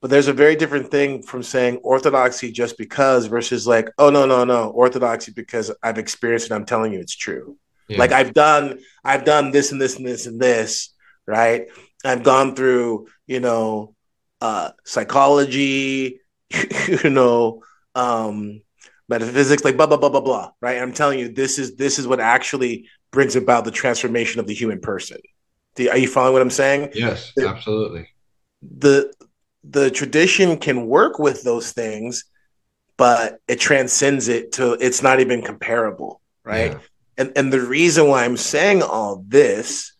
but 0.00 0.10
there's 0.10 0.28
a 0.28 0.32
very 0.32 0.54
different 0.54 0.90
thing 0.90 1.22
from 1.22 1.42
saying 1.42 1.76
orthodoxy 1.78 2.52
just 2.52 2.78
because 2.78 3.26
versus 3.26 3.66
like 3.66 3.90
oh 3.98 4.10
no 4.10 4.26
no 4.26 4.44
no 4.44 4.70
orthodoxy 4.70 5.32
because 5.32 5.70
i've 5.82 5.98
experienced 5.98 6.50
it 6.50 6.54
i'm 6.54 6.66
telling 6.66 6.92
you 6.92 7.00
it's 7.00 7.16
true 7.16 7.56
yeah. 7.88 7.98
like 7.98 8.12
i've 8.12 8.32
done 8.32 8.78
i've 9.04 9.24
done 9.24 9.50
this 9.50 9.72
and 9.72 9.80
this 9.80 9.96
and 9.96 10.06
this 10.06 10.26
and 10.26 10.40
this 10.40 10.94
right 11.26 11.66
i've 12.04 12.22
gone 12.22 12.54
through 12.54 13.08
you 13.26 13.40
know 13.40 13.94
uh 14.40 14.70
psychology 14.84 16.20
you 17.02 17.10
know 17.10 17.62
um 17.96 18.60
metaphysics, 19.08 19.64
like 19.64 19.76
blah 19.76 19.86
blah 19.86 19.96
blah 19.96 20.08
blah 20.08 20.20
blah. 20.20 20.50
Right? 20.60 20.78
I'm 20.80 20.92
telling 20.92 21.18
you, 21.18 21.28
this 21.28 21.58
is 21.58 21.76
this 21.76 21.98
is 21.98 22.06
what 22.06 22.20
actually 22.20 22.88
brings 23.10 23.36
about 23.36 23.64
the 23.64 23.70
transformation 23.70 24.40
of 24.40 24.46
the 24.46 24.54
human 24.54 24.80
person. 24.80 25.18
are 25.78 25.98
you 25.98 26.08
following 26.08 26.34
what 26.34 26.42
I'm 26.42 26.50
saying? 26.50 26.90
Yes, 26.94 27.32
the, 27.36 27.48
absolutely. 27.48 28.08
The 28.62 29.12
the 29.68 29.90
tradition 29.90 30.58
can 30.58 30.86
work 30.86 31.18
with 31.18 31.42
those 31.42 31.72
things, 31.72 32.24
but 32.96 33.40
it 33.48 33.58
transcends 33.58 34.28
it 34.28 34.52
to 34.52 34.72
it's 34.74 35.02
not 35.02 35.20
even 35.20 35.42
comparable, 35.42 36.20
right? 36.44 36.72
Yeah. 36.72 36.78
And 37.18 37.32
and 37.36 37.52
the 37.52 37.60
reason 37.60 38.08
why 38.08 38.24
I'm 38.24 38.36
saying 38.36 38.82
all 38.82 39.24
this 39.26 39.92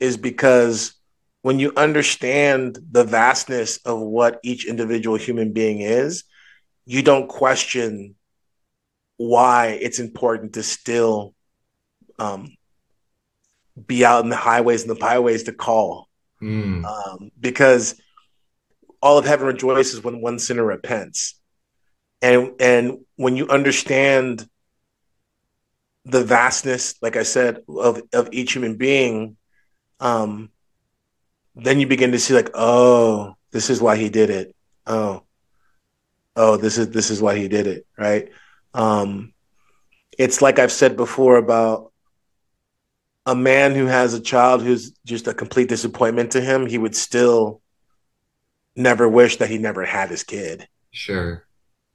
is 0.00 0.16
because 0.16 0.94
when 1.42 1.58
you 1.58 1.72
understand 1.76 2.78
the 2.90 3.04
vastness 3.04 3.78
of 3.78 4.00
what 4.00 4.40
each 4.42 4.66
individual 4.66 5.16
human 5.16 5.52
being 5.52 5.80
is, 5.80 6.24
you 6.86 7.02
don't 7.02 7.28
question 7.28 8.14
why 9.16 9.78
it's 9.80 9.98
important 9.98 10.54
to 10.54 10.62
still 10.62 11.34
um, 12.22 12.56
be 13.86 14.04
out 14.04 14.24
in 14.24 14.30
the 14.30 14.36
highways 14.36 14.82
and 14.82 14.90
the 14.90 14.94
byways 14.94 15.44
to 15.44 15.52
call. 15.52 16.08
Mm. 16.40 16.84
Um, 16.84 17.30
because 17.38 18.00
all 19.00 19.18
of 19.18 19.24
heaven 19.24 19.46
rejoices 19.46 20.02
when 20.02 20.20
one 20.20 20.38
sinner 20.38 20.64
repents. 20.64 21.34
And 22.20 22.52
and 22.60 22.98
when 23.16 23.36
you 23.36 23.48
understand 23.48 24.48
the 26.04 26.24
vastness, 26.24 26.94
like 27.02 27.16
I 27.16 27.24
said, 27.24 27.62
of, 27.68 28.02
of 28.12 28.28
each 28.32 28.52
human 28.52 28.76
being, 28.76 29.36
um, 30.00 30.50
then 31.56 31.80
you 31.80 31.86
begin 31.86 32.12
to 32.12 32.18
see 32.18 32.34
like, 32.34 32.50
oh, 32.54 33.34
this 33.50 33.70
is 33.70 33.80
why 33.80 33.96
he 33.96 34.08
did 34.08 34.30
it. 34.30 34.54
Oh, 34.86 35.24
oh, 36.36 36.56
this 36.56 36.78
is 36.78 36.90
this 36.90 37.10
is 37.10 37.20
why 37.20 37.36
he 37.36 37.48
did 37.48 37.66
it, 37.66 37.86
right? 37.98 38.30
Um, 38.72 39.32
it's 40.16 40.40
like 40.42 40.58
I've 40.58 40.72
said 40.72 40.96
before 40.96 41.36
about 41.36 41.91
a 43.26 43.34
man 43.34 43.74
who 43.74 43.86
has 43.86 44.14
a 44.14 44.20
child 44.20 44.62
who's 44.62 44.92
just 45.04 45.28
a 45.28 45.34
complete 45.34 45.68
disappointment 45.68 46.32
to 46.32 46.40
him, 46.40 46.66
he 46.66 46.78
would 46.78 46.96
still 46.96 47.60
never 48.74 49.08
wish 49.08 49.36
that 49.36 49.50
he 49.50 49.58
never 49.58 49.84
had 49.84 50.10
his 50.10 50.24
kid. 50.24 50.66
Sure. 50.90 51.44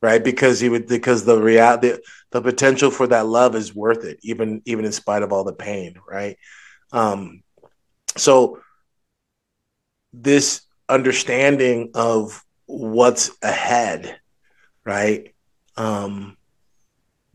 Right? 0.02 0.24
Because 0.24 0.60
he 0.60 0.70
would 0.70 0.88
because 0.88 1.26
the 1.26 1.42
reality 1.42 1.90
the, 1.90 2.02
the 2.32 2.42
potential 2.42 2.92
for 2.92 3.08
that 3.08 3.26
love 3.26 3.56
is 3.56 3.76
worth 3.76 4.06
it, 4.06 4.20
even 4.22 4.62
even 4.66 4.86
in 4.86 4.92
spite 4.92 5.24
of 5.24 5.34
all 5.34 5.44
the 5.44 5.54
pain, 5.54 5.96
right? 6.08 6.38
Um 6.92 7.44
so 8.16 8.62
this 10.14 10.62
understanding 10.88 11.92
of 11.94 12.44
what's 12.68 13.32
ahead, 13.42 14.20
right? 14.86 15.34
Um 15.76 16.37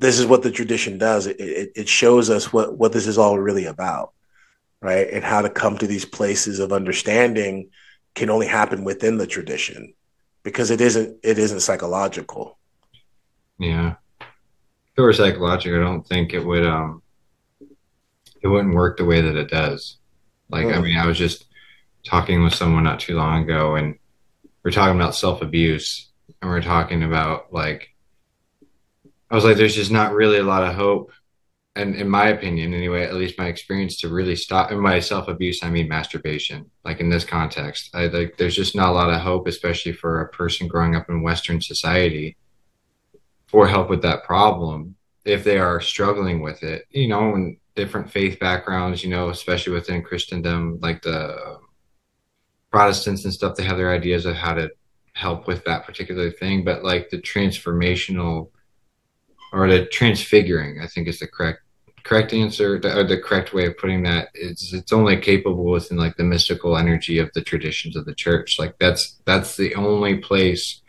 this 0.02 0.18
is 0.18 0.26
what 0.26 0.42
the 0.42 0.50
tradition 0.50 0.98
does. 0.98 1.26
It, 1.26 1.40
it, 1.40 1.72
it 1.74 1.88
shows 1.88 2.28
us 2.28 2.52
what, 2.52 2.76
what 2.76 2.92
this 2.92 3.06
is 3.06 3.18
all 3.18 3.38
really 3.38 3.66
about, 3.66 4.12
right? 4.80 5.08
And 5.08 5.24
how 5.24 5.42
to 5.42 5.48
come 5.48 5.78
to 5.78 5.86
these 5.86 6.04
places 6.04 6.58
of 6.58 6.72
understanding 6.72 7.70
can 8.14 8.28
only 8.28 8.46
happen 8.46 8.84
within 8.84 9.16
the 9.16 9.26
tradition 9.26 9.94
because 10.42 10.70
it 10.70 10.80
isn't 10.80 11.18
it 11.22 11.38
isn't 11.38 11.60
psychological. 11.60 12.58
Yeah. 13.58 13.94
If 14.20 14.98
it 14.98 15.00
were 15.00 15.12
psychological, 15.12 15.80
I 15.80 15.84
don't 15.84 16.06
think 16.06 16.34
it 16.34 16.44
would 16.44 16.66
um 16.66 17.02
it 18.42 18.48
wouldn't 18.48 18.74
work 18.74 18.98
the 18.98 19.04
way 19.04 19.20
that 19.20 19.36
it 19.36 19.48
does. 19.48 19.98
Like 20.50 20.66
mm. 20.66 20.76
I 20.76 20.80
mean, 20.80 20.98
I 20.98 21.06
was 21.06 21.16
just 21.16 21.46
talking 22.04 22.42
with 22.42 22.54
someone 22.54 22.84
not 22.84 23.00
too 23.00 23.16
long 23.16 23.44
ago 23.44 23.76
and 23.76 23.98
we're 24.64 24.72
talking 24.72 24.96
about 24.96 25.14
self 25.14 25.42
abuse 25.42 26.10
and 26.40 26.50
we're 26.50 26.60
talking 26.60 27.02
about 27.04 27.52
like 27.52 27.91
I 29.32 29.34
was 29.34 29.44
like, 29.44 29.56
there's 29.56 29.74
just 29.74 29.90
not 29.90 30.12
really 30.12 30.38
a 30.38 30.44
lot 30.44 30.62
of 30.62 30.74
hope. 30.74 31.10
And 31.74 31.94
in 31.94 32.06
my 32.06 32.28
opinion, 32.28 32.74
anyway, 32.74 33.04
at 33.04 33.14
least 33.14 33.38
my 33.38 33.46
experience 33.46 33.98
to 34.00 34.10
really 34.10 34.36
stop 34.36 34.70
and 34.70 34.78
my 34.78 35.00
self 35.00 35.26
abuse, 35.26 35.62
I 35.62 35.70
mean 35.70 35.88
masturbation, 35.88 36.70
like 36.84 37.00
in 37.00 37.08
this 37.08 37.24
context. 37.24 37.88
I 37.94 38.08
like 38.08 38.36
there's 38.36 38.54
just 38.54 38.76
not 38.76 38.90
a 38.90 38.92
lot 38.92 39.08
of 39.08 39.22
hope, 39.22 39.48
especially 39.48 39.92
for 39.92 40.20
a 40.20 40.28
person 40.28 40.68
growing 40.68 40.94
up 40.94 41.08
in 41.08 41.22
Western 41.22 41.62
society 41.62 42.36
for 43.46 43.66
help 43.66 43.88
with 43.88 44.02
that 44.02 44.24
problem 44.24 44.96
if 45.24 45.44
they 45.44 45.58
are 45.58 45.80
struggling 45.80 46.42
with 46.42 46.62
it, 46.62 46.84
you 46.90 47.08
know, 47.08 47.34
and 47.34 47.56
different 47.74 48.10
faith 48.10 48.38
backgrounds, 48.38 49.02
you 49.02 49.08
know, 49.08 49.30
especially 49.30 49.72
within 49.72 50.02
Christendom, 50.02 50.78
like 50.82 51.00
the 51.00 51.34
um, 51.34 51.68
Protestants 52.70 53.24
and 53.24 53.32
stuff, 53.32 53.56
they 53.56 53.64
have 53.64 53.78
their 53.78 53.94
ideas 53.94 54.26
of 54.26 54.34
how 54.34 54.52
to 54.52 54.70
help 55.14 55.46
with 55.46 55.64
that 55.64 55.86
particular 55.86 56.30
thing. 56.30 56.64
But 56.64 56.84
like 56.84 57.08
the 57.08 57.18
transformational 57.18 58.50
or 59.52 59.68
the 59.68 59.86
transfiguring, 59.86 60.80
I 60.80 60.86
think 60.86 61.08
is 61.08 61.18
the 61.18 61.26
correct 61.26 61.60
correct 62.04 62.32
answer 62.32 62.76
or 62.76 63.04
the 63.04 63.20
correct 63.24 63.54
way 63.54 63.66
of 63.66 63.78
putting 63.78 64.02
that. 64.04 64.28
Is 64.34 64.72
it's 64.72 64.92
only 64.92 65.16
capable 65.16 65.64
within 65.64 65.98
like 65.98 66.16
the 66.16 66.24
mystical 66.24 66.76
energy 66.76 67.18
of 67.18 67.30
the 67.34 67.42
traditions 67.42 67.96
of 67.96 68.06
the 68.06 68.14
church. 68.14 68.58
Like 68.58 68.76
that's 68.78 69.20
that's 69.24 69.56
the 69.56 69.74
only 69.74 70.16
place 70.16 70.80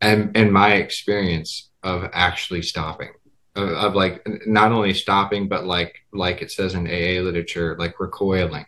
and 0.00 0.36
in 0.36 0.52
my 0.52 0.74
experience 0.74 1.70
of 1.82 2.08
actually 2.12 2.62
stopping 2.62 3.10
of, 3.56 3.68
of, 3.70 3.94
like 3.94 4.26
not 4.46 4.72
only 4.72 4.94
stopping 4.94 5.48
but 5.48 5.64
like 5.64 5.96
like 6.12 6.42
it 6.42 6.50
says 6.50 6.74
in 6.74 6.86
aa 6.86 7.20
literature 7.22 7.76
like 7.78 7.98
recoiling 7.98 8.66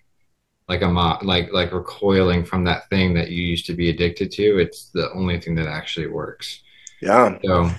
like 0.69 0.83
a 0.83 0.89
mo- 0.89 1.19
like 1.23 1.53
like 1.53 1.73
recoiling 1.73 2.45
from 2.45 2.65
that 2.65 2.89
thing 2.89 3.15
that 3.15 3.31
you 3.31 3.43
used 3.43 3.67
to 3.67 3.75
be 3.75 3.91
addicted 3.91 4.31
to. 4.31 4.59
It's 4.59 4.91
the 4.91 5.13
only 5.13 5.41
thing 5.41 5.57
that 5.57 5.67
actually 5.67 6.07
works. 6.07 6.63
Yeah. 7.03 7.37
So 7.45 7.71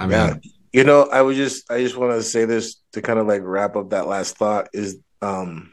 i 0.00 0.06
mean 0.06 0.12
yeah 0.12 0.34
you 0.72 0.84
know, 0.84 1.02
I 1.02 1.20
would 1.20 1.36
just 1.36 1.70
I 1.70 1.82
just 1.82 1.96
want 1.96 2.12
to 2.12 2.22
say 2.22 2.44
this 2.44 2.76
to 2.92 3.02
kind 3.02 3.18
of 3.18 3.26
like 3.26 3.42
wrap 3.44 3.76
up 3.76 3.90
that 3.90 4.06
last 4.06 4.36
thought 4.36 4.68
is 4.72 4.98
um 5.20 5.72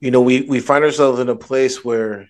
you 0.00 0.10
know, 0.10 0.20
we 0.20 0.42
we 0.42 0.60
find 0.60 0.84
ourselves 0.84 1.20
in 1.20 1.30
a 1.30 1.36
place 1.36 1.82
where 1.84 2.28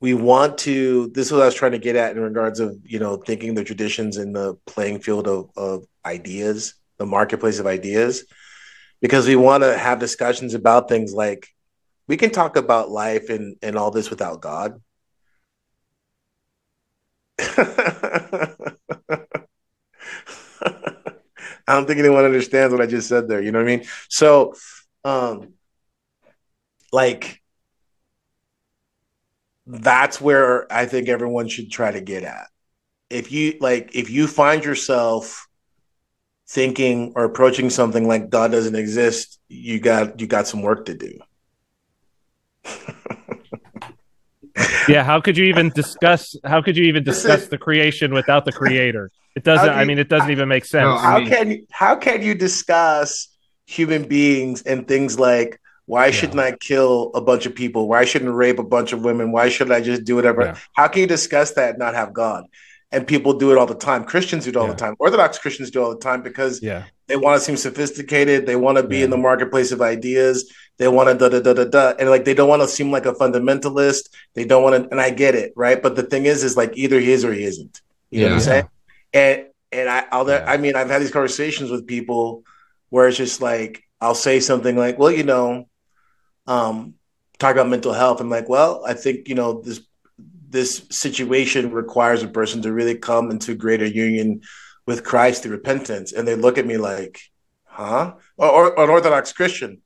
we 0.00 0.14
want 0.14 0.56
to 0.58 1.08
this 1.14 1.26
is 1.26 1.32
what 1.32 1.42
I 1.42 1.46
was 1.46 1.54
trying 1.54 1.72
to 1.72 1.78
get 1.78 1.96
at 1.96 2.16
in 2.16 2.22
regards 2.22 2.58
of, 2.60 2.78
you 2.84 2.98
know, 2.98 3.16
thinking 3.18 3.54
the 3.54 3.64
traditions 3.64 4.16
in 4.16 4.32
the 4.32 4.54
playing 4.66 5.00
field 5.00 5.28
of, 5.28 5.50
of 5.56 5.84
ideas, 6.06 6.74
the 6.96 7.04
marketplace 7.04 7.58
of 7.58 7.66
ideas, 7.66 8.24
because 9.02 9.26
we 9.26 9.36
want 9.36 9.62
to 9.62 9.76
have 9.76 9.98
discussions 9.98 10.54
about 10.54 10.88
things 10.88 11.12
like 11.12 11.48
we 12.08 12.16
can 12.16 12.30
talk 12.30 12.56
about 12.56 12.90
life 12.90 13.28
and, 13.28 13.56
and 13.62 13.76
all 13.76 13.90
this 13.90 14.08
without 14.08 14.40
God. 14.40 14.80
I 21.70 21.74
don't 21.74 21.86
think 21.86 22.00
anyone 22.00 22.24
understands 22.24 22.72
what 22.72 22.82
I 22.82 22.86
just 22.86 23.08
said 23.08 23.28
there. 23.28 23.40
You 23.40 23.52
know 23.52 23.60
what 23.60 23.70
I 23.70 23.76
mean? 23.76 23.86
So, 24.08 24.54
um, 25.04 25.54
like, 26.90 27.40
that's 29.66 30.20
where 30.20 30.70
I 30.72 30.86
think 30.86 31.08
everyone 31.08 31.46
should 31.46 31.70
try 31.70 31.92
to 31.92 32.00
get 32.00 32.24
at. 32.24 32.48
If 33.08 33.30
you 33.30 33.56
like, 33.60 33.94
if 33.94 34.10
you 34.10 34.26
find 34.26 34.64
yourself 34.64 35.46
thinking 36.48 37.12
or 37.14 37.24
approaching 37.24 37.70
something 37.70 38.08
like 38.08 38.30
God 38.30 38.50
doesn't 38.50 38.74
exist, 38.74 39.38
you 39.48 39.78
got 39.78 40.20
you 40.20 40.26
got 40.26 40.48
some 40.48 40.62
work 40.62 40.86
to 40.86 40.94
do. 40.94 41.20
yeah, 44.88 45.02
how 45.04 45.20
could 45.20 45.36
you 45.36 45.44
even 45.46 45.70
discuss 45.70 46.36
how 46.44 46.62
could 46.62 46.76
you 46.76 46.84
even 46.84 47.04
discuss 47.04 47.48
the 47.48 47.58
creation 47.58 48.12
without 48.14 48.44
the 48.44 48.52
creator? 48.52 49.10
It 49.36 49.44
doesn't 49.44 49.66
you, 49.66 49.72
I 49.72 49.84
mean 49.84 49.98
it 49.98 50.08
doesn't 50.08 50.30
even 50.30 50.48
make 50.48 50.64
sense. 50.64 51.00
how 51.00 51.24
can 51.24 51.66
how 51.70 51.96
can 51.96 52.22
you 52.22 52.34
discuss 52.34 53.28
human 53.66 54.08
beings 54.08 54.62
and 54.62 54.86
things 54.88 55.18
like 55.18 55.60
Why 55.86 56.06
yeah. 56.06 56.12
shouldn't 56.12 56.38
I 56.38 56.52
kill 56.52 57.10
a 57.14 57.20
bunch 57.20 57.46
of 57.46 57.54
people? 57.54 57.88
Why 57.88 58.04
shouldn't 58.04 58.30
I 58.30 58.34
rape 58.34 58.60
a 58.60 58.64
bunch 58.64 58.92
of 58.92 59.02
women? 59.02 59.32
Why 59.32 59.48
should 59.48 59.72
I 59.72 59.80
just 59.80 60.04
do 60.04 60.14
whatever? 60.14 60.42
Yeah. 60.42 60.56
How 60.72 60.86
can 60.86 61.00
you 61.00 61.08
discuss 61.08 61.52
that 61.54 61.70
and 61.70 61.78
not 61.78 61.94
have 61.94 62.12
God? 62.12 62.44
And 62.92 63.06
people 63.06 63.34
do 63.34 63.50
it 63.52 63.58
all 63.58 63.66
the 63.66 63.74
time. 63.74 64.04
Christians 64.04 64.44
do 64.44 64.50
it 64.50 64.56
all 64.56 64.66
yeah. 64.66 64.72
the 64.72 64.78
time. 64.78 64.94
Orthodox 64.98 65.38
Christians 65.38 65.70
do 65.70 65.80
it 65.80 65.82
all 65.84 65.90
the 65.90 66.00
time 66.00 66.22
because 66.22 66.62
yeah. 66.62 66.84
they 67.08 67.16
want 67.16 67.40
to 67.40 67.44
seem 67.44 67.56
sophisticated. 67.56 68.46
They 68.46 68.56
want 68.56 68.78
to 68.78 68.84
be 68.84 69.02
in 69.02 69.10
the 69.10 69.16
marketplace 69.16 69.72
of 69.72 69.80
ideas. 69.80 70.52
They 70.80 70.88
want 70.88 71.10
to 71.10 71.14
da 71.14 71.28
da 71.28 71.40
da 71.40 71.52
da 71.52 71.64
da, 71.64 71.92
and 71.98 72.08
like 72.08 72.24
they 72.24 72.32
don't 72.32 72.48
want 72.48 72.62
to 72.62 72.68
seem 72.68 72.90
like 72.90 73.04
a 73.04 73.12
fundamentalist. 73.12 74.08
They 74.32 74.46
don't 74.46 74.62
want 74.62 74.82
to, 74.82 74.90
and 74.90 74.98
I 74.98 75.10
get 75.10 75.34
it, 75.34 75.52
right? 75.54 75.80
But 75.80 75.94
the 75.94 76.02
thing 76.02 76.24
is, 76.24 76.42
is 76.42 76.56
like 76.56 76.72
either 76.74 76.98
he 76.98 77.12
is 77.12 77.22
or 77.22 77.34
he 77.34 77.44
isn't. 77.44 77.82
You 78.08 78.20
know 78.20 78.26
what 78.28 78.34
I'm 78.36 78.40
saying? 78.40 78.68
And 79.12 79.46
and 79.72 79.90
I, 79.90 80.06
I'll, 80.10 80.30
I 80.30 80.56
mean, 80.56 80.76
I've 80.76 80.88
had 80.88 81.02
these 81.02 81.10
conversations 81.10 81.70
with 81.70 81.86
people 81.86 82.44
where 82.88 83.08
it's 83.08 83.18
just 83.18 83.42
like 83.42 83.82
I'll 84.00 84.14
say 84.14 84.40
something 84.40 84.74
like, 84.74 84.98
"Well, 84.98 85.10
you 85.10 85.22
know, 85.22 85.68
um, 86.46 86.94
talk 87.38 87.52
about 87.52 87.68
mental 87.68 87.92
health." 87.92 88.22
I'm 88.22 88.30
like, 88.30 88.48
"Well, 88.48 88.82
I 88.86 88.94
think 88.94 89.28
you 89.28 89.34
know 89.34 89.60
this 89.60 89.82
this 90.48 90.86
situation 90.88 91.72
requires 91.72 92.22
a 92.22 92.28
person 92.28 92.62
to 92.62 92.72
really 92.72 92.96
come 92.96 93.30
into 93.30 93.54
greater 93.54 93.84
union 93.84 94.40
with 94.86 95.04
Christ 95.04 95.42
through 95.42 95.52
repentance," 95.52 96.14
and 96.14 96.26
they 96.26 96.36
look 96.36 96.56
at 96.56 96.66
me 96.66 96.78
like, 96.78 97.20
"Huh?" 97.66 98.14
Or, 98.38 98.72
or 98.78 98.84
an 98.84 98.88
Orthodox 98.88 99.34
Christian, 99.34 99.82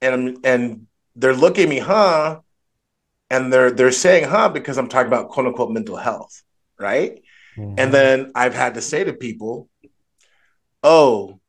and 0.00 0.38
and 0.44 0.86
they're 1.14 1.34
looking 1.34 1.64
at 1.64 1.68
me, 1.68 1.78
"Huh?" 1.78 2.40
And 3.30 3.52
they're 3.52 3.70
they're 3.70 3.92
saying, 3.92 4.28
"Huh?" 4.28 4.48
because 4.48 4.78
I'm 4.78 4.88
talking 4.88 5.08
about 5.08 5.30
quote 5.30 5.46
unquote 5.46 5.70
mental 5.70 5.96
health, 5.96 6.42
right? 6.78 7.22
Mm-hmm. 7.56 7.74
And 7.78 7.92
then 7.92 8.32
I've 8.34 8.54
had 8.54 8.74
to 8.74 8.82
say 8.82 9.04
to 9.04 9.12
people, 9.12 9.68
"Oh." 10.82 11.40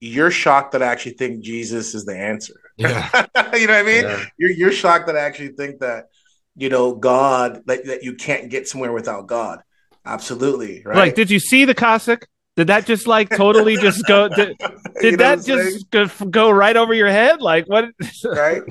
you're 0.00 0.30
shocked 0.30 0.72
that 0.72 0.82
I 0.82 0.86
actually 0.86 1.12
think 1.12 1.42
Jesus 1.42 1.94
is 1.94 2.04
the 2.04 2.16
answer. 2.16 2.60
Yeah. 2.76 3.08
you 3.54 3.66
know 3.66 3.72
what 3.72 3.80
I 3.80 3.82
mean? 3.82 4.04
Yeah. 4.04 4.24
You're 4.38 4.50
you're 4.50 4.72
shocked 4.72 5.06
that 5.06 5.16
I 5.16 5.20
actually 5.20 5.48
think 5.48 5.80
that, 5.80 6.08
you 6.54 6.68
know, 6.68 6.94
God 6.94 7.62
that, 7.66 7.86
that 7.86 8.02
you 8.02 8.14
can't 8.14 8.50
get 8.50 8.68
somewhere 8.68 8.92
without 8.92 9.26
God. 9.26 9.62
Absolutely. 10.04 10.82
Right. 10.84 10.96
Like, 10.96 11.14
did 11.14 11.30
you 11.30 11.40
see 11.40 11.64
the 11.64 11.74
Cossack? 11.74 12.28
Did 12.56 12.68
that 12.68 12.86
just 12.86 13.06
like 13.06 13.28
totally 13.30 13.76
just 13.76 14.04
go? 14.06 14.28
Did, 14.34 14.56
did 15.00 15.20
that 15.20 15.44
just 15.44 15.90
go, 15.90 16.06
go, 16.30 16.50
right 16.50 16.76
over 16.76 16.94
your 16.94 17.08
head? 17.08 17.42
Like 17.42 17.66
what? 17.66 17.90
right. 18.24 18.62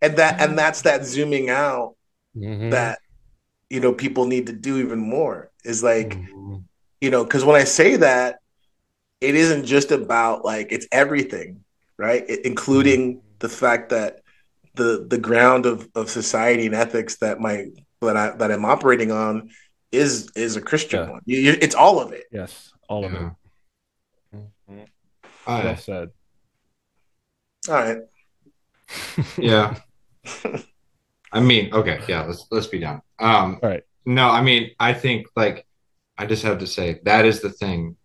And 0.00 0.16
that 0.16 0.40
and 0.40 0.56
that's 0.56 0.82
that 0.82 1.04
zooming 1.04 1.50
out 1.50 1.96
mm-hmm. 2.36 2.70
that 2.70 2.98
you 3.70 3.80
know 3.80 3.92
people 3.92 4.26
need 4.26 4.46
to 4.46 4.52
do 4.52 4.78
even 4.78 5.00
more 5.00 5.50
is 5.64 5.82
like 5.82 6.10
mm-hmm. 6.10 6.58
you 7.00 7.10
know 7.10 7.24
because 7.24 7.44
when 7.44 7.56
I 7.56 7.64
say 7.64 7.96
that 7.96 8.38
it 9.20 9.34
isn't 9.34 9.64
just 9.64 9.90
about 9.90 10.44
like 10.44 10.70
it's 10.70 10.86
everything, 10.92 11.64
right? 11.96 12.24
It, 12.28 12.44
including 12.44 13.22
the 13.38 13.48
fact 13.48 13.88
that 13.88 14.20
the 14.74 15.06
the 15.08 15.18
ground 15.18 15.66
of, 15.66 15.88
of 15.94 16.10
society 16.10 16.66
and 16.66 16.74
ethics 16.74 17.16
that 17.16 17.40
my 17.40 17.66
that 18.00 18.16
I 18.16 18.30
that 18.36 18.52
I'm 18.52 18.64
operating 18.64 19.10
on 19.10 19.50
is 19.90 20.30
is 20.36 20.56
a 20.56 20.60
Christian 20.60 21.04
yeah. 21.04 21.10
one. 21.10 21.22
You, 21.24 21.38
you, 21.40 21.56
it's 21.60 21.74
all 21.74 22.00
of 22.00 22.12
it. 22.12 22.24
Yes, 22.30 22.73
all 22.88 23.02
yeah. 23.02 23.06
of 23.06 23.14
it. 23.14 23.32
Mm-hmm. 24.36 24.82
Well 25.46 25.64
right. 25.64 25.78
said. 25.78 26.10
All 27.68 27.74
right. 27.74 27.98
yeah. 29.38 29.76
I 31.32 31.40
mean, 31.40 31.72
okay, 31.74 32.00
yeah. 32.08 32.22
Let's 32.22 32.46
let's 32.50 32.66
be 32.66 32.78
done. 32.78 33.02
Um, 33.18 33.58
all 33.62 33.68
right. 33.68 33.82
No, 34.06 34.28
I 34.28 34.42
mean, 34.42 34.70
I 34.78 34.92
think 34.92 35.26
like 35.36 35.66
I 36.16 36.26
just 36.26 36.42
have 36.44 36.58
to 36.58 36.66
say 36.66 37.00
that 37.04 37.24
is 37.24 37.40
the 37.40 37.50
thing 37.50 37.96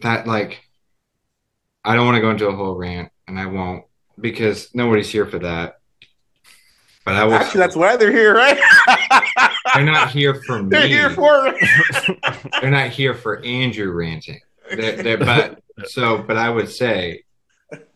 that 0.00 0.26
like 0.26 0.60
I 1.84 1.94
don't 1.94 2.06
want 2.06 2.16
to 2.16 2.20
go 2.20 2.30
into 2.30 2.48
a 2.48 2.54
whole 2.54 2.74
rant, 2.74 3.10
and 3.26 3.38
I 3.38 3.46
won't 3.46 3.84
because 4.18 4.74
nobody's 4.74 5.10
here 5.10 5.26
for 5.26 5.38
that. 5.40 5.80
But 7.04 7.14
I 7.14 7.24
will. 7.24 7.34
Actually, 7.34 7.60
that's 7.60 7.76
why 7.76 7.96
they're 7.96 8.12
here, 8.12 8.34
right? 8.34 8.58
they're 9.74 9.84
not 9.84 10.10
here 10.10 10.34
for 10.46 10.62
me. 10.62 10.68
They're 10.70 10.88
here 10.88 11.10
for. 11.10 11.54
they're 12.60 12.70
not 12.70 12.88
here 12.90 13.14
for 13.14 13.44
Andrew 13.44 13.92
ranting. 13.92 14.40
They're, 14.74 15.02
they're, 15.02 15.18
but 15.18 15.62
so, 15.86 16.18
but 16.18 16.36
I 16.36 16.48
would 16.48 16.68
say, 16.68 17.24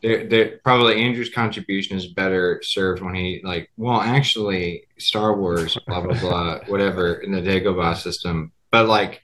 they're, 0.02 0.26
they're, 0.26 0.60
probably 0.64 1.02
Andrew's 1.02 1.30
contribution 1.30 1.96
is 1.96 2.06
better 2.06 2.60
served 2.62 3.02
when 3.02 3.14
he 3.14 3.40
like. 3.44 3.70
Well, 3.76 4.00
actually, 4.00 4.86
Star 4.98 5.36
Wars, 5.36 5.78
blah 5.86 6.00
blah 6.00 6.20
blah, 6.20 6.60
whatever 6.66 7.14
in 7.14 7.32
the 7.32 7.40
Dagobah 7.40 7.96
system. 7.96 8.52
But 8.70 8.86
like, 8.86 9.22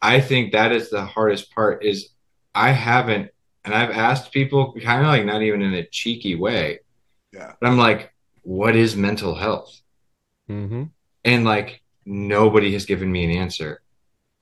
I 0.00 0.20
think 0.20 0.52
that 0.52 0.72
is 0.72 0.90
the 0.90 1.04
hardest 1.04 1.54
part 1.54 1.84
is 1.84 2.10
I 2.54 2.70
haven't 2.70 3.30
and 3.64 3.74
I've 3.74 3.90
asked 3.90 4.32
people 4.32 4.74
kind 4.82 5.02
of 5.02 5.08
like 5.08 5.24
not 5.24 5.42
even 5.42 5.62
in 5.62 5.74
a 5.74 5.86
cheeky 5.86 6.34
way. 6.34 6.80
Yeah. 7.32 7.52
But 7.60 7.68
I'm 7.68 7.78
like, 7.78 8.12
what 8.42 8.76
is 8.76 8.96
mental 8.96 9.34
health? 9.34 9.80
Mm-hmm. 10.50 10.84
And 11.24 11.44
like 11.44 11.82
nobody 12.04 12.72
has 12.72 12.86
given 12.86 13.10
me 13.10 13.24
an 13.24 13.30
answer. 13.30 13.80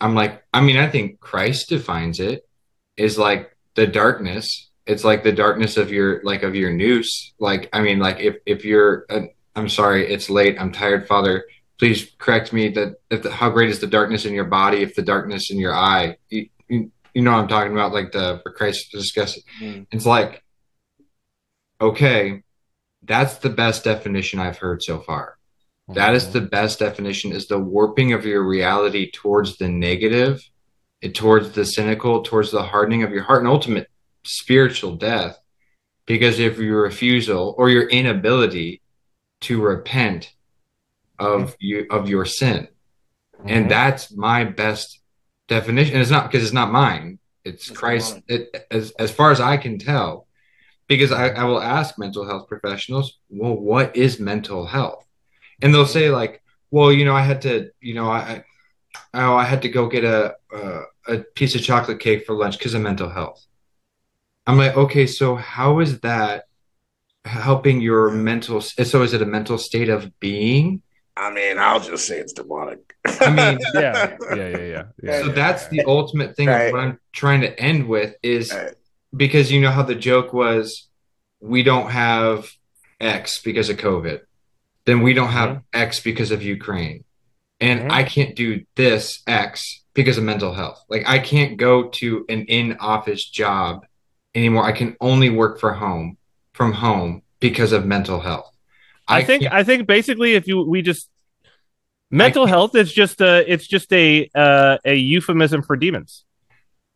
I'm 0.01 0.15
like, 0.15 0.43
I 0.53 0.61
mean, 0.61 0.79
I 0.79 0.89
think 0.89 1.21
Christ 1.21 1.69
defines 1.69 2.21
it 2.21 2.49
is 2.97 3.19
like 3.19 3.57
the 3.75 3.87
darkness. 3.87 4.69
It's 4.87 5.05
like 5.05 5.23
the 5.23 5.33
darkness 5.33 5.77
of 5.77 5.93
your 5.93 6.23
like 6.25 6.43
of 6.43 6.55
your 6.55 6.73
nous. 6.73 7.33
Like, 7.39 7.69
I 7.73 7.81
mean, 7.81 7.99
like 7.99 8.19
if 8.21 8.37
if 8.47 8.65
you're, 8.65 9.05
uh, 9.11 9.27
I'm 9.55 9.69
sorry, 9.69 10.11
it's 10.11 10.31
late. 10.31 10.57
I'm 10.59 10.73
tired, 10.73 11.07
Father 11.07 11.45
please 11.81 12.11
correct 12.19 12.53
me 12.53 12.69
that 12.69 12.97
if 13.11 13.23
the, 13.23 13.31
how 13.31 13.49
great 13.49 13.71
is 13.71 13.81
the 13.81 13.87
darkness 13.87 14.27
in 14.27 14.35
your 14.35 14.45
body 14.45 14.83
if 14.83 14.95
the 14.95 15.03
darkness 15.03 15.51
in 15.51 15.59
your 15.59 15.75
eye 15.75 16.17
you, 16.29 16.47
you, 16.69 16.93
you 17.15 17.23
know 17.23 17.33
i'm 17.33 17.49
talking 17.49 17.73
about 17.73 17.93
like 17.93 18.13
the 18.13 18.39
for 18.43 18.53
christ 18.53 18.91
to 18.91 18.99
discuss 18.99 19.39
it 19.39 19.45
mm. 19.61 19.87
it's 19.91 20.07
like 20.07 20.45
okay 21.81 22.43
that's 23.03 23.37
the 23.39 23.49
best 23.49 23.83
definition 23.83 24.39
i've 24.39 24.59
heard 24.59 24.83
so 24.83 25.01
far 25.01 25.25
mm-hmm. 25.25 25.40
That 25.95 26.15
is 26.15 26.33
the 26.33 26.41
best 26.41 26.79
definition 26.79 27.33
is 27.33 27.47
the 27.47 27.59
warping 27.59 28.13
of 28.13 28.25
your 28.25 28.43
reality 28.43 29.11
towards 29.11 29.57
the 29.57 29.69
negative 29.69 30.43
towards 31.15 31.53
the 31.53 31.65
cynical 31.65 32.23
towards 32.23 32.51
the 32.51 32.63
hardening 32.63 33.03
of 33.03 33.11
your 33.11 33.23
heart 33.23 33.41
and 33.41 33.49
ultimate 33.49 33.89
spiritual 34.23 34.97
death. 34.97 35.39
Because 36.07 36.39
if 36.39 36.59
your 36.59 36.83
refusal 36.83 37.55
or 37.57 37.71
your 37.71 37.89
inability 37.89 38.83
to 39.43 39.63
repent 39.63 40.35
of 41.19 41.57
you 41.59 41.87
of 41.91 42.09
your 42.09 42.25
sin. 42.25 42.69
Mm-hmm. 43.37 43.49
and 43.49 43.71
that's 43.71 44.15
my 44.15 44.45
best 44.45 45.01
definition. 45.49 45.95
And 45.95 46.03
it's 46.03 46.11
not 46.11 46.31
because 46.31 46.45
it's 46.45 46.53
not 46.53 46.71
mine. 46.71 47.19
It's, 47.45 47.71
it's 47.71 47.79
christ 47.79 48.21
it, 48.29 48.67
as, 48.71 48.91
as 48.99 49.11
far 49.11 49.31
as 49.31 49.41
i 49.41 49.57
can 49.57 49.79
tell. 49.79 50.27
Because 50.89 51.13
I, 51.13 51.29
I 51.29 51.45
will 51.45 51.63
ask 51.63 51.99
mental 51.99 52.27
health 52.27 52.49
professionals 52.49 53.19
well 53.31 53.55
what 53.55 53.97
is 53.97 54.21
mental 54.21 54.67
health 54.67 55.07
and 55.63 55.75
they'll 55.75 55.87
say 55.87 56.11
like 56.11 56.43
well 56.71 56.93
you 56.93 57.05
know 57.05 57.15
i 57.15 57.23
had 57.23 57.43
to 57.43 57.71
you 57.81 57.95
know 57.95 58.11
i 58.11 58.45
oh 59.15 59.37
i 59.37 59.45
had 59.45 59.63
to 59.63 59.69
go 59.69 59.89
get 59.89 60.05
a 60.05 60.35
a, 60.53 60.81
a 61.09 61.19
piece 61.35 61.55
of 61.55 61.63
chocolate 61.63 62.01
cake 62.01 62.25
for 62.27 62.35
lunch 62.35 62.59
because 62.59 62.75
of 62.75 62.83
mental 62.83 63.09
health 63.09 63.45
i'm 64.47 64.59
like 64.59 64.77
okay 64.77 65.07
so 65.07 65.37
how 65.37 65.81
is 65.81 66.01
that 66.01 66.45
helping 67.25 67.81
your 67.81 68.11
mental 68.11 68.61
so 68.61 69.03
is 69.03 69.13
it 69.13 69.23
a 69.23 69.27
mental 69.27 69.59
state 69.59 69.89
of 69.89 70.19
being 70.21 70.83
I 71.21 71.31
mean, 71.31 71.59
I'll 71.59 71.81
just 71.81 72.07
say 72.07 72.19
it's 72.19 72.33
demonic. 72.33 72.95
I 73.05 73.29
mean, 73.31 73.59
yeah, 73.75 74.17
yeah, 74.31 74.35
yeah, 74.35 74.57
yeah. 74.57 74.83
yeah 75.03 75.21
so 75.21 75.29
that's 75.29 75.69
the 75.69 75.85
ultimate 75.87 76.35
thing 76.35 76.49
right. 76.49 76.73
what 76.73 76.81
I'm 76.81 76.99
trying 77.13 77.43
to 77.43 77.61
end 77.61 77.89
with 77.89 78.15
is 78.23 78.53
right. 78.53 78.75
because 79.15 79.53
you 79.53 79.61
know 79.61 79.71
how 79.71 79.83
the 79.83 79.95
joke 79.95 80.33
was, 80.33 80.89
we 81.41 81.63
don't 81.63 81.91
have 81.91 82.51
X 83.01 83.43
because 83.43 83.69
of 83.69 83.77
COVID, 83.77 84.21
then 84.91 85.03
we 85.03 85.15
don't 85.15 85.29
have 85.29 85.51
mm-hmm. 85.51 85.61
X 85.73 86.01
because 86.01 86.31
of 86.31 86.43
Ukraine, 86.43 87.05
and 87.61 87.81
mm-hmm. 87.81 87.93
I 87.93 88.03
can't 88.03 88.35
do 88.35 88.65
this 88.75 89.23
X 89.27 89.85
because 89.95 90.19
of 90.19 90.25
mental 90.25 90.53
health. 90.53 90.85
Like 90.89 91.09
I 91.09 91.19
can't 91.19 91.57
go 91.57 91.89
to 91.89 92.25
an 92.29 92.45
in-office 92.47 93.29
job 93.29 93.87
anymore. 94.35 94.65
I 94.65 94.73
can 94.73 94.97
only 95.01 95.31
work 95.31 95.61
for 95.61 95.73
home 95.73 96.17
from 96.53 96.73
home 96.73 97.23
because 97.39 97.73
of 97.73 97.87
mental 97.87 98.21
health. 98.21 98.51
I, 99.09 99.25
think 99.25 99.45
I 99.51 99.65
think 99.65 99.87
basically 99.87 100.35
if 100.35 100.47
you 100.47 100.63
we 100.63 100.83
just 100.83 101.09
mental 102.11 102.47
health 102.47 102.75
is 102.77 102.93
just 102.93 103.21
a 103.21 103.51
it's 103.51 103.67
just 103.67 103.93
a 103.93 104.31
uh, 104.35 104.79
a 104.85 104.95
euphemism 104.95 105.63
for 105.63 105.77
demons. 105.77 106.25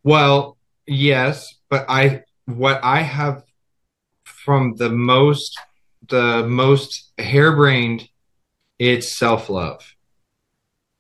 Well, 0.03 0.59
yes, 0.87 1.55
but 1.69 1.87
I 1.89 2.23
what 2.47 2.81
I 2.85 3.01
have 3.01 3.43
from 4.25 4.75
the 4.77 4.91
most 4.91 5.59
the 6.09 6.47
most 6.47 7.13
harebrained 7.19 8.09
it's 8.79 9.17
self-love. 9.17 9.95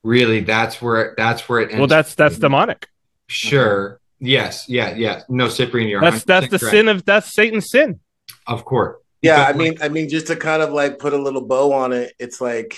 Really, 0.03 0.41
that's 0.41 0.81
where 0.83 1.15
that's 1.17 1.49
where 1.49 1.61
it 1.61 1.71
ends. 1.71 1.79
Well, 1.79 1.87
that's 1.87 2.15
that's 2.15 2.39
demonic. 2.39 2.89
Sure. 3.27 4.01
Yes. 4.21 4.69
Yeah. 4.69 4.95
Yeah. 4.95 5.23
No, 5.29 5.49
Cyprian, 5.49 5.89
you're 5.89 6.01
that's 6.01 6.25
that's 6.25 6.49
the 6.49 6.59
correct. 6.59 6.73
sin 6.73 6.89
of 6.89 7.05
that's 7.05 7.35
Satan's 7.35 7.71
sin. 7.71 8.01
Of 8.47 8.65
course. 8.65 8.99
Yeah, 9.23 9.43
I 9.45 9.55
mean, 9.55 9.79
I 9.81 9.89
mean, 9.89 10.11
just 10.11 10.27
to 10.27 10.37
kind 10.37 10.61
of 10.61 10.71
like 10.75 10.99
put 10.99 11.15
a 11.15 11.19
little 11.19 11.41
bow 11.41 11.73
on 11.73 11.95
it, 11.95 12.13
it's 12.19 12.43
like, 12.43 12.77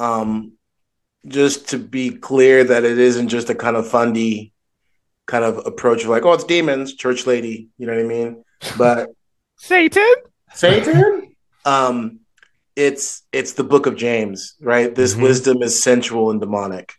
um, 0.00 0.54
just 1.24 1.68
to 1.68 1.78
be 1.78 2.10
clear 2.10 2.64
that 2.64 2.82
it 2.82 2.98
isn't 2.98 3.28
just 3.28 3.48
a 3.48 3.54
kind 3.54 3.76
of 3.76 3.86
fundy 3.86 4.52
kind 5.26 5.44
of 5.44 5.64
approach 5.64 6.02
of 6.02 6.10
like, 6.10 6.24
oh, 6.24 6.32
it's 6.32 6.42
demons, 6.42 6.94
church 6.94 7.28
lady, 7.28 7.68
you 7.78 7.86
know 7.86 7.94
what 7.94 8.04
I 8.04 8.08
mean? 8.08 8.44
But 8.76 9.10
Satan. 9.56 10.14
Satan. 10.52 11.23
Um, 11.64 12.20
it's 12.76 13.22
it's 13.32 13.52
the 13.52 13.64
book 13.64 13.86
of 13.86 13.96
James, 13.96 14.56
right? 14.60 14.94
This 14.94 15.14
mm-hmm. 15.14 15.22
wisdom 15.22 15.62
is 15.62 15.82
sensual 15.82 16.30
and 16.30 16.40
demonic. 16.40 16.92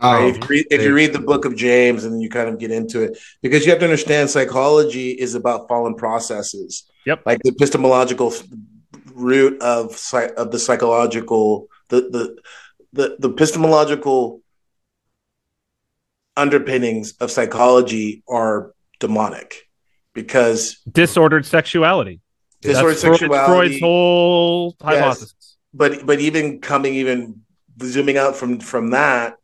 Oh, 0.00 0.12
right? 0.12 0.34
if, 0.34 0.36
you 0.36 0.48
read, 0.48 0.66
if 0.70 0.82
you 0.82 0.94
read 0.94 1.12
the 1.12 1.18
book 1.18 1.44
of 1.44 1.56
James 1.56 2.04
and 2.04 2.22
you 2.22 2.30
kind 2.30 2.48
of 2.48 2.58
get 2.58 2.70
into 2.70 3.02
it, 3.02 3.18
because 3.42 3.64
you 3.64 3.70
have 3.70 3.80
to 3.80 3.84
understand 3.84 4.30
psychology 4.30 5.10
is 5.10 5.34
about 5.34 5.66
fallen 5.66 5.96
processes. 5.96 6.84
Yep. 7.04 7.22
Like 7.26 7.40
the 7.42 7.50
epistemological 7.50 8.32
root 9.12 9.60
of 9.60 10.00
of 10.36 10.52
the 10.52 10.58
psychological 10.58 11.68
the 11.88 12.02
the 12.02 12.38
the, 12.92 13.16
the 13.18 13.30
epistemological 13.30 14.40
underpinnings 16.36 17.14
of 17.20 17.30
psychology 17.30 18.22
are 18.28 18.72
demonic 19.00 19.68
because 20.14 20.78
disordered 20.90 21.44
sexuality. 21.44 22.20
Disordered 22.60 22.98
That's 22.98 23.00
sexuality. 23.00 23.52
Freud's 23.52 23.80
whole 23.80 24.76
hypothesis. 24.80 25.34
Yes. 25.38 25.56
But 25.72 26.06
but 26.06 26.20
even 26.20 26.60
coming 26.60 26.94
even 26.94 27.42
zooming 27.82 28.16
out 28.16 28.36
from 28.36 28.58
from 28.58 28.90
that, 28.90 29.36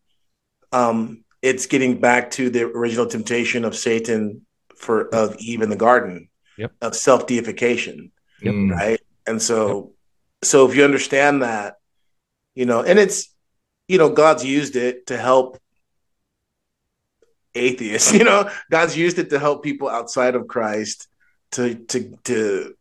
um, 0.73 1.25
it's 1.43 1.67
getting 1.67 2.01
back 2.01 2.31
to 2.33 2.51
the 2.51 2.65
original 2.65 3.07
temptation 3.07 3.65
of 3.65 3.77
Satan 3.77 4.45
for 4.77 5.15
of 5.15 5.37
Eve 5.39 5.63
in 5.63 5.71
the 5.71 5.77
garden 5.77 6.29
yep. 6.57 6.73
of 6.81 6.97
self 6.97 7.27
deification, 7.27 8.11
yep. 8.43 8.55
right? 8.71 9.01
And 9.27 9.41
so, 9.41 9.69
yep. 9.69 9.87
so 10.43 10.69
if 10.69 10.77
you 10.77 10.85
understand 10.85 11.43
that, 11.43 11.77
you 12.55 12.67
know, 12.67 12.83
and 12.83 12.99
it's 12.99 13.29
you 13.89 13.99
know 13.99 14.11
God's 14.11 14.45
used 14.45 14.77
it 14.77 15.07
to 15.09 15.17
help 15.17 15.59
atheists. 17.55 18.13
You 18.15 18.25
know, 18.25 18.51
God's 18.71 18.97
used 18.97 19.19
it 19.19 19.31
to 19.31 19.39
help 19.39 19.63
people 19.63 19.89
outside 19.89 20.35
of 20.35 20.49
Christ 20.49 21.09
to 21.53 21.75
to 21.75 22.19
to 22.25 22.75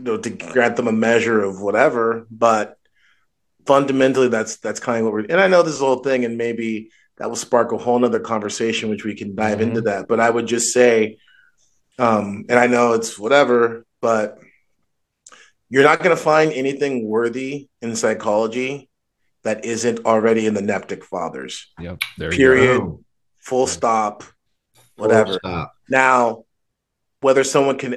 you 0.00 0.12
know 0.12 0.18
to 0.18 0.30
grant 0.30 0.76
them 0.76 0.88
a 0.88 0.92
measure 0.92 1.42
of 1.42 1.60
whatever. 1.60 2.26
But 2.30 2.76
fundamentally, 3.66 4.28
that's 4.28 4.56
that's 4.56 4.80
kind 4.80 5.00
of 5.00 5.04
what 5.04 5.12
we're. 5.12 5.26
And 5.28 5.40
I 5.40 5.48
know 5.48 5.62
this 5.62 5.80
whole 5.80 5.98
thing, 5.98 6.24
and 6.24 6.38
maybe 6.38 6.90
that 7.18 7.28
will 7.28 7.36
spark 7.36 7.72
a 7.72 7.78
whole 7.78 7.98
nother 7.98 8.20
conversation, 8.20 8.88
which 8.88 9.04
we 9.04 9.14
can 9.14 9.34
dive 9.34 9.58
mm-hmm. 9.58 9.68
into 9.68 9.80
that. 9.82 10.08
But 10.08 10.20
I 10.20 10.30
would 10.30 10.46
just 10.46 10.72
say, 10.72 11.18
um, 11.98 12.46
and 12.48 12.58
I 12.58 12.66
know 12.66 12.94
it's 12.94 13.18
whatever, 13.18 13.84
but 14.00 14.38
you're 15.68 15.84
not 15.84 15.98
going 15.98 16.16
to 16.16 16.22
find 16.22 16.52
anything 16.52 17.06
worthy 17.06 17.68
in 17.82 17.94
psychology 17.94 18.88
that 19.42 19.64
isn't 19.64 20.04
already 20.04 20.46
in 20.46 20.54
the 20.54 20.60
Neptic 20.60 21.04
Fathers. 21.04 21.72
Yep. 21.78 21.98
There 22.18 22.30
Period 22.30 22.82
full 23.38 23.66
stop, 23.66 24.24
whatever. 24.96 25.30
Full 25.30 25.38
stop. 25.38 25.72
Now, 25.88 26.44
whether 27.20 27.44
someone 27.44 27.78
can 27.78 27.96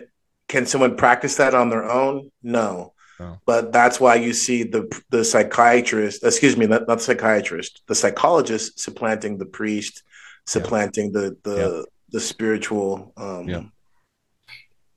can 0.54 0.68
someone 0.68 0.96
practice 0.96 1.36
that 1.38 1.56
on 1.56 1.70
their 1.70 1.90
own? 1.90 2.30
No. 2.44 2.94
Oh. 3.20 3.38
But 3.44 3.74
that's 3.74 4.00
why 4.00 4.16
you 4.16 4.34
see 4.34 4.62
the 4.62 4.84
the 5.10 5.26
psychiatrist, 5.26 6.24
excuse 6.24 6.56
me, 6.56 6.68
not, 6.68 6.88
not 6.88 7.00
the 7.00 7.04
psychiatrist, 7.04 7.82
the 7.88 7.96
psychologist 7.96 8.80
supplanting 8.80 9.40
the 9.40 9.48
priest, 9.48 10.04
supplanting 10.46 11.08
yeah. 11.08 11.22
the 11.22 11.38
the 11.44 11.58
yeah. 11.58 11.82
the 12.12 12.20
spiritual. 12.20 13.14
Um, 13.18 13.50
yeah. 13.50 13.64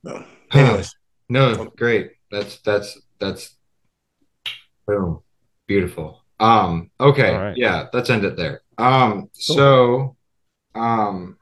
No. 0.05 0.25
Anyways. 0.53 0.95
no, 1.31 1.65
great. 1.77 2.13
That's 2.31 2.59
that's 2.59 3.01
that's 3.19 3.57
boom, 4.87 5.21
beautiful. 5.67 6.23
Um. 6.39 6.91
Okay. 7.01 7.35
Right. 7.35 7.57
Yeah. 7.57 7.87
Let's 7.95 8.11
end 8.11 8.25
it 8.25 8.37
there. 8.37 8.61
Um. 8.77 9.31
Cool. 9.47 9.57
So 9.57 10.17
um, 10.75 11.39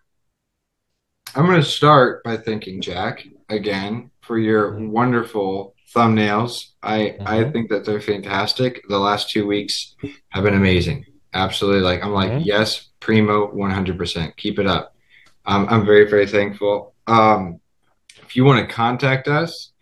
I'm 1.34 1.46
going 1.46 1.60
to 1.60 1.66
start 1.66 2.22
by 2.22 2.36
thanking 2.36 2.80
Jack 2.80 3.26
again 3.48 4.10
for 4.20 4.38
your 4.38 4.72
mm-hmm. 4.72 4.90
wonderful 4.90 5.74
thumbnails. 5.94 6.70
I 6.82 6.98
mm-hmm. 6.98 7.26
I 7.26 7.50
think 7.50 7.70
that 7.70 7.84
they're 7.84 8.00
fantastic. 8.00 8.82
The 8.88 8.98
last 8.98 9.30
two 9.30 9.46
weeks 9.46 9.94
have 10.30 10.44
been 10.44 10.54
amazing. 10.54 11.06
Absolutely, 11.32 11.82
like 11.82 12.02
I'm 12.02 12.12
like 12.12 12.30
mm-hmm. 12.30 12.44
yes, 12.44 12.88
primo, 13.00 13.52
100%. 13.52 14.36
Keep 14.36 14.58
it 14.58 14.66
up. 14.66 14.94
Um, 15.46 15.66
I'm 15.68 15.84
very 15.84 16.08
very 16.08 16.26
thankful. 16.26 16.94
Um, 17.06 17.60
if 18.22 18.36
you 18.36 18.44
want 18.44 18.66
to 18.66 18.74
contact 18.74 19.28
us, 19.28 19.72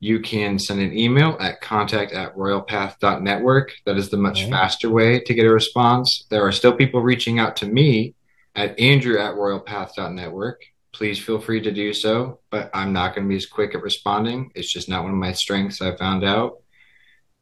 you 0.00 0.20
can 0.20 0.58
send 0.58 0.80
an 0.80 0.96
email 0.96 1.36
at 1.40 1.60
contact 1.60 2.12
at 2.12 2.36
royalpath.network. 2.36 3.72
That 3.84 3.96
is 3.96 4.10
the 4.10 4.16
much 4.16 4.42
mm-hmm. 4.42 4.52
faster 4.52 4.90
way 4.90 5.20
to 5.20 5.34
get 5.34 5.46
a 5.46 5.52
response. 5.52 6.26
There 6.30 6.46
are 6.46 6.52
still 6.52 6.72
people 6.72 7.00
reaching 7.00 7.38
out 7.38 7.56
to 7.56 7.66
me 7.66 8.14
at 8.54 8.78
Andrew 8.78 9.18
at 9.18 9.34
royalpath.network. 9.34 10.62
Please 10.92 11.18
feel 11.18 11.38
free 11.38 11.60
to 11.60 11.70
do 11.70 11.92
so, 11.92 12.40
but 12.50 12.70
I'm 12.74 12.92
not 12.92 13.14
going 13.14 13.26
to 13.26 13.28
be 13.28 13.36
as 13.36 13.46
quick 13.46 13.74
at 13.74 13.82
responding. 13.82 14.50
It's 14.54 14.72
just 14.72 14.88
not 14.88 15.02
one 15.02 15.12
of 15.12 15.18
my 15.18 15.32
strengths, 15.32 15.82
I 15.82 15.94
found 15.96 16.24
out. 16.24 16.62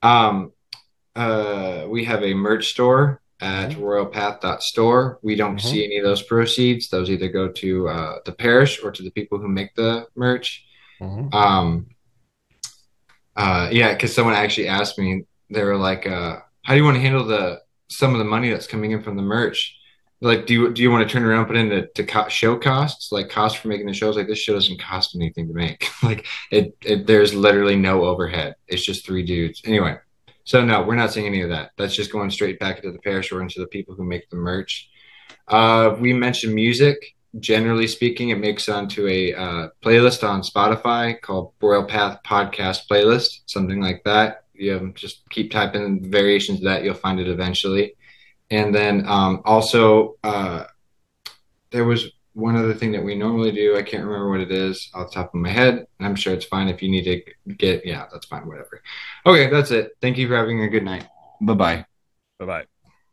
Um, 0.03 0.53
uh, 1.15 1.87
we 1.89 2.05
have 2.05 2.23
a 2.23 2.35
merch 2.35 2.69
store 2.69 3.23
at 3.41 3.71
mm-hmm. 3.71 3.83
royalpath.store. 3.83 5.21
We 5.23 5.37
don't 5.37 5.57
mm-hmm. 5.57 5.69
see 5.69 5.85
any 5.85 5.99
of 5.99 6.05
those 6.05 6.23
proceeds. 6.23 6.89
Those 6.89 7.11
either 7.11 7.29
go 7.29 7.49
to 7.49 7.89
uh, 7.89 8.19
the 8.25 8.33
parish 8.33 8.83
or 8.83 8.91
to 8.91 9.03
the 9.03 9.11
people 9.11 9.39
who 9.39 9.49
make 9.49 9.75
the 9.75 10.07
merch. 10.15 10.65
Mm-hmm. 11.01 11.35
Um, 11.35 11.87
uh, 13.37 13.69
yeah, 13.71 13.93
because 13.93 14.15
someone 14.15 14.35
actually 14.35 14.69
asked 14.69 14.99
me, 14.99 15.25
they 15.51 15.63
were 15.63 15.77
like, 15.77 16.07
uh, 16.07 16.39
"How 16.63 16.73
do 16.73 16.79
you 16.79 16.85
want 16.85 16.97
to 16.97 17.03
handle 17.03 17.25
the 17.25 17.61
some 17.89 18.13
of 18.13 18.19
the 18.19 18.25
money 18.25 18.51
that's 18.51 18.67
coming 18.67 18.93
in 18.93 19.03
from 19.03 19.17
the 19.17 19.23
merch?" 19.23 19.77
Like 20.21 20.47
do 20.47 20.55
you 20.55 20.73
do 20.73 20.83
you 20.83 20.91
want 20.91 21.07
to 21.07 21.13
turn 21.13 21.25
around 21.25 21.47
put 21.47 21.57
into 21.57 21.87
to 21.89 22.05
co- 22.05 22.29
show 22.29 22.57
costs? 22.57 23.13
Like 23.13 23.29
cost 23.29 23.59
for 23.59 23.69
making 23.69 23.87
the 23.87 23.93
shows? 23.93 24.17
Like 24.17 24.29
this 24.29 24.39
show 24.39 24.55
doesn't 24.55 24.81
cost 24.81 25.15
anything 25.15 25.49
to 25.49 25.55
make. 25.55 25.89
Like 26.03 26.27
it, 26.51 26.77
it 26.83 27.07
there's 27.07 27.35
literally 27.35 27.77
no 27.77 28.05
overhead. 28.05 28.55
It's 28.69 28.85
just 28.85 29.05
three 29.05 29.25
dudes. 29.25 29.63
Anyway 29.65 29.97
so 30.45 30.65
no 30.65 30.83
we're 30.83 30.95
not 30.95 31.13
seeing 31.13 31.27
any 31.27 31.43
of 31.43 31.51
that. 31.51 31.73
That's 31.77 31.95
just 31.95 32.13
going 32.13 32.31
straight 32.31 32.59
back 32.59 32.79
into 32.79 32.93
the 32.93 32.99
parish 33.01 33.31
or 33.31 33.43
into 33.43 33.61
the 33.61 33.67
people 33.67 33.95
who 33.95 34.05
make 34.05 34.31
the 34.31 34.37
merch. 34.37 34.89
Uh, 35.49 35.95
we 36.01 36.13
mentioned 36.13 36.55
music. 36.55 37.15
Generally 37.39 37.89
speaking 37.89 38.31
it 38.31 38.39
makes 38.39 38.67
onto 38.69 39.07
a 39.09 39.35
uh, 39.35 39.69
playlist 39.85 40.27
on 40.27 40.41
spotify 40.41 41.21
called 41.21 41.53
royal 41.61 41.85
path 41.85 42.19
podcast 42.25 42.87
playlist 42.91 43.41
something 43.45 43.83
like 43.83 44.03
that. 44.05 44.45
You 44.55 44.93
just 44.95 45.29
keep 45.29 45.51
typing 45.51 46.11
variations 46.11 46.61
of 46.61 46.65
that. 46.65 46.83
You'll 46.83 46.95
find 46.95 47.21
it 47.21 47.29
eventually 47.29 47.95
and 48.51 48.75
then 48.75 49.07
um, 49.07 49.43
also, 49.45 50.17
uh, 50.23 50.65
there 51.71 51.85
was 51.85 52.11
one 52.35 52.55
other 52.55 52.75
thing 52.75 52.93
that 52.93 53.03
we 53.03 53.15
normally 53.15 53.51
do. 53.51 53.77
I 53.77 53.83
can't 53.83 54.05
remember 54.05 54.31
what 54.31 54.41
it 54.41 54.53
is 54.53 54.91
off 54.95 55.09
the 55.11 55.15
top 55.15 55.35
of 55.35 55.41
my 55.41 55.49
head. 55.49 55.87
I'm 56.01 56.15
sure 56.15 56.35
it's 56.35 56.45
fine 56.45 56.69
if 56.69 56.83
you 56.83 56.91
need 56.91 57.05
to 57.05 57.55
get, 57.55 57.87
yeah, 57.87 58.07
that's 58.13 58.27
fine, 58.27 58.47
whatever. 58.47 58.83
Okay, 59.25 59.49
that's 59.49 59.71
it. 59.71 59.93
Thank 60.01 60.19
you 60.19 60.29
for 60.29 60.37
having 60.37 60.63
a 60.63 60.69
good 60.69 60.85
night. 60.85 61.07
Bye 61.41 61.55
bye. 61.55 61.87
Bye 62.39 62.47
bye. 62.47 62.67